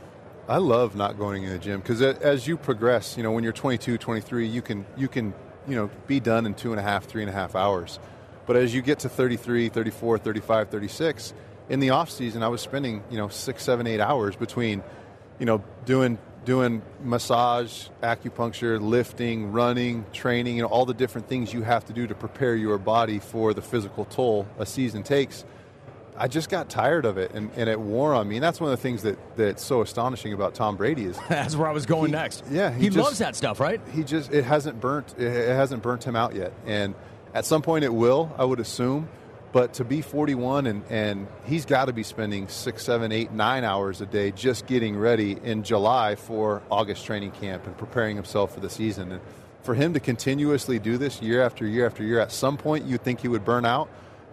I 0.46 0.58
love 0.58 0.94
not 0.94 1.16
going 1.16 1.44
in 1.44 1.50
the 1.50 1.58
gym 1.58 1.80
because 1.80 2.02
as 2.02 2.46
you 2.46 2.56
progress, 2.56 3.16
you 3.16 3.22
know, 3.22 3.30
when 3.32 3.44
you're 3.44 3.52
22, 3.52 3.96
23, 3.96 4.46
you 4.46 4.60
can 4.60 4.84
you 4.96 5.08
can 5.08 5.32
you 5.68 5.76
know 5.76 5.90
be 6.06 6.20
done 6.20 6.46
in 6.46 6.54
two 6.54 6.70
and 6.72 6.80
a 6.80 6.82
half, 6.82 7.04
three 7.04 7.22
and 7.22 7.30
a 7.30 7.34
half 7.34 7.54
hours. 7.54 7.98
But 8.46 8.56
as 8.56 8.74
you 8.74 8.82
get 8.82 9.00
to 9.00 9.08
33, 9.08 9.68
34, 9.68 10.18
35, 10.18 10.70
36, 10.70 11.34
in 11.68 11.78
the 11.78 11.90
off 11.90 12.10
season, 12.10 12.42
I 12.42 12.48
was 12.48 12.60
spending 12.60 13.02
you 13.10 13.18
know 13.18 13.28
six, 13.28 13.62
seven, 13.62 13.86
eight 13.86 14.00
hours 14.00 14.36
between, 14.36 14.82
you 15.38 15.46
know, 15.46 15.62
doing 15.84 16.18
doing 16.44 16.82
massage, 17.02 17.88
acupuncture, 18.02 18.80
lifting, 18.80 19.52
running, 19.52 20.04
training, 20.12 20.56
you 20.56 20.62
know, 20.62 20.68
all 20.68 20.86
the 20.86 20.94
different 20.94 21.28
things 21.28 21.52
you 21.52 21.62
have 21.62 21.84
to 21.84 21.92
do 21.92 22.06
to 22.06 22.14
prepare 22.14 22.56
your 22.56 22.78
body 22.78 23.18
for 23.18 23.52
the 23.52 23.62
physical 23.62 24.04
toll 24.06 24.46
a 24.58 24.66
season 24.66 25.02
takes. 25.02 25.44
I 26.20 26.28
just 26.28 26.50
got 26.50 26.68
tired 26.68 27.06
of 27.06 27.16
it, 27.16 27.32
and, 27.32 27.50
and 27.56 27.68
it 27.70 27.80
wore 27.80 28.12
on 28.14 28.28
me. 28.28 28.36
And 28.36 28.44
that's 28.44 28.60
one 28.60 28.70
of 28.70 28.78
the 28.78 28.82
things 28.82 29.02
that, 29.04 29.18
that's 29.38 29.64
so 29.64 29.80
astonishing 29.80 30.34
about 30.34 30.54
Tom 30.54 30.76
Brady 30.76 31.04
is 31.04 31.18
That's 31.30 31.56
where 31.56 31.66
I 31.66 31.72
was 31.72 31.86
going 31.86 32.06
He- 32.08 32.12
next. 32.12 32.44
yeah, 32.50 32.70
he, 32.70 32.82
he 32.82 32.86
just- 32.90 32.98
loves 32.98 33.18
that 33.18 33.34
stuff, 33.36 33.58
right? 33.58 33.80
he 33.92 34.04
just 34.04 34.30
it 34.32 34.44
hasn't 34.44 34.80
burnt 34.80 35.14
it 35.18 35.48
hasn't 35.48 35.82
burnt 35.82 36.04
him 36.04 36.14
out 36.16 36.34
yet. 36.34 36.52
And 36.66 36.94
at 37.32 37.46
some 37.46 37.62
point 37.62 37.84
it 37.84 37.94
will, 37.94 38.30
I 38.36 38.44
would 38.44 38.60
assume. 38.60 39.08
But 39.52 39.74
to 39.74 39.84
be 39.84 40.00
41 40.00 40.66
and, 40.68 40.82
and 40.90 41.26
he's 41.44 41.64
got 41.64 41.86
to 41.86 41.92
be 41.92 42.04
spending 42.04 42.46
six, 42.48 42.84
seven, 42.84 43.10
eight, 43.10 43.32
nine 43.32 43.64
hours 43.64 44.00
a 44.00 44.06
day 44.06 44.30
just 44.30 44.66
getting 44.66 44.96
ready 44.96 45.32
in 45.42 45.64
July 45.64 46.14
for 46.14 46.62
August 46.70 47.04
training 47.04 47.32
camp 47.32 47.66
and 47.66 47.76
preparing 47.76 48.14
himself 48.14 48.54
for 48.54 48.60
the 48.60 48.70
season. 48.70 49.10
And 49.10 49.20
for 49.62 49.74
him 49.74 49.94
to 49.94 50.00
continuously 50.00 50.78
do 50.78 50.98
this 50.98 51.20
year 51.20 51.42
after 51.42 51.66
year 51.66 51.84
after 51.86 52.04
year, 52.04 52.20
at 52.20 52.30
some 52.30 52.58
point 52.58 52.84
you 52.84 52.96
think 52.96 53.22
he 53.22 53.28
would 53.28 53.44
burn 53.44 53.64
out, 53.64 53.88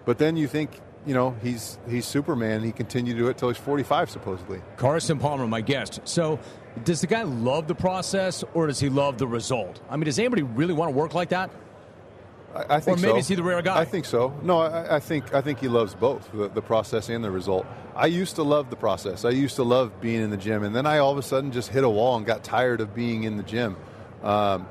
but 0.06 0.20
then 0.20 0.38
you 0.38 0.48
think, 0.48 0.70
you 1.08 1.14
know, 1.14 1.36
he's 1.42 1.80
he's 1.90 2.06
Superman. 2.06 2.64
He 2.64 2.74
continued 2.74 3.14
to 3.14 3.20
do 3.20 3.30
it 3.30 3.38
till 3.38 3.48
he's 3.48 3.58
45 3.58 4.10
supposedly. 4.10 4.62
Carson 4.76 5.18
Palmer, 5.18 5.48
my 5.48 5.62
guest. 5.62 6.02
So, 6.04 6.38
does 6.84 7.02
the 7.02 7.08
guy 7.08 7.24
love 7.24 7.68
the 7.68 7.76
process 7.76 8.44
or 8.54 8.68
does 8.68 8.80
he 8.80 8.90
love 8.90 9.18
the 9.18 9.28
result? 9.28 9.82
I 9.90 9.96
mean, 9.96 10.06
does 10.06 10.20
anybody 10.20 10.44
really 10.44 10.74
want 10.74 10.92
to 10.92 10.98
work 10.98 11.14
like 11.14 11.30
that? 11.30 11.50
I, 12.54 12.76
I 12.76 12.80
think 12.80 12.98
or 12.98 13.02
maybe 13.02 13.14
so. 13.14 13.18
is 13.18 13.28
he 13.30 13.36
the 13.36 13.44
rare 13.44 13.62
guy? 13.62 13.80
I 13.80 13.86
think 13.86 14.06
so. 14.06 14.34
No, 14.44 14.60
I, 14.60 14.98
I 14.98 15.00
think 15.00 15.34
I 15.34 15.42
think 15.42 15.60
he 15.60 15.70
loves 15.70 15.96
both 15.96 16.30
the, 16.34 16.50
the 16.50 16.62
process 16.62 17.08
and 17.08 17.24
the 17.24 17.32
result. 17.32 17.66
I 17.96 18.08
used 18.08 18.36
to 18.36 18.44
love 18.44 18.70
the 18.70 18.76
process. 18.76 19.24
I 19.24 19.30
used 19.30 19.56
to 19.56 19.64
love 19.64 20.02
being 20.02 20.22
in 20.22 20.30
the 20.30 20.38
gym, 20.38 20.64
and 20.64 20.76
then 20.76 20.86
I 20.86 20.98
all 20.98 21.14
of 21.14 21.18
a 21.18 21.24
sudden 21.24 21.52
just 21.52 21.70
hit 21.70 21.86
a 21.86 21.90
wall 21.90 22.18
and 22.18 22.26
got 22.26 22.44
tired 22.44 22.82
of 22.82 22.94
being 22.94 23.24
in 23.24 23.38
the 23.38 23.44
gym. 23.44 23.78
Um, 24.24 24.68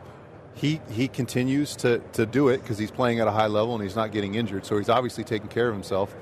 he 0.57 0.81
he 0.91 1.07
continues 1.07 1.77
to 1.77 1.99
to 2.15 2.27
do 2.27 2.49
it 2.49 2.63
because 2.63 2.79
he's 2.79 2.91
playing 2.91 3.21
at 3.21 3.29
a 3.29 3.31
high 3.31 3.47
level 3.47 3.75
and 3.75 3.83
he's 3.83 3.95
not 3.95 4.11
getting 4.11 4.35
injured. 4.35 4.67
So 4.67 4.79
he's 4.79 4.89
obviously 4.89 5.23
taking 5.23 5.49
care 5.49 5.69
of 5.69 5.75
himself. 5.75 6.15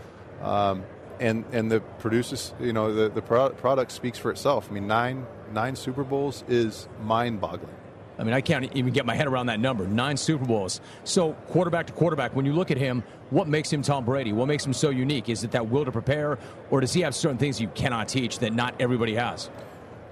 Um, 0.43 0.85
and 1.21 1.45
and 1.53 1.71
the 1.71 1.81
produces 1.81 2.53
you 2.61 2.73
know 2.73 2.93
the 2.93 3.09
the 3.09 3.23
pro- 3.23 3.51
product 3.51 3.93
speaks 3.93 4.19
for 4.19 4.31
itself. 4.31 4.69
I 4.71 4.75
mean 4.75 4.87
nine 4.87 5.27
nine 5.53 5.77
Super 5.77 6.05
Bowls 6.05 6.45
is 6.49 6.89
mind 7.01 7.41
boggling. 7.41 7.75
I 8.17 8.23
mean, 8.23 8.33
I 8.33 8.41
can't 8.41 8.73
even 8.77 8.93
get 8.93 9.07
my 9.07 9.15
head 9.17 9.27
around 9.27 9.47
that 9.47 9.59
number. 9.59 9.89
Nine 9.89 10.17
Super 10.17 10.45
Bowls. 10.45 10.81
So, 11.03 11.33
quarterback 11.49 11.89
to 11.89 11.93
quarterback, 11.93 12.37
when 12.37 12.47
you 12.47 12.53
look 12.53 12.71
at 12.71 12.77
him, 12.77 13.03
what 13.31 13.49
makes 13.49 13.73
him 13.73 13.83
Tom 13.83 14.05
Brady? 14.05 14.33
What 14.33 14.47
makes 14.47 14.65
him 14.65 14.73
so 14.73 14.91
unique? 14.91 15.29
Is 15.29 15.43
it 15.43 15.51
that 15.51 15.69
will 15.69 15.85
to 15.85 15.91
prepare, 15.91 16.39
or 16.71 16.81
does 16.81 16.93
he 16.93 17.01
have 17.01 17.13
certain 17.13 17.39
things 17.39 17.61
you 17.61 17.67
cannot 17.69 18.07
teach 18.07 18.39
that 18.39 18.53
not 18.53 18.77
everybody 18.79 19.17
has? 19.17 19.51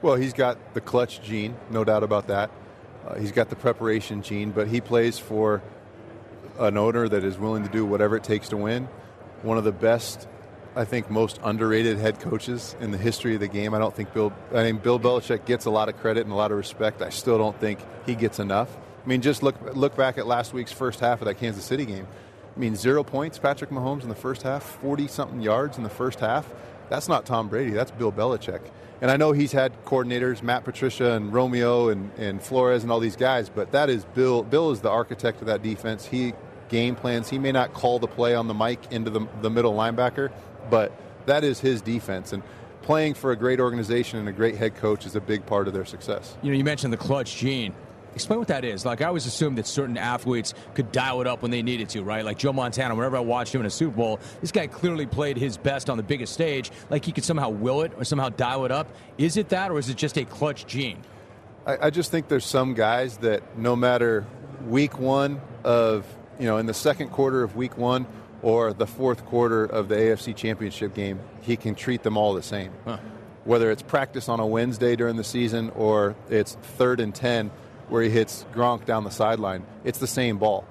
Well, 0.02 0.16
he's 0.16 0.32
got 0.32 0.74
the 0.74 0.80
clutch 0.80 1.22
gene, 1.22 1.54
no 1.70 1.84
doubt 1.84 2.02
about 2.02 2.26
that. 2.26 2.50
Uh, 3.06 3.16
he's 3.16 3.32
got 3.32 3.50
the 3.50 3.56
preparation 3.56 4.22
gene, 4.22 4.50
but 4.50 4.68
he 4.68 4.80
plays 4.80 5.18
for 5.18 5.62
an 6.58 6.76
owner 6.76 7.08
that 7.08 7.24
is 7.24 7.38
willing 7.38 7.64
to 7.64 7.68
do 7.68 7.84
whatever 7.84 8.16
it 8.16 8.24
takes 8.24 8.50
to 8.50 8.56
win. 8.56 8.88
One 9.42 9.58
of 9.58 9.64
the 9.64 9.72
best, 9.72 10.28
I 10.76 10.84
think, 10.84 11.10
most 11.10 11.40
underrated 11.42 11.98
head 11.98 12.20
coaches 12.20 12.76
in 12.80 12.92
the 12.92 12.98
history 12.98 13.34
of 13.34 13.40
the 13.40 13.48
game. 13.48 13.74
I 13.74 13.78
don't 13.78 13.94
think 13.94 14.12
Bill. 14.14 14.32
I 14.54 14.64
mean, 14.64 14.76
Bill 14.76 15.00
Belichick 15.00 15.46
gets 15.46 15.64
a 15.64 15.70
lot 15.70 15.88
of 15.88 15.96
credit 15.96 16.24
and 16.24 16.32
a 16.32 16.36
lot 16.36 16.52
of 16.52 16.58
respect. 16.58 17.02
I 17.02 17.08
still 17.08 17.38
don't 17.38 17.58
think 17.58 17.80
he 18.06 18.14
gets 18.14 18.38
enough. 18.38 18.76
I 19.04 19.08
mean, 19.08 19.20
just 19.20 19.42
look 19.42 19.56
look 19.74 19.96
back 19.96 20.18
at 20.18 20.26
last 20.26 20.52
week's 20.52 20.72
first 20.72 21.00
half 21.00 21.20
of 21.20 21.26
that 21.26 21.34
Kansas 21.38 21.64
City 21.64 21.84
game. 21.84 22.06
I 22.54 22.58
mean, 22.58 22.76
zero 22.76 23.02
points, 23.02 23.38
Patrick 23.38 23.70
Mahomes 23.70 24.02
in 24.02 24.08
the 24.08 24.14
first 24.14 24.42
half, 24.42 24.62
forty 24.62 25.08
something 25.08 25.40
yards 25.40 25.76
in 25.76 25.82
the 25.82 25.90
first 25.90 26.20
half. 26.20 26.46
That's 26.88 27.08
not 27.08 27.26
Tom 27.26 27.48
Brady. 27.48 27.70
That's 27.70 27.90
Bill 27.90 28.12
Belichick. 28.12 28.60
And 29.00 29.10
I 29.10 29.16
know 29.16 29.32
he's 29.32 29.52
had 29.52 29.84
coordinators, 29.84 30.42
Matt 30.42 30.64
Patricia 30.64 31.12
and 31.14 31.32
Romeo 31.32 31.88
and, 31.88 32.12
and 32.18 32.40
Flores 32.40 32.84
and 32.84 32.92
all 32.92 33.00
these 33.00 33.16
guys, 33.16 33.48
but 33.48 33.72
that 33.72 33.90
is 33.90 34.04
Bill. 34.04 34.44
Bill 34.44 34.70
is 34.70 34.80
the 34.80 34.90
architect 34.90 35.40
of 35.40 35.48
that 35.48 35.62
defense. 35.62 36.06
He 36.06 36.34
game 36.68 36.94
plans. 36.94 37.28
He 37.28 37.38
may 37.38 37.52
not 37.52 37.74
call 37.74 37.98
the 37.98 38.06
play 38.06 38.34
on 38.34 38.48
the 38.48 38.54
mic 38.54 38.80
into 38.90 39.10
the, 39.10 39.26
the 39.42 39.50
middle 39.50 39.74
linebacker, 39.74 40.32
but 40.70 40.92
that 41.26 41.44
is 41.44 41.60
his 41.60 41.82
defense. 41.82 42.32
And 42.32 42.42
playing 42.80 43.14
for 43.14 43.30
a 43.30 43.36
great 43.36 43.60
organization 43.60 44.18
and 44.18 44.28
a 44.28 44.32
great 44.32 44.56
head 44.56 44.74
coach 44.76 45.04
is 45.04 45.14
a 45.14 45.20
big 45.20 45.46
part 45.46 45.68
of 45.68 45.74
their 45.74 45.84
success. 45.84 46.36
You 46.42 46.50
know, 46.50 46.56
you 46.56 46.64
mentioned 46.64 46.92
the 46.92 46.98
clutch 46.98 47.36
gene. 47.36 47.74
Explain 48.14 48.38
what 48.38 48.48
that 48.48 48.64
is. 48.64 48.84
Like, 48.84 49.00
I 49.00 49.06
always 49.06 49.26
assumed 49.26 49.58
that 49.58 49.66
certain 49.66 49.96
athletes 49.96 50.54
could 50.74 50.92
dial 50.92 51.20
it 51.20 51.26
up 51.26 51.42
when 51.42 51.50
they 51.50 51.62
needed 51.62 51.88
to, 51.90 52.02
right? 52.02 52.24
Like 52.24 52.38
Joe 52.38 52.52
Montana, 52.52 52.94
whenever 52.94 53.16
I 53.16 53.20
watched 53.20 53.54
him 53.54 53.60
in 53.62 53.66
a 53.66 53.70
Super 53.70 53.96
Bowl, 53.96 54.20
this 54.40 54.52
guy 54.52 54.66
clearly 54.66 55.06
played 55.06 55.36
his 55.36 55.56
best 55.56 55.88
on 55.88 55.96
the 55.96 56.02
biggest 56.02 56.32
stage. 56.32 56.70
Like, 56.90 57.04
he 57.04 57.12
could 57.12 57.24
somehow 57.24 57.48
will 57.50 57.82
it 57.82 57.92
or 57.96 58.04
somehow 58.04 58.28
dial 58.28 58.64
it 58.64 58.72
up. 58.72 58.88
Is 59.18 59.36
it 59.36 59.48
that, 59.50 59.70
or 59.70 59.78
is 59.78 59.88
it 59.88 59.96
just 59.96 60.16
a 60.18 60.24
clutch 60.24 60.66
gene? 60.66 60.98
I, 61.66 61.86
I 61.86 61.90
just 61.90 62.10
think 62.10 62.28
there's 62.28 62.44
some 62.44 62.74
guys 62.74 63.18
that 63.18 63.56
no 63.58 63.76
matter 63.76 64.26
week 64.66 64.98
one 64.98 65.40
of, 65.64 66.04
you 66.38 66.46
know, 66.46 66.58
in 66.58 66.66
the 66.66 66.74
second 66.74 67.10
quarter 67.10 67.42
of 67.42 67.56
week 67.56 67.78
one 67.78 68.06
or 68.42 68.72
the 68.72 68.86
fourth 68.86 69.24
quarter 69.24 69.64
of 69.64 69.88
the 69.88 69.94
AFC 69.94 70.34
Championship 70.34 70.94
game, 70.94 71.20
he 71.40 71.56
can 71.56 71.74
treat 71.74 72.02
them 72.02 72.16
all 72.16 72.34
the 72.34 72.42
same. 72.42 72.72
Huh. 72.84 72.98
Whether 73.44 73.70
it's 73.70 73.82
practice 73.82 74.28
on 74.28 74.38
a 74.38 74.46
Wednesday 74.46 74.96
during 74.96 75.16
the 75.16 75.24
season 75.24 75.70
or 75.70 76.14
it's 76.28 76.54
third 76.76 77.00
and 77.00 77.14
10 77.14 77.50
where 77.88 78.02
he 78.02 78.10
hits 78.10 78.46
Gronk 78.54 78.84
down 78.84 79.04
the 79.04 79.10
sideline, 79.10 79.64
it's 79.84 79.98
the 79.98 80.06
same 80.06 80.38
ball. 80.38 80.64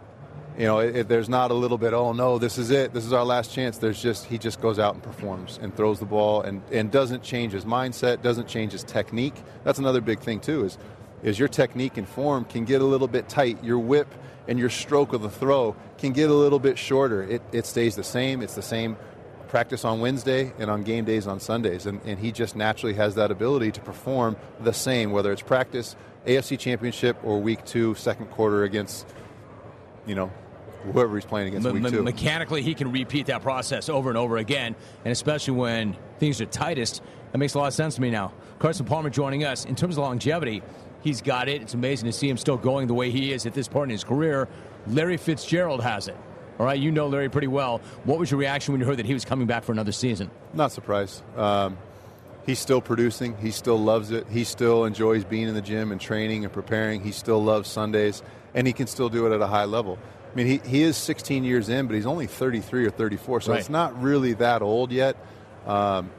You 0.57 0.65
know, 0.65 0.79
it, 0.79 0.95
it, 0.95 1.07
there's 1.07 1.29
not 1.29 1.49
a 1.51 1.53
little 1.53 1.77
bit, 1.77 1.93
oh 1.93 2.11
no, 2.11 2.37
this 2.37 2.57
is 2.57 2.71
it, 2.71 2.93
this 2.93 3.05
is 3.05 3.13
our 3.13 3.23
last 3.23 3.53
chance. 3.53 3.77
There's 3.77 4.01
just, 4.01 4.25
he 4.25 4.37
just 4.37 4.59
goes 4.59 4.79
out 4.79 4.93
and 4.93 5.01
performs 5.01 5.59
and 5.61 5.75
throws 5.75 5.99
the 5.99 6.05
ball 6.05 6.41
and, 6.41 6.61
and 6.71 6.91
doesn't 6.91 7.23
change 7.23 7.53
his 7.53 7.63
mindset, 7.63 8.21
doesn't 8.21 8.47
change 8.47 8.73
his 8.73 8.83
technique. 8.83 9.35
That's 9.63 9.79
another 9.79 10.01
big 10.01 10.19
thing, 10.19 10.41
too, 10.41 10.65
is, 10.65 10.77
is 11.23 11.39
your 11.39 11.47
technique 11.47 11.97
and 11.97 12.07
form 12.07 12.43
can 12.45 12.65
get 12.65 12.81
a 12.81 12.85
little 12.85 13.07
bit 13.07 13.29
tight. 13.29 13.63
Your 13.63 13.79
whip 13.79 14.13
and 14.47 14.59
your 14.59 14.69
stroke 14.69 15.13
of 15.13 15.21
the 15.21 15.29
throw 15.29 15.75
can 15.97 16.11
get 16.11 16.29
a 16.29 16.33
little 16.33 16.59
bit 16.59 16.77
shorter. 16.77 17.23
It, 17.23 17.41
it 17.53 17.65
stays 17.65 17.95
the 17.95 18.03
same. 18.03 18.41
It's 18.41 18.55
the 18.55 18.61
same 18.61 18.97
practice 19.47 19.85
on 19.85 19.99
Wednesday 19.99 20.51
and 20.59 20.69
on 20.69 20.83
game 20.83 21.05
days 21.05 21.27
on 21.27 21.39
Sundays. 21.39 21.85
And, 21.85 22.01
and 22.05 22.19
he 22.19 22.31
just 22.31 22.55
naturally 22.55 22.95
has 22.95 23.15
that 23.15 23.31
ability 23.31 23.71
to 23.73 23.81
perform 23.81 24.35
the 24.59 24.73
same, 24.73 25.11
whether 25.11 25.31
it's 25.31 25.41
practice, 25.41 25.95
AFC 26.25 26.57
Championship, 26.57 27.17
or 27.23 27.39
week 27.41 27.65
two, 27.65 27.95
second 27.95 28.27
quarter 28.27 28.63
against, 28.63 29.07
you 30.05 30.15
know, 30.15 30.31
whoever 30.93 31.15
he's 31.15 31.25
playing 31.25 31.47
against 31.49 31.65
Me- 31.67 31.73
week 31.73 31.83
me- 31.83 31.89
two. 31.91 32.03
Mechanically, 32.03 32.61
he 32.61 32.73
can 32.73 32.91
repeat 32.91 33.27
that 33.27 33.41
process 33.41 33.89
over 33.89 34.09
and 34.09 34.17
over 34.17 34.37
again, 34.37 34.75
and 35.05 35.11
especially 35.11 35.53
when 35.55 35.95
things 36.19 36.39
are 36.41 36.45
tightest, 36.45 37.01
that 37.31 37.37
makes 37.37 37.53
a 37.53 37.57
lot 37.59 37.67
of 37.67 37.73
sense 37.73 37.95
to 37.95 38.01
me 38.01 38.09
now. 38.09 38.33
Carson 38.59 38.85
Palmer 38.85 39.09
joining 39.09 39.43
us. 39.43 39.65
In 39.65 39.75
terms 39.75 39.97
of 39.97 40.03
longevity, 40.03 40.61
he's 41.01 41.21
got 41.21 41.47
it. 41.49 41.61
It's 41.61 41.73
amazing 41.73 42.05
to 42.07 42.13
see 42.13 42.29
him 42.29 42.37
still 42.37 42.57
going 42.57 42.87
the 42.87 42.93
way 42.93 43.09
he 43.09 43.31
is 43.33 43.45
at 43.45 43.53
this 43.53 43.67
point 43.67 43.89
in 43.89 43.93
his 43.93 44.03
career. 44.03 44.47
Larry 44.87 45.17
Fitzgerald 45.17 45.81
has 45.81 46.07
it. 46.07 46.17
All 46.59 46.65
right, 46.67 46.79
you 46.79 46.91
know 46.91 47.07
Larry 47.07 47.29
pretty 47.29 47.47
well. 47.47 47.79
What 48.03 48.19
was 48.19 48.29
your 48.29 48.39
reaction 48.39 48.71
when 48.73 48.81
you 48.81 48.85
heard 48.85 48.97
that 48.97 49.05
he 49.07 49.13
was 49.15 49.25
coming 49.25 49.47
back 49.47 49.63
for 49.63 49.71
another 49.71 49.91
season? 49.91 50.29
Not 50.53 50.71
surprised. 50.71 51.23
Um, 51.35 51.77
he's 52.45 52.59
still 52.59 52.81
producing. 52.81 53.37
He 53.37 53.51
still 53.51 53.77
loves 53.77 54.11
it. 54.11 54.27
He 54.29 54.43
still 54.43 54.85
enjoys 54.85 55.23
being 55.23 55.47
in 55.47 55.53
the 55.53 55.61
gym 55.61 55.91
and 55.91 55.99
training 56.01 56.43
and 56.43 56.53
preparing. 56.53 57.01
He 57.03 57.11
still 57.11 57.43
loves 57.43 57.69
Sundays, 57.69 58.21
and 58.53 58.65
he 58.67 58.73
can 58.73 58.87
still 58.87 59.09
do 59.09 59.25
it 59.27 59.33
at 59.33 59.41
a 59.41 59.47
high 59.47 59.65
level. 59.65 59.97
I 60.31 60.35
mean, 60.35 60.47
he, 60.47 60.57
he 60.65 60.81
is 60.83 60.95
16 60.95 61.43
years 61.43 61.67
in, 61.69 61.87
but 61.87 61.95
he's 61.95 62.05
only 62.05 62.25
33 62.27 62.85
or 62.85 62.89
34, 62.89 63.41
so 63.41 63.51
Right. 63.51 63.59
it's 63.59 63.69
not 63.69 64.01
really 64.01 64.33
that 64.33 64.61
old 64.61 64.91
yet. 64.91 65.17
Um, 65.67 66.09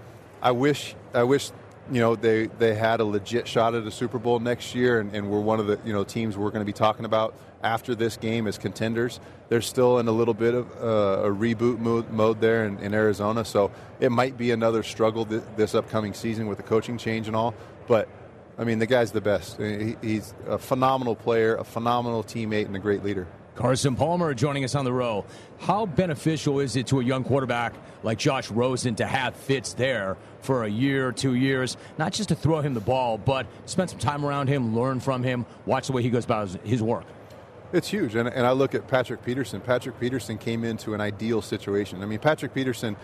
I 0.43 0.51
wish 0.53 0.95
I 1.15 1.23
wish 1.23 1.51
you 1.91 2.01
know 2.01 2.15
they, 2.15 2.47
they 2.47 2.75
had 2.75 3.01
a 3.01 3.05
legit 3.05 3.49
shot 3.49 3.75
at 3.75 3.87
a 3.87 3.91
Super 3.91 4.19
Bowl 4.19 4.39
next 4.39 4.75
year, 4.75 5.01
and, 5.01 5.15
and 5.15 5.31
we're 5.31 5.41
one 5.41 5.61
of 5.61 5.67
the 5.67 5.79
you 5.85 5.93
know 5.93 6.05
teams 6.05 6.37
we're 6.37 6.51
going 6.51 6.61
to 6.61 6.67
be 6.67 6.73
talking 6.73 7.05
about 7.05 7.35
after 7.63 7.95
this 7.95 8.17
game 8.17 8.47
as 8.47 8.59
contenders. 8.59 9.21
They're 9.49 9.61
still 9.61 9.99
in 9.99 10.09
a 10.09 10.13
little 10.13 10.35
bit 10.35 10.55
of 10.55 10.71
uh, 10.77 11.29
a 11.29 11.31
reboot 11.31 11.79
mode, 11.79 12.11
mode 12.11 12.41
there 12.41 12.65
in, 12.65 12.79
in 12.79 12.95
Arizona, 12.95 13.45
so 13.45 13.71
it 14.01 14.11
might 14.11 14.37
be 14.37 14.51
another 14.51 14.83
struggle 14.83 15.25
th- 15.25 15.43
this 15.57 15.75
upcoming 15.75 16.15
season 16.15 16.47
with 16.47 16.59
the 16.59 16.65
coaching 16.65 16.99
change 16.99 17.27
and 17.27 17.37
all. 17.37 17.55
But 17.87 18.09
I 18.59 18.65
mean, 18.65 18.79
the 18.79 18.87
guy's 18.87 19.13
the 19.13 19.21
best. 19.21 19.59
He, 19.59 19.97
he's 20.03 20.35
a 20.47 20.59
phenomenal 20.59 21.17
player, 21.17 21.57
a 21.57 21.65
phenomenal 21.65 22.23
teammate, 22.23 22.67
and 22.67 22.77
a 22.77 22.81
great 22.81 23.03
leader. 23.05 23.27
Carson 23.55 23.97
Palmer 23.97 24.33
joining 24.33 24.65
us 24.65 24.75
on 24.75 24.87
the 24.87 24.93
row. 24.93 25.27
How 25.59 25.85
beneficial 25.85 26.59
is 26.61 26.75
it 26.75 26.87
to 26.87 27.01
a 27.01 27.05
young 27.05 27.23
quarterback 27.23 27.75
like 28.03 28.19
Josh 28.19 28.51
Rosen 28.51 28.95
to 28.97 29.07
have 29.07 29.37
Fitz 29.37 29.75
there 29.75 30.17
for 30.41 30.65
a 30.65 30.69
year, 30.69 31.13
two 31.13 31.35
years, 31.35 31.77
not 31.99 32.13
just 32.13 32.31
to 32.31 32.35
throw 32.35 32.63
him 32.63 32.73
the 32.73 32.81
ball, 32.81 33.19
but 33.19 33.47
spend 33.67 33.91
some 33.91 33.99
time 33.99 34.25
around 34.25 34.49
him, 34.49 34.75
learn 34.75 35.01
from 35.01 35.23
him, 35.23 35.45
watch 35.67 35.87
the 35.87 35.93
way 35.93 36.03
he 36.03 36.09
goes 36.09 36.25
about 36.25 36.49
his, 36.49 36.59
his 36.65 36.83
work? 36.83 37.05
It's 37.73 37.89
huge. 37.89 38.15
And, 38.15 38.29
and 38.29 38.47
I 38.47 38.53
look 38.53 38.75
at 38.75 38.87
Patrick 38.87 39.25
Peterson. 39.25 39.61
Patrick 39.61 39.99
Peterson 39.99 40.37
came 40.37 40.63
into 40.63 40.93
an 40.93 41.01
ideal 41.01 41.41
situation. 41.41 42.03
I 42.03 42.07
mean, 42.07 42.19
Patrick 42.19 42.53
Peterson 42.53 42.97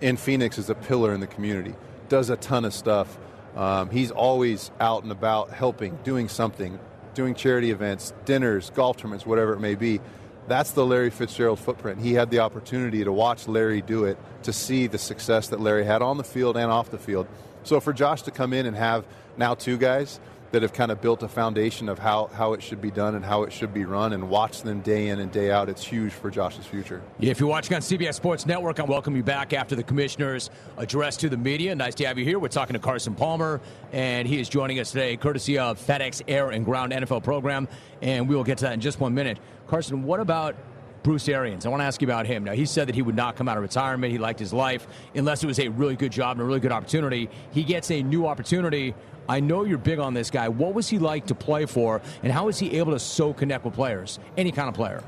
in 0.00 0.16
Phoenix 0.16 0.56
is 0.58 0.70
a 0.70 0.74
pillar 0.74 1.12
in 1.12 1.20
the 1.20 1.26
community, 1.26 1.74
does 2.08 2.30
a 2.30 2.36
ton 2.36 2.64
of 2.64 2.72
stuff. 2.72 3.18
Um, 3.54 3.90
he's 3.90 4.10
always 4.10 4.70
out 4.80 5.02
and 5.02 5.12
about 5.12 5.50
helping, 5.50 5.96
doing 6.04 6.28
something, 6.28 6.78
doing 7.14 7.34
charity 7.34 7.70
events, 7.70 8.14
dinners, 8.24 8.70
golf 8.70 8.96
tournaments, 8.96 9.26
whatever 9.26 9.52
it 9.52 9.60
may 9.60 9.74
be. 9.74 10.00
That's 10.46 10.70
the 10.70 10.86
Larry 10.86 11.10
Fitzgerald 11.10 11.58
footprint. 11.58 12.00
He 12.00 12.14
had 12.14 12.30
the 12.30 12.38
opportunity 12.38 13.04
to 13.04 13.12
watch 13.12 13.46
Larry 13.46 13.82
do 13.82 14.04
it, 14.04 14.16
to 14.44 14.52
see 14.52 14.86
the 14.86 14.96
success 14.96 15.48
that 15.48 15.60
Larry 15.60 15.84
had 15.84 16.00
on 16.00 16.16
the 16.16 16.24
field 16.24 16.56
and 16.56 16.70
off 16.70 16.90
the 16.90 16.98
field. 16.98 17.26
So 17.64 17.80
for 17.80 17.92
Josh 17.92 18.22
to 18.22 18.30
come 18.30 18.54
in 18.54 18.64
and 18.64 18.74
have 18.74 19.04
now 19.36 19.54
two 19.54 19.76
guys 19.76 20.20
that 20.50 20.62
have 20.62 20.72
kind 20.72 20.90
of 20.90 21.00
built 21.00 21.22
a 21.22 21.28
foundation 21.28 21.88
of 21.88 21.98
how, 21.98 22.26
how 22.32 22.54
it 22.54 22.62
should 22.62 22.80
be 22.80 22.90
done 22.90 23.14
and 23.14 23.24
how 23.24 23.42
it 23.42 23.52
should 23.52 23.74
be 23.74 23.84
run 23.84 24.12
and 24.12 24.30
watch 24.30 24.62
them 24.62 24.80
day 24.80 25.08
in 25.08 25.20
and 25.20 25.30
day 25.30 25.50
out, 25.50 25.68
it's 25.68 25.84
huge 25.84 26.12
for 26.12 26.30
Josh's 26.30 26.64
future. 26.64 27.02
Yeah, 27.18 27.30
if 27.30 27.40
you're 27.40 27.48
watching 27.48 27.74
on 27.74 27.82
CBS 27.82 28.14
Sports 28.14 28.46
Network, 28.46 28.80
I 28.80 28.84
welcome 28.84 29.14
you 29.14 29.22
back 29.22 29.52
after 29.52 29.76
the 29.76 29.82
commissioner's 29.82 30.50
address 30.78 31.16
to 31.18 31.28
the 31.28 31.36
media. 31.36 31.74
Nice 31.74 31.94
to 31.96 32.06
have 32.06 32.18
you 32.18 32.24
here. 32.24 32.38
We're 32.38 32.48
talking 32.48 32.74
to 32.74 32.80
Carson 32.80 33.14
Palmer, 33.14 33.60
and 33.92 34.26
he 34.26 34.40
is 34.40 34.48
joining 34.48 34.80
us 34.80 34.90
today, 34.90 35.16
courtesy 35.16 35.58
of 35.58 35.78
FedEx 35.78 36.22
Air 36.28 36.50
and 36.50 36.64
Ground 36.64 36.92
NFL 36.92 37.22
program. 37.24 37.68
And 38.00 38.28
we 38.28 38.34
will 38.34 38.44
get 38.44 38.58
to 38.58 38.64
that 38.64 38.74
in 38.74 38.80
just 38.80 39.00
one 39.00 39.14
minute. 39.14 39.38
Carson, 39.66 40.02
what 40.04 40.20
about 40.20 40.56
Bruce 41.02 41.28
Arians? 41.28 41.66
I 41.66 41.68
want 41.68 41.80
to 41.80 41.84
ask 41.84 42.00
you 42.00 42.06
about 42.06 42.26
him. 42.26 42.44
Now, 42.44 42.52
he 42.52 42.66
said 42.66 42.88
that 42.88 42.94
he 42.94 43.02
would 43.02 43.16
not 43.16 43.36
come 43.36 43.48
out 43.48 43.56
of 43.56 43.62
retirement. 43.62 44.12
He 44.12 44.18
liked 44.18 44.38
his 44.38 44.52
life 44.52 44.86
unless 45.14 45.42
it 45.42 45.46
was 45.46 45.58
a 45.58 45.68
really 45.68 45.96
good 45.96 46.12
job 46.12 46.32
and 46.32 46.40
a 46.42 46.44
really 46.44 46.60
good 46.60 46.72
opportunity. 46.72 47.28
He 47.52 47.64
gets 47.64 47.90
a 47.90 48.02
new 48.02 48.26
opportunity. 48.26 48.94
I 49.28 49.40
know 49.40 49.64
you're 49.64 49.78
big 49.78 49.98
on 49.98 50.14
this 50.14 50.30
guy. 50.30 50.48
What 50.48 50.74
was 50.74 50.88
he 50.88 50.98
like 50.98 51.26
to 51.26 51.34
play 51.34 51.66
for, 51.66 52.00
and 52.22 52.32
how 52.32 52.48
is 52.48 52.58
he 52.58 52.78
able 52.78 52.92
to 52.92 52.98
so 52.98 53.32
connect 53.32 53.64
with 53.64 53.74
players, 53.74 54.18
any 54.36 54.52
kind 54.52 54.68
of 54.68 54.74
player? 54.74 55.02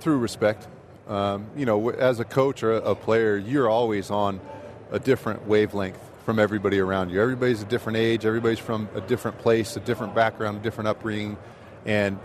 through 0.00 0.18
respect. 0.18 0.66
Um, 1.06 1.46
you 1.56 1.66
know, 1.66 1.90
as 1.90 2.20
a 2.20 2.24
coach 2.24 2.62
or 2.62 2.74
a 2.74 2.94
player, 2.94 3.36
you're 3.36 3.68
always 3.68 4.10
on 4.10 4.40
a 4.90 4.98
different 4.98 5.46
wavelength 5.46 5.98
from 6.24 6.38
everybody 6.38 6.78
around 6.78 7.10
you. 7.10 7.20
Everybody's 7.20 7.62
a 7.62 7.66
different 7.66 7.98
age. 7.98 8.24
Everybody's 8.24 8.58
from 8.58 8.88
a 8.94 9.00
different 9.00 9.38
place, 9.38 9.76
a 9.76 9.80
different 9.80 10.14
background, 10.14 10.58
a 10.58 10.60
different 10.60 10.88
upbringing, 10.88 11.36
and 11.84 12.18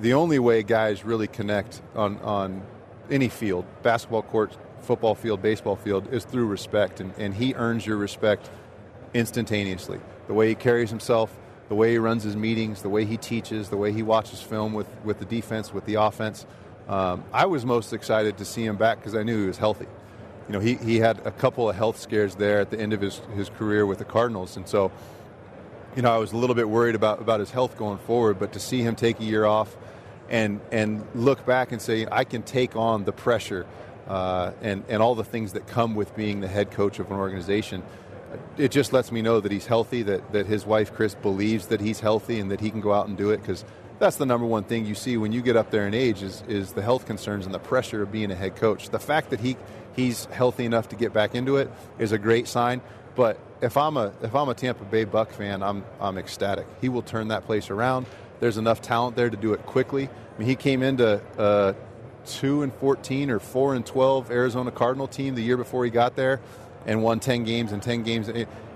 the 0.00 0.14
only 0.14 0.38
way 0.38 0.62
guys 0.62 1.04
really 1.04 1.26
connect 1.26 1.82
on, 1.94 2.18
on 2.18 2.62
any 3.10 3.28
field, 3.28 3.64
basketball 3.82 4.22
court, 4.22 4.56
football 4.80 5.14
field, 5.14 5.42
baseball 5.42 5.76
field, 5.76 6.12
is 6.12 6.24
through 6.24 6.46
respect. 6.46 7.00
And, 7.00 7.12
and 7.18 7.34
he 7.34 7.54
earns 7.54 7.86
your 7.86 7.96
respect 7.96 8.50
instantaneously. 9.12 10.00
The 10.26 10.34
way 10.34 10.48
he 10.48 10.54
carries 10.54 10.90
himself, 10.90 11.36
the 11.68 11.74
way 11.74 11.92
he 11.92 11.98
runs 11.98 12.22
his 12.22 12.36
meetings, 12.36 12.82
the 12.82 12.88
way 12.88 13.04
he 13.04 13.16
teaches, 13.16 13.68
the 13.68 13.76
way 13.76 13.92
he 13.92 14.02
watches 14.02 14.40
film 14.40 14.72
with, 14.72 14.88
with 15.04 15.18
the 15.18 15.24
defense, 15.24 15.72
with 15.72 15.84
the 15.84 15.94
offense. 15.94 16.46
Um, 16.88 17.24
I 17.32 17.46
was 17.46 17.64
most 17.64 17.92
excited 17.92 18.38
to 18.38 18.44
see 18.44 18.64
him 18.64 18.76
back 18.76 18.98
because 18.98 19.14
I 19.14 19.22
knew 19.22 19.40
he 19.40 19.46
was 19.46 19.58
healthy. 19.58 19.86
You 20.48 20.54
know, 20.54 20.60
he, 20.60 20.74
he 20.76 20.98
had 20.98 21.24
a 21.24 21.30
couple 21.30 21.68
of 21.68 21.76
health 21.76 21.98
scares 22.00 22.34
there 22.34 22.60
at 22.60 22.70
the 22.70 22.80
end 22.80 22.92
of 22.92 23.00
his, 23.00 23.20
his 23.36 23.48
career 23.50 23.86
with 23.86 23.98
the 23.98 24.04
Cardinals. 24.04 24.56
And 24.56 24.66
so, 24.66 24.90
you 25.94 26.02
know, 26.02 26.12
I 26.12 26.18
was 26.18 26.32
a 26.32 26.36
little 26.36 26.56
bit 26.56 26.68
worried 26.68 26.96
about, 26.96 27.20
about 27.20 27.38
his 27.38 27.52
health 27.52 27.76
going 27.76 27.98
forward, 27.98 28.38
but 28.40 28.52
to 28.54 28.60
see 28.60 28.82
him 28.82 28.96
take 28.96 29.20
a 29.20 29.24
year 29.24 29.44
off 29.44 29.76
and, 30.30 30.60
and 30.70 31.06
look 31.14 31.44
back 31.44 31.72
and 31.72 31.82
say, 31.82 32.06
I 32.10 32.24
can 32.24 32.42
take 32.42 32.76
on 32.76 33.04
the 33.04 33.12
pressure 33.12 33.66
uh, 34.08 34.52
and, 34.62 34.84
and 34.88 35.02
all 35.02 35.14
the 35.14 35.24
things 35.24 35.52
that 35.52 35.66
come 35.66 35.94
with 35.94 36.16
being 36.16 36.40
the 36.40 36.48
head 36.48 36.70
coach 36.70 36.98
of 36.98 37.10
an 37.10 37.16
organization– 37.16 37.82
it 38.56 38.70
just 38.70 38.92
lets 38.92 39.10
me 39.10 39.22
know 39.22 39.40
that 39.40 39.50
he's 39.50 39.66
healthy, 39.66 40.02
that, 40.02 40.32
that 40.32 40.46
his 40.46 40.64
wife, 40.66 40.92
Chris, 40.94 41.14
believes 41.14 41.66
that 41.66 41.80
he's 41.80 42.00
healthy 42.00 42.38
and 42.38 42.50
that 42.50 42.60
he 42.60 42.70
can 42.70 42.80
go 42.80 42.92
out 42.92 43.08
and 43.08 43.16
do 43.16 43.30
it 43.30 43.38
because 43.38 43.64
that's 43.98 44.16
the 44.16 44.26
number 44.26 44.46
one 44.46 44.64
thing 44.64 44.86
you 44.86 44.94
see 44.94 45.16
when 45.16 45.32
you 45.32 45.42
get 45.42 45.56
up 45.56 45.70
there 45.70 45.86
in 45.86 45.94
age 45.94 46.22
is, 46.22 46.42
is 46.48 46.72
the 46.72 46.82
health 46.82 47.06
concerns 47.06 47.44
and 47.44 47.54
the 47.54 47.58
pressure 47.58 48.02
of 48.02 48.12
being 48.12 48.30
a 48.30 48.34
head 48.34 48.56
coach. 48.56 48.90
The 48.90 48.98
fact 48.98 49.30
that 49.30 49.40
he, 49.40 49.56
he's 49.94 50.26
healthy 50.26 50.64
enough 50.64 50.88
to 50.90 50.96
get 50.96 51.12
back 51.12 51.34
into 51.34 51.56
it 51.56 51.70
is 51.98 52.12
a 52.12 52.18
great 52.18 52.48
sign. 52.48 52.80
But 53.16 53.38
if 53.60 53.76
I'm 53.76 53.96
a 53.96 54.12
if 54.22 54.34
I'm 54.34 54.48
a 54.48 54.54
Tampa 54.54 54.84
Bay 54.84 55.04
Buck 55.04 55.32
fan, 55.32 55.62
I'm 55.62 55.84
I'm 56.00 56.16
ecstatic. 56.16 56.66
He 56.80 56.88
will 56.88 57.02
turn 57.02 57.28
that 57.28 57.44
place 57.44 57.68
around. 57.68 58.06
There's 58.40 58.56
enough 58.56 58.82
talent 58.82 59.16
there 59.16 59.30
to 59.30 59.36
do 59.36 59.52
it 59.52 59.64
quickly. 59.66 60.08
I 60.08 60.38
mean, 60.38 60.48
he 60.48 60.56
came 60.56 60.82
into 60.82 61.20
uh, 61.38 61.74
two 62.26 62.62
and 62.62 62.72
14 62.74 63.30
or 63.30 63.38
four 63.38 63.74
and 63.74 63.84
12 63.84 64.30
Arizona 64.30 64.70
Cardinal 64.70 65.06
team 65.06 65.34
the 65.34 65.42
year 65.42 65.56
before 65.56 65.84
he 65.84 65.90
got 65.90 66.16
there 66.16 66.40
and 66.86 67.02
won 67.02 67.20
10 67.20 67.44
games 67.44 67.72
and 67.72 67.82
10 67.82 68.02
games. 68.02 68.30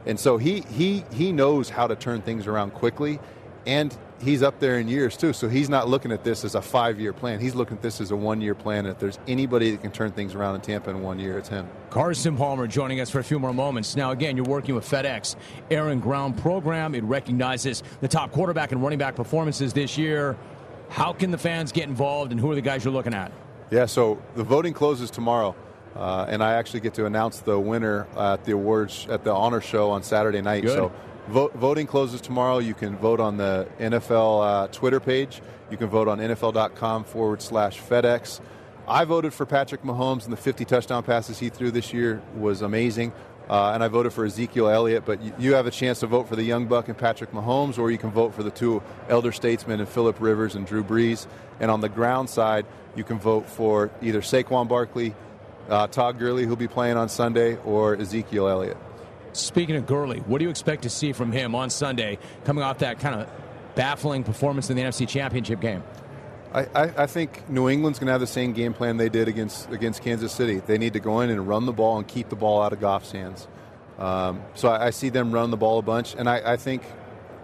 And 0.07 0.21
so 0.21 0.37
he, 0.37 0.61
he, 0.61 1.05
he 1.13 1.33
knows 1.33 1.71
how 1.71 1.87
to 1.87 1.97
turn 1.97 2.21
things 2.21 2.47
around 2.47 2.73
quickly. 2.73 3.19
And 3.67 3.97
he's 4.25 4.43
up 4.43 4.59
there 4.59 4.79
in 4.79 4.89
years 4.89 5.17
too. 5.17 5.33
So 5.33 5.49
he's 5.49 5.69
not 5.69 5.89
looking 5.89 6.11
at 6.11 6.25
this 6.25 6.45
as 6.45 6.55
a 6.55 6.63
five 6.63 6.99
year 6.99 7.13
plan. 7.13 7.39
He's 7.39 7.55
looking 7.55 7.77
at 7.77 7.83
this 7.83 8.01
as 8.01 8.11
a 8.11 8.17
one 8.17 8.41
year 8.41 8.55
plan. 8.55 8.87
If 8.87 8.99
there's 8.99 9.19
anybody 9.29 9.71
that 9.71 9.83
can 9.83 9.93
turn 9.93 10.11
things 10.13 10.35
around 10.35 10.57
in 10.57 10.61
Tampa 10.63 10.91
in 10.91 11.03
one 11.03 11.19
year, 11.19 11.39
it's 11.39 11.49
him. 11.49 11.69
Carson 11.91 12.37
Palmer 12.37 12.67
joining 12.67 13.01
us 13.01 13.11
for 13.11 13.21
a 13.21 13.25
few 13.25 13.39
more 13.39 13.53
moments. 13.53 13.95
Now, 13.95 14.11
again, 14.11 14.37
you're 14.37 14.47
working 14.47 14.75
with 14.75 14.89
FedEx 14.89 15.37
Air 15.71 15.89
and 15.89 16.03
Ground 16.03 16.37
program. 16.39 16.95
It 16.95 17.05
recognizes 17.05 17.83
the 18.01 18.09
top 18.09 18.33
quarterback 18.33 18.73
and 18.73 18.83
running 18.83 18.99
back 18.99 19.15
performances 19.15 19.73
this 19.73 19.97
year. 19.97 20.37
How 20.89 21.13
can 21.13 21.31
the 21.31 21.39
fans 21.39 21.73
get 21.73 21.89
involved 21.89 22.33
and 22.33 22.41
who 22.41 22.51
are 22.51 22.55
the 22.55 22.61
guys 22.61 22.85
you're 22.85 22.95
looking 22.95 23.15
at? 23.15 23.31
Yeah, 23.71 23.87
so 23.87 24.21
the 24.35 24.45
voting 24.45 24.73
closes 24.73 25.11
tomorrow. 25.11 25.55
Uh, 25.97 26.27
and 26.29 26.43
I 26.43 26.55
actually 26.55 26.81
get 26.81 26.95
to 26.95 27.07
announce 27.07 27.39
the 27.39 27.59
winner 27.59 28.09
at 28.17 28.45
the 28.45 28.53
awards 28.53 29.07
at 29.09 29.23
the 29.23 29.33
honor 29.33 29.61
show 29.61 29.91
on 29.91 30.03
Saturday 30.03 30.41
night. 30.41 30.65
Good. 30.65 30.75
So 30.75 30.93
vote, 31.29 31.55
voting 31.55 31.87
closes 31.87 32.21
tomorrow. 32.21 32.59
You 32.59 32.75
can 32.75 32.97
vote 32.97 33.21
on 33.21 33.37
the 33.37 33.69
NFL 33.79 34.45
uh, 34.45 34.67
Twitter 34.69 35.01
page. 35.01 35.43
You 35.71 35.77
can 35.77 35.89
vote 35.89 36.09
on 36.09 36.19
NFL.com 36.19 37.05
forward 37.05 37.43
slash 37.43 37.81
FedEx. 37.81 38.41
I 38.87 39.05
voted 39.05 39.33
for 39.33 39.47
Patrick 39.47 39.83
Mahomes, 39.83 40.25
and 40.25 40.33
the 40.33 40.37
50 40.37 40.65
touchdown 40.67 41.03
passes 41.03 41.39
he 41.39 41.49
threw 41.49 41.71
this 41.71 41.93
year 41.93 42.23
was 42.37 42.61
amazing. 42.61 43.13
Uh, 43.49 43.73
and 43.73 43.85
I 43.85 43.89
voted 43.89 44.13
for 44.13 44.25
Ezekiel 44.25 44.69
Elliott, 44.69 45.05
but 45.05 45.21
you, 45.39 45.55
have 45.55 45.67
a 45.67 45.71
chance 45.71 46.01
to 46.01 46.07
vote 46.07 46.29
for 46.29 46.37
the 46.37 46.43
young 46.43 46.67
buck 46.67 46.89
and 46.89 46.97
Patrick 46.97 47.33
Mahomes, 47.33 47.79
or 47.79 47.91
you 47.91 47.99
can 47.99 48.11
vote 48.11 48.35
for 48.35 48.43
the 48.43 48.51
two 48.51 48.83
elder 49.09 49.33
statesmen 49.33 49.81
and 49.81 49.89
Philip 49.89 50.17
Rivers 50.19 50.55
and 50.55 50.67
Drew 50.67 50.83
Brees. 50.83 51.27
And 51.61 51.71
on 51.71 51.81
the 51.81 51.91
ground 51.91 52.31
side, 52.31 52.65
you 52.97 53.05
can 53.05 53.19
vote 53.19 53.47
for 53.47 53.91
either 54.01 54.23
Saquon 54.23 54.67
Barkley, 54.67 55.15
uh, 55.69 55.89
Todd 55.89 56.19
Gurley, 56.19 56.47
who'll 56.47 56.57
be 56.57 56.69
playing 56.69 56.97
on 56.97 57.11
Sunday, 57.11 57.57
or 57.65 57.95
Ezekiel 57.97 58.49
Elliott. 58.49 58.79
Speaking 59.35 59.77
of 59.77 59.87
Gurley, 59.87 60.21
what 60.21 60.39
do 60.39 60.45
you 60.45 60.51
expect 60.51 60.83
to 60.83 60.91
see 60.91 61.13
from 61.13 61.33
him 61.33 61.55
on 61.55 61.71
Sunday, 61.71 62.19
coming 62.45 62.65
off 62.65 62.79
that 62.79 63.01
kind 63.01 63.21
of 63.21 63.29
baffling 63.75 64.25
performance 64.25 64.71
in 64.71 64.77
the 64.77 64.83
NFC 64.83 65.09
Championship 65.09 65.61
game? 65.61 65.83
I, 66.53 66.67
I, 66.97 67.07
think 67.07 67.49
New 67.49 67.69
England's 67.69 67.99
going 67.99 68.07
to 68.07 68.13
have 68.13 68.21
the 68.21 68.29
same 68.29 68.53
game 68.53 68.75
plan 68.75 68.97
they 68.97 69.09
did 69.09 69.27
against 69.27 69.69
against 69.71 70.03
Kansas 70.03 70.31
City. 70.31 70.61
They 70.61 70.79
need 70.79 70.93
to 70.93 71.01
go 71.01 71.21
in 71.21 71.31
and 71.31 71.49
run 71.49 71.67
the 71.67 71.73
ball 71.73 71.99
and 71.99 72.07
keep 72.07 72.29
the 72.29 72.37
ball 72.37 72.63
out 72.63 72.73
of 72.73 72.79
Goff's 72.79 73.11
hands. 73.11 73.49
Um, 73.99 74.41
so 74.55 74.69
I, 74.69 74.87
I, 74.87 74.91
see 74.91 75.09
them 75.09 75.33
run 75.33 75.51
the 75.51 75.57
ball 75.57 75.81
a 75.81 75.83
bunch, 75.83 76.15
and 76.15 76.29
I, 76.29 76.53
I 76.53 76.57
think, 76.57 76.85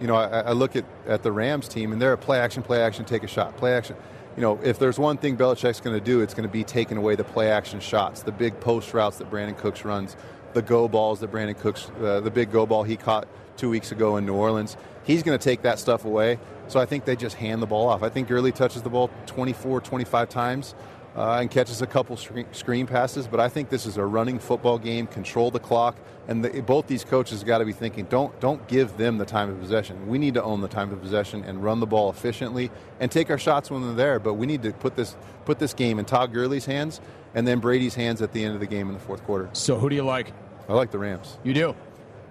you 0.00 0.06
know, 0.06 0.14
I, 0.14 0.52
look 0.52 0.76
at, 0.76 0.84
at 1.06 1.24
the 1.24 1.32
Rams 1.32 1.68
team, 1.68 1.92
and 1.92 2.00
they're 2.00 2.12
a 2.12 2.18
play 2.18 2.38
action, 2.38 2.62
play 2.62 2.82
action, 2.82 3.04
take 3.04 3.24
a 3.24 3.28
shot, 3.28 3.56
play 3.56 3.72
action 3.74 3.96
you 4.36 4.42
know, 4.42 4.58
if 4.62 4.78
there's 4.78 4.98
one 4.98 5.16
thing 5.16 5.36
Belichick's 5.36 5.80
going 5.80 5.98
to 5.98 6.04
do, 6.04 6.20
it's 6.20 6.34
going 6.34 6.48
to 6.48 6.52
be 6.52 6.64
taking 6.64 6.96
away 6.96 7.16
the 7.16 7.24
play 7.24 7.50
action 7.50 7.80
shots, 7.80 8.22
the 8.22 8.32
big 8.32 8.58
post 8.60 8.94
routes 8.94 9.18
that 9.18 9.30
Brandin 9.30 9.56
Cooks 9.56 9.84
runs, 9.84 10.16
the 10.54 10.62
go 10.62 10.88
balls 10.88 11.20
that 11.20 11.30
Brandin 11.30 11.58
Cooks, 11.58 11.90
uh, 12.02 12.20
the 12.20 12.30
big 12.30 12.50
go 12.50 12.66
ball 12.66 12.82
he 12.82 12.96
caught 12.96 13.28
two 13.56 13.70
weeks 13.70 13.92
ago 13.92 14.16
in 14.16 14.26
New 14.26 14.34
Orleans. 14.34 14.76
He's 15.04 15.22
going 15.22 15.38
to 15.38 15.42
take 15.42 15.62
that 15.62 15.78
stuff 15.78 16.04
away. 16.04 16.38
So 16.68 16.78
I 16.78 16.86
think 16.86 17.04
they 17.04 17.16
just 17.16 17.36
hand 17.36 17.60
the 17.60 17.66
ball 17.66 17.88
off. 17.88 18.02
I 18.02 18.08
think 18.08 18.28
Gurley 18.28 18.52
touches 18.52 18.82
the 18.82 18.90
ball 18.90 19.10
24, 19.26 19.80
25 19.80 20.28
times 20.28 20.74
uh, 21.16 21.38
and 21.40 21.50
catches 21.50 21.82
a 21.82 21.86
couple 21.86 22.16
screen 22.16 22.86
passes. 22.86 23.26
But 23.26 23.40
I 23.40 23.48
think 23.48 23.68
this 23.68 23.86
is 23.86 23.96
a 23.96 24.04
running 24.04 24.38
football 24.38 24.78
game. 24.78 25.06
Control 25.06 25.50
the 25.50 25.58
clock, 25.58 25.96
and 26.28 26.44
the, 26.44 26.62
both 26.62 26.86
these 26.86 27.04
coaches 27.04 27.42
got 27.42 27.58
to 27.58 27.64
be 27.64 27.72
thinking: 27.72 28.06
don't 28.06 28.38
don't 28.40 28.66
give 28.68 28.96
them 28.96 29.18
the 29.18 29.24
time 29.24 29.50
of 29.50 29.60
possession. 29.60 30.06
We 30.06 30.18
need 30.18 30.34
to 30.34 30.42
own 30.42 30.60
the 30.60 30.68
time 30.68 30.92
of 30.92 31.00
possession 31.00 31.44
and 31.44 31.62
run 31.62 31.80
the 31.80 31.86
ball 31.86 32.10
efficiently 32.10 32.70
and 33.00 33.10
take 33.10 33.30
our 33.30 33.38
shots 33.38 33.70
when 33.70 33.82
they're 33.82 33.94
there. 33.94 34.18
But 34.20 34.34
we 34.34 34.46
need 34.46 34.62
to 34.62 34.72
put 34.72 34.96
this 34.96 35.16
put 35.44 35.58
this 35.58 35.74
game 35.74 35.98
in 35.98 36.04
Todd 36.04 36.32
Gurley's 36.32 36.66
hands 36.66 37.00
and 37.34 37.46
then 37.46 37.60
Brady's 37.60 37.94
hands 37.94 38.22
at 38.22 38.32
the 38.32 38.44
end 38.44 38.54
of 38.54 38.60
the 38.60 38.66
game 38.66 38.88
in 38.88 38.94
the 38.94 39.00
fourth 39.00 39.24
quarter. 39.24 39.48
So 39.52 39.78
who 39.78 39.88
do 39.88 39.96
you 39.96 40.02
like? 40.02 40.32
I 40.68 40.74
like 40.74 40.90
the 40.90 40.98
Rams. 40.98 41.38
You 41.42 41.54
do. 41.54 41.74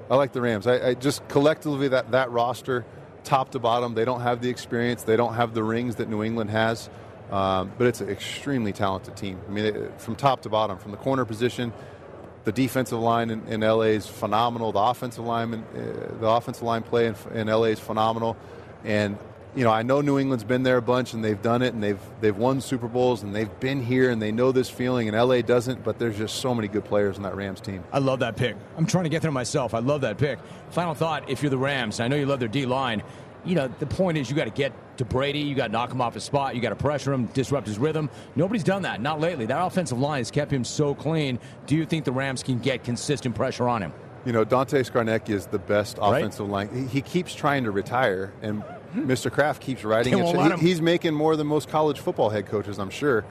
I 0.10 0.16
like 0.16 0.34
the 0.34 0.42
Rams. 0.42 0.66
I, 0.66 0.90
I 0.90 0.94
just 0.94 1.28
collectively 1.28 1.90
that 1.90 2.12
that 2.12 2.32
roster, 2.32 2.86
top 3.24 3.52
to 3.52 3.60
bottom, 3.60 3.94
they 3.94 4.06
don't 4.06 4.22
have 4.22 4.42
the 4.42 4.50
experience. 4.50 5.04
They 5.04 5.16
don't 5.16 5.36
have 5.36 5.54
the 5.54 5.64
rings 5.64 5.96
that 5.96 6.10
New 6.10 6.24
England 6.24 6.50
has. 6.50 6.90
Um, 7.32 7.72
but 7.78 7.86
it's 7.86 8.02
an 8.02 8.10
extremely 8.10 8.74
talented 8.74 9.16
team. 9.16 9.40
I 9.48 9.52
mean, 9.52 9.66
it, 9.66 10.02
from 10.02 10.16
top 10.16 10.42
to 10.44 10.50
bottom, 10.50 10.80
from 10.80 10.92
the 10.92 10.98
corner 10.98 11.26
position, 11.26 11.72
the 12.44 12.52
defensive 12.52 13.00
line 13.00 13.30
in, 13.30 13.46
in 13.48 13.62
LA 13.62 13.82
is 13.82 14.08
phenomenal. 14.08 14.72
The 14.72 14.80
offensive 14.80 15.24
line, 15.24 15.54
uh, 15.54 16.20
the 16.20 16.28
offensive 16.28 16.64
line 16.64 16.82
play 16.82 17.06
in, 17.06 17.16
in 17.34 17.48
LA 17.48 17.66
is 17.66 17.80
phenomenal. 17.80 18.36
And 18.84 19.20
you 19.56 19.64
know, 19.64 19.72
I 19.72 19.82
know 19.82 20.02
New 20.02 20.20
England's 20.20 20.44
been 20.44 20.64
there 20.64 20.78
a 20.78 20.82
bunch 20.82 21.14
and 21.14 21.24
they've 21.24 21.42
done 21.42 21.62
it 21.62 21.74
and 21.74 21.82
they've 21.82 22.00
they've 22.22 22.38
won 22.38 22.62
Super 22.62 22.88
Bowls 22.88 23.24
and 23.24 23.36
they've 23.36 23.60
been 23.60 23.84
here 23.84 24.12
and 24.12 24.22
they 24.22 24.32
know 24.32 24.52
this 24.52 24.70
feeling 24.70 25.08
and 25.08 25.18
LA 25.18 25.42
doesn't, 25.42 25.84
but 25.84 25.98
there's 25.98 26.18
just 26.18 26.36
so 26.36 26.54
many 26.54 26.68
good 26.68 26.86
players 26.86 27.18
in 27.18 27.24
that 27.24 27.36
Rams 27.36 27.60
team. 27.60 27.84
I 27.92 28.00
love 28.00 28.20
that 28.20 28.36
pick. 28.36 28.56
I'm 28.78 28.86
trying 28.86 29.06
to 29.06 29.10
get 29.10 29.22
there 29.22 29.32
myself. 29.32 29.74
I 29.74 29.80
love 29.80 30.02
that 30.02 30.18
pick. 30.18 30.40
Final 30.70 30.94
thought, 30.94 31.30
if 31.30 31.42
you're 31.42 31.50
the 31.50 31.58
Rams, 31.58 32.00
I 32.00 32.08
know 32.08 32.16
you 32.16 32.26
love 32.26 32.40
their 32.40 32.48
D 32.48 32.66
line, 32.66 33.02
you 33.46 33.56
know, 33.56 33.70
the 33.80 33.86
point 33.86 34.18
is 34.18 34.30
you 34.30 34.36
got 34.36 34.46
to 34.46 34.52
get 34.52 34.74
to 34.98 35.06
Brady, 35.06 35.40
you 35.40 35.56
got 35.56 35.68
to 35.68 35.72
knock 35.72 35.92
him 35.92 36.02
off 36.02 36.14
his 36.14 36.24
spot, 36.24 36.56
you 36.56 36.62
got 36.62 36.70
to 36.70 36.76
pressure 36.76 37.14
him, 37.14 37.26
disrupt 37.28 37.68
his 37.68 37.80
rhythm. 37.80 38.10
Nobody's 38.36 38.64
done 38.64 38.82
that, 38.84 39.02
not 39.02 39.20
lately. 39.20 39.46
That 39.46 39.66
offensive 39.66 40.00
line 40.00 40.20
has 40.20 40.30
kept 40.30 40.52
him 40.52 40.64
so 40.64 40.94
clean. 40.94 41.40
Do 41.66 41.76
you 41.76 41.86
think 41.86 42.06
the 42.06 42.12
Rams 42.12 42.44
can 42.44 42.60
get 42.60 42.84
consistent 42.84 43.36
pressure 43.36 43.68
on 43.68 43.82
him? 43.82 43.94
You 44.26 44.34
know, 44.34 44.44
Dante 44.44 44.84
Scarnecchia 44.84 45.30
is 45.30 45.48
the 45.48 45.60
best 45.60 45.98
offensive 46.02 46.50
right? 46.50 46.70
line. 46.70 46.88
He, 46.90 46.96
he, 46.98 47.02
keeps 47.02 47.34
trying 47.34 47.64
to 47.64 47.72
retire, 47.72 48.34
and 48.42 48.64
Mr. 48.94 49.32
Kraft 49.32 49.62
keeps 49.62 49.84
writing 49.84 50.14
it. 50.18 50.60
He, 50.60 50.68
he's 50.68 50.82
making 50.82 51.14
more 51.14 51.36
than 51.36 51.48
most 51.48 51.70
college 51.70 52.00
football 52.00 52.30
head 52.30 52.48
coaches, 52.48 52.80
I'm 52.80 52.90
sure. 52.90 53.26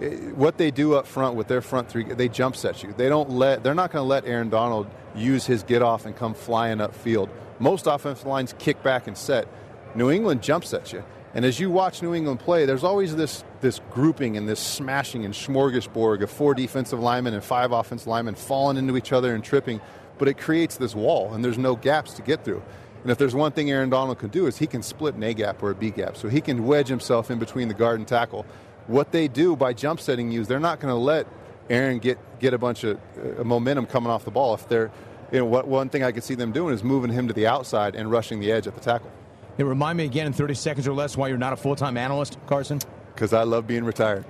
Eh, 0.00 0.16
what 0.30 0.58
they 0.58 0.70
do 0.70 0.94
up 0.94 1.06
front 1.06 1.34
with 1.34 1.48
their 1.48 1.60
front 1.60 1.88
three, 1.88 2.04
they 2.04 2.28
jump 2.28 2.56
set 2.56 2.82
you. 2.82 2.94
They 2.96 3.08
don't 3.08 3.30
let. 3.30 3.62
They're 3.62 3.74
not 3.74 3.90
going 3.90 4.04
to 4.04 4.08
let 4.08 4.24
Aaron 4.26 4.48
Donald 4.48 4.86
use 5.14 5.46
his 5.46 5.62
get 5.62 5.82
off 5.82 6.06
and 6.06 6.16
come 6.16 6.34
flying 6.34 6.80
up 6.80 6.94
field. 6.94 7.28
Most 7.58 7.86
offensive 7.86 8.26
lines 8.26 8.54
kick 8.58 8.82
back 8.82 9.06
and 9.06 9.16
set. 9.16 9.48
New 9.94 10.10
England 10.10 10.42
jumps 10.42 10.72
at 10.74 10.92
you. 10.92 11.02
And 11.34 11.44
as 11.44 11.60
you 11.60 11.70
watch 11.70 12.02
New 12.02 12.14
England 12.14 12.40
play, 12.40 12.64
there's 12.64 12.84
always 12.84 13.14
this, 13.14 13.44
this 13.60 13.80
grouping 13.90 14.36
and 14.36 14.48
this 14.48 14.60
smashing 14.60 15.24
and 15.24 15.34
smorgasbord 15.34 16.22
of 16.22 16.30
four 16.30 16.54
defensive 16.54 17.00
linemen 17.00 17.34
and 17.34 17.44
five 17.44 17.70
offensive 17.72 18.08
linemen 18.08 18.34
falling 18.34 18.76
into 18.76 18.96
each 18.96 19.12
other 19.12 19.34
and 19.34 19.44
tripping. 19.44 19.80
But 20.16 20.28
it 20.28 20.38
creates 20.38 20.76
this 20.76 20.94
wall, 20.94 21.32
and 21.34 21.44
there's 21.44 21.58
no 21.58 21.76
gaps 21.76 22.14
to 22.14 22.22
get 22.22 22.44
through. 22.44 22.62
And 23.02 23.10
if 23.10 23.18
there's 23.18 23.34
one 23.34 23.52
thing 23.52 23.70
Aaron 23.70 23.90
Donald 23.90 24.18
can 24.18 24.28
do 24.28 24.46
is 24.46 24.58
he 24.58 24.66
can 24.66 24.82
split 24.82 25.14
an 25.14 25.22
A 25.22 25.34
gap 25.34 25.62
or 25.62 25.70
a 25.70 25.74
B 25.74 25.90
gap. 25.90 26.16
So 26.16 26.28
he 26.28 26.40
can 26.40 26.66
wedge 26.66 26.88
himself 26.88 27.30
in 27.30 27.38
between 27.38 27.68
the 27.68 27.74
guard 27.74 27.98
and 27.98 28.08
tackle. 28.08 28.44
What 28.86 29.12
they 29.12 29.28
do 29.28 29.54
by 29.56 29.72
jump 29.72 30.00
setting 30.00 30.30
you 30.30 30.40
is 30.40 30.48
they're 30.48 30.58
not 30.58 30.80
going 30.80 30.92
to 30.92 30.98
let 30.98 31.26
Aaron 31.70 31.98
get, 31.98 32.18
get 32.40 32.54
a 32.54 32.58
bunch 32.58 32.84
of 32.84 32.98
uh, 33.38 33.44
momentum 33.44 33.86
coming 33.86 34.10
off 34.10 34.24
the 34.24 34.30
ball. 34.30 34.54
If 34.54 34.68
they're, 34.68 34.90
you 35.30 35.38
know, 35.38 35.44
what, 35.44 35.68
one 35.68 35.88
thing 35.90 36.02
I 36.02 36.12
could 36.12 36.24
see 36.24 36.34
them 36.34 36.52
doing 36.52 36.74
is 36.74 36.82
moving 36.82 37.12
him 37.12 37.28
to 37.28 37.34
the 37.34 37.46
outside 37.46 37.94
and 37.94 38.10
rushing 38.10 38.40
the 38.40 38.50
edge 38.50 38.66
at 38.66 38.74
the 38.74 38.80
tackle. 38.80 39.12
Hey, 39.56 39.64
remind 39.64 39.98
me 39.98 40.04
again 40.04 40.26
in 40.26 40.32
30 40.32 40.54
seconds 40.54 40.88
or 40.88 40.92
less 40.92 41.16
why 41.16 41.28
you're 41.28 41.36
not 41.36 41.52
a 41.52 41.56
full 41.56 41.76
time 41.76 41.96
analyst, 41.96 42.38
Carson. 42.46 42.80
Because 43.14 43.32
I 43.32 43.42
love 43.42 43.66
being 43.66 43.84
retired. 43.84 44.24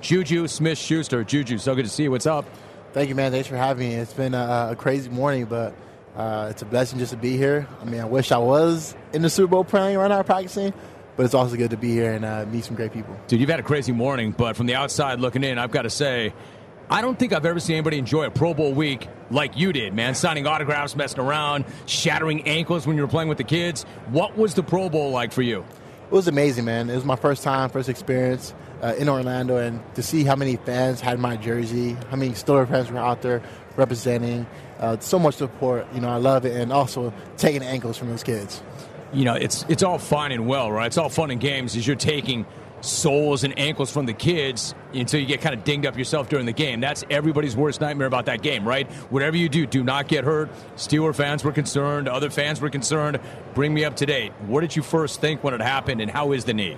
Juju 0.00 0.48
Smith 0.48 0.76
Schuster. 0.76 1.24
Juju, 1.24 1.58
so 1.58 1.74
good 1.74 1.84
to 1.84 1.90
see 1.90 2.02
you. 2.02 2.10
What's 2.10 2.26
up? 2.26 2.44
Thank 2.92 3.08
you, 3.08 3.14
man. 3.14 3.32
Thanks 3.32 3.48
for 3.48 3.56
having 3.56 3.88
me. 3.88 3.94
It's 3.94 4.12
been 4.12 4.34
a, 4.34 4.68
a 4.72 4.76
crazy 4.76 5.08
morning, 5.08 5.46
but 5.46 5.74
uh, 6.16 6.48
it's 6.50 6.62
a 6.62 6.64
blessing 6.64 6.98
just 6.98 7.12
to 7.12 7.16
be 7.16 7.36
here. 7.36 7.66
I 7.80 7.84
mean, 7.84 8.00
I 8.00 8.04
wish 8.04 8.32
I 8.32 8.38
was 8.38 8.94
in 9.12 9.22
the 9.22 9.30
Super 9.30 9.48
Bowl 9.48 9.64
playing 9.64 9.98
right 9.98 10.08
now 10.08 10.22
practicing, 10.22 10.72
but 11.16 11.24
it's 11.24 11.34
also 11.34 11.56
good 11.56 11.70
to 11.70 11.76
be 11.76 11.92
here 11.92 12.12
and 12.12 12.24
uh, 12.24 12.46
meet 12.46 12.64
some 12.64 12.76
great 12.76 12.92
people. 12.92 13.16
Dude, 13.26 13.40
you've 13.40 13.50
had 13.50 13.60
a 13.60 13.64
crazy 13.64 13.92
morning, 13.92 14.32
but 14.32 14.56
from 14.56 14.66
the 14.66 14.74
outside 14.74 15.20
looking 15.20 15.42
in, 15.42 15.58
I've 15.58 15.72
got 15.72 15.82
to 15.82 15.90
say, 15.90 16.32
I 16.90 17.00
don't 17.00 17.18
think 17.18 17.32
I've 17.32 17.46
ever 17.46 17.60
seen 17.60 17.76
anybody 17.76 17.98
enjoy 17.98 18.24
a 18.24 18.30
Pro 18.30 18.54
Bowl 18.54 18.72
week 18.72 19.08
like 19.30 19.56
you 19.56 19.72
did, 19.72 19.94
man. 19.94 20.14
Signing 20.14 20.46
autographs, 20.46 20.94
messing 20.94 21.18
around, 21.18 21.64
shattering 21.86 22.46
ankles 22.46 22.86
when 22.86 22.96
you 22.96 23.02
were 23.02 23.08
playing 23.08 23.28
with 23.28 23.38
the 23.38 23.44
kids. 23.44 23.84
What 24.10 24.36
was 24.36 24.54
the 24.54 24.62
Pro 24.62 24.90
Bowl 24.90 25.10
like 25.10 25.32
for 25.32 25.42
you? 25.42 25.64
It 26.06 26.12
was 26.12 26.28
amazing, 26.28 26.66
man. 26.66 26.90
It 26.90 26.94
was 26.94 27.04
my 27.04 27.16
first 27.16 27.42
time, 27.42 27.70
first 27.70 27.88
experience 27.88 28.54
uh, 28.82 28.94
in 28.98 29.08
Orlando, 29.08 29.56
and 29.56 29.82
to 29.94 30.02
see 30.02 30.24
how 30.24 30.36
many 30.36 30.56
fans 30.56 31.00
had 31.00 31.18
my 31.18 31.36
jersey, 31.36 31.96
how 32.10 32.16
many 32.16 32.32
Steelers 32.32 32.68
fans 32.68 32.90
were 32.90 32.98
out 32.98 33.22
there 33.22 33.42
representing, 33.76 34.46
uh, 34.84 35.00
so 35.00 35.18
much 35.18 35.36
support. 35.36 35.86
You 35.94 36.00
know, 36.00 36.08
I 36.08 36.16
love 36.16 36.44
it, 36.44 36.56
and 36.56 36.72
also 36.72 37.12
taking 37.36 37.62
ankles 37.62 37.96
from 37.96 38.10
those 38.10 38.22
kids. 38.22 38.62
You 39.12 39.24
know, 39.24 39.34
it's 39.34 39.64
it's 39.68 39.82
all 39.82 39.98
fine 39.98 40.32
and 40.32 40.46
well, 40.46 40.70
right? 40.70 40.86
It's 40.86 40.98
all 40.98 41.08
fun 41.08 41.30
and 41.30 41.40
games 41.40 41.76
as 41.76 41.86
you're 41.86 41.96
taking 41.96 42.46
soles 42.80 43.44
and 43.44 43.58
ankles 43.58 43.90
from 43.90 44.04
the 44.04 44.12
kids 44.12 44.74
until 44.92 45.18
you 45.18 45.26
get 45.26 45.40
kind 45.40 45.54
of 45.54 45.64
dinged 45.64 45.86
up 45.86 45.96
yourself 45.96 46.28
during 46.28 46.44
the 46.44 46.52
game. 46.52 46.80
That's 46.80 47.02
everybody's 47.08 47.56
worst 47.56 47.80
nightmare 47.80 48.06
about 48.06 48.26
that 48.26 48.42
game, 48.42 48.68
right? 48.68 48.90
Whatever 49.10 49.36
you 49.36 49.48
do, 49.48 49.66
do 49.66 49.82
not 49.82 50.06
get 50.06 50.24
hurt. 50.24 50.50
Steeler 50.76 51.14
fans 51.14 51.42
were 51.42 51.52
concerned, 51.52 52.08
other 52.08 52.28
fans 52.28 52.60
were 52.60 52.70
concerned. 52.70 53.20
Bring 53.54 53.72
me 53.72 53.84
up 53.84 53.96
to 53.96 54.06
date. 54.06 54.32
What 54.46 54.60
did 54.60 54.76
you 54.76 54.82
first 54.82 55.20
think 55.20 55.42
when 55.42 55.54
it 55.54 55.62
happened, 55.62 56.00
and 56.00 56.10
how 56.10 56.32
is 56.32 56.44
the 56.44 56.54
knee? 56.54 56.76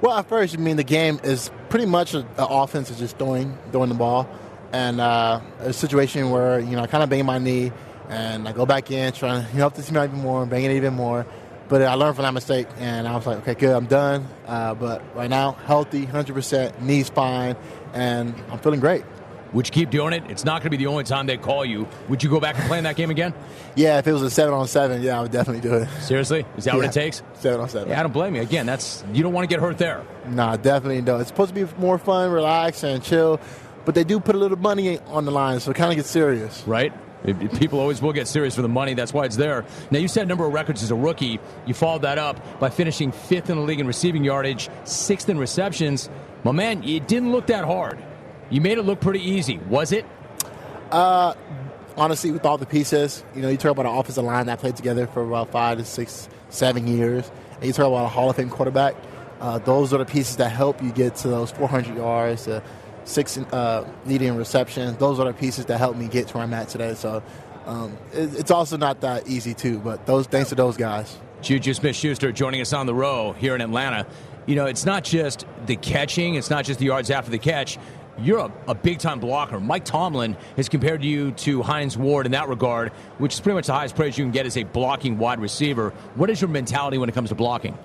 Well, 0.00 0.18
at 0.18 0.26
first, 0.26 0.54
I 0.54 0.58
mean, 0.58 0.76
the 0.76 0.84
game 0.84 1.20
is 1.22 1.50
pretty 1.68 1.86
much 1.86 2.14
an 2.14 2.26
offense 2.36 2.90
is 2.90 2.98
just 2.98 3.18
throwing, 3.18 3.56
throwing 3.70 3.88
the 3.88 3.94
ball. 3.94 4.28
And 4.72 5.00
uh, 5.00 5.40
a 5.60 5.72
situation 5.72 6.30
where, 6.30 6.58
you 6.58 6.76
know, 6.76 6.82
I 6.82 6.86
kind 6.86 7.04
of 7.04 7.10
bang 7.10 7.26
my 7.26 7.38
knee 7.38 7.72
and 8.08 8.48
I 8.48 8.52
go 8.52 8.66
back 8.66 8.90
in, 8.90 9.12
trying 9.12 9.42
to 9.42 9.48
help 9.48 9.74
the 9.74 9.82
team 9.82 9.96
out 9.96 10.08
even 10.08 10.20
more, 10.20 10.44
bang 10.46 10.64
it 10.64 10.72
even 10.72 10.94
more. 10.94 11.26
But 11.68 11.82
I 11.82 11.94
learned 11.94 12.16
from 12.16 12.24
that 12.24 12.34
mistake, 12.34 12.66
and 12.78 13.08
I 13.08 13.16
was 13.16 13.26
like, 13.26 13.38
okay, 13.38 13.54
good, 13.54 13.74
I'm 13.74 13.86
done. 13.86 14.28
Uh, 14.46 14.74
but 14.74 15.02
right 15.16 15.30
now, 15.30 15.52
healthy, 15.52 16.06
100%, 16.06 16.82
knees 16.82 17.08
fine, 17.08 17.56
and 17.94 18.34
I'm 18.50 18.58
feeling 18.58 18.80
great. 18.80 19.04
Would 19.52 19.66
you 19.68 19.72
keep 19.72 19.90
doing 19.90 20.12
it? 20.12 20.24
It's 20.30 20.44
not 20.44 20.62
going 20.62 20.70
to 20.70 20.76
be 20.76 20.84
the 20.84 20.86
only 20.86 21.04
time 21.04 21.26
they 21.26 21.36
call 21.36 21.64
you. 21.64 21.86
Would 22.08 22.22
you 22.22 22.30
go 22.30 22.40
back 22.40 22.58
and 22.58 22.66
play 22.66 22.78
in 22.78 22.84
that 22.84 22.96
game 22.96 23.10
again? 23.10 23.34
Yeah, 23.74 23.98
if 23.98 24.06
it 24.06 24.12
was 24.12 24.20
a 24.20 24.28
seven 24.28 24.52
on 24.52 24.68
seven, 24.68 25.00
yeah, 25.00 25.18
I 25.18 25.22
would 25.22 25.32
definitely 25.32 25.66
do 25.66 25.74
it. 25.76 25.88
Seriously? 26.02 26.44
Is 26.58 26.64
that 26.64 26.72
yeah. 26.72 26.76
what 26.76 26.84
it 26.84 26.92
takes? 26.92 27.22
Seven 27.32 27.58
on 27.58 27.70
seven. 27.70 27.88
Yeah, 27.88 28.00
I 28.00 28.02
don't 28.02 28.12
blame 28.12 28.34
you. 28.34 28.42
Again, 28.42 28.66
that's 28.66 29.02
you 29.14 29.22
don't 29.22 29.32
want 29.32 29.48
to 29.48 29.54
get 29.54 29.62
hurt 29.62 29.78
there. 29.78 30.04
Nah, 30.26 30.56
definitely 30.56 31.00
don't. 31.00 31.22
It's 31.22 31.30
supposed 31.30 31.54
to 31.54 31.64
be 31.64 31.72
more 31.78 31.96
fun, 31.96 32.30
relax, 32.30 32.84
and 32.84 33.02
chill, 33.02 33.40
but 33.84 33.94
they 33.94 34.04
do 34.04 34.20
put 34.20 34.34
a 34.34 34.38
little 34.38 34.58
money 34.58 34.98
on 35.06 35.24
the 35.24 35.30
line, 35.30 35.60
so 35.60 35.70
it 35.70 35.76
kind 35.76 35.90
of 35.90 35.96
gets 35.96 36.10
serious. 36.10 36.62
Right? 36.66 36.92
People 37.56 37.78
always 37.78 38.02
will 38.02 38.12
get 38.12 38.26
serious 38.26 38.56
for 38.56 38.62
the 38.62 38.68
money. 38.68 38.94
That's 38.94 39.12
why 39.12 39.24
it's 39.26 39.36
there. 39.36 39.64
Now, 39.92 40.00
you 40.00 40.08
set 40.08 40.24
a 40.24 40.26
number 40.26 40.44
of 40.44 40.52
records 40.52 40.82
as 40.82 40.90
a 40.90 40.96
rookie. 40.96 41.38
You 41.66 41.74
followed 41.74 42.02
that 42.02 42.18
up 42.18 42.58
by 42.58 42.68
finishing 42.68 43.12
fifth 43.12 43.48
in 43.48 43.56
the 43.56 43.62
league 43.62 43.78
in 43.78 43.86
receiving 43.86 44.24
yardage, 44.24 44.68
sixth 44.84 45.28
in 45.28 45.38
receptions. 45.38 46.10
My 46.42 46.50
man, 46.50 46.82
it 46.82 47.06
didn't 47.06 47.30
look 47.30 47.46
that 47.46 47.64
hard. 47.64 48.02
You 48.50 48.60
made 48.60 48.78
it 48.78 48.82
look 48.82 49.00
pretty 49.00 49.20
easy. 49.20 49.58
Was 49.68 49.92
it? 49.92 50.04
Uh, 50.90 51.34
honestly, 51.96 52.32
with 52.32 52.44
all 52.44 52.58
the 52.58 52.66
pieces, 52.66 53.24
you 53.34 53.42
know, 53.42 53.48
you 53.48 53.56
talk 53.56 53.70
about 53.70 53.86
an 53.86 53.96
offensive 53.96 54.24
line 54.24 54.46
that 54.46 54.58
played 54.58 54.76
together 54.76 55.06
for 55.06 55.22
about 55.22 55.50
five 55.50 55.78
to 55.78 55.84
six, 55.84 56.28
seven 56.48 56.86
years, 56.86 57.30
and 57.56 57.64
you 57.64 57.72
talk 57.72 57.86
about 57.86 58.04
a 58.04 58.08
Hall 58.08 58.30
of 58.30 58.36
Fame 58.36 58.50
quarterback. 58.50 58.96
Uh, 59.40 59.58
those 59.58 59.92
are 59.92 59.98
the 59.98 60.04
pieces 60.04 60.36
that 60.36 60.50
help 60.50 60.82
you 60.82 60.92
get 60.92 61.16
to 61.16 61.28
those 61.28 61.50
400 61.52 61.96
yards, 61.96 62.46
six 63.04 63.38
uh, 63.38 63.86
leading 64.06 64.36
receptions. 64.36 64.96
Those 64.96 65.18
are 65.18 65.26
the 65.26 65.32
pieces 65.32 65.66
that 65.66 65.78
help 65.78 65.96
me 65.96 66.08
get 66.08 66.28
to 66.28 66.34
where 66.34 66.44
I'm 66.44 66.54
at 66.54 66.68
today. 66.68 66.94
So 66.94 67.22
um, 67.66 67.96
it, 68.12 68.34
it's 68.34 68.50
also 68.50 68.76
not 68.76 69.00
that 69.00 69.28
easy 69.28 69.54
too, 69.54 69.78
but 69.78 70.06
those 70.06 70.26
thanks 70.26 70.50
to 70.50 70.54
those 70.54 70.76
guys. 70.76 71.18
Juju 71.40 71.74
Smith-Schuster 71.74 72.32
joining 72.32 72.60
us 72.60 72.72
on 72.72 72.86
the 72.86 72.94
row 72.94 73.32
here 73.32 73.54
in 73.54 73.60
Atlanta. 73.60 74.06
You 74.46 74.54
know, 74.56 74.66
it's 74.66 74.84
not 74.84 75.04
just 75.04 75.44
the 75.66 75.76
catching, 75.76 76.34
it's 76.34 76.50
not 76.50 76.64
just 76.64 76.78
the 76.78 76.86
yards 76.86 77.10
after 77.10 77.30
the 77.30 77.38
catch 77.38 77.78
you're 78.18 78.38
a, 78.38 78.52
a 78.68 78.74
big 78.74 78.98
time 78.98 79.20
blocker. 79.20 79.58
Mike 79.60 79.84
Tomlin 79.84 80.36
has 80.56 80.68
compared 80.68 81.02
you 81.02 81.32
to 81.32 81.62
Hines 81.62 81.96
Ward 81.96 82.26
in 82.26 82.32
that 82.32 82.48
regard, 82.48 82.90
which 83.18 83.34
is 83.34 83.40
pretty 83.40 83.54
much 83.54 83.66
the 83.66 83.72
highest 83.72 83.96
praise 83.96 84.18
you 84.18 84.24
can 84.24 84.32
get 84.32 84.46
as 84.46 84.56
a 84.56 84.64
blocking 84.64 85.18
wide 85.18 85.40
receiver. 85.40 85.90
What 86.14 86.30
is 86.30 86.40
your 86.40 86.48
mentality 86.48 86.98
when 86.98 87.08
it 87.08 87.12
comes 87.12 87.30
to 87.30 87.34
blocking? 87.34 87.76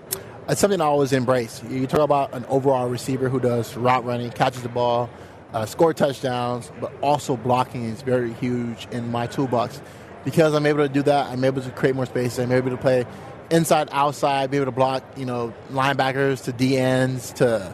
It's 0.49 0.61
something 0.61 0.79
I 0.79 0.85
always 0.85 1.11
embrace. 1.11 1.61
You 1.69 1.87
talk 1.87 1.99
about 1.99 2.33
an 2.33 2.45
overall 2.45 2.87
receiver 2.87 3.27
who 3.27 3.39
does 3.39 3.75
route 3.75 4.05
running, 4.05 4.31
catches 4.31 4.63
the 4.63 4.69
ball, 4.69 5.09
uh, 5.53 5.65
score 5.65 5.93
touchdowns, 5.93 6.71
but 6.79 6.91
also 7.01 7.35
blocking 7.35 7.83
is 7.83 8.01
very 8.01 8.31
huge 8.33 8.87
in 8.91 9.11
my 9.11 9.27
toolbox. 9.27 9.81
Because 10.23 10.53
I'm 10.53 10.65
able 10.65 10.87
to 10.87 10.89
do 10.89 11.01
that, 11.03 11.27
I'm 11.27 11.43
able 11.43 11.61
to 11.61 11.69
create 11.71 11.95
more 11.95 12.05
space. 12.05 12.39
I'm 12.39 12.51
able 12.51 12.69
to 12.69 12.77
play 12.77 13.05
inside, 13.49 13.89
outside, 13.91 14.49
be 14.49 14.57
able 14.57 14.65
to 14.65 14.71
block, 14.71 15.03
you 15.17 15.25
know, 15.25 15.53
linebackers 15.71 16.43
to 16.45 16.53
DNs 16.53 17.33
to 17.35 17.73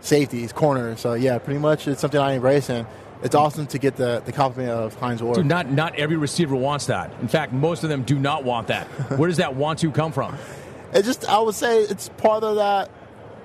safeties, 0.00 0.52
corners. 0.52 1.00
So 1.00 1.14
yeah, 1.14 1.38
pretty 1.38 1.60
much 1.60 1.86
it's 1.86 2.00
something 2.00 2.20
I 2.20 2.32
embrace, 2.32 2.70
and 2.70 2.86
it's 3.22 3.34
awesome 3.34 3.66
to 3.68 3.78
get 3.78 3.96
the, 3.96 4.22
the 4.24 4.32
compliment 4.32 4.72
of 4.72 4.94
Hines 4.94 5.22
Ward. 5.22 5.36
Dude, 5.36 5.46
not 5.46 5.70
not 5.70 5.94
every 5.96 6.16
receiver 6.16 6.54
wants 6.54 6.86
that. 6.86 7.12
In 7.20 7.28
fact, 7.28 7.52
most 7.52 7.82
of 7.82 7.90
them 7.90 8.02
do 8.02 8.18
not 8.18 8.44
want 8.44 8.68
that. 8.68 8.86
Where 9.18 9.28
does 9.28 9.38
that 9.38 9.54
want 9.54 9.78
to 9.80 9.90
come 9.90 10.12
from? 10.12 10.36
It 10.92 11.04
just 11.04 11.28
I 11.28 11.38
would 11.40 11.54
say 11.54 11.82
it's 11.82 12.08
part 12.10 12.44
of 12.44 12.56
that 12.56 12.90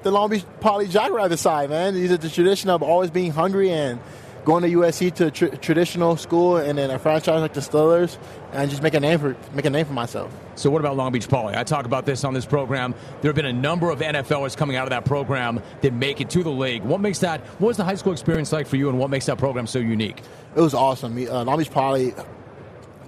the 0.03 0.11
Long 0.11 0.29
Beach 0.29 0.45
Poly 0.59 0.87
Jackrabbit 0.87 1.39
side, 1.39 1.69
man. 1.69 1.93
These 1.93 2.11
are 2.11 2.17
the 2.17 2.29
tradition 2.29 2.69
of 2.69 2.81
always 2.81 3.11
being 3.11 3.31
hungry 3.31 3.71
and 3.71 3.99
going 4.45 4.63
to 4.63 4.69
USC 4.69 5.13
to 5.13 5.27
a 5.27 5.31
tr- 5.31 5.55
traditional 5.57 6.17
school 6.17 6.57
and 6.57 6.77
then 6.77 6.89
a 6.89 6.97
franchise 6.97 7.41
like 7.41 7.53
the 7.53 7.59
Steelers 7.61 8.17
and 8.53 8.71
just 8.71 8.81
make 8.81 8.95
a 8.95 8.99
name 8.99 9.19
for 9.19 9.35
make 9.53 9.65
a 9.65 9.69
name 9.69 9.85
for 9.85 9.93
myself. 9.93 10.35
So 10.55 10.69
what 10.71 10.79
about 10.79 10.97
Long 10.97 11.11
Beach 11.11 11.29
Poly? 11.29 11.55
I 11.55 11.63
talk 11.63 11.85
about 11.85 12.05
this 12.05 12.23
on 12.23 12.33
this 12.33 12.45
program. 12.45 12.95
There 13.21 13.29
have 13.29 13.35
been 13.35 13.45
a 13.45 13.53
number 13.53 13.91
of 13.91 13.99
NFLers 13.99 14.57
coming 14.57 14.75
out 14.75 14.83
of 14.85 14.89
that 14.89 15.05
program 15.05 15.61
that 15.81 15.93
make 15.93 16.21
it 16.21 16.29
to 16.31 16.43
the 16.43 16.49
league. 16.51 16.83
What 16.83 17.01
makes 17.01 17.19
that? 17.19 17.41
What 17.59 17.67
was 17.67 17.77
the 17.77 17.83
high 17.83 17.95
school 17.95 18.13
experience 18.13 18.51
like 18.51 18.67
for 18.67 18.77
you, 18.77 18.89
and 18.89 18.97
what 18.97 19.09
makes 19.09 19.27
that 19.27 19.37
program 19.37 19.67
so 19.67 19.79
unique? 19.79 20.21
It 20.55 20.61
was 20.61 20.73
awesome. 20.73 21.15
Uh, 21.17 21.43
Long 21.43 21.59
Beach 21.59 21.69
Poly, 21.71 22.15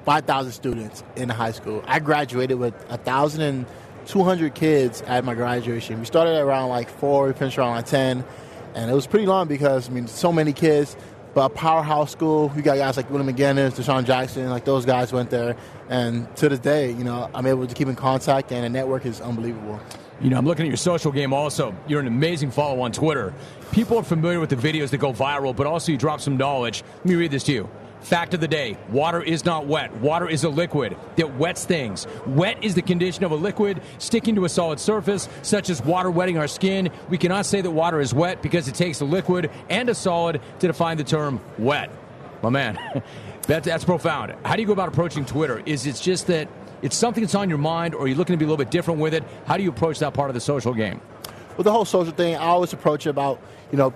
five 0.05 0.25
thousand 0.25 0.51
students 0.51 1.03
in 1.15 1.29
high 1.29 1.51
school. 1.51 1.83
I 1.87 1.99
graduated 1.99 2.59
with 2.59 2.75
a 2.89 2.97
thousand 2.97 3.41
and 3.41 3.65
two 4.05 4.23
hundred 4.23 4.55
kids 4.55 5.01
at 5.03 5.23
my 5.25 5.33
graduation. 5.33 5.99
We 5.99 6.05
started 6.05 6.39
around 6.39 6.69
like 6.69 6.89
four, 6.89 7.27
we 7.27 7.33
finished 7.33 7.57
around 7.57 7.75
like 7.75 7.85
ten, 7.85 8.23
and 8.75 8.89
it 8.89 8.93
was 8.93 9.07
pretty 9.07 9.25
long 9.25 9.47
because 9.47 9.89
I 9.89 9.91
mean, 9.91 10.07
so 10.07 10.31
many 10.31 10.53
kids 10.53 10.95
but 11.33 11.49
powerhouse 11.49 12.11
school. 12.11 12.51
You 12.55 12.61
got 12.61 12.77
guys 12.77 12.97
like 12.97 13.09
William 13.09 13.33
McGinest, 13.33 13.81
DeSean 13.81 14.05
Jackson, 14.05 14.49
like 14.49 14.65
those 14.65 14.85
guys 14.85 15.11
went 15.11 15.29
there. 15.29 15.55
And 15.89 16.33
to 16.37 16.49
this 16.49 16.59
day, 16.59 16.91
you 16.91 17.03
know, 17.03 17.29
I'm 17.33 17.45
able 17.45 17.65
to 17.65 17.73
keep 17.73 17.87
in 17.87 17.95
contact, 17.95 18.51
and 18.51 18.63
the 18.63 18.69
network 18.69 19.05
is 19.05 19.19
unbelievable. 19.19 19.79
You 20.21 20.29
know, 20.29 20.37
I'm 20.37 20.45
looking 20.45 20.65
at 20.65 20.69
your 20.69 20.77
social 20.77 21.11
game 21.11 21.33
also. 21.33 21.75
You're 21.87 21.99
an 21.99 22.07
amazing 22.07 22.51
follow 22.51 22.81
on 22.81 22.91
Twitter. 22.91 23.33
People 23.71 23.97
are 23.97 24.03
familiar 24.03 24.39
with 24.39 24.51
the 24.51 24.55
videos 24.55 24.91
that 24.91 24.99
go 24.99 25.11
viral, 25.11 25.55
but 25.55 25.65
also 25.65 25.91
you 25.91 25.97
drop 25.97 26.21
some 26.21 26.37
knowledge. 26.37 26.83
Let 26.97 27.05
me 27.05 27.15
read 27.15 27.31
this 27.31 27.43
to 27.45 27.51
you. 27.51 27.69
Fact 28.03 28.33
of 28.33 28.41
the 28.41 28.49
day 28.49 28.77
water 28.89 29.21
is 29.21 29.45
not 29.45 29.65
wet. 29.65 29.95
Water 29.97 30.29
is 30.29 30.43
a 30.43 30.49
liquid 30.49 30.97
that 31.15 31.35
wets 31.37 31.63
things. 31.63 32.05
Wet 32.27 32.61
is 32.61 32.75
the 32.75 32.81
condition 32.81 33.23
of 33.23 33.31
a 33.31 33.35
liquid 33.35 33.81
sticking 33.97 34.35
to 34.35 34.43
a 34.43 34.49
solid 34.49 34.79
surface, 34.79 35.29
such 35.41 35.69
as 35.69 35.81
water 35.81 36.11
wetting 36.11 36.37
our 36.37 36.47
skin. 36.47 36.89
We 37.09 37.17
cannot 37.17 37.45
say 37.45 37.61
that 37.61 37.71
water 37.71 38.01
is 38.01 38.13
wet 38.13 38.41
because 38.41 38.67
it 38.67 38.75
takes 38.75 38.99
a 38.99 39.05
liquid 39.05 39.49
and 39.69 39.87
a 39.87 39.95
solid 39.95 40.41
to 40.59 40.67
define 40.67 40.97
the 40.97 41.05
term 41.05 41.39
wet. 41.57 41.89
My 42.41 42.49
man, 42.49 42.77
that, 43.47 43.63
that's 43.63 43.85
profound. 43.85 44.35
How 44.43 44.55
do 44.55 44.61
you 44.61 44.67
go 44.67 44.73
about 44.73 44.89
approaching 44.89 45.25
Twitter? 45.25 45.63
Is 45.65 45.87
it 45.87 45.95
just 45.95 46.27
that 46.27 46.49
it's 46.81 46.97
something 46.97 47.23
that's 47.23 47.35
on 47.35 47.47
your 47.47 47.57
mind, 47.57 47.95
or 47.95 48.03
are 48.03 48.07
you 48.09 48.15
looking 48.15 48.33
to 48.33 48.37
be 48.37 48.43
a 48.43 48.47
little 48.47 48.57
bit 48.57 48.69
different 48.69 48.99
with 48.99 49.13
it? 49.13 49.23
How 49.45 49.55
do 49.55 49.63
you 49.63 49.69
approach 49.69 49.99
that 49.99 50.13
part 50.13 50.29
of 50.29 50.33
the 50.33 50.41
social 50.41 50.73
game? 50.73 50.99
Well, 51.55 51.63
the 51.63 51.71
whole 51.71 51.85
social 51.85 52.13
thing, 52.13 52.35
I 52.35 52.47
always 52.47 52.73
approach 52.73 53.07
it 53.07 53.11
about, 53.11 53.39
you 53.71 53.77
know, 53.77 53.93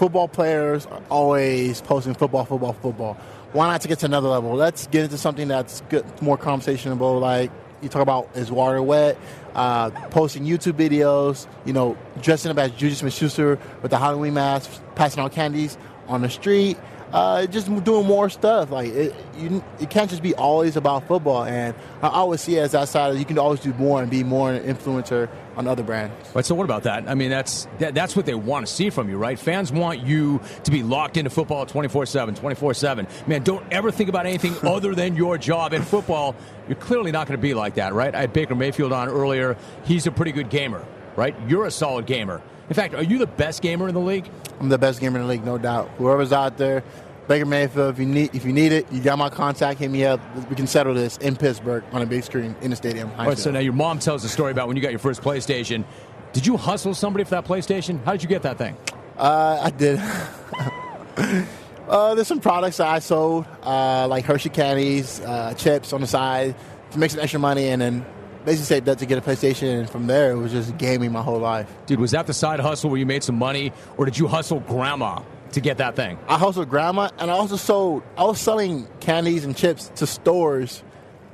football 0.00 0.28
players 0.28 0.86
are 0.86 1.02
always 1.10 1.82
posting 1.82 2.14
football, 2.14 2.46
football, 2.46 2.72
football. 2.72 3.18
Why 3.52 3.66
not 3.66 3.82
to 3.82 3.88
get 3.88 3.98
to 3.98 4.06
another 4.06 4.28
level? 4.28 4.54
Let's 4.54 4.86
get 4.86 5.04
into 5.04 5.18
something 5.18 5.46
that's 5.46 5.82
good, 5.90 6.06
more 6.22 6.38
conversationable, 6.38 7.18
Like 7.18 7.50
you 7.82 7.90
talk 7.90 8.00
about 8.00 8.30
is 8.34 8.50
water 8.50 8.82
wet? 8.82 9.18
Uh, 9.54 9.90
posting 10.08 10.44
YouTube 10.46 10.72
videos, 10.72 11.46
you 11.66 11.74
know, 11.74 11.98
dressing 12.22 12.50
up 12.50 12.56
as 12.56 12.70
Juju 12.70 12.94
Smith-Schuster 12.94 13.58
with 13.82 13.90
the 13.90 13.98
Halloween 13.98 14.32
mask, 14.32 14.70
passing 14.94 15.22
out 15.22 15.32
candies 15.32 15.76
on 16.08 16.22
the 16.22 16.30
street 16.30 16.78
uh, 17.12 17.46
just 17.46 17.66
doing 17.84 18.06
more 18.06 18.30
stuff. 18.30 18.70
Like 18.70 18.88
it, 18.88 19.14
you, 19.36 19.64
it 19.80 19.90
can't 19.90 20.08
just 20.08 20.22
be 20.22 20.34
always 20.34 20.76
about 20.76 21.06
football. 21.06 21.44
And 21.44 21.74
I 22.02 22.08
always 22.08 22.40
see 22.40 22.56
it 22.56 22.60
as 22.60 22.72
that 22.72 22.88
side. 22.88 23.16
You 23.18 23.24
can 23.24 23.38
always 23.38 23.60
do 23.60 23.72
more 23.74 24.00
and 24.00 24.10
be 24.10 24.22
more 24.22 24.52
an 24.52 24.62
influencer 24.62 25.28
on 25.60 25.68
other 25.68 25.82
brands. 25.82 26.12
Right. 26.34 26.44
So 26.44 26.54
what 26.54 26.64
about 26.64 26.82
that? 26.84 27.08
I 27.08 27.14
mean, 27.14 27.30
that's 27.30 27.68
that, 27.78 27.94
that's 27.94 28.16
what 28.16 28.26
they 28.26 28.34
want 28.34 28.66
to 28.66 28.72
see 28.72 28.90
from 28.90 29.08
you, 29.08 29.16
right? 29.16 29.38
Fans 29.38 29.70
want 29.70 30.00
you 30.00 30.40
to 30.64 30.70
be 30.70 30.82
locked 30.82 31.16
into 31.16 31.30
football 31.30 31.66
24/7, 31.66 32.36
24/7. 32.36 33.28
Man, 33.28 33.42
don't 33.42 33.64
ever 33.72 33.90
think 33.90 34.08
about 34.08 34.26
anything 34.26 34.56
other 34.66 34.94
than 34.94 35.16
your 35.16 35.38
job 35.38 35.72
in 35.72 35.82
football. 35.82 36.34
You're 36.66 36.76
clearly 36.76 37.12
not 37.12 37.26
going 37.26 37.38
to 37.38 37.42
be 37.42 37.54
like 37.54 37.74
that, 37.74 37.94
right? 37.94 38.14
I 38.14 38.20
had 38.20 38.32
Baker 38.32 38.54
Mayfield 38.54 38.92
on 38.92 39.08
earlier. 39.08 39.56
He's 39.84 40.06
a 40.06 40.10
pretty 40.10 40.32
good 40.32 40.50
gamer, 40.50 40.84
right? 41.16 41.36
You're 41.48 41.66
a 41.66 41.70
solid 41.70 42.06
gamer. 42.06 42.42
In 42.68 42.74
fact, 42.74 42.94
are 42.94 43.02
you 43.02 43.18
the 43.18 43.26
best 43.26 43.62
gamer 43.62 43.88
in 43.88 43.94
the 43.94 44.00
league? 44.00 44.30
I'm 44.60 44.68
the 44.68 44.78
best 44.78 45.00
gamer 45.00 45.18
in 45.18 45.26
the 45.26 45.28
league, 45.28 45.44
no 45.44 45.58
doubt. 45.58 45.90
Whoever's 45.98 46.32
out 46.32 46.56
there, 46.56 46.84
Baker 47.28 47.46
Mayfield, 47.46 47.94
if 47.94 47.98
you 48.00 48.06
need 48.06 48.34
if 48.34 48.44
you 48.44 48.52
need 48.52 48.72
it, 48.72 48.90
you 48.90 49.00
got 49.00 49.18
my 49.18 49.28
contact. 49.28 49.78
Hit 49.78 49.90
me 49.90 50.04
up. 50.04 50.20
We 50.48 50.56
can 50.56 50.66
settle 50.66 50.94
this 50.94 51.16
in 51.18 51.36
Pittsburgh 51.36 51.84
on 51.92 52.02
a 52.02 52.06
big 52.06 52.24
screen 52.24 52.56
in 52.60 52.70
the 52.70 52.76
stadium. 52.76 53.10
All 53.18 53.26
right, 53.26 53.38
so 53.38 53.50
now 53.50 53.60
your 53.60 53.72
mom 53.72 53.98
tells 53.98 54.22
the 54.22 54.28
story 54.28 54.50
about 54.50 54.66
when 54.66 54.76
you 54.76 54.82
got 54.82 54.90
your 54.90 54.98
first 54.98 55.22
PlayStation. 55.22 55.84
Did 56.32 56.46
you 56.46 56.56
hustle 56.56 56.94
somebody 56.94 57.24
for 57.24 57.30
that 57.30 57.44
PlayStation? 57.44 58.02
How 58.04 58.12
did 58.12 58.22
you 58.22 58.28
get 58.28 58.42
that 58.42 58.58
thing? 58.58 58.76
Uh, 59.16 59.60
I 59.62 59.70
did. 59.70 60.00
uh, 61.88 62.14
there's 62.14 62.28
some 62.28 62.40
products 62.40 62.78
that 62.78 62.88
I 62.88 63.00
sold, 63.00 63.46
uh, 63.62 64.06
like 64.08 64.24
Hershey 64.24 64.48
candies, 64.48 65.20
uh, 65.20 65.54
chips 65.54 65.92
on 65.92 66.00
the 66.00 66.06
side 66.06 66.54
to 66.92 66.98
make 66.98 67.10
some 67.10 67.20
extra 67.20 67.40
money, 67.40 67.68
and 67.68 67.82
then 67.82 68.06
basically 68.44 68.64
saved 68.64 68.86
that 68.86 68.98
to 68.98 69.06
get 69.06 69.18
a 69.18 69.20
PlayStation. 69.20 69.80
And 69.80 69.90
from 69.90 70.06
there, 70.06 70.32
it 70.32 70.36
was 70.36 70.52
just 70.52 70.78
gaming 70.78 71.12
my 71.12 71.22
whole 71.22 71.38
life. 71.38 71.70
Dude, 71.86 72.00
was 72.00 72.12
that 72.12 72.26
the 72.26 72.34
side 72.34 72.60
hustle 72.60 72.90
where 72.90 72.98
you 72.98 73.06
made 73.06 73.22
some 73.22 73.36
money, 73.36 73.72
or 73.96 74.04
did 74.04 74.18
you 74.18 74.26
hustle 74.28 74.60
grandma 74.60 75.20
to 75.52 75.60
get 75.60 75.78
that 75.78 75.96
thing? 75.96 76.18
I 76.28 76.38
hustled 76.38 76.68
grandma, 76.68 77.10
and 77.18 77.30
I 77.30 77.34
also 77.34 77.56
sold. 77.56 78.02
I 78.16 78.24
was 78.24 78.40
selling 78.40 78.86
candies 79.00 79.44
and 79.44 79.56
chips 79.56 79.90
to 79.96 80.06
stores, 80.06 80.82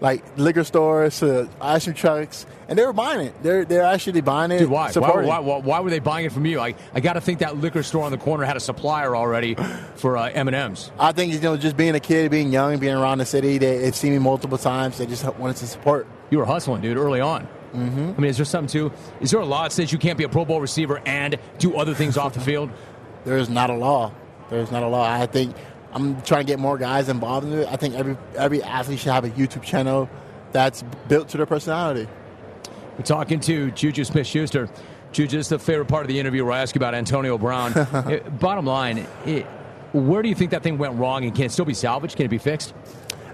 like 0.01 0.25
liquor 0.39 0.65
stores, 0.65 1.21
to 1.21 1.49
ice 1.61 1.85
cream 1.85 1.95
trucks, 1.95 2.47
and 2.69 2.79
they 2.79 2.85
were 2.85 2.93
buying 2.93 3.27
it. 3.27 3.43
They're 3.43 3.65
they're 3.65 3.83
actually 3.83 4.21
buying 4.21 4.51
it. 4.51 4.59
Dude, 4.59 4.71
why? 4.71 4.93
Why, 4.93 5.23
why, 5.23 5.39
why, 5.39 5.59
why 5.59 5.81
were 5.81 5.91
they 5.91 5.99
buying 5.99 6.27
it 6.27 6.33
from 6.33 6.47
you? 6.47 6.61
I, 6.61 6.75
I 6.95 7.01
got 7.01 7.15
to 7.15 7.21
think 7.21 7.41
that 7.41 7.57
liquor 7.59 7.83
store 7.83 8.05
on 8.05 8.13
the 8.13 8.19
corner 8.19 8.45
had 8.45 8.57
a 8.57 8.61
supplier 8.61 9.17
already 9.17 9.57
for 9.97 10.17
uh, 10.17 10.31
M&M's. 10.31 10.91
I 10.99 11.13
think 11.13 11.33
you 11.33 11.41
know, 11.41 11.57
just 11.57 11.77
being 11.77 11.95
a 11.95 12.01
kid, 12.01 12.31
being 12.31 12.53
young, 12.53 12.79
being 12.79 12.95
around 12.95 13.19
the 13.19 13.27
city, 13.27 13.59
they, 13.59 13.79
they've 13.79 13.97
seen 13.97 14.13
me 14.13 14.19
multiple 14.19 14.59
times. 14.59 14.99
They 14.99 15.07
just 15.07 15.25
wanted 15.37 15.57
to 15.57 15.67
support. 15.67 16.07
You 16.31 16.39
were 16.39 16.45
hustling, 16.45 16.83
dude, 16.83 16.97
early 16.97 17.21
on. 17.21 17.49
Mm-hmm. 17.77 18.15
I 18.17 18.21
mean, 18.21 18.31
is 18.31 18.37
there 18.37 18.47
something 18.47 18.69
too? 18.69 18.93
Is 19.21 19.31
there 19.31 19.41
a 19.41 19.45
law 19.45 19.65
that 19.65 19.73
says 19.73 19.93
you 19.93 19.99
can't 19.99 20.17
be 20.17 20.25
a 20.25 20.29
Pro 20.29 20.45
Bowl 20.45 20.61
receiver 20.61 21.01
and 21.05 21.39
do 21.59 21.77
other 21.77 21.95
things 21.95 22.17
off 22.17 22.35
the 22.35 22.41
field? 22.41 22.71
There 23.27 23.37
is 23.37 23.51
not 23.51 23.71
a 23.71 23.75
law. 23.75 24.13
There 24.51 24.61
is 24.61 24.71
not 24.71 24.85
a 24.85 24.89
law. 24.89 25.03
I 25.03 25.27
think 25.27 25.55
I'm 25.93 26.23
trying 26.23 26.47
to 26.47 26.47
get 26.47 26.61
more 26.61 26.79
guys 26.79 27.09
involved 27.09 27.47
in 27.49 27.59
it. 27.59 27.69
I 27.69 27.75
think 27.75 27.97
every 27.97 28.17
every 28.37 28.63
athlete 28.63 29.01
should 29.01 29.13
have 29.13 29.25
a 29.25 29.31
YouTube 29.31 29.63
channel 29.63 30.09
that's 30.53 30.85
built 31.09 31.29
to 31.31 31.37
their 31.37 31.45
personality. 31.47 32.09
We're 32.97 33.05
talking 33.05 33.41
to 33.41 33.73
Juju 33.73 34.05
Smith 34.05 34.29
Schuster. 34.29 34.69
Juju, 35.11 35.39
this 35.39 35.47
is 35.47 35.51
the 35.51 35.59
favorite 35.59 35.87
part 35.87 36.03
of 36.03 36.09
the 36.09 36.21
interview 36.21 36.45
where 36.45 36.55
I 36.55 36.61
ask 36.61 36.75
you 36.75 36.79
about 36.79 36.95
Antonio 36.95 37.37
Brown. 37.37 37.73
Uh, 37.97 38.19
Bottom 38.31 38.65
line, 38.65 39.07
it, 39.27 39.45
where 39.93 40.23
do 40.23 40.29
you 40.29 40.35
think 40.35 40.53
that 40.53 40.63
thing 40.63 40.79
went 40.79 40.95
wrong 40.95 41.25
and 41.25 41.35
can 41.35 41.47
it 41.47 41.53
still 41.53 41.65
be 41.65 41.75
salvaged? 41.75 42.17
Can 42.17 42.27
it 42.27 42.29
be 42.29 42.39
fixed? 42.39 42.75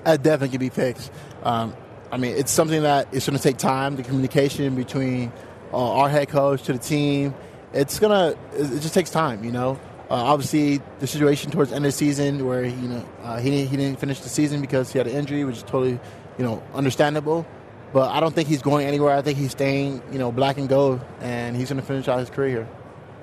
It 0.06 0.22
definitely 0.22 0.48
can 0.48 0.60
be 0.60 0.68
fixed. 0.70 1.12
Um, 1.42 1.76
I 2.10 2.16
mean, 2.16 2.36
it's 2.36 2.50
something 2.50 2.82
that 2.82 3.08
it's 3.12 3.26
going 3.26 3.36
to 3.36 3.42
take 3.42 3.58
time. 3.58 3.96
The 3.96 4.02
communication 4.02 4.74
between 4.74 5.32
uh, 5.72 5.92
our 5.92 6.08
head 6.08 6.28
coach 6.28 6.62
to 6.64 6.72
the 6.72 6.78
team, 6.78 7.34
it's 7.72 7.98
gonna. 7.98 8.36
It 8.54 8.80
just 8.80 8.94
takes 8.94 9.10
time, 9.10 9.44
you 9.44 9.52
know. 9.52 9.78
Uh, 10.10 10.16
obviously, 10.16 10.80
the 10.98 11.06
situation 11.06 11.50
towards 11.50 11.70
the 11.70 11.76
end 11.76 11.86
of 11.86 11.92
the 11.92 11.96
season 11.96 12.46
where 12.46 12.64
you 12.64 12.88
know 12.88 13.04
uh, 13.22 13.38
he 13.38 13.50
didn't, 13.50 13.70
he 13.70 13.76
didn't 13.76 13.98
finish 13.98 14.20
the 14.20 14.28
season 14.28 14.60
because 14.60 14.92
he 14.92 14.98
had 14.98 15.06
an 15.06 15.14
injury, 15.14 15.44
which 15.44 15.56
is 15.56 15.62
totally 15.62 15.98
you 16.38 16.44
know 16.44 16.62
understandable. 16.74 17.46
But 17.92 18.10
I 18.10 18.20
don't 18.20 18.34
think 18.34 18.48
he's 18.48 18.62
going 18.62 18.86
anywhere. 18.86 19.14
I 19.14 19.22
think 19.22 19.38
he's 19.38 19.52
staying, 19.52 20.02
you 20.10 20.18
know, 20.18 20.32
black 20.32 20.56
and 20.56 20.68
gold, 20.68 21.00
and 21.20 21.54
he's 21.54 21.68
going 21.68 21.80
to 21.80 21.86
finish 21.86 22.08
out 22.08 22.18
his 22.18 22.30
career 22.30 22.48
here. 22.48 22.68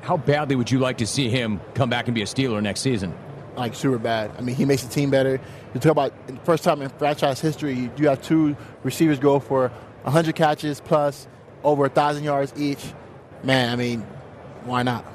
How 0.02 0.16
badly 0.16 0.56
would 0.56 0.70
you 0.70 0.80
like 0.80 1.00
to 1.00 1.08
see 1.08 1.28
him 1.28 1.60
come 1.74 1.89
back 1.89 2.08
and 2.08 2.14
be 2.14 2.22
a 2.22 2.26
Steeler 2.26 2.62
next 2.62 2.82
season? 2.82 3.14
Like 3.58 3.74
super 3.74 3.97
bad. 3.97 4.32
I 4.38 4.41
mean, 4.41 4.56
he 4.56 4.66
makes 4.66 4.84
the 4.84 4.89
team 4.89 5.10
better. 5.10 5.41
You 5.74 5.80
talk 5.80 5.91
about 5.91 6.28
the 6.28 6.36
first 6.43 6.64
time 6.64 6.82
in 6.82 6.89
franchise 6.89 7.41
history, 7.41 7.89
you 7.97 8.08
have 8.08 8.22
two 8.22 8.56
receivers 8.84 9.20
go 9.20 9.39
for 9.39 9.70
100 10.04 10.36
catches 10.36 10.80
plus 10.80 11.28
over 11.64 11.86
a 11.86 11.89
thousand 11.89 12.24
yards 12.24 12.54
each. 12.56 12.93
Man, 13.43 13.72
I 13.72 13.76
mean, 13.76 14.06
why 14.66 14.84
not? 14.84 15.05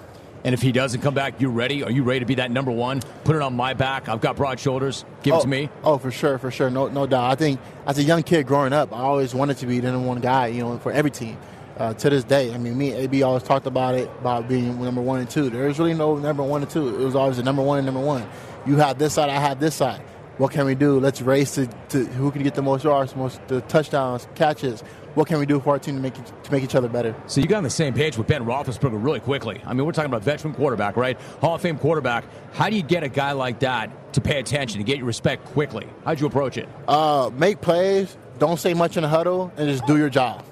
And 0.44 0.52
if 0.52 0.60
he 0.60 0.72
doesn't 0.72 1.00
come 1.00 1.14
back, 1.14 1.40
you 1.40 1.48
ready? 1.48 1.82
Are 1.82 1.90
you 1.90 2.02
ready 2.02 2.20
to 2.20 2.26
be 2.26 2.34
that 2.34 2.50
number 2.50 2.70
one? 2.70 3.00
Put 3.24 3.34
it 3.34 3.40
on 3.40 3.56
my 3.56 3.72
back. 3.72 4.10
I've 4.10 4.20
got 4.20 4.36
broad 4.36 4.60
shoulders. 4.60 5.06
Give 5.22 5.32
oh, 5.34 5.38
it 5.38 5.42
to 5.42 5.48
me. 5.48 5.70
Oh, 5.82 5.96
for 5.96 6.10
sure, 6.10 6.36
for 6.36 6.50
sure, 6.50 6.68
no, 6.68 6.88
no 6.88 7.06
doubt. 7.06 7.30
I 7.30 7.34
think 7.34 7.60
as 7.86 7.96
a 7.96 8.02
young 8.02 8.22
kid 8.22 8.46
growing 8.46 8.74
up, 8.74 8.92
I 8.92 9.00
always 9.00 9.34
wanted 9.34 9.56
to 9.58 9.66
be 9.66 9.80
the 9.80 9.90
number 9.90 10.06
one 10.06 10.20
guy. 10.20 10.48
You 10.48 10.62
know, 10.62 10.78
for 10.78 10.92
every 10.92 11.10
team. 11.10 11.38
Uh, 11.76 11.92
to 11.92 12.08
this 12.08 12.22
day, 12.22 12.54
I 12.54 12.58
mean, 12.58 12.78
me 12.78 12.92
and 12.92 13.00
AB 13.00 13.24
always 13.24 13.42
talked 13.42 13.66
about 13.66 13.96
it 13.96 14.08
about 14.20 14.48
being 14.48 14.80
number 14.80 15.00
one 15.00 15.18
and 15.18 15.28
two. 15.28 15.50
There's 15.50 15.76
really 15.76 15.94
no 15.94 16.16
number 16.16 16.44
one 16.44 16.62
and 16.62 16.70
two. 16.70 16.88
It 17.00 17.04
was 17.04 17.16
always 17.16 17.38
the 17.38 17.42
number 17.42 17.62
one 17.62 17.78
and 17.78 17.86
number 17.86 18.00
one. 18.00 18.24
You 18.64 18.76
have 18.76 18.96
this 18.98 19.14
side, 19.14 19.28
I 19.28 19.40
have 19.40 19.58
this 19.58 19.74
side. 19.74 20.00
What 20.38 20.52
can 20.52 20.66
we 20.66 20.76
do? 20.76 21.00
Let's 21.00 21.20
race 21.20 21.56
to, 21.56 21.66
to 21.88 22.04
who 22.04 22.30
can 22.30 22.44
get 22.44 22.54
the 22.54 22.62
most 22.62 22.84
yards, 22.84 23.16
most 23.16 23.40
the 23.48 23.60
touchdowns, 23.62 24.28
catches. 24.36 24.84
What 25.14 25.28
can 25.28 25.38
we 25.38 25.46
do 25.46 25.60
for 25.60 25.70
our 25.70 25.78
team 25.78 25.94
to 25.94 26.00
make 26.00 26.14
to 26.14 26.52
make 26.52 26.64
each 26.64 26.74
other 26.74 26.88
better? 26.88 27.14
So 27.26 27.40
you 27.40 27.46
got 27.46 27.58
on 27.58 27.64
the 27.64 27.70
same 27.70 27.94
page 27.94 28.18
with 28.18 28.26
Ben 28.26 28.44
Roethlisberger 28.44 29.02
really 29.02 29.20
quickly. 29.20 29.60
I 29.64 29.72
mean, 29.72 29.86
we're 29.86 29.92
talking 29.92 30.10
about 30.10 30.22
veteran 30.22 30.54
quarterback, 30.54 30.96
right? 30.96 31.16
Hall 31.40 31.54
of 31.54 31.60
Fame 31.60 31.78
quarterback. 31.78 32.24
How 32.52 32.68
do 32.68 32.76
you 32.76 32.82
get 32.82 33.04
a 33.04 33.08
guy 33.08 33.32
like 33.32 33.60
that 33.60 34.12
to 34.14 34.20
pay 34.20 34.40
attention 34.40 34.78
to 34.78 34.84
get 34.84 34.98
your 34.98 35.06
respect 35.06 35.44
quickly? 35.46 35.86
How'd 36.04 36.20
you 36.20 36.26
approach 36.26 36.58
it? 36.58 36.68
Uh, 36.88 37.30
make 37.32 37.60
plays. 37.60 38.16
Don't 38.40 38.58
say 38.58 38.74
much 38.74 38.96
in 38.96 39.04
the 39.04 39.08
huddle, 39.08 39.52
and 39.56 39.68
just 39.68 39.86
do 39.86 39.96
your 39.96 40.10
job. 40.10 40.44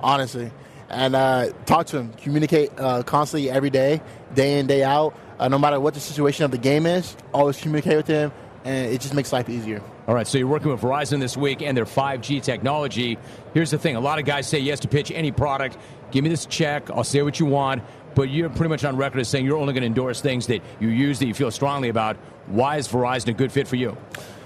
Honestly, 0.00 0.50
and 0.90 1.16
uh, 1.16 1.50
talk 1.64 1.86
to 1.86 1.98
him. 1.98 2.12
Communicate 2.18 2.70
uh, 2.78 3.02
constantly 3.04 3.50
every 3.50 3.70
day, 3.70 4.02
day 4.34 4.58
in 4.58 4.66
day 4.66 4.84
out. 4.84 5.16
Uh, 5.38 5.48
no 5.48 5.58
matter 5.58 5.80
what 5.80 5.94
the 5.94 6.00
situation 6.00 6.44
of 6.44 6.50
the 6.50 6.58
game 6.58 6.84
is, 6.84 7.16
always 7.32 7.58
communicate 7.58 7.96
with 7.96 8.06
him, 8.06 8.30
and 8.64 8.92
it 8.92 9.00
just 9.00 9.14
makes 9.14 9.32
life 9.32 9.48
easier. 9.48 9.82
All 10.06 10.14
right, 10.14 10.26
so 10.26 10.36
you're 10.36 10.48
working 10.48 10.70
with 10.70 10.80
Verizon 10.80 11.20
this 11.20 11.36
week 11.36 11.62
and 11.62 11.76
their 11.76 11.84
5G 11.84 12.42
technology. 12.42 13.18
Here's 13.54 13.70
the 13.70 13.78
thing 13.78 13.96
a 13.96 14.00
lot 14.00 14.18
of 14.18 14.24
guys 14.24 14.46
say 14.46 14.58
yes 14.58 14.80
to 14.80 14.88
pitch 14.88 15.10
any 15.10 15.30
product. 15.30 15.76
Give 16.10 16.24
me 16.24 16.30
this 16.30 16.46
check, 16.46 16.90
I'll 16.90 17.04
say 17.04 17.22
what 17.22 17.38
you 17.38 17.46
want, 17.46 17.82
but 18.14 18.30
you're 18.30 18.50
pretty 18.50 18.68
much 18.68 18.84
on 18.84 18.96
record 18.96 19.20
as 19.20 19.28
saying 19.28 19.44
you're 19.44 19.58
only 19.58 19.72
going 19.72 19.82
to 19.82 19.86
endorse 19.86 20.20
things 20.20 20.46
that 20.48 20.62
you 20.80 20.88
use 20.88 21.18
that 21.18 21.26
you 21.26 21.34
feel 21.34 21.50
strongly 21.50 21.88
about. 21.88 22.16
Why 22.46 22.76
is 22.76 22.88
Verizon 22.88 23.28
a 23.28 23.32
good 23.32 23.52
fit 23.52 23.68
for 23.68 23.76
you? 23.76 23.96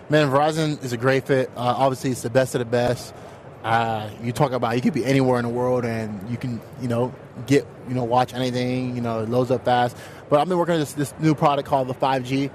Man, 0.09 0.29
Verizon 0.29 0.83
is 0.85 0.93
a 0.93 0.97
great 0.97 1.27
fit. 1.27 1.51
Uh, 1.57 1.75
obviously, 1.77 2.11
it's 2.11 2.23
the 2.23 2.31
best 2.31 2.55
of 2.55 2.61
the 2.61 2.65
best. 2.65 3.15
Uh, 3.65 4.09
you 4.23 4.31
talk 4.31 4.53
about 4.53 4.77
you 4.77 4.81
could 4.81 4.95
be 4.95 5.05
anywhere 5.05 5.41
in 5.41 5.45
the 5.45 5.51
world 5.51 5.85
and 5.85 6.31
you 6.31 6.37
can 6.37 6.61
you 6.81 6.87
know 6.87 7.13
get 7.49 7.67
you 7.89 7.95
know 7.95 8.05
watch 8.05 8.33
anything 8.33 8.95
you 8.95 9.03
know 9.03 9.25
it 9.25 9.29
loads 9.29 9.51
up 9.51 9.65
fast. 9.65 9.97
But 10.29 10.41
I've 10.41 10.49
been 10.49 10.57
working 10.57 10.75
on 10.75 10.81
this, 10.81 10.93
this 10.93 11.13
new 11.19 11.35
product 11.35 11.69
called 11.69 11.89
the 11.89 11.95
5G. 11.95 12.51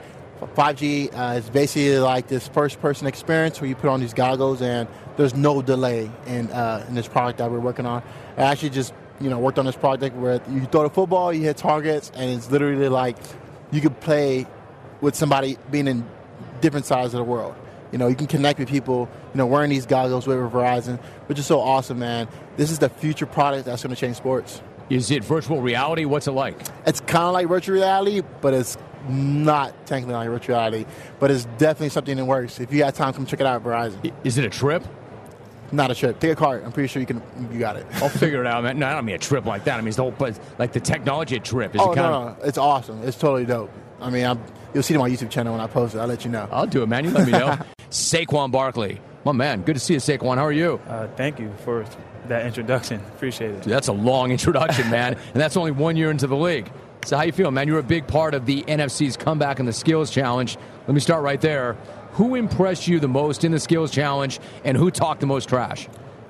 5G 0.47 1.13
uh, 1.13 1.37
is 1.37 1.49
basically 1.49 1.99
like 1.99 2.27
this 2.27 2.47
first-person 2.47 3.07
experience 3.07 3.61
where 3.61 3.69
you 3.69 3.75
put 3.75 3.89
on 3.89 3.99
these 3.99 4.13
goggles 4.13 4.61
and 4.61 4.87
there's 5.17 5.35
no 5.35 5.61
delay 5.61 6.09
in 6.25 6.51
uh, 6.51 6.85
in 6.87 6.95
this 6.95 7.07
product 7.07 7.37
that 7.39 7.51
we're 7.51 7.59
working 7.59 7.85
on. 7.85 8.01
I 8.37 8.43
actually 8.43 8.71
just 8.71 8.93
you 9.19 9.29
know 9.29 9.39
worked 9.39 9.59
on 9.59 9.65
this 9.65 9.75
project 9.75 10.15
where 10.15 10.41
you 10.49 10.65
throw 10.65 10.83
the 10.83 10.89
football, 10.89 11.31
you 11.31 11.43
hit 11.43 11.57
targets, 11.57 12.11
and 12.15 12.31
it's 12.31 12.49
literally 12.49 12.89
like 12.89 13.17
you 13.71 13.81
could 13.81 13.99
play 13.99 14.47
with 14.99 15.15
somebody 15.15 15.57
being 15.69 15.87
in 15.87 16.07
different 16.59 16.85
sides 16.85 17.13
of 17.13 17.19
the 17.19 17.23
world. 17.23 17.55
You 17.91 17.97
know, 17.97 18.07
you 18.07 18.15
can 18.15 18.27
connect 18.27 18.57
with 18.57 18.69
people, 18.69 19.09
you 19.33 19.37
know, 19.37 19.45
wearing 19.45 19.69
these 19.69 19.85
goggles 19.85 20.25
with 20.25 20.37
Verizon, 20.37 20.97
which 21.27 21.37
is 21.37 21.45
so 21.45 21.59
awesome, 21.59 21.99
man. 21.99 22.27
This 22.55 22.71
is 22.71 22.79
the 22.79 22.89
future 22.89 23.25
product 23.25 23.65
that's 23.65 23.83
going 23.83 23.93
to 23.93 23.99
change 23.99 24.15
sports. 24.15 24.61
Is 24.89 25.11
it 25.11 25.23
virtual 25.23 25.61
reality? 25.61 26.05
What's 26.05 26.27
it 26.27 26.31
like? 26.31 26.57
It's 26.85 27.01
kind 27.01 27.25
of 27.25 27.33
like 27.33 27.47
virtual 27.47 27.75
reality, 27.75 28.21
but 28.41 28.53
it's 28.53 28.77
not 29.09 29.85
technically 29.85 30.13
like 30.13 30.29
virtual 30.29 30.55
reality. 30.55 30.85
But 31.19 31.31
it's 31.31 31.45
definitely 31.57 31.89
something 31.89 32.17
that 32.17 32.25
works. 32.25 32.59
If 32.59 32.71
you 32.71 32.79
got 32.79 32.95
time, 32.95 33.13
come 33.13 33.25
check 33.25 33.39
it 33.39 33.45
out 33.45 33.61
at 33.61 33.63
Verizon. 33.63 34.13
Is 34.23 34.37
it 34.37 34.45
a 34.45 34.49
trip? 34.49 34.83
Not 35.71 35.89
a 35.89 35.95
trip. 35.95 36.19
Take 36.19 36.31
a 36.31 36.35
card. 36.35 36.63
I'm 36.63 36.71
pretty 36.71 36.87
sure 36.87 36.99
you 36.99 37.05
can. 37.05 37.21
You 37.51 37.59
got 37.59 37.77
it. 37.77 37.85
I'll 37.95 38.09
figure 38.09 38.41
it 38.41 38.47
out, 38.47 38.63
man. 38.63 38.79
No, 38.79 38.87
I 38.87 38.93
don't 38.93 39.05
mean 39.05 39.15
a 39.15 39.19
trip 39.19 39.45
like 39.45 39.63
that. 39.65 39.77
I 39.77 39.81
mean 39.81 39.87
it's 39.87 39.97
the 39.97 40.03
whole, 40.03 40.11
but 40.11 40.37
like 40.59 40.73
the 40.73 40.79
technology 40.81 41.37
a 41.37 41.39
trip. 41.39 41.73
Is 41.75 41.81
oh 41.81 41.91
it 41.91 41.95
kind 41.95 42.11
no, 42.11 42.29
no, 42.29 42.35
it's 42.43 42.57
awesome. 42.57 43.01
It's 43.03 43.17
totally 43.17 43.45
dope. 43.45 43.71
I 44.01 44.09
mean, 44.09 44.25
I'm, 44.25 44.43
you'll 44.73 44.83
see 44.83 44.95
it 44.95 44.97
on 44.97 45.03
my 45.03 45.09
YouTube 45.15 45.29
channel 45.29 45.53
when 45.53 45.61
I 45.61 45.67
post 45.67 45.95
it. 45.95 45.99
I'll 45.99 46.07
let 46.07 46.25
you 46.25 46.31
know. 46.31 46.49
I'll 46.51 46.65
do 46.65 46.81
it, 46.81 46.87
man. 46.87 47.05
You 47.05 47.11
let 47.11 47.25
me 47.25 47.31
know. 47.33 47.57
Saquon 47.91 48.51
Barkley, 48.51 48.99
my 49.23 49.31
man. 49.31 49.61
Good 49.61 49.75
to 49.75 49.79
see 49.79 49.93
you, 49.93 49.99
Saquon. 49.99 50.37
How 50.37 50.45
are 50.45 50.51
you? 50.51 50.79
Uh, 50.87 51.07
thank 51.15 51.39
you 51.39 51.53
for 51.63 51.85
that 52.27 52.45
introduction. 52.45 52.99
Appreciate 53.15 53.51
it. 53.51 53.61
Dude, 53.63 53.71
that's 53.71 53.87
a 53.87 53.93
long 53.93 54.31
introduction, 54.37 54.89
man, 54.89 55.13
and 55.13 55.41
that's 55.41 55.55
only 55.55 55.71
one 55.71 55.95
year 55.95 56.11
into 56.11 56.27
the 56.27 56.35
league. 56.35 56.69
So 57.03 57.17
how 57.17 57.23
you 57.23 57.31
feel, 57.31 57.49
man? 57.49 57.67
You're 57.67 57.79
a 57.79 57.83
big 57.83 58.07
part 58.07 58.35
of 58.35 58.45
the 58.45 58.61
NFC's 58.63 59.17
comeback 59.17 59.59
in 59.59 59.65
the 59.65 59.73
Skills 59.73 60.11
Challenge. 60.11 60.55
Let 60.87 60.93
me 60.93 60.99
start 60.99 61.23
right 61.23 61.41
there. 61.41 61.73
Who 62.13 62.35
impressed 62.35 62.87
you 62.87 62.99
the 62.99 63.07
most 63.07 63.43
in 63.43 63.51
the 63.51 63.59
Skills 63.59 63.89
Challenge, 63.91 64.39
and 64.63 64.77
who 64.77 64.91
talked 64.91 65.19
the 65.19 65.25
most 65.25 65.49
trash? 65.49 65.87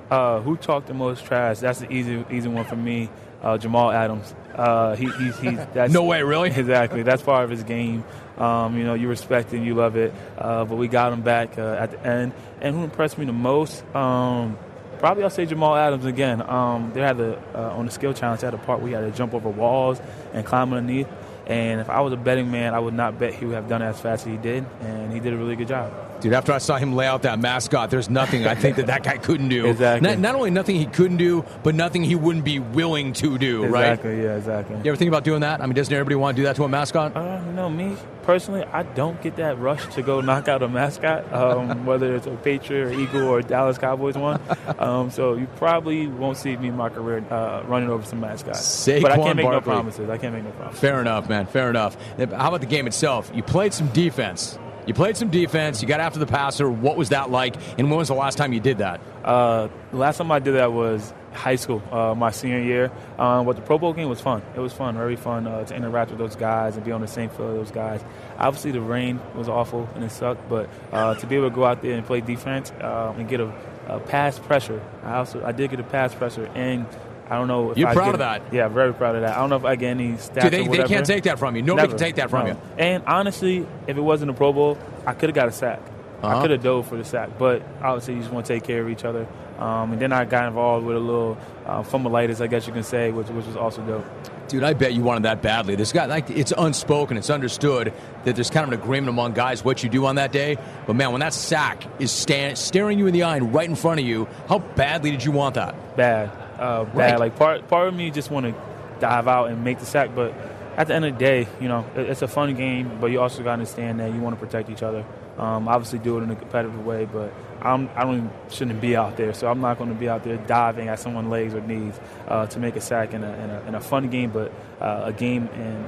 Uh, 0.10 0.40
who 0.40 0.56
talked 0.56 0.88
the 0.88 0.94
most 0.94 1.26
trash? 1.26 1.60
That's 1.60 1.80
the 1.80 1.92
easy, 1.92 2.24
easy 2.32 2.48
one 2.48 2.66
for 2.66 2.78
me. 2.78 3.10
Uh, 3.42 3.58
Jamal 3.58 3.92
Adams. 3.92 4.34
Uh, 4.56 4.96
he, 4.96 5.10
he's, 5.12 5.40
he's 5.40 5.58
that's, 5.74 5.92
no 5.92 6.04
way, 6.04 6.24
really. 6.24 6.50
Exactly. 6.50 7.04
That's 7.04 7.22
part 7.22 7.44
of 7.44 7.50
his 7.50 7.64
game. 7.64 8.06
Um, 8.38 8.78
you 8.78 8.84
know, 8.84 8.94
you 8.94 9.10
respect 9.10 9.54
it, 9.54 9.62
you 9.62 9.74
love 9.74 9.98
it. 9.98 10.14
Uh, 10.38 10.64
but 10.64 10.76
we 10.78 10.88
got 10.88 11.12
him 11.12 11.22
back 11.22 11.58
uh, 11.58 11.76
at 11.80 11.92
the 11.92 12.08
end. 12.08 12.34
And 12.62 12.76
who 12.76 12.84
impressed 12.84 13.18
me 13.18 13.26
the 13.26 13.34
most? 13.34 13.84
Um, 13.96 14.58
probably 15.02 15.24
I'll 15.24 15.30
say 15.30 15.46
Jamal 15.46 15.76
Adams 15.76 16.06
again. 16.06 16.42
Um, 16.48 16.92
they 16.94 17.02
had 17.02 17.18
the 17.18 17.38
uh, 17.54 17.76
on 17.76 17.88
the 17.88 17.92
skill 17.92 18.14
challenge. 18.14 18.42
They 18.42 18.48
had 18.48 18.54
a 18.54 18.60
part 18.60 18.80
where 18.80 18.88
he 18.88 18.94
had 18.94 19.02
to 19.02 19.12
jump 19.12 19.34
over 19.34 19.50
walls 19.50 20.00
and 20.32 20.46
climb 20.46 20.72
underneath. 20.72 21.08
And 21.48 21.82
if 21.82 21.90
I 21.90 22.00
was 22.02 22.14
a 22.14 22.18
betting 22.18 22.50
man, 22.52 22.74
I 22.74 22.80
would 22.80 22.94
not 22.94 23.20
bet 23.20 23.34
he 23.34 23.46
would 23.46 23.56
have 23.56 23.68
done 23.68 23.82
it 23.82 23.88
as 23.88 24.00
fast 24.00 24.26
as 24.26 24.32
he 24.32 24.38
did. 24.38 24.64
And 24.80 25.12
he 25.12 25.20
did 25.20 25.34
a 25.34 25.38
really 25.38 25.56
good 25.58 25.68
job. 25.68 25.92
Dude, 26.22 26.34
after 26.34 26.54
I 26.54 26.60
saw 26.60 26.78
him 26.78 26.94
lay 26.94 27.08
out 27.08 27.24
that 27.24 27.40
mascot, 27.40 27.90
there's 27.90 28.10
nothing 28.10 28.46
I 28.46 28.56
think 28.56 28.76
that 28.78 28.88
that 28.88 29.04
guy 29.04 29.18
couldn't 29.18 29.50
do. 29.50 29.66
Exactly. 29.72 30.10
Not, 30.10 30.20
not 30.20 30.36
only 30.36 30.52
nothing 30.52 30.76
he 30.76 30.86
couldn't 30.86 31.18
do, 31.18 31.46
but 31.64 31.76
nothing 31.76 32.04
he 32.04 32.14
wouldn't 32.16 32.44
be 32.46 32.60
willing 32.60 33.14
to 33.14 33.38
do, 33.38 33.66
right? 33.66 33.94
Exactly. 33.94 34.22
Yeah. 34.22 34.36
Exactly. 34.36 34.76
You 34.78 34.92
ever 34.92 34.96
think 34.98 35.08
about 35.08 35.24
doing 35.24 35.42
that? 35.42 35.62
I 35.62 35.66
mean, 35.66 35.76
doesn't 35.76 35.94
everybody 35.94 36.16
want 36.16 36.36
to 36.36 36.42
do 36.42 36.46
that 36.46 36.56
to 36.58 36.64
a 36.64 36.70
mascot? 36.70 37.16
Uh, 37.16 37.42
you 37.46 37.54
know, 37.54 37.70
me 37.70 37.96
personally, 38.24 38.64
I 38.64 38.84
don't 38.84 39.22
get 39.22 39.38
that 39.38 39.58
rush 39.60 39.86
to 39.96 40.02
go 40.02 40.22
knock 40.30 40.48
out 40.48 40.62
a 40.62 40.68
mascot, 40.68 41.32
um, 41.34 41.86
whether 41.86 42.16
it's 42.16 42.28
a 42.28 42.32
Patriot 42.32 42.88
or 42.88 42.92
Eagle 42.94 43.28
or 43.28 43.42
Dallas 43.42 43.78
Cowboys 43.78 44.16
one. 44.18 44.42
Um, 44.78 45.10
so 45.10 45.36
you 45.36 45.48
probably 45.56 46.08
won't 46.08 46.38
see 46.38 46.56
me 46.58 46.68
in 46.68 46.78
my 46.78 46.90
career 46.90 47.24
uh, 47.32 47.64
running 47.66 47.90
over 47.90 48.06
some 48.06 48.20
mascots. 48.20 48.60
Saquon 48.60 49.02
but 49.02 49.12
I 49.12 49.18
can't 49.18 49.38
make 49.38 49.50
no 49.50 49.62
promises. 49.62 50.10
I 50.10 50.18
can't 50.18 50.34
make 50.34 50.44
no 50.44 50.52
promises. 50.52 50.80
Fair 50.82 51.02
enough, 51.02 51.30
man. 51.30 51.46
Fair 51.46 51.70
enough. 51.70 51.96
How 52.18 52.50
about 52.50 52.62
the 52.62 52.68
game 52.68 52.88
itself? 52.88 53.32
You 53.34 53.44
played 53.44 53.74
some 53.74 53.88
defense. 53.88 54.60
You 54.92 54.96
played 54.96 55.16
some 55.16 55.30
defense. 55.30 55.82
You 55.82 55.88
got 55.88 56.02
after 56.02 56.20
the 56.20 56.26
passer. 56.26 56.70
What 56.70 56.98
was 56.98 57.10
that 57.10 57.32
like? 57.32 57.56
And 57.80 57.90
when 57.90 57.98
was 57.98 58.10
the 58.10 58.14
last 58.14 58.38
time 58.38 58.52
you 58.52 58.60
did 58.60 58.80
that? 58.80 59.00
Uh, 59.24 59.70
the 59.90 59.96
last 59.96 60.18
time 60.18 60.30
I 60.34 60.40
did 60.40 60.56
that 60.56 60.74
was 60.74 61.14
high 61.32 61.56
school, 61.56 61.82
uh, 61.94 62.14
my 62.14 62.32
senior 62.32 62.60
year. 62.60 62.92
Um, 63.18 63.46
but 63.46 63.56
the 63.56 63.62
Pro 63.62 63.78
Bowl 63.78 63.94
game 63.94 64.10
was 64.10 64.20
fun. 64.20 64.42
It 64.54 64.60
was 64.60 64.74
fun, 64.74 64.98
very 64.98 65.16
fun 65.16 65.48
uh, 65.48 65.64
to 65.64 65.74
interact 65.74 66.12
with 66.12 66.20
those 66.20 66.36
guys 66.36 66.76
and 66.76 66.84
be 66.84 66.92
on 66.92 67.00
the 67.00 67.08
same 67.08 67.30
field 67.30 67.54
with 67.54 67.56
those 67.56 67.72
guys. 67.72 68.04
Obviously, 68.38 68.72
the 68.72 68.82
rain 68.82 69.22
was 69.34 69.48
awful 69.48 69.88
and 69.96 70.04
it 70.04 70.12
sucked, 70.12 70.50
but 70.50 70.70
uh, 70.92 71.16
to 71.16 71.26
be 71.26 71.38
able 71.38 71.50
to 71.50 71.56
go 71.56 71.64
out 71.64 71.82
there 71.82 71.94
and 71.96 72.06
play 72.06 72.20
defense 72.20 72.74
um, 72.82 73.18
and 73.18 73.30
get 73.30 73.40
a, 73.40 73.50
a 73.88 74.02
pass 74.02 74.40
pressure, 74.40 74.82
I 75.04 75.16
also 75.20 75.42
I 75.42 75.54
did 75.54 75.70
get 75.70 75.80
a 75.80 75.84
pass 75.84 76.14
pressure 76.14 76.52
and. 76.54 76.86
I 77.32 77.36
don't 77.36 77.48
know 77.48 77.72
if 77.72 77.78
You're 77.78 77.88
I 77.88 77.94
proud 77.94 78.06
get- 78.08 78.14
of 78.16 78.20
that. 78.20 78.42
Yeah, 78.52 78.68
very 78.68 78.94
proud 78.94 79.16
of 79.16 79.22
that. 79.22 79.36
I 79.38 79.40
don't 79.40 79.50
know 79.50 79.56
if 79.56 79.64
I 79.66 79.76
get 79.78 79.92
any 79.92 80.10
stats. 80.14 80.42
Dude, 80.42 80.52
they- 80.52 80.68
they 80.68 80.84
can't 80.84 81.06
take 81.06 81.24
that 81.24 81.40
from 81.40 81.56
you. 81.56 81.62
Nobody 81.62 81.88
Never. 81.88 81.98
can 81.98 82.06
take 82.06 82.16
that 82.16 82.30
from 82.30 82.46
No. 82.46 82.52
you. 82.52 82.58
And 82.78 83.04
honestly, 83.08 83.66
if 83.88 83.98
it 83.98 84.02
wasn't 84.02 84.32
a 84.32 84.34
Pro 84.34 84.52
Bowl, 84.52 84.78
I 85.08 85.14
could 85.14 85.30
have 85.30 85.36
got 85.36 85.48
a 85.48 85.52
sack. 85.52 85.80
Uh-huh. 86.22 86.38
I 86.38 86.42
could 86.42 86.52
have 86.52 86.62
dove 86.62 86.88
for 86.88 86.98
the 86.98 87.04
sack, 87.06 87.30
but 87.40 87.64
obviously 87.82 88.14
you 88.16 88.20
just 88.20 88.32
want 88.32 88.46
to 88.46 88.54
take 88.54 88.64
care 88.64 88.82
of 88.82 88.90
each 88.90 89.06
other. 89.06 89.26
Um, 89.60 89.94
and 89.94 90.00
then 90.02 90.12
I 90.12 90.26
got 90.26 90.46
involved 90.48 90.86
with 90.86 90.96
a 90.96 91.00
little 91.00 91.38
uh, 91.66 91.82
fumbleitis, 91.84 92.42
I 92.42 92.48
guess 92.48 92.68
you 92.68 92.74
can 92.74 92.84
say, 92.84 93.12
which, 93.12 93.28
which 93.30 93.46
was 93.46 93.56
also 93.56 93.82
dope. 93.82 94.06
Dude, 94.48 94.64
I 94.64 94.74
bet 94.74 94.94
you 94.94 95.02
wanted 95.02 95.24
that 95.24 95.42
badly. 95.42 95.76
This 95.76 95.94
guy, 95.94 96.06
like, 96.08 96.30
it's 96.30 96.52
unspoken, 96.58 97.16
it's 97.16 97.30
understood 97.30 97.94
that 98.26 98.36
there's 98.36 98.50
kind 98.50 98.68
of 98.68 98.74
an 98.74 98.80
agreement 98.84 99.10
among 99.10 99.32
guys 99.34 99.64
what 99.64 99.82
you 99.82 99.90
do 99.90 100.06
on 100.06 100.16
that 100.16 100.32
day. 100.34 100.58
But 100.86 100.96
man, 100.96 101.12
when 101.12 101.22
that 101.22 101.34
sack 101.34 101.86
is 102.00 102.12
stand, 102.12 102.58
staring 102.58 103.00
you 103.00 103.08
in 103.08 103.14
the 103.14 103.24
eye 103.24 103.38
and 103.38 103.54
right 103.54 103.70
in 103.70 103.76
front 103.76 104.00
of 104.02 104.06
you, 104.06 104.28
how 104.50 104.60
badly 104.60 105.10
did 105.12 105.24
you 105.24 105.32
want 105.32 105.56
that? 105.56 105.74
Bad, 105.96 106.30
uh, 106.62 106.86
bad. 106.86 106.96
Right. 106.96 107.20
Like 107.20 107.36
part 107.36 107.68
part 107.68 107.88
of 107.88 107.94
me 107.94 108.12
just 108.12 108.32
want 108.32 108.46
to 108.46 108.54
dive 109.00 109.28
out 109.28 109.50
and 109.50 109.64
make 109.64 109.80
the 109.80 109.86
sack, 109.86 110.12
but 110.16 110.34
at 110.78 110.88
the 110.88 110.94
end 110.94 111.04
of 111.06 111.14
the 111.14 111.20
day, 111.20 111.48
you 111.60 111.68
know, 111.68 111.86
it- 111.96 112.10
it's 112.10 112.22
a 112.22 112.28
fun 112.28 112.54
game, 112.56 112.98
but 113.02 113.08
you 113.08 113.20
also 113.20 113.40
got 113.40 113.46
to 113.50 113.54
understand 113.54 114.00
that 114.00 114.14
you 114.14 114.22
want 114.22 114.40
to 114.40 114.46
protect 114.46 114.70
each 114.70 114.84
other. 114.84 115.04
Um, 115.38 115.68
obviously, 115.68 116.00
do 116.00 116.18
it 116.18 116.24
in 116.24 116.32
a 116.32 116.36
competitive 116.36 116.86
way, 116.86 117.06
but 117.06 117.34
I'm, 117.62 117.90
I 117.96 118.04
don't 118.04 118.18
even, 118.18 118.30
shouldn't 118.50 118.80
be 118.80 118.96
out 118.96 119.18
there, 119.18 119.34
so 119.34 119.50
I'm 119.50 119.60
not 119.60 119.78
going 119.78 119.90
to 119.90 119.96
be 119.96 120.08
out 120.08 120.24
there 120.24 120.38
diving 120.38 120.88
at 120.88 121.00
someone's 121.00 121.30
legs 121.30 121.54
or 121.56 121.62
knees 121.62 122.00
uh, 122.28 122.46
to 122.48 122.60
make 122.60 122.76
a 122.76 122.82
sack 122.82 123.14
in 123.14 123.24
a, 123.24 123.34
in 123.34 123.50
a, 123.50 123.62
in 123.70 123.76
a 123.76 123.82
fun 123.82 124.10
game, 124.10 124.30
but 124.32 124.52
uh, 124.80 125.02
a 125.06 125.14
game 125.14 125.50
and 125.56 125.86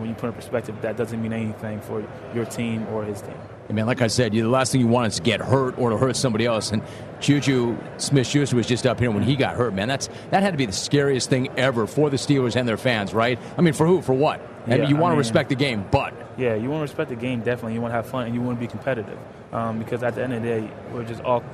when 0.00 0.08
you 0.08 0.14
put 0.14 0.26
it 0.26 0.28
in 0.30 0.34
perspective, 0.34 0.80
that 0.82 0.96
doesn't 0.96 1.20
mean 1.20 1.32
anything 1.32 1.80
for 1.80 2.02
your 2.34 2.44
team 2.46 2.86
or 2.88 3.04
his 3.04 3.20
team. 3.20 3.34
I 3.70 3.72
mean, 3.72 3.86
like 3.86 4.02
I 4.02 4.08
said, 4.08 4.34
you, 4.34 4.42
the 4.42 4.48
last 4.48 4.72
thing 4.72 4.80
you 4.80 4.88
want 4.88 5.12
is 5.12 5.16
to 5.16 5.22
get 5.22 5.40
hurt 5.40 5.78
or 5.78 5.90
to 5.90 5.96
hurt 5.96 6.16
somebody 6.16 6.44
else. 6.44 6.72
And 6.72 6.82
Juju 7.20 7.78
Smith-Schuster 7.98 8.56
was 8.56 8.66
just 8.66 8.84
up 8.84 8.98
here 8.98 9.12
when 9.12 9.22
he 9.22 9.36
got 9.36 9.54
hurt. 9.54 9.74
Man, 9.74 9.86
that's 9.86 10.08
that 10.30 10.42
had 10.42 10.50
to 10.50 10.58
be 10.58 10.66
the 10.66 10.72
scariest 10.72 11.30
thing 11.30 11.48
ever 11.56 11.86
for 11.86 12.10
the 12.10 12.16
Steelers 12.16 12.56
and 12.56 12.68
their 12.68 12.76
fans, 12.76 13.14
right? 13.14 13.38
I 13.56 13.60
mean, 13.60 13.72
for 13.72 13.86
who? 13.86 14.02
For 14.02 14.12
what? 14.12 14.40
I 14.66 14.70
mean, 14.70 14.78
Yeah, 14.80 14.88
you 14.88 14.96
I 14.96 15.00
want 15.00 15.12
to 15.12 15.18
respect 15.18 15.50
the 15.50 15.54
game, 15.54 15.86
but 15.92 16.12
Yeah, 16.36 16.56
you 16.56 16.68
want 16.68 16.80
to 16.80 16.82
respect 16.82 17.10
the 17.10 17.16
game 17.16 17.40
definitely. 17.40 17.74
You 17.74 17.80
want 17.80 17.92
to 17.92 17.96
have 17.96 18.06
fun 18.06 18.26
and 18.26 18.34
you 18.34 18.40
want 18.40 18.58
to 18.58 18.60
be 18.60 18.68
competitive 18.68 19.18
um, 19.52 19.78
because 19.78 20.02
at 20.02 20.16
the 20.16 20.24
end 20.24 20.32
of 20.32 20.42
the 20.42 20.48
day, 20.48 20.70
we're 20.92 21.04
just 21.04 21.22
all 21.22 21.44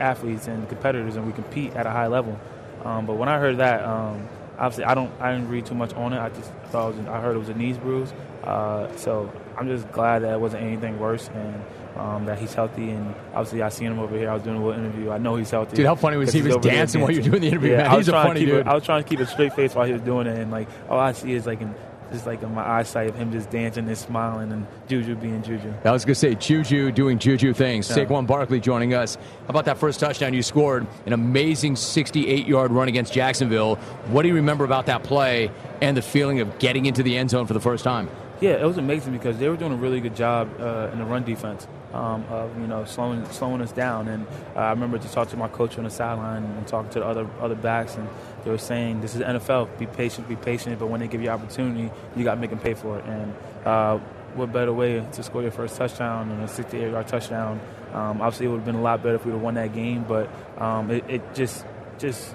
athletes 0.00 0.48
and 0.48 0.66
competitors 0.70 1.16
and 1.16 1.26
we 1.26 1.32
compete 1.34 1.74
at 1.74 1.86
a 1.86 1.90
high 1.90 2.06
level. 2.06 2.40
Um, 2.84 3.04
but 3.04 3.16
when 3.16 3.28
I 3.28 3.38
heard 3.38 3.58
that, 3.58 3.84
um, 3.84 4.28
obviously 4.58 4.84
I 4.84 4.94
don't, 4.94 5.12
I 5.20 5.32
didn't 5.32 5.48
read 5.48 5.66
too 5.66 5.74
much 5.74 5.92
on 5.94 6.12
it. 6.12 6.18
I 6.18 6.28
just 6.30 6.50
thought 6.66 6.94
it 6.94 6.98
was, 6.98 7.06
I 7.06 7.20
heard 7.20 7.36
it 7.36 7.38
was 7.38 7.48
a 7.48 7.54
knees 7.54 7.78
bruise. 7.78 8.12
Uh, 8.42 8.94
so 8.96 9.32
I'm 9.56 9.68
just 9.68 9.90
glad 9.92 10.20
that 10.20 10.34
it 10.34 10.40
wasn't 10.40 10.62
anything 10.64 10.98
worse 10.98 11.28
and 11.34 11.64
um, 11.96 12.24
that 12.26 12.38
he's 12.38 12.52
healthy. 12.54 12.90
And 12.90 13.14
obviously 13.32 13.62
I 13.62 13.68
seen 13.68 13.88
him 13.88 13.98
over 13.98 14.16
here. 14.16 14.30
I 14.30 14.34
was 14.34 14.42
doing 14.42 14.56
a 14.56 14.64
little 14.64 14.78
interview. 14.78 15.10
I 15.10 15.18
know 15.18 15.36
he's 15.36 15.50
healthy. 15.50 15.76
Dude, 15.76 15.86
how 15.86 15.94
funny 15.94 16.16
was 16.16 16.32
he 16.32 16.42
was 16.42 16.54
there 16.56 16.72
dancing 16.72 17.00
while 17.00 17.10
you 17.10 17.22
were 17.22 17.28
doing 17.28 17.42
the 17.42 17.48
interview, 17.48 17.70
Yeah, 17.72 17.76
man. 17.78 17.86
I 17.86 17.96
was 17.96 18.06
He's 18.06 18.08
a 18.08 18.12
trying 18.12 18.24
to 18.24 18.28
funny 18.30 18.40
keep 18.40 18.48
dude. 18.48 18.66
I 18.68 18.74
was 18.74 18.84
trying 18.84 19.02
to 19.02 19.08
keep 19.08 19.20
a 19.20 19.26
straight 19.26 19.52
face 19.54 19.74
while 19.74 19.86
he 19.86 19.92
was 19.92 20.02
doing 20.02 20.26
it, 20.26 20.38
and 20.38 20.50
like 20.50 20.68
all 20.88 20.98
I 20.98 21.12
see 21.12 21.32
is 21.32 21.46
like 21.46 21.60
in, 21.60 21.74
just 22.12 22.26
like 22.26 22.42
in 22.42 22.54
my 22.54 22.66
eyesight 22.66 23.08
of 23.08 23.14
him 23.14 23.32
just 23.32 23.50
dancing 23.50 23.86
and 23.86 23.98
smiling 23.98 24.52
and 24.52 24.66
Juju 24.88 25.14
being 25.16 25.42
Juju. 25.42 25.72
I 25.84 25.90
was 25.90 26.04
going 26.04 26.14
to 26.14 26.20
say 26.20 26.34
Juju 26.34 26.92
doing 26.92 27.18
Juju 27.18 27.52
things. 27.52 27.88
Yeah. 27.88 28.04
Saquon 28.04 28.26
Barkley 28.26 28.60
joining 28.60 28.94
us. 28.94 29.16
How 29.16 29.48
about 29.48 29.64
that 29.66 29.78
first 29.78 30.00
touchdown 30.00 30.34
you 30.34 30.42
scored? 30.42 30.86
An 31.06 31.12
amazing 31.12 31.74
68-yard 31.74 32.70
run 32.70 32.88
against 32.88 33.12
Jacksonville. 33.12 33.76
What 34.08 34.22
do 34.22 34.28
you 34.28 34.34
remember 34.34 34.64
about 34.64 34.86
that 34.86 35.02
play 35.02 35.50
and 35.80 35.96
the 35.96 36.02
feeling 36.02 36.40
of 36.40 36.58
getting 36.58 36.86
into 36.86 37.02
the 37.02 37.16
end 37.16 37.30
zone 37.30 37.46
for 37.46 37.54
the 37.54 37.60
first 37.60 37.84
time? 37.84 38.08
Yeah, 38.40 38.52
it 38.52 38.64
was 38.66 38.78
amazing 38.78 39.12
because 39.12 39.38
they 39.38 39.48
were 39.48 39.56
doing 39.56 39.72
a 39.72 39.76
really 39.76 40.00
good 40.00 40.16
job 40.16 40.50
uh, 40.60 40.90
in 40.92 40.98
the 40.98 41.04
run 41.04 41.24
defense 41.24 41.66
um, 41.94 42.24
of 42.28 42.58
you 42.60 42.66
know 42.66 42.84
slowing 42.84 43.24
slowing 43.26 43.62
us 43.62 43.72
down. 43.72 44.08
And 44.08 44.26
uh, 44.56 44.60
I 44.60 44.70
remember 44.70 44.98
just 44.98 45.14
talking 45.14 45.30
to 45.30 45.36
my 45.36 45.48
coach 45.48 45.78
on 45.78 45.84
the 45.84 45.90
sideline 45.90 46.44
and 46.44 46.66
talking 46.66 46.90
to 46.90 47.00
the 47.00 47.06
other 47.06 47.26
other 47.40 47.54
backs, 47.54 47.94
and 47.94 48.08
they 48.44 48.50
were 48.50 48.58
saying, 48.58 49.00
"This 49.00 49.14
is 49.14 49.22
NFL. 49.22 49.78
Be 49.78 49.86
patient, 49.86 50.28
be 50.28 50.36
patient. 50.36 50.78
But 50.78 50.86
when 50.86 51.00
they 51.00 51.08
give 51.08 51.22
you 51.22 51.30
opportunity, 51.30 51.90
you 52.16 52.24
got 52.24 52.34
to 52.34 52.40
make 52.40 52.50
them 52.50 52.58
pay 52.58 52.74
for 52.74 52.98
it." 52.98 53.04
And 53.06 53.34
uh, 53.64 53.98
what 54.34 54.52
better 54.52 54.72
way 54.72 55.04
to 55.12 55.22
score 55.22 55.42
your 55.42 55.50
first 55.50 55.76
touchdown 55.76 56.30
and 56.30 56.42
a 56.42 56.46
68-yard 56.46 57.06
touchdown? 57.08 57.60
Um, 57.92 58.20
obviously, 58.20 58.46
it 58.46 58.48
would 58.50 58.56
have 58.56 58.64
been 58.64 58.74
a 58.74 58.82
lot 58.82 59.02
better 59.02 59.14
if 59.14 59.24
we 59.24 59.30
would 59.30 59.38
have 59.38 59.44
won 59.44 59.54
that 59.54 59.72
game, 59.72 60.04
but 60.06 60.28
um, 60.58 60.90
it, 60.90 61.04
it 61.08 61.34
just 61.34 61.64
just 61.98 62.34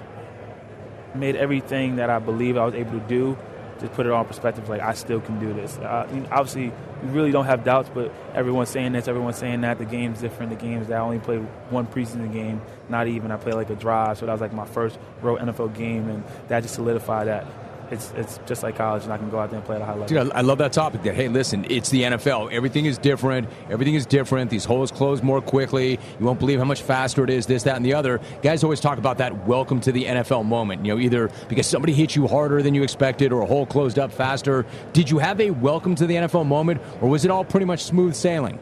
made 1.14 1.36
everything 1.36 1.96
that 1.96 2.08
I 2.08 2.18
believe 2.18 2.56
I 2.56 2.64
was 2.64 2.74
able 2.74 2.92
to 2.92 3.06
do 3.06 3.36
just 3.80 3.92
put 3.92 4.06
it 4.06 4.12
all 4.12 4.22
in 4.22 4.26
perspective. 4.26 4.68
Like 4.68 4.80
I 4.80 4.94
still 4.94 5.20
can 5.20 5.38
do 5.38 5.52
this. 5.52 5.78
Uh, 5.78 6.08
you 6.12 6.26
obviously, 6.30 6.64
you 6.64 7.08
really 7.08 7.30
don't 7.30 7.46
have 7.46 7.64
doubts, 7.64 7.90
but 7.92 8.12
everyone's 8.34 8.68
saying 8.68 8.92
this, 8.92 9.08
everyone's 9.08 9.36
saying 9.36 9.62
that. 9.62 9.78
The 9.78 9.84
game's 9.84 10.20
different. 10.20 10.50
The 10.50 10.56
games 10.56 10.88
that 10.88 10.98
I 10.98 11.00
only 11.00 11.18
played 11.18 11.40
one 11.70 11.86
preseason 11.86 12.32
game, 12.32 12.60
not 12.88 13.06
even. 13.08 13.30
I 13.30 13.36
played 13.36 13.54
like 13.54 13.70
a 13.70 13.74
drive, 13.74 14.18
so 14.18 14.26
that 14.26 14.32
was 14.32 14.40
like 14.40 14.52
my 14.52 14.66
first 14.66 14.98
real 15.22 15.36
NFL 15.36 15.74
game, 15.74 16.08
and 16.08 16.24
that 16.48 16.62
just 16.62 16.74
solidified 16.74 17.28
that. 17.28 17.46
It's, 17.90 18.12
it's 18.12 18.38
just 18.46 18.62
like 18.62 18.76
college, 18.76 19.02
and 19.04 19.12
I 19.12 19.18
can 19.18 19.30
go 19.30 19.40
out 19.40 19.50
there 19.50 19.58
and 19.58 19.66
play 19.66 19.76
at 19.76 19.82
a 19.82 19.84
high 19.84 19.92
level. 19.92 20.06
Dude, 20.06 20.18
I, 20.18 20.38
I 20.38 20.40
love 20.42 20.58
that 20.58 20.72
topic. 20.72 21.02
That 21.02 21.14
hey, 21.14 21.28
listen, 21.28 21.66
it's 21.68 21.90
the 21.90 22.02
NFL. 22.02 22.52
Everything 22.52 22.86
is 22.86 22.98
different. 22.98 23.48
Everything 23.68 23.94
is 23.94 24.06
different. 24.06 24.50
These 24.50 24.64
holes 24.64 24.92
close 24.92 25.22
more 25.22 25.40
quickly. 25.40 25.98
You 26.18 26.26
won't 26.26 26.38
believe 26.38 26.58
how 26.58 26.64
much 26.64 26.82
faster 26.82 27.24
it 27.24 27.30
is. 27.30 27.46
This, 27.46 27.64
that, 27.64 27.76
and 27.76 27.84
the 27.84 27.94
other. 27.94 28.20
Guys 28.42 28.62
always 28.62 28.80
talk 28.80 28.98
about 28.98 29.18
that 29.18 29.46
welcome 29.46 29.80
to 29.80 29.92
the 29.92 30.04
NFL 30.04 30.44
moment. 30.44 30.86
You 30.86 30.94
know, 30.94 31.00
either 31.00 31.30
because 31.48 31.66
somebody 31.66 31.92
hit 31.92 32.14
you 32.14 32.28
harder 32.28 32.62
than 32.62 32.74
you 32.74 32.82
expected, 32.82 33.32
or 33.32 33.42
a 33.42 33.46
hole 33.46 33.66
closed 33.66 33.98
up 33.98 34.12
faster. 34.12 34.64
Did 34.92 35.10
you 35.10 35.18
have 35.18 35.40
a 35.40 35.50
welcome 35.50 35.94
to 35.96 36.06
the 36.06 36.14
NFL 36.14 36.46
moment, 36.46 36.80
or 37.00 37.08
was 37.08 37.24
it 37.24 37.30
all 37.30 37.44
pretty 37.44 37.66
much 37.66 37.82
smooth 37.82 38.14
sailing? 38.14 38.58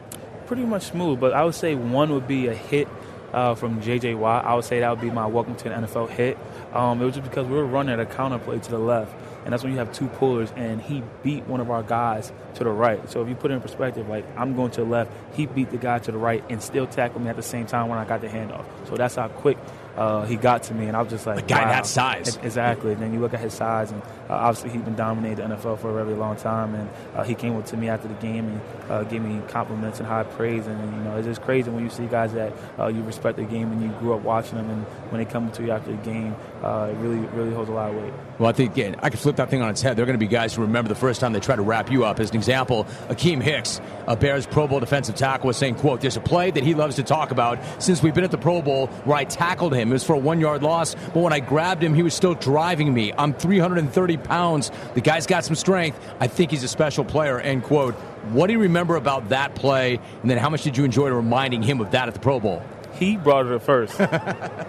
pretty 0.49 0.65
much 0.65 0.81
smooth, 0.81 1.19
but 1.19 1.31
I 1.31 1.45
would 1.45 1.53
say 1.53 1.75
one 1.75 2.11
would 2.11 2.27
be 2.27 2.47
a 2.47 2.55
hit 2.55 2.87
uh, 3.33 3.55
from 3.55 3.81
J.J. 3.81 4.15
Watt. 4.15 4.45
I 4.45 4.55
would 4.55 4.65
say 4.65 4.79
that 4.79 4.89
would 4.89 5.01
be 5.01 5.11
my 5.11 5.25
welcome 5.25 5.55
to 5.55 5.63
the 5.65 5.69
NFL 5.69 6.09
hit. 6.09 6.37
Um, 6.73 7.01
it 7.01 7.05
was 7.05 7.15
just 7.15 7.27
because 7.29 7.47
we 7.47 7.55
were 7.55 7.65
running 7.65 7.99
a 7.99 8.05
counter 8.05 8.39
play 8.39 8.59
to 8.59 8.71
the 8.71 8.79
left, 8.79 9.13
and 9.43 9.53
that's 9.53 9.63
when 9.63 9.71
you 9.71 9.79
have 9.79 9.91
two 9.93 10.07
pullers, 10.07 10.51
and 10.55 10.81
he 10.81 11.03
beat 11.23 11.45
one 11.47 11.59
of 11.59 11.71
our 11.71 11.83
guys 11.83 12.31
to 12.55 12.63
the 12.63 12.69
right. 12.69 13.09
So 13.09 13.21
if 13.21 13.29
you 13.29 13.35
put 13.35 13.51
it 13.51 13.55
in 13.55 13.61
perspective, 13.61 14.07
like 14.07 14.25
I'm 14.37 14.55
going 14.55 14.71
to 14.71 14.81
the 14.81 14.87
left, 14.87 15.11
he 15.33 15.45
beat 15.45 15.71
the 15.71 15.77
guy 15.77 15.99
to 15.99 16.11
the 16.11 16.17
right, 16.17 16.43
and 16.49 16.61
still 16.61 16.87
tackled 16.87 17.23
me 17.23 17.29
at 17.29 17.35
the 17.35 17.43
same 17.43 17.65
time 17.65 17.87
when 17.87 17.97
I 17.97 18.05
got 18.05 18.21
the 18.21 18.27
handoff. 18.27 18.65
So 18.87 18.95
that's 18.95 19.15
how 19.15 19.27
quick 19.27 19.57
uh, 19.95 20.25
he 20.25 20.35
got 20.35 20.63
to 20.63 20.73
me, 20.73 20.87
and 20.87 20.95
I 20.95 21.01
was 21.01 21.11
just 21.11 21.25
like, 21.25 21.39
A 21.39 21.41
guy 21.47 21.63
wow. 21.63 21.71
that 21.71 21.85
size. 21.85 22.37
Exactly. 22.37 22.93
And 22.93 23.01
then 23.01 23.13
you 23.13 23.19
look 23.19 23.33
at 23.33 23.39
his 23.39 23.53
size, 23.53 23.91
and 23.91 24.01
uh, 24.29 24.33
obviously 24.33 24.69
he's 24.69 24.81
been 24.81 24.95
dominating 24.95 25.49
the 25.49 25.55
NFL 25.55 25.79
for 25.79 25.89
a 25.89 26.03
very 26.03 26.15
long 26.15 26.35
time. 26.35 26.75
And 26.75 26.89
uh, 27.15 27.23
he 27.23 27.35
came 27.35 27.55
up 27.55 27.65
to 27.67 27.77
me 27.77 27.89
after 27.89 28.07
the 28.07 28.13
game 28.15 28.47
and 28.47 28.61
uh, 28.91 29.03
gave 29.03 29.21
me 29.21 29.41
compliments 29.47 29.99
and 29.99 30.07
high 30.07 30.23
praise. 30.23 30.67
And 30.67 30.79
you 30.95 31.03
know, 31.03 31.17
it's 31.17 31.27
just 31.27 31.41
crazy 31.41 31.69
when 31.69 31.83
you 31.83 31.89
see 31.89 32.05
guys 32.05 32.33
that 32.33 32.53
uh, 32.77 32.87
you 32.87 33.01
respect 33.03 33.37
the 33.37 33.43
game 33.43 33.71
and 33.71 33.81
you 33.81 33.89
grew 33.99 34.13
up 34.13 34.21
watching 34.21 34.55
them, 34.55 34.69
and 34.69 34.83
when 35.11 35.23
they 35.23 35.29
come 35.29 35.51
to 35.51 35.63
you 35.63 35.71
after 35.71 35.91
the 35.91 35.97
game, 35.97 36.35
uh, 36.63 36.89
it 36.91 36.95
really, 36.97 37.19
really 37.27 37.53
holds 37.53 37.69
a 37.69 37.73
lot 37.73 37.89
of 37.89 37.95
weight. 38.01 38.13
Well, 38.37 38.49
I 38.49 38.53
think 38.53 38.71
again, 38.71 38.95
I 39.01 39.09
could 39.09 39.19
flip 39.19 39.35
that 39.37 39.49
thing 39.49 39.61
on 39.61 39.69
its 39.69 39.81
head. 39.81 39.97
There 39.97 40.03
are 40.03 40.05
going 40.05 40.19
to 40.19 40.25
be 40.25 40.29
guys 40.29 40.53
who 40.53 40.61
remember 40.61 40.89
the 40.89 40.95
first 40.95 41.19
time 41.19 41.33
they 41.33 41.39
tried 41.39 41.57
to 41.57 41.61
wrap 41.61 41.91
you 41.91 42.05
up. 42.05 42.19
As 42.19 42.29
an 42.29 42.37
example, 42.37 42.85
Akiem 43.09 43.41
Hicks, 43.41 43.81
a 44.07 44.15
Bears 44.15 44.45
Pro 44.45 44.67
Bowl 44.67 44.79
defensive 44.79 45.15
tackle, 45.15 45.47
was 45.47 45.57
saying, 45.57 45.75
"quote 45.75 46.01
There's 46.01 46.17
a 46.17 46.21
play 46.21 46.51
that 46.51 46.63
he 46.63 46.73
loves 46.73 46.95
to 46.97 47.03
talk 47.03 47.31
about 47.31 47.59
since 47.79 48.03
we've 48.03 48.13
been 48.13 48.23
at 48.23 48.31
the 48.31 48.37
Pro 48.37 48.61
Bowl 48.61 48.87
where 49.05 49.17
I 49.17 49.23
tackled 49.23 49.73
him. 49.73 49.89
It 49.89 49.93
was 49.93 50.03
for 50.03 50.13
a 50.13 50.19
one-yard 50.19 50.63
loss, 50.63 50.95
but 51.13 51.17
when 51.17 51.33
I 51.33 51.39
grabbed 51.39 51.83
him, 51.83 51.93
he 51.93 52.03
was 52.03 52.13
still 52.13 52.35
driving 52.35 52.93
me. 52.93 53.11
I'm 53.17 53.33
330 53.33 54.18
pounds. 54.23 54.71
The 54.93 55.01
guy's 55.01 55.25
got 55.25 55.45
some 55.45 55.55
strength. 55.55 55.99
I 56.19 56.27
think 56.27 56.51
he's 56.51 56.63
a 56.63 56.67
special 56.67 57.03
player." 57.03 57.39
End 57.39 57.63
quote. 57.63 57.95
What 58.31 58.47
do 58.47 58.53
you 58.53 58.59
remember 58.59 58.95
about 58.95 59.29
that 59.29 59.55
play? 59.55 59.99
And 60.21 60.29
then 60.29 60.37
how 60.37 60.49
much 60.49 60.63
did 60.63 60.77
you 60.77 60.83
enjoy 60.83 61.09
reminding 61.09 61.63
him 61.63 61.79
of 61.81 61.91
that 61.91 62.07
at 62.07 62.13
the 62.13 62.19
Pro 62.19 62.39
Bowl? 62.39 62.61
He 62.93 63.15
brought 63.15 63.45
it 63.45 63.53
up 63.53 63.61
first. 63.63 63.99
I'm 64.01 64.09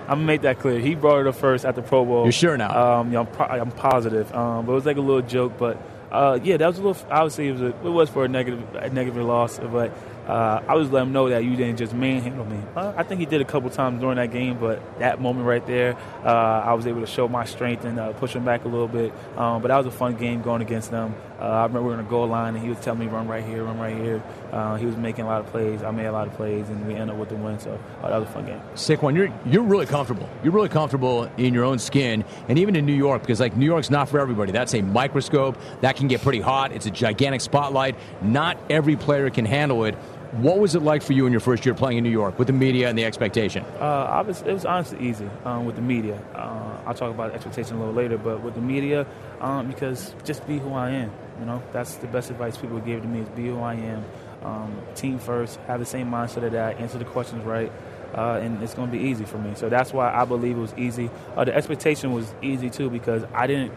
gonna 0.09 0.17
make 0.23 0.43
that 0.43 0.61
clear. 0.61 0.79
He 0.79 0.95
brought 0.95 1.21
it 1.21 1.27
up 1.27 1.35
first 1.35 1.65
at 1.65 1.75
the 1.75 1.83
Pro 1.83 2.05
Bowl. 2.05 2.25
You're 2.25 2.33
sure 2.33 2.57
now? 2.57 3.01
Um, 3.01 3.13
yeah, 3.13 3.21
I'm, 3.21 3.27
pro- 3.27 3.47
I'm 3.47 3.73
positive. 3.73 4.33
Um, 4.35 4.67
but 4.67 4.73
it 4.73 4.75
was 4.77 4.87
like 4.87 4.97
a 4.99 5.01
little 5.01 5.23
joke. 5.23 5.55
But 5.59 5.83
uh, 6.13 6.39
yeah, 6.43 6.57
that 6.57 6.67
was 6.67 6.79
a 6.79 6.83
little. 6.83 7.11
Obviously, 7.11 7.49
it 7.49 7.53
was 7.53 7.63
a, 7.63 7.67
it 7.67 7.83
was 7.83 8.09
for 8.09 8.25
a 8.25 8.29
negative 8.29 8.63
a 8.77 8.89
negative 8.91 9.25
loss. 9.25 9.59
But 9.59 9.93
uh, 10.31 10.63
I 10.69 10.77
was 10.77 10.91
let 10.91 11.03
him 11.03 11.13
know 11.13 11.29
that 11.29 11.43
you 11.43 11.57
didn't 11.57 11.77
just 11.77 11.93
manhandle 11.93 12.45
me. 12.45 12.63
Uh, 12.77 12.93
I 12.97 13.03
think 13.03 13.19
he 13.19 13.27
did 13.27 13.41
a 13.41 13.45
couple 13.45 13.69
times 13.69 14.01
during 14.01 14.17
that 14.17 14.31
game, 14.31 14.59
but 14.59 14.81
that 15.01 15.21
moment 15.21 15.45
right 15.45 15.67
there, 15.67 15.97
uh, 16.25 16.63
I 16.65 16.75
was 16.75 16.87
able 16.87 17.01
to 17.01 17.07
show 17.07 17.27
my 17.27 17.45
strength 17.45 17.85
and 17.85 17.99
uh, 17.99 18.13
push 18.13 18.35
him 18.35 18.45
back 18.45 18.65
a 18.65 18.69
little 18.69 18.87
bit. 18.87 19.13
Um, 19.37 19.61
but 19.61 19.69
that 19.69 19.77
was 19.77 19.87
a 19.87 19.91
fun 19.91 20.15
game 20.15 20.41
going 20.41 20.63
against 20.63 20.93
them. 20.93 21.17
Uh, 21.41 21.45
I 21.45 21.63
remember 21.63 21.83
we 21.83 21.87
were 21.89 21.99
in 21.99 22.05
the 22.05 22.11
goal 22.11 22.29
line, 22.29 22.55
and 22.55 22.63
he 22.63 22.69
was 22.69 22.79
telling 22.79 23.01
me, 23.01 23.07
run 23.07 23.27
right 23.27 23.43
here, 23.43 23.65
run 23.65 23.81
right 23.81 23.97
here. 23.97 24.23
Uh, 24.53 24.77
he 24.77 24.87
was 24.87 24.97
making 24.97 25.25
a 25.25 25.27
lot 25.27 25.41
of 25.41 25.47
plays. 25.49 25.83
I 25.83 25.91
made 25.91 26.07
a 26.07 26.13
lot 26.13 26.29
of 26.29 26.35
plays, 26.35 26.69
and 26.69 26.87
we 26.87 26.95
ended 26.95 27.11
up 27.11 27.17
with 27.17 27.31
the 27.31 27.35
win. 27.35 27.59
So 27.59 27.77
that 28.03 28.13
was 28.13 28.29
a 28.29 28.33
fun 28.33 28.47
game. 28.47 28.61
Saquon, 28.75 29.17
you're 29.17 29.33
you're 29.47 29.65
really 29.65 29.87
comfortable. 29.87 30.29
You're 30.45 30.53
really 30.53 30.69
comfortable 30.69 31.29
in 31.39 31.55
your 31.55 31.65
own 31.65 31.81
skin, 31.81 32.25
and 32.49 32.57
even 32.57 32.77
in 32.77 32.87
New 32.87 32.95
York, 32.95 33.23
because 33.23 33.41
like 33.41 33.57
New 33.57 33.67
York's 33.67 33.91
not 33.91 34.09
for 34.09 34.21
everybody. 34.21 34.53
That's 34.53 34.75
a 34.75 34.83
microscope 34.83 35.59
that 35.81 35.97
can 35.97 36.07
get 36.07 36.21
pretty 36.21 36.41
hot. 36.41 36.71
It's 36.71 36.87
a 36.87 36.91
gigantic 36.91 37.41
spotlight. 37.41 37.97
Not 38.23 38.59
every 38.69 38.95
player 38.95 39.29
can 39.31 39.45
handle 39.45 39.85
it. 39.87 39.97
What 40.33 40.61
was 40.61 40.77
it 40.77 40.83
like 40.83 41.03
for 41.03 41.13
you 41.13 41.27
in 41.27 41.33
your 41.33 41.41
first 41.41 41.67
year 41.67 41.75
playing 41.75 41.99
in 41.99 42.05
New 42.05 42.11
York 42.11 42.39
with 42.39 42.47
the 42.47 42.53
media 42.53 42.89
and 42.89 42.97
the 42.97 43.05
expectation? 43.05 43.65
Uh, 43.81 44.23
was, 44.25 44.43
it 44.43 44.53
was 44.53 44.65
honestly 44.65 45.01
easy 45.01 45.29
um, 45.45 45.65
with 45.65 45.75
the 45.75 45.83
media. 45.83 46.23
Uh, 46.37 46.79
I'll 46.87 46.95
talk 46.95 47.11
about 47.11 47.35
expectation 47.35 47.77
a 47.77 47.79
little 47.81 47.95
later, 47.95 48.17
but 48.17 48.41
with 48.41 48.55
the 48.55 48.61
media, 48.61 49.09
um, 49.41 49.67
because 49.67 50.15
just 50.25 50.47
be 50.47 50.59
who 50.59 50.73
I 50.73 50.91
am. 50.91 51.11
You 51.41 51.47
know, 51.47 51.61
that's 51.73 51.97
the 51.97 52.07
best 52.07 52.31
advice 52.31 52.57
people 52.57 52.79
gave 52.79 53.03
to 53.03 53.09
me 53.09 53.21
is 53.21 53.29
be 53.31 53.47
who 53.47 53.59
I 53.59 53.75
am. 53.75 54.05
Um, 54.45 54.81
team 54.95 55.19
first, 55.19 55.59
have 55.67 55.81
the 55.81 55.87
same 55.87 56.09
mindset 56.09 56.45
of 56.45 56.53
that, 56.53 56.79
answer 56.79 56.99
the 56.99 57.05
questions 57.05 57.45
right, 57.45 57.73
uh, 58.15 58.39
and 58.41 58.63
it's 58.63 58.75
going 58.75 58.89
to 58.89 58.97
be 58.97 59.03
easy 59.03 59.25
for 59.25 59.39
me. 59.39 59.55
So 59.57 59.69
that's 59.69 59.93
why 59.93 60.15
I 60.15 60.25
believe 60.27 60.57
it 60.57 60.61
was 60.61 60.75
easy. 60.77 61.11
Uh, 61.37 61.45
the 61.45 61.55
expectation 61.57 62.13
was 62.13 62.33
easy 62.41 62.71
too 62.71 62.89
because 62.89 63.25
I 63.35 63.49
didn't 63.49 63.73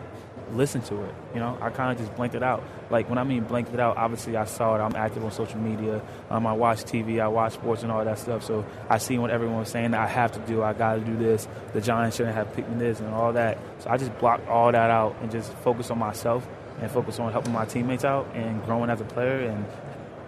listen 0.55 0.81
to 0.83 1.03
it. 1.03 1.15
You 1.33 1.39
know, 1.39 1.57
I 1.61 1.69
kind 1.69 1.91
of 1.91 1.97
just 1.97 2.15
blanked 2.15 2.35
it 2.35 2.43
out. 2.43 2.63
Like 2.89 3.09
when 3.09 3.17
I 3.17 3.23
mean 3.23 3.43
blanked 3.43 3.73
it 3.73 3.79
out, 3.79 3.97
obviously 3.97 4.35
I 4.35 4.45
saw 4.45 4.75
it. 4.75 4.79
I'm 4.79 4.95
active 4.95 5.23
on 5.23 5.31
social 5.31 5.59
media. 5.59 6.01
Um, 6.29 6.47
I 6.47 6.53
watch 6.53 6.83
TV. 6.83 7.21
I 7.21 7.27
watch 7.27 7.53
sports 7.53 7.83
and 7.83 7.91
all 7.91 8.03
that 8.03 8.19
stuff. 8.19 8.43
So 8.43 8.65
I 8.89 8.97
see 8.97 9.17
what 9.17 9.31
everyone 9.31 9.59
was 9.59 9.69
saying 9.69 9.91
that 9.91 10.01
I 10.01 10.07
have 10.07 10.31
to 10.33 10.39
do. 10.39 10.63
I 10.63 10.73
got 10.73 10.95
to 10.95 11.01
do 11.01 11.15
this. 11.15 11.47
The 11.73 11.81
Giants 11.81 12.17
shouldn't 12.17 12.35
have 12.35 12.53
picked 12.53 12.69
me 12.69 12.77
this 12.77 12.99
and 12.99 13.13
all 13.13 13.33
that. 13.33 13.57
So 13.79 13.89
I 13.89 13.97
just 13.97 14.17
blocked 14.19 14.47
all 14.47 14.71
that 14.71 14.89
out 14.89 15.15
and 15.21 15.31
just 15.31 15.53
focus 15.55 15.91
on 15.91 15.99
myself 15.99 16.47
and 16.79 16.89
focus 16.89 17.19
on 17.19 17.31
helping 17.31 17.53
my 17.53 17.65
teammates 17.65 18.05
out 18.05 18.27
and 18.33 18.63
growing 18.65 18.89
as 18.89 19.01
a 19.01 19.05
player 19.05 19.47
and 19.47 19.65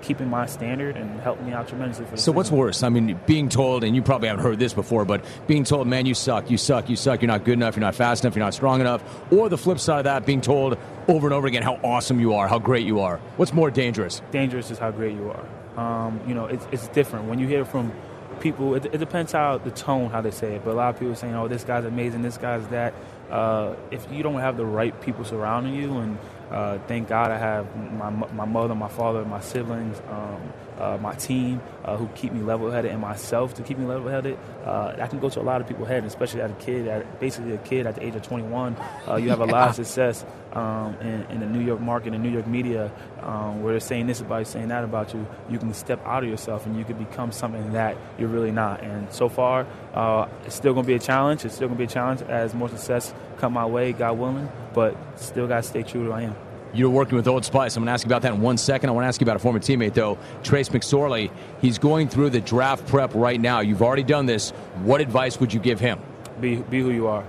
keeping 0.06 0.30
my 0.30 0.45
standard 0.45 0.95
and 0.95 1.19
helping 1.22 1.48
me 1.48 1.53
out 1.53 1.68
tremendously. 1.68 2.06
For 2.06 2.18
so 2.18 2.32
what's 2.32 2.52
worse? 2.52 2.84
I 2.84 2.90
mean, 2.90 3.19
being 3.26 3.49
told, 3.49 3.84
and 3.84 3.95
you 3.95 4.02
probably 4.02 4.27
haven't 4.27 4.44
heard 4.44 4.60
this 4.60 4.73
before, 4.73 5.03
but 5.03 5.26
being 5.48 5.64
told, 5.64 5.88
man, 5.88 6.06
you 6.06 6.14
suck, 6.14 6.49
you 6.49 6.57
suck, 6.57 6.90
you 6.90 6.95
suck, 6.95 7.22
you're 7.22 7.27
not 7.27 7.44
good 7.44 7.53
enough, 7.53 7.76
you're 7.76 7.82
not 7.82 7.95
fast 7.95 8.23
enough, 8.23 8.36
you're 8.36 8.45
not 8.45 8.53
strong 8.53 8.82
enough, 8.82 9.03
or 9.32 9.49
the 9.49 9.57
flip 9.57 9.80
side 9.80 9.99
of 9.99 10.03
that, 10.06 10.26
being 10.26 10.41
told 10.41 10.77
over 11.07 11.27
and 11.27 11.34
over 11.34 11.48
again 11.48 11.64
how 11.64 11.76
awesome 11.84 12.19
you 12.19 12.34
are, 12.34 12.48
how 12.48 12.60
great 12.60 12.86
you 12.86 12.99
are. 12.99 13.18
What's 13.38 13.53
more 13.53 13.72
dangerous? 13.72 14.22
Dangerous 14.32 14.72
is 14.72 14.77
how 14.77 14.91
great 14.91 15.15
you 15.15 15.32
are. 15.32 15.45
Um, 15.77 16.22
you 16.27 16.36
know, 16.36 16.45
it's, 16.45 16.65
it's 16.72 16.88
different 16.90 17.26
when 17.27 17.40
you 17.40 17.48
hear 17.48 17.65
from 17.65 17.91
people. 18.40 18.76
It, 18.76 18.86
it, 18.86 18.98
depends 18.98 19.32
how 19.32 19.57
the 19.57 19.72
tone, 19.72 20.10
how 20.10 20.22
they 20.22 20.32
say 20.32 20.56
it. 20.56 20.64
But 20.64 20.72
a 20.72 20.73
lot 20.73 20.94
of 20.94 20.99
people 20.99 21.15
saying, 21.15 21.36
"Oh, 21.36 21.48
this 21.48 21.64
guy's 21.64 21.86
amazing, 21.86 22.22
this 22.22 22.38
guy's 22.38 22.65
that." 22.68 22.94
Uh, 23.30 23.76
if 23.91 24.06
you 24.11 24.23
don't 24.23 24.40
have 24.40 24.56
the 24.56 24.65
right 24.65 24.99
people 25.02 25.26
surrounding 25.26 25.73
you 25.73 25.98
and 25.98 26.18
uh, 26.51 26.77
thank 26.88 27.07
God 27.07 27.31
I 27.31 27.38
have 27.38 27.76
my, 27.93 28.09
my 28.09 28.45
mother, 28.45 28.76
my 28.76 28.88
father, 28.88 29.26
my 29.26 29.41
siblings, 29.41 29.97
um, 30.09 30.53
uh, 30.80 30.97
my 31.02 31.14
team 31.15 31.61
uh, 31.84 31.97
who 31.97 32.07
keep 32.15 32.34
me 32.34 32.41
level 32.41 32.72
headed, 32.72 32.91
and 32.91 33.02
myself 33.02 33.53
to 33.56 33.64
keep 33.64 33.77
me 33.77 33.85
level 33.85 34.10
headed. 34.10 34.38
Uh, 34.64 34.95
that 34.95 35.10
can 35.10 35.19
go 35.19 35.30
to 35.30 35.39
a 35.39 35.43
lot 35.43 35.61
of 35.61 35.68
people's 35.68 35.88
head, 35.88 36.03
especially 36.06 36.41
as 36.41 36.52
a 36.52 36.56
kid, 36.56 36.88
at, 36.88 37.19
basically 37.19 37.53
a 37.53 37.57
kid 37.60 37.85
at 37.85 37.95
the 37.95 38.06
age 38.06 38.15
of 38.15 38.22
21. 38.22 38.76
Uh, 39.07 39.15
you 39.15 39.30
have 39.30 39.41
a 39.41 39.45
lot 39.45 39.69
of 39.69 39.76
success 39.85 40.26
um, 40.53 40.95
in, 41.02 41.23
in, 41.30 41.39
the 41.41 41.45
New 41.45 41.60
York 41.60 41.81
market 41.81 42.14
and 42.14 42.23
New 42.23 42.30
York 42.30 42.47
media 42.47 42.91
um, 43.22 43.61
where 43.61 43.73
they're 43.73 43.80
saying 43.80 44.07
this 44.07 44.22
about 44.22 44.39
you, 44.39 44.45
saying 44.45 44.69
that 44.69 44.84
about 44.84 45.14
you. 45.14 45.27
You 45.49 45.60
can 45.60 45.73
step 45.73 46.06
out 46.06 46.23
of 46.23 46.30
yourself 46.30 46.65
and 46.65 46.77
you 46.77 46.85
can 46.85 46.97
become 46.97 47.31
something 47.31 47.73
that 47.73 47.97
you're 48.18 48.30
really 48.30 48.52
not. 48.52 48.81
And 48.81 49.11
so 49.11 49.30
far, 49.30 49.68
uh, 49.93 50.27
it's 50.45 50.56
still 50.56 50.73
going 50.73 50.85
to 50.85 50.88
be 50.88 50.95
a 50.95 50.99
challenge. 50.99 51.45
It's 51.45 51.56
still 51.56 51.68
going 51.68 51.77
to 51.77 51.85
be 51.85 51.91
a 51.91 51.93
challenge 51.93 52.22
as 52.23 52.53
more 52.53 52.69
success 52.69 53.14
come 53.38 53.53
my 53.53 53.65
way, 53.65 53.91
God 53.91 54.18
willing, 54.18 54.49
but 54.73 54.95
still 55.19 55.47
got 55.47 55.64
to 55.64 55.64
stay 55.64 55.84
true 55.84 56.03
to 56.03 56.07
who 56.07 56.14
I 56.14 56.22
am. 56.23 56.35
You're 56.76 56.89
working 56.89 57.15
with 57.15 57.27
Old 57.27 57.45
Spice. 57.45 57.77
I'm 57.77 57.84
going 57.84 57.88
to 57.88 57.93
ask 57.93 58.06
you 58.06 58.10
about 58.10 58.22
that 58.23 58.34
in 58.34 58.41
one 58.41 58.57
second. 58.57 58.89
I 58.89 58.93
want 58.93 59.06
to 59.06 59.07
ask 59.07 59.22
you 59.22 59.26
about 59.26 59.38
a 59.38 59.39
former 59.39 59.60
teammate, 59.60 59.93
though, 59.93 60.18
Trace 60.43 60.68
McSorley. 60.68 61.31
He's 61.61 61.77
going 61.77 62.10
through 62.10 62.31
the 62.31 62.41
draft 62.41 62.85
prep 62.88 63.15
right 63.15 63.39
now. 63.39 63.61
You've 63.61 63.81
already 63.81 64.03
done 64.03 64.26
this. 64.26 64.49
What 64.84 64.99
advice 64.99 65.39
would 65.39 65.53
you 65.53 65.61
give 65.61 65.80
him? 65.80 65.99
Be, 66.41 66.57
be 66.57 66.81
who 66.81 66.91
you 66.91 67.07
are. 67.07 67.23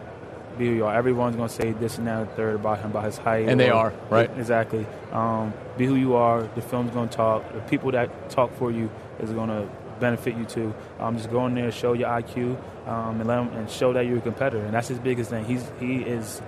Be 0.59 0.67
who 0.67 0.73
you 0.75 0.85
are. 0.85 0.95
Everyone's 0.95 1.37
going 1.37 1.49
to 1.49 1.55
say 1.55 1.71
this 1.73 1.97
and 1.97 2.09
that 2.09 2.23
and 2.23 2.31
third 2.33 2.57
about 2.57 2.81
him, 2.81 2.91
about 2.91 3.05
his 3.05 3.19
height. 3.19 3.49
And 3.49 3.61
they 3.61 3.71
are, 3.71 3.93
right? 4.11 4.29
Exactly. 4.37 4.85
Um, 5.13 5.55
be 5.79 5.87
who 5.87 5.95
you 5.95 6.15
are. 6.15 6.43
The 6.43 6.63
film's 6.63 6.91
going 6.91 7.09
to 7.09 7.17
talk. 7.17 7.53
The 7.53 7.61
people 7.61 7.93
that 7.93 8.31
talk 8.31 8.53
for 8.57 8.73
you 8.73 8.91
is 9.21 9.31
going 9.31 9.51
to 9.51 9.69
benefit 10.01 10.37
you 10.37 10.45
too. 10.45 10.75
Um, 10.99 11.17
just 11.17 11.31
go 11.31 11.47
in 11.47 11.55
there, 11.55 11.71
show 11.71 11.93
your 11.93 12.09
IQ, 12.09 12.59
um, 12.89 13.21
and 13.21 13.27
let 13.29 13.39
him, 13.39 13.49
and 13.51 13.71
show 13.71 13.93
that 13.93 14.07
you're 14.07 14.19
a 14.19 14.23
competitor. 14.23 14.65
And 14.65 14.75
that's 14.75 14.89
his 14.89 14.99
biggest 14.99 15.31
thing. 15.31 15.45
He's 15.45 15.65
he 15.79 15.99
is 15.99 16.41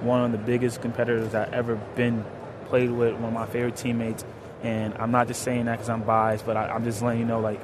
one 0.00 0.24
of 0.24 0.32
the 0.32 0.38
biggest 0.38 0.80
competitors 0.80 1.34
I've 1.34 1.52
ever 1.52 1.76
been 1.94 2.24
played 2.66 2.90
with, 2.90 3.14
one 3.14 3.24
of 3.24 3.32
my 3.32 3.46
favorite 3.46 3.76
teammates. 3.76 4.24
And 4.62 4.94
I'm 4.94 5.10
not 5.10 5.28
just 5.28 5.42
saying 5.42 5.66
that 5.66 5.72
because 5.72 5.88
I'm 5.88 6.02
biased, 6.02 6.46
but 6.46 6.56
I, 6.56 6.74
am 6.74 6.84
just 6.84 7.02
letting 7.02 7.20
you 7.20 7.26
know, 7.26 7.40
like, 7.40 7.60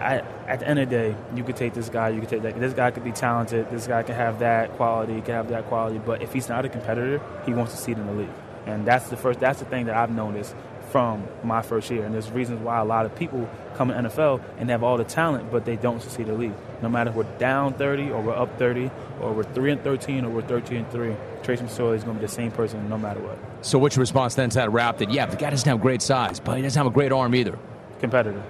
at 0.00 0.60
the 0.60 0.68
end 0.68 0.78
of 0.78 0.88
the 0.88 0.96
day, 0.96 1.16
you 1.34 1.42
could 1.42 1.56
take 1.56 1.74
this 1.74 1.88
guy, 1.88 2.10
you 2.10 2.20
could 2.20 2.28
take 2.28 2.42
that. 2.42 2.58
This 2.58 2.74
guy 2.74 2.90
could 2.90 3.04
be 3.04 3.12
talented. 3.12 3.68
This 3.70 3.86
guy 3.86 4.02
can 4.02 4.14
have 4.14 4.38
that 4.38 4.72
quality, 4.72 5.20
can 5.20 5.34
have 5.34 5.48
that 5.48 5.66
quality. 5.66 5.98
But 5.98 6.22
if 6.22 6.32
he's 6.32 6.48
not 6.48 6.64
a 6.64 6.68
competitor, 6.68 7.20
he 7.44 7.52
wants 7.52 7.72
to 7.72 7.78
see 7.78 7.92
it 7.92 7.98
in 7.98 8.06
the 8.06 8.12
league. 8.12 8.28
And 8.66 8.86
that's 8.86 9.08
the 9.08 9.16
first. 9.16 9.40
That's 9.40 9.58
the 9.58 9.64
thing 9.64 9.86
that 9.86 9.96
I've 9.96 10.10
noticed 10.10 10.54
from 10.90 11.26
my 11.42 11.62
first 11.62 11.90
year. 11.90 12.04
And 12.04 12.14
there's 12.14 12.30
reasons 12.30 12.60
why 12.60 12.78
a 12.78 12.84
lot 12.84 13.06
of 13.06 13.14
people 13.16 13.48
come 13.76 13.90
in 13.90 14.04
NFL 14.04 14.42
and 14.58 14.70
have 14.70 14.82
all 14.82 14.96
the 14.96 15.04
talent, 15.04 15.50
but 15.50 15.64
they 15.64 15.76
don't 15.76 16.02
succeed 16.02 16.26
the 16.26 16.32
league. 16.32 16.54
No 16.82 16.88
matter 16.88 17.10
if 17.10 17.16
we're 17.16 17.38
down 17.38 17.74
30 17.74 18.10
or 18.10 18.20
we're 18.20 18.36
up 18.36 18.58
30 18.58 18.90
or 19.20 19.32
we're 19.32 19.44
3 19.44 19.72
and 19.72 19.82
13 19.82 20.24
or 20.24 20.30
we're 20.30 20.42
13 20.42 20.78
and 20.78 20.90
3, 20.90 21.14
Trace 21.42 21.60
McSorley 21.60 21.96
is 21.96 22.04
going 22.04 22.16
to 22.16 22.20
be 22.20 22.26
the 22.26 22.32
same 22.32 22.50
person 22.50 22.88
no 22.88 22.98
matter 22.98 23.20
what. 23.20 23.38
So 23.62 23.78
what's 23.78 23.96
your 23.96 24.02
response 24.02 24.34
then 24.34 24.50
to 24.50 24.56
that 24.56 24.72
rap 24.72 24.98
that, 24.98 25.10
yeah, 25.10 25.26
the 25.26 25.36
guy 25.36 25.50
doesn't 25.50 25.68
have 25.68 25.80
great 25.80 26.02
size, 26.02 26.40
but 26.40 26.56
he 26.56 26.62
doesn't 26.62 26.78
have 26.78 26.86
a 26.86 26.94
great 26.94 27.12
arm 27.12 27.34
either? 27.34 27.58
Competitor. 28.00 28.42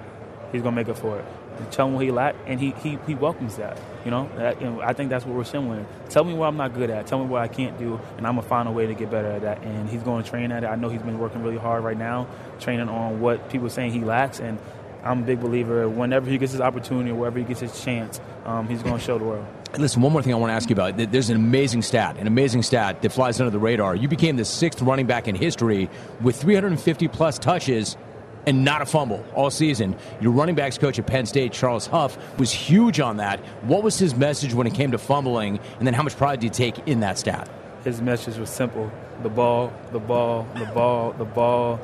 He's 0.51 0.61
going 0.61 0.73
to 0.73 0.81
make 0.81 0.89
up 0.89 0.97
for 0.97 1.19
it 1.19 1.25
tell 1.71 1.87
him 1.87 1.93
what 1.93 2.03
he 2.03 2.11
lacked, 2.11 2.37
and 2.45 2.59
he, 2.59 2.71
he, 2.83 2.97
he 3.07 3.15
welcomes 3.15 3.57
that. 3.57 3.77
You 4.05 4.11
know, 4.11 4.29
that, 4.35 4.61
you 4.61 4.69
know, 4.69 4.81
I 4.81 4.93
think 4.93 5.09
that's 5.09 5.25
what 5.25 5.35
we're 5.35 5.43
similar. 5.43 5.85
Tell 6.09 6.23
me 6.23 6.33
what 6.33 6.47
I'm 6.47 6.57
not 6.57 6.73
good 6.73 6.89
at. 6.89 7.07
Tell 7.07 7.19
me 7.19 7.25
what 7.25 7.41
I 7.41 7.47
can't 7.47 7.77
do, 7.77 7.99
and 8.17 8.25
I'm 8.27 8.35
gonna 8.35 8.47
find 8.47 8.67
a 8.67 8.71
way 8.71 8.87
to 8.87 8.93
get 8.93 9.09
better 9.11 9.31
at 9.31 9.41
that. 9.41 9.63
And 9.63 9.89
he's 9.89 10.03
going 10.03 10.23
to 10.23 10.29
train 10.29 10.51
at 10.51 10.63
it. 10.63 10.67
I 10.67 10.75
know 10.75 10.89
he's 10.89 11.01
been 11.01 11.19
working 11.19 11.43
really 11.43 11.57
hard 11.57 11.83
right 11.83 11.97
now, 11.97 12.27
training 12.59 12.89
on 12.89 13.19
what 13.19 13.49
people 13.49 13.67
are 13.67 13.71
saying 13.71 13.91
he 13.91 14.01
lacks. 14.01 14.39
And 14.39 14.59
I'm 15.03 15.23
a 15.23 15.25
big 15.25 15.39
believer. 15.39 15.87
Whenever 15.87 16.29
he 16.29 16.37
gets 16.37 16.51
his 16.51 16.61
opportunity, 16.61 17.11
or 17.11 17.15
wherever 17.15 17.39
he 17.39 17.45
gets 17.45 17.59
his 17.59 17.81
chance, 17.83 18.19
um, 18.45 18.67
he's 18.67 18.81
going 18.83 18.97
to 18.97 19.03
show 19.03 19.17
the 19.17 19.25
world. 19.25 19.45
Listen, 19.77 20.01
one 20.01 20.13
more 20.13 20.21
thing 20.21 20.33
I 20.33 20.37
want 20.37 20.49
to 20.49 20.55
ask 20.55 20.69
you 20.69 20.75
about. 20.75 20.97
There's 20.97 21.29
an 21.29 21.35
amazing 21.35 21.81
stat, 21.81 22.17
an 22.17 22.25
amazing 22.25 22.63
stat 22.63 23.01
that 23.01 23.11
flies 23.11 23.39
under 23.39 23.51
the 23.51 23.59
radar. 23.59 23.95
You 23.95 24.07
became 24.07 24.37
the 24.37 24.45
sixth 24.45 24.81
running 24.81 25.05
back 25.05 25.27
in 25.27 25.35
history 25.35 25.89
with 26.21 26.35
350 26.35 27.07
plus 27.09 27.37
touches 27.37 27.97
and 28.47 28.63
not 28.63 28.81
a 28.81 28.85
fumble 28.85 29.23
all 29.35 29.51
season. 29.51 29.95
Your 30.21 30.31
running 30.31 30.55
backs 30.55 30.77
coach 30.77 30.97
at 30.97 31.05
Penn 31.05 31.25
State, 31.25 31.51
Charles 31.51 31.85
Huff, 31.85 32.17
was 32.39 32.51
huge 32.51 32.99
on 32.99 33.17
that. 33.17 33.39
What 33.63 33.83
was 33.83 33.99
his 33.99 34.15
message 34.15 34.53
when 34.53 34.65
it 34.65 34.73
came 34.73 34.91
to 34.91 34.97
fumbling, 34.97 35.59
and 35.77 35.85
then 35.85 35.93
how 35.93 36.01
much 36.01 36.15
pride 36.15 36.39
did 36.39 36.55
he 36.55 36.71
take 36.71 36.87
in 36.87 37.01
that 37.01 37.17
stat? 37.17 37.49
His 37.83 38.01
message 38.01 38.37
was 38.37 38.49
simple 38.49 38.91
the 39.23 39.29
ball, 39.29 39.73
the 39.91 39.99
ball, 39.99 40.47
the 40.55 40.65
ball, 40.65 41.11
the 41.13 41.25
ball, 41.25 41.79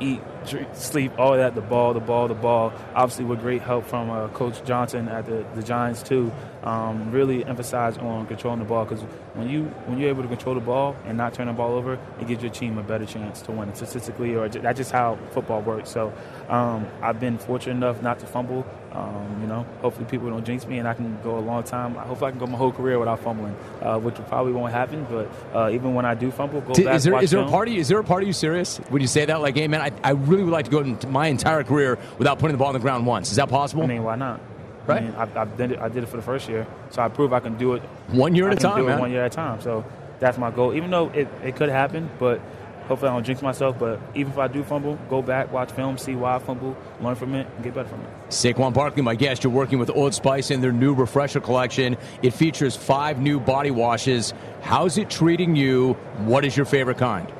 eat, 0.00 0.20
drink, 0.46 0.68
sleep, 0.74 1.12
all 1.18 1.36
that, 1.36 1.54
the 1.54 1.60
ball, 1.60 1.94
the 1.94 2.00
ball, 2.00 2.28
the 2.28 2.34
ball. 2.34 2.72
Obviously, 2.94 3.24
with 3.24 3.40
great 3.40 3.62
help 3.62 3.86
from 3.86 4.10
uh, 4.10 4.28
Coach 4.28 4.64
Johnson 4.64 5.08
at 5.08 5.26
the, 5.26 5.44
the 5.54 5.62
Giants, 5.62 6.02
too. 6.02 6.32
Um, 6.62 7.10
really 7.10 7.44
emphasize 7.44 7.96
on 7.98 8.26
controlling 8.26 8.58
the 8.60 8.64
ball 8.64 8.84
because 8.84 9.04
when 9.38 9.48
you 9.48 9.64
when 9.86 9.98
you're 9.98 10.10
able 10.10 10.22
to 10.22 10.28
control 10.28 10.54
the 10.54 10.60
ball 10.60 10.96
and 11.06 11.16
not 11.16 11.32
turn 11.32 11.46
the 11.46 11.52
ball 11.52 11.74
over, 11.74 11.98
it 12.20 12.26
gives 12.26 12.42
your 12.42 12.52
team 12.52 12.76
a 12.76 12.82
better 12.82 13.06
chance 13.06 13.40
to 13.42 13.52
win 13.52 13.74
statistically, 13.74 14.34
or 14.34 14.48
that's 14.48 14.78
just 14.78 14.90
how 14.90 15.16
football 15.30 15.62
works. 15.62 15.90
So 15.90 16.12
um, 16.48 16.86
I've 17.02 17.20
been 17.20 17.38
fortunate 17.38 17.76
enough 17.76 18.02
not 18.02 18.18
to 18.20 18.26
fumble. 18.26 18.66
Um, 18.92 19.38
you 19.40 19.46
know, 19.46 19.64
hopefully 19.80 20.06
people 20.06 20.28
don't 20.30 20.44
jinx 20.44 20.66
me, 20.66 20.78
and 20.78 20.88
I 20.88 20.94
can 20.94 21.20
go 21.22 21.38
a 21.38 21.40
long 21.40 21.62
time. 21.62 21.96
I 21.96 22.02
hope 22.02 22.22
I 22.22 22.30
can 22.30 22.40
go 22.40 22.46
my 22.46 22.58
whole 22.58 22.72
career 22.72 22.98
without 22.98 23.20
fumbling, 23.20 23.56
uh, 23.80 23.98
which 23.98 24.16
probably 24.26 24.52
won't 24.52 24.72
happen. 24.72 25.06
But 25.08 25.30
uh, 25.54 25.70
even 25.70 25.94
when 25.94 26.04
I 26.04 26.14
do 26.14 26.30
fumble, 26.30 26.60
go 26.60 26.74
back. 26.74 26.96
Is 26.96 27.04
there, 27.04 27.22
is 27.22 27.30
there 27.30 27.42
a 27.42 27.48
party? 27.48 27.78
Is 27.78 27.88
there 27.88 27.98
a 27.98 28.04
party? 28.04 28.26
you 28.26 28.32
serious 28.32 28.78
when 28.88 29.00
you 29.00 29.08
say 29.08 29.24
that? 29.24 29.40
Like, 29.40 29.56
hey 29.56 29.68
man, 29.68 29.80
I, 29.80 29.90
I 30.02 30.10
really 30.12 30.42
would 30.42 30.52
like 30.52 30.64
to 30.66 30.70
go 30.70 31.08
my 31.08 31.28
entire 31.28 31.62
career 31.64 31.98
without 32.18 32.38
putting 32.38 32.54
the 32.54 32.58
ball 32.58 32.68
on 32.68 32.74
the 32.74 32.80
ground 32.80 33.06
once. 33.06 33.30
Is 33.30 33.36
that 33.36 33.48
possible? 33.48 33.84
I 33.84 33.86
mean, 33.86 34.02
why 34.02 34.16
not? 34.16 34.40
Right. 34.88 35.02
I, 35.02 35.04
mean, 35.04 35.14
I, 35.14 35.42
I, 35.42 35.44
did 35.44 35.72
it, 35.72 35.78
I 35.78 35.88
did 35.88 36.02
it 36.02 36.06
for 36.06 36.16
the 36.16 36.22
first 36.22 36.48
year, 36.48 36.66
so 36.88 37.02
I 37.02 37.08
prove 37.08 37.34
I 37.34 37.40
can 37.40 37.58
do 37.58 37.74
it 37.74 37.82
one 38.08 38.34
year 38.34 38.48
at 38.48 38.54
a 38.54 38.56
time. 38.56 38.80
Do 38.80 38.88
it 38.88 38.98
one 38.98 39.10
year 39.10 39.22
at 39.22 39.32
a 39.32 39.36
time. 39.36 39.60
So 39.60 39.84
that's 40.18 40.38
my 40.38 40.50
goal. 40.50 40.74
Even 40.74 40.90
though 40.90 41.10
it, 41.10 41.28
it 41.44 41.56
could 41.56 41.68
happen, 41.68 42.08
but 42.18 42.40
hopefully 42.86 43.10
I 43.10 43.12
don't 43.12 43.22
jinx 43.22 43.42
myself. 43.42 43.78
But 43.78 44.00
even 44.14 44.32
if 44.32 44.38
I 44.38 44.48
do 44.48 44.64
fumble, 44.64 44.98
go 45.10 45.20
back, 45.20 45.52
watch 45.52 45.72
film, 45.72 45.98
see 45.98 46.14
why 46.14 46.36
I 46.36 46.38
fumble, 46.38 46.74
learn 47.02 47.16
from 47.16 47.34
it, 47.34 47.46
and 47.54 47.62
get 47.62 47.74
better 47.74 47.90
from 47.90 48.00
it. 48.00 48.08
Saquon 48.30 48.72
Barkley, 48.72 49.02
my 49.02 49.14
guest. 49.14 49.44
You're 49.44 49.52
working 49.52 49.78
with 49.78 49.90
Old 49.90 50.14
Spice 50.14 50.50
in 50.50 50.62
their 50.62 50.72
new 50.72 50.94
refresher 50.94 51.40
collection. 51.40 51.98
It 52.22 52.32
features 52.32 52.74
five 52.74 53.20
new 53.20 53.38
body 53.38 53.70
washes. 53.70 54.32
How's 54.62 54.96
it 54.96 55.10
treating 55.10 55.54
you? 55.54 55.92
What 56.24 56.46
is 56.46 56.56
your 56.56 56.66
favorite 56.66 56.96
kind? 56.96 57.30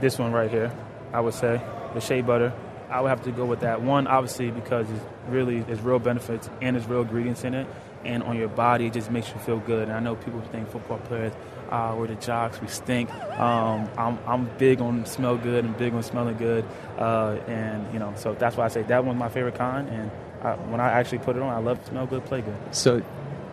This 0.00 0.18
one 0.18 0.32
right 0.32 0.50
here, 0.50 0.72
I 1.12 1.20
would 1.20 1.34
say, 1.34 1.60
the 1.92 2.00
shea 2.00 2.22
butter 2.22 2.50
I 2.94 3.00
would 3.00 3.08
have 3.08 3.24
to 3.24 3.32
go 3.32 3.44
with 3.44 3.60
that. 3.60 3.82
One, 3.82 4.06
obviously, 4.06 4.52
because 4.52 4.88
it's 4.88 5.04
really 5.26 5.62
there's 5.62 5.80
real 5.80 5.98
benefits 5.98 6.48
and 6.62 6.76
there's 6.76 6.86
real 6.86 7.02
ingredients 7.02 7.42
in 7.42 7.52
it, 7.52 7.66
and 8.04 8.22
on 8.22 8.38
your 8.38 8.46
body, 8.48 8.86
it 8.86 8.92
just 8.92 9.10
makes 9.10 9.28
you 9.30 9.34
feel 9.40 9.58
good. 9.58 9.88
And 9.88 9.92
I 9.92 9.98
know 9.98 10.14
people 10.14 10.40
think 10.52 10.70
football 10.70 10.98
players, 10.98 11.32
uh, 11.70 11.92
we're 11.98 12.06
the 12.06 12.14
jocks, 12.14 12.60
we 12.60 12.68
stink. 12.68 13.12
Um, 13.12 13.88
I'm, 13.98 14.16
I'm 14.28 14.44
big 14.58 14.80
on 14.80 15.06
smell 15.06 15.36
good 15.36 15.64
and 15.64 15.76
big 15.76 15.92
on 15.92 16.04
smelling 16.04 16.36
good, 16.36 16.64
uh, 16.96 17.36
and 17.48 17.92
you 17.92 17.98
know, 17.98 18.12
so 18.16 18.34
that's 18.34 18.56
why 18.56 18.66
I 18.66 18.68
say 18.68 18.82
that 18.84 19.04
one's 19.04 19.18
my 19.18 19.28
favorite 19.28 19.56
kind. 19.56 19.88
And 19.88 20.08
I, 20.42 20.54
when 20.54 20.80
I 20.80 20.92
actually 20.92 21.18
put 21.18 21.34
it 21.34 21.42
on, 21.42 21.52
I 21.52 21.58
love 21.58 21.84
smell 21.88 22.06
good, 22.06 22.24
play 22.26 22.42
good. 22.42 22.56
So, 22.70 23.02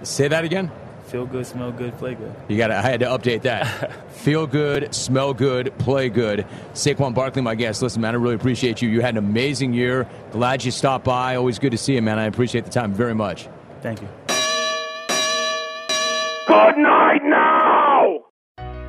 say 0.03 0.27
that 0.27 0.43
again. 0.43 0.69
Feel 1.11 1.25
good, 1.25 1.45
smell 1.45 1.73
good, 1.73 1.97
play 1.97 2.15
good. 2.15 2.33
You 2.47 2.55
got. 2.55 2.71
I 2.71 2.81
had 2.81 3.01
to 3.01 3.05
update 3.07 3.41
that. 3.41 3.91
Feel 4.11 4.47
good, 4.47 4.95
smell 4.95 5.33
good, 5.33 5.77
play 5.77 6.07
good. 6.07 6.45
Saquon 6.73 7.13
Barkley, 7.13 7.41
my 7.41 7.53
guest. 7.53 7.81
Listen, 7.81 8.01
man, 8.01 8.15
I 8.15 8.17
really 8.17 8.35
appreciate 8.35 8.81
you. 8.81 8.87
You 8.87 9.01
had 9.01 9.15
an 9.15 9.17
amazing 9.17 9.73
year. 9.73 10.07
Glad 10.31 10.63
you 10.63 10.71
stopped 10.71 11.03
by. 11.03 11.35
Always 11.35 11.59
good 11.59 11.71
to 11.71 11.77
see 11.77 11.95
you, 11.95 12.01
man. 12.01 12.17
I 12.17 12.27
appreciate 12.27 12.63
the 12.63 12.71
time 12.71 12.93
very 12.93 13.13
much. 13.13 13.49
Thank 13.81 14.01
you. 14.01 14.07
Good 16.47 16.77
night 16.77 17.21
now! 17.25 18.19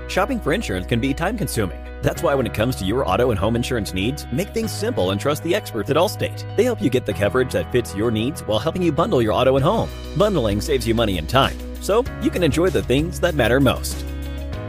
Shopping 0.07 0.39
for 0.39 0.53
insurance 0.53 0.87
can 0.87 1.01
be 1.01 1.13
time 1.13 1.37
consuming. 1.37 1.83
That's 2.03 2.23
why 2.23 2.37
when 2.37 2.47
it 2.47 2.55
comes 2.55 2.77
to 2.77 2.85
your 2.85 3.05
auto 3.05 3.31
and 3.31 3.39
home 3.39 3.57
insurance 3.57 3.95
needs, 3.95 4.27
make 4.31 4.55
things 4.55 4.71
simple 4.71 5.11
and 5.11 5.21
trust 5.21 5.43
the 5.43 5.57
experts 5.57 5.91
at 5.91 5.97
Allstate. 5.97 6.45
They 6.57 6.63
help 6.65 6.81
you 6.81 6.91
get 6.91 7.05
the 7.05 7.15
coverage 7.15 7.53
that 7.53 7.73
fits 7.73 7.97
your 7.97 8.13
needs 8.13 8.43
while 8.43 8.61
helping 8.61 8.83
you 8.83 8.93
bundle 8.93 9.21
your 9.21 9.33
auto 9.33 9.57
and 9.57 9.65
home. 9.65 9.89
Bundling 10.17 10.61
saves 10.61 10.87
you 10.87 10.95
money 10.95 11.19
and 11.19 11.29
time, 11.29 11.57
so 11.83 12.05
you 12.23 12.31
can 12.31 12.43
enjoy 12.43 12.71
the 12.71 12.83
things 12.83 13.21
that 13.21 13.35
matter 13.35 13.61
most. 13.61 14.05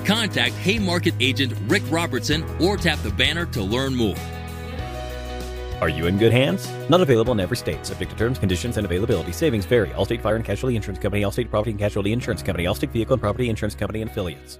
Contact 0.06 0.54
Haymarket 0.56 1.14
agent 1.22 1.54
Rick 1.68 1.84
Robertson 1.90 2.44
or 2.60 2.76
tap 2.76 3.00
the 3.00 3.12
banner 3.12 3.46
to 3.48 3.62
learn 3.62 3.96
more. 3.96 4.18
Are 5.80 5.90
you 5.90 6.08
in 6.08 6.18
good 6.18 6.32
hands? 6.32 6.70
Not 6.90 7.02
available 7.02 7.34
in 7.34 7.40
every 7.40 7.58
state. 7.58 7.86
Subject 7.86 8.12
to 8.12 8.18
terms, 8.18 8.40
conditions, 8.40 8.78
and 8.78 8.86
availability. 8.86 9.32
Savings 9.32 9.66
vary. 9.66 9.90
Allstate 9.90 10.22
Fire 10.22 10.36
and 10.36 10.46
Casualty 10.46 10.76
Insurance 10.76 11.02
Company, 11.02 11.24
Allstate 11.24 11.50
Property 11.50 11.72
and 11.72 11.80
Casualty 11.80 12.14
Insurance 12.14 12.42
Company, 12.42 12.66
Allstate 12.66 12.90
Vehicle 12.92 13.14
and 13.14 13.22
Property 13.22 13.50
Insurance 13.50 13.76
Company, 13.76 14.02
and 14.02 14.10
affiliates. 14.10 14.60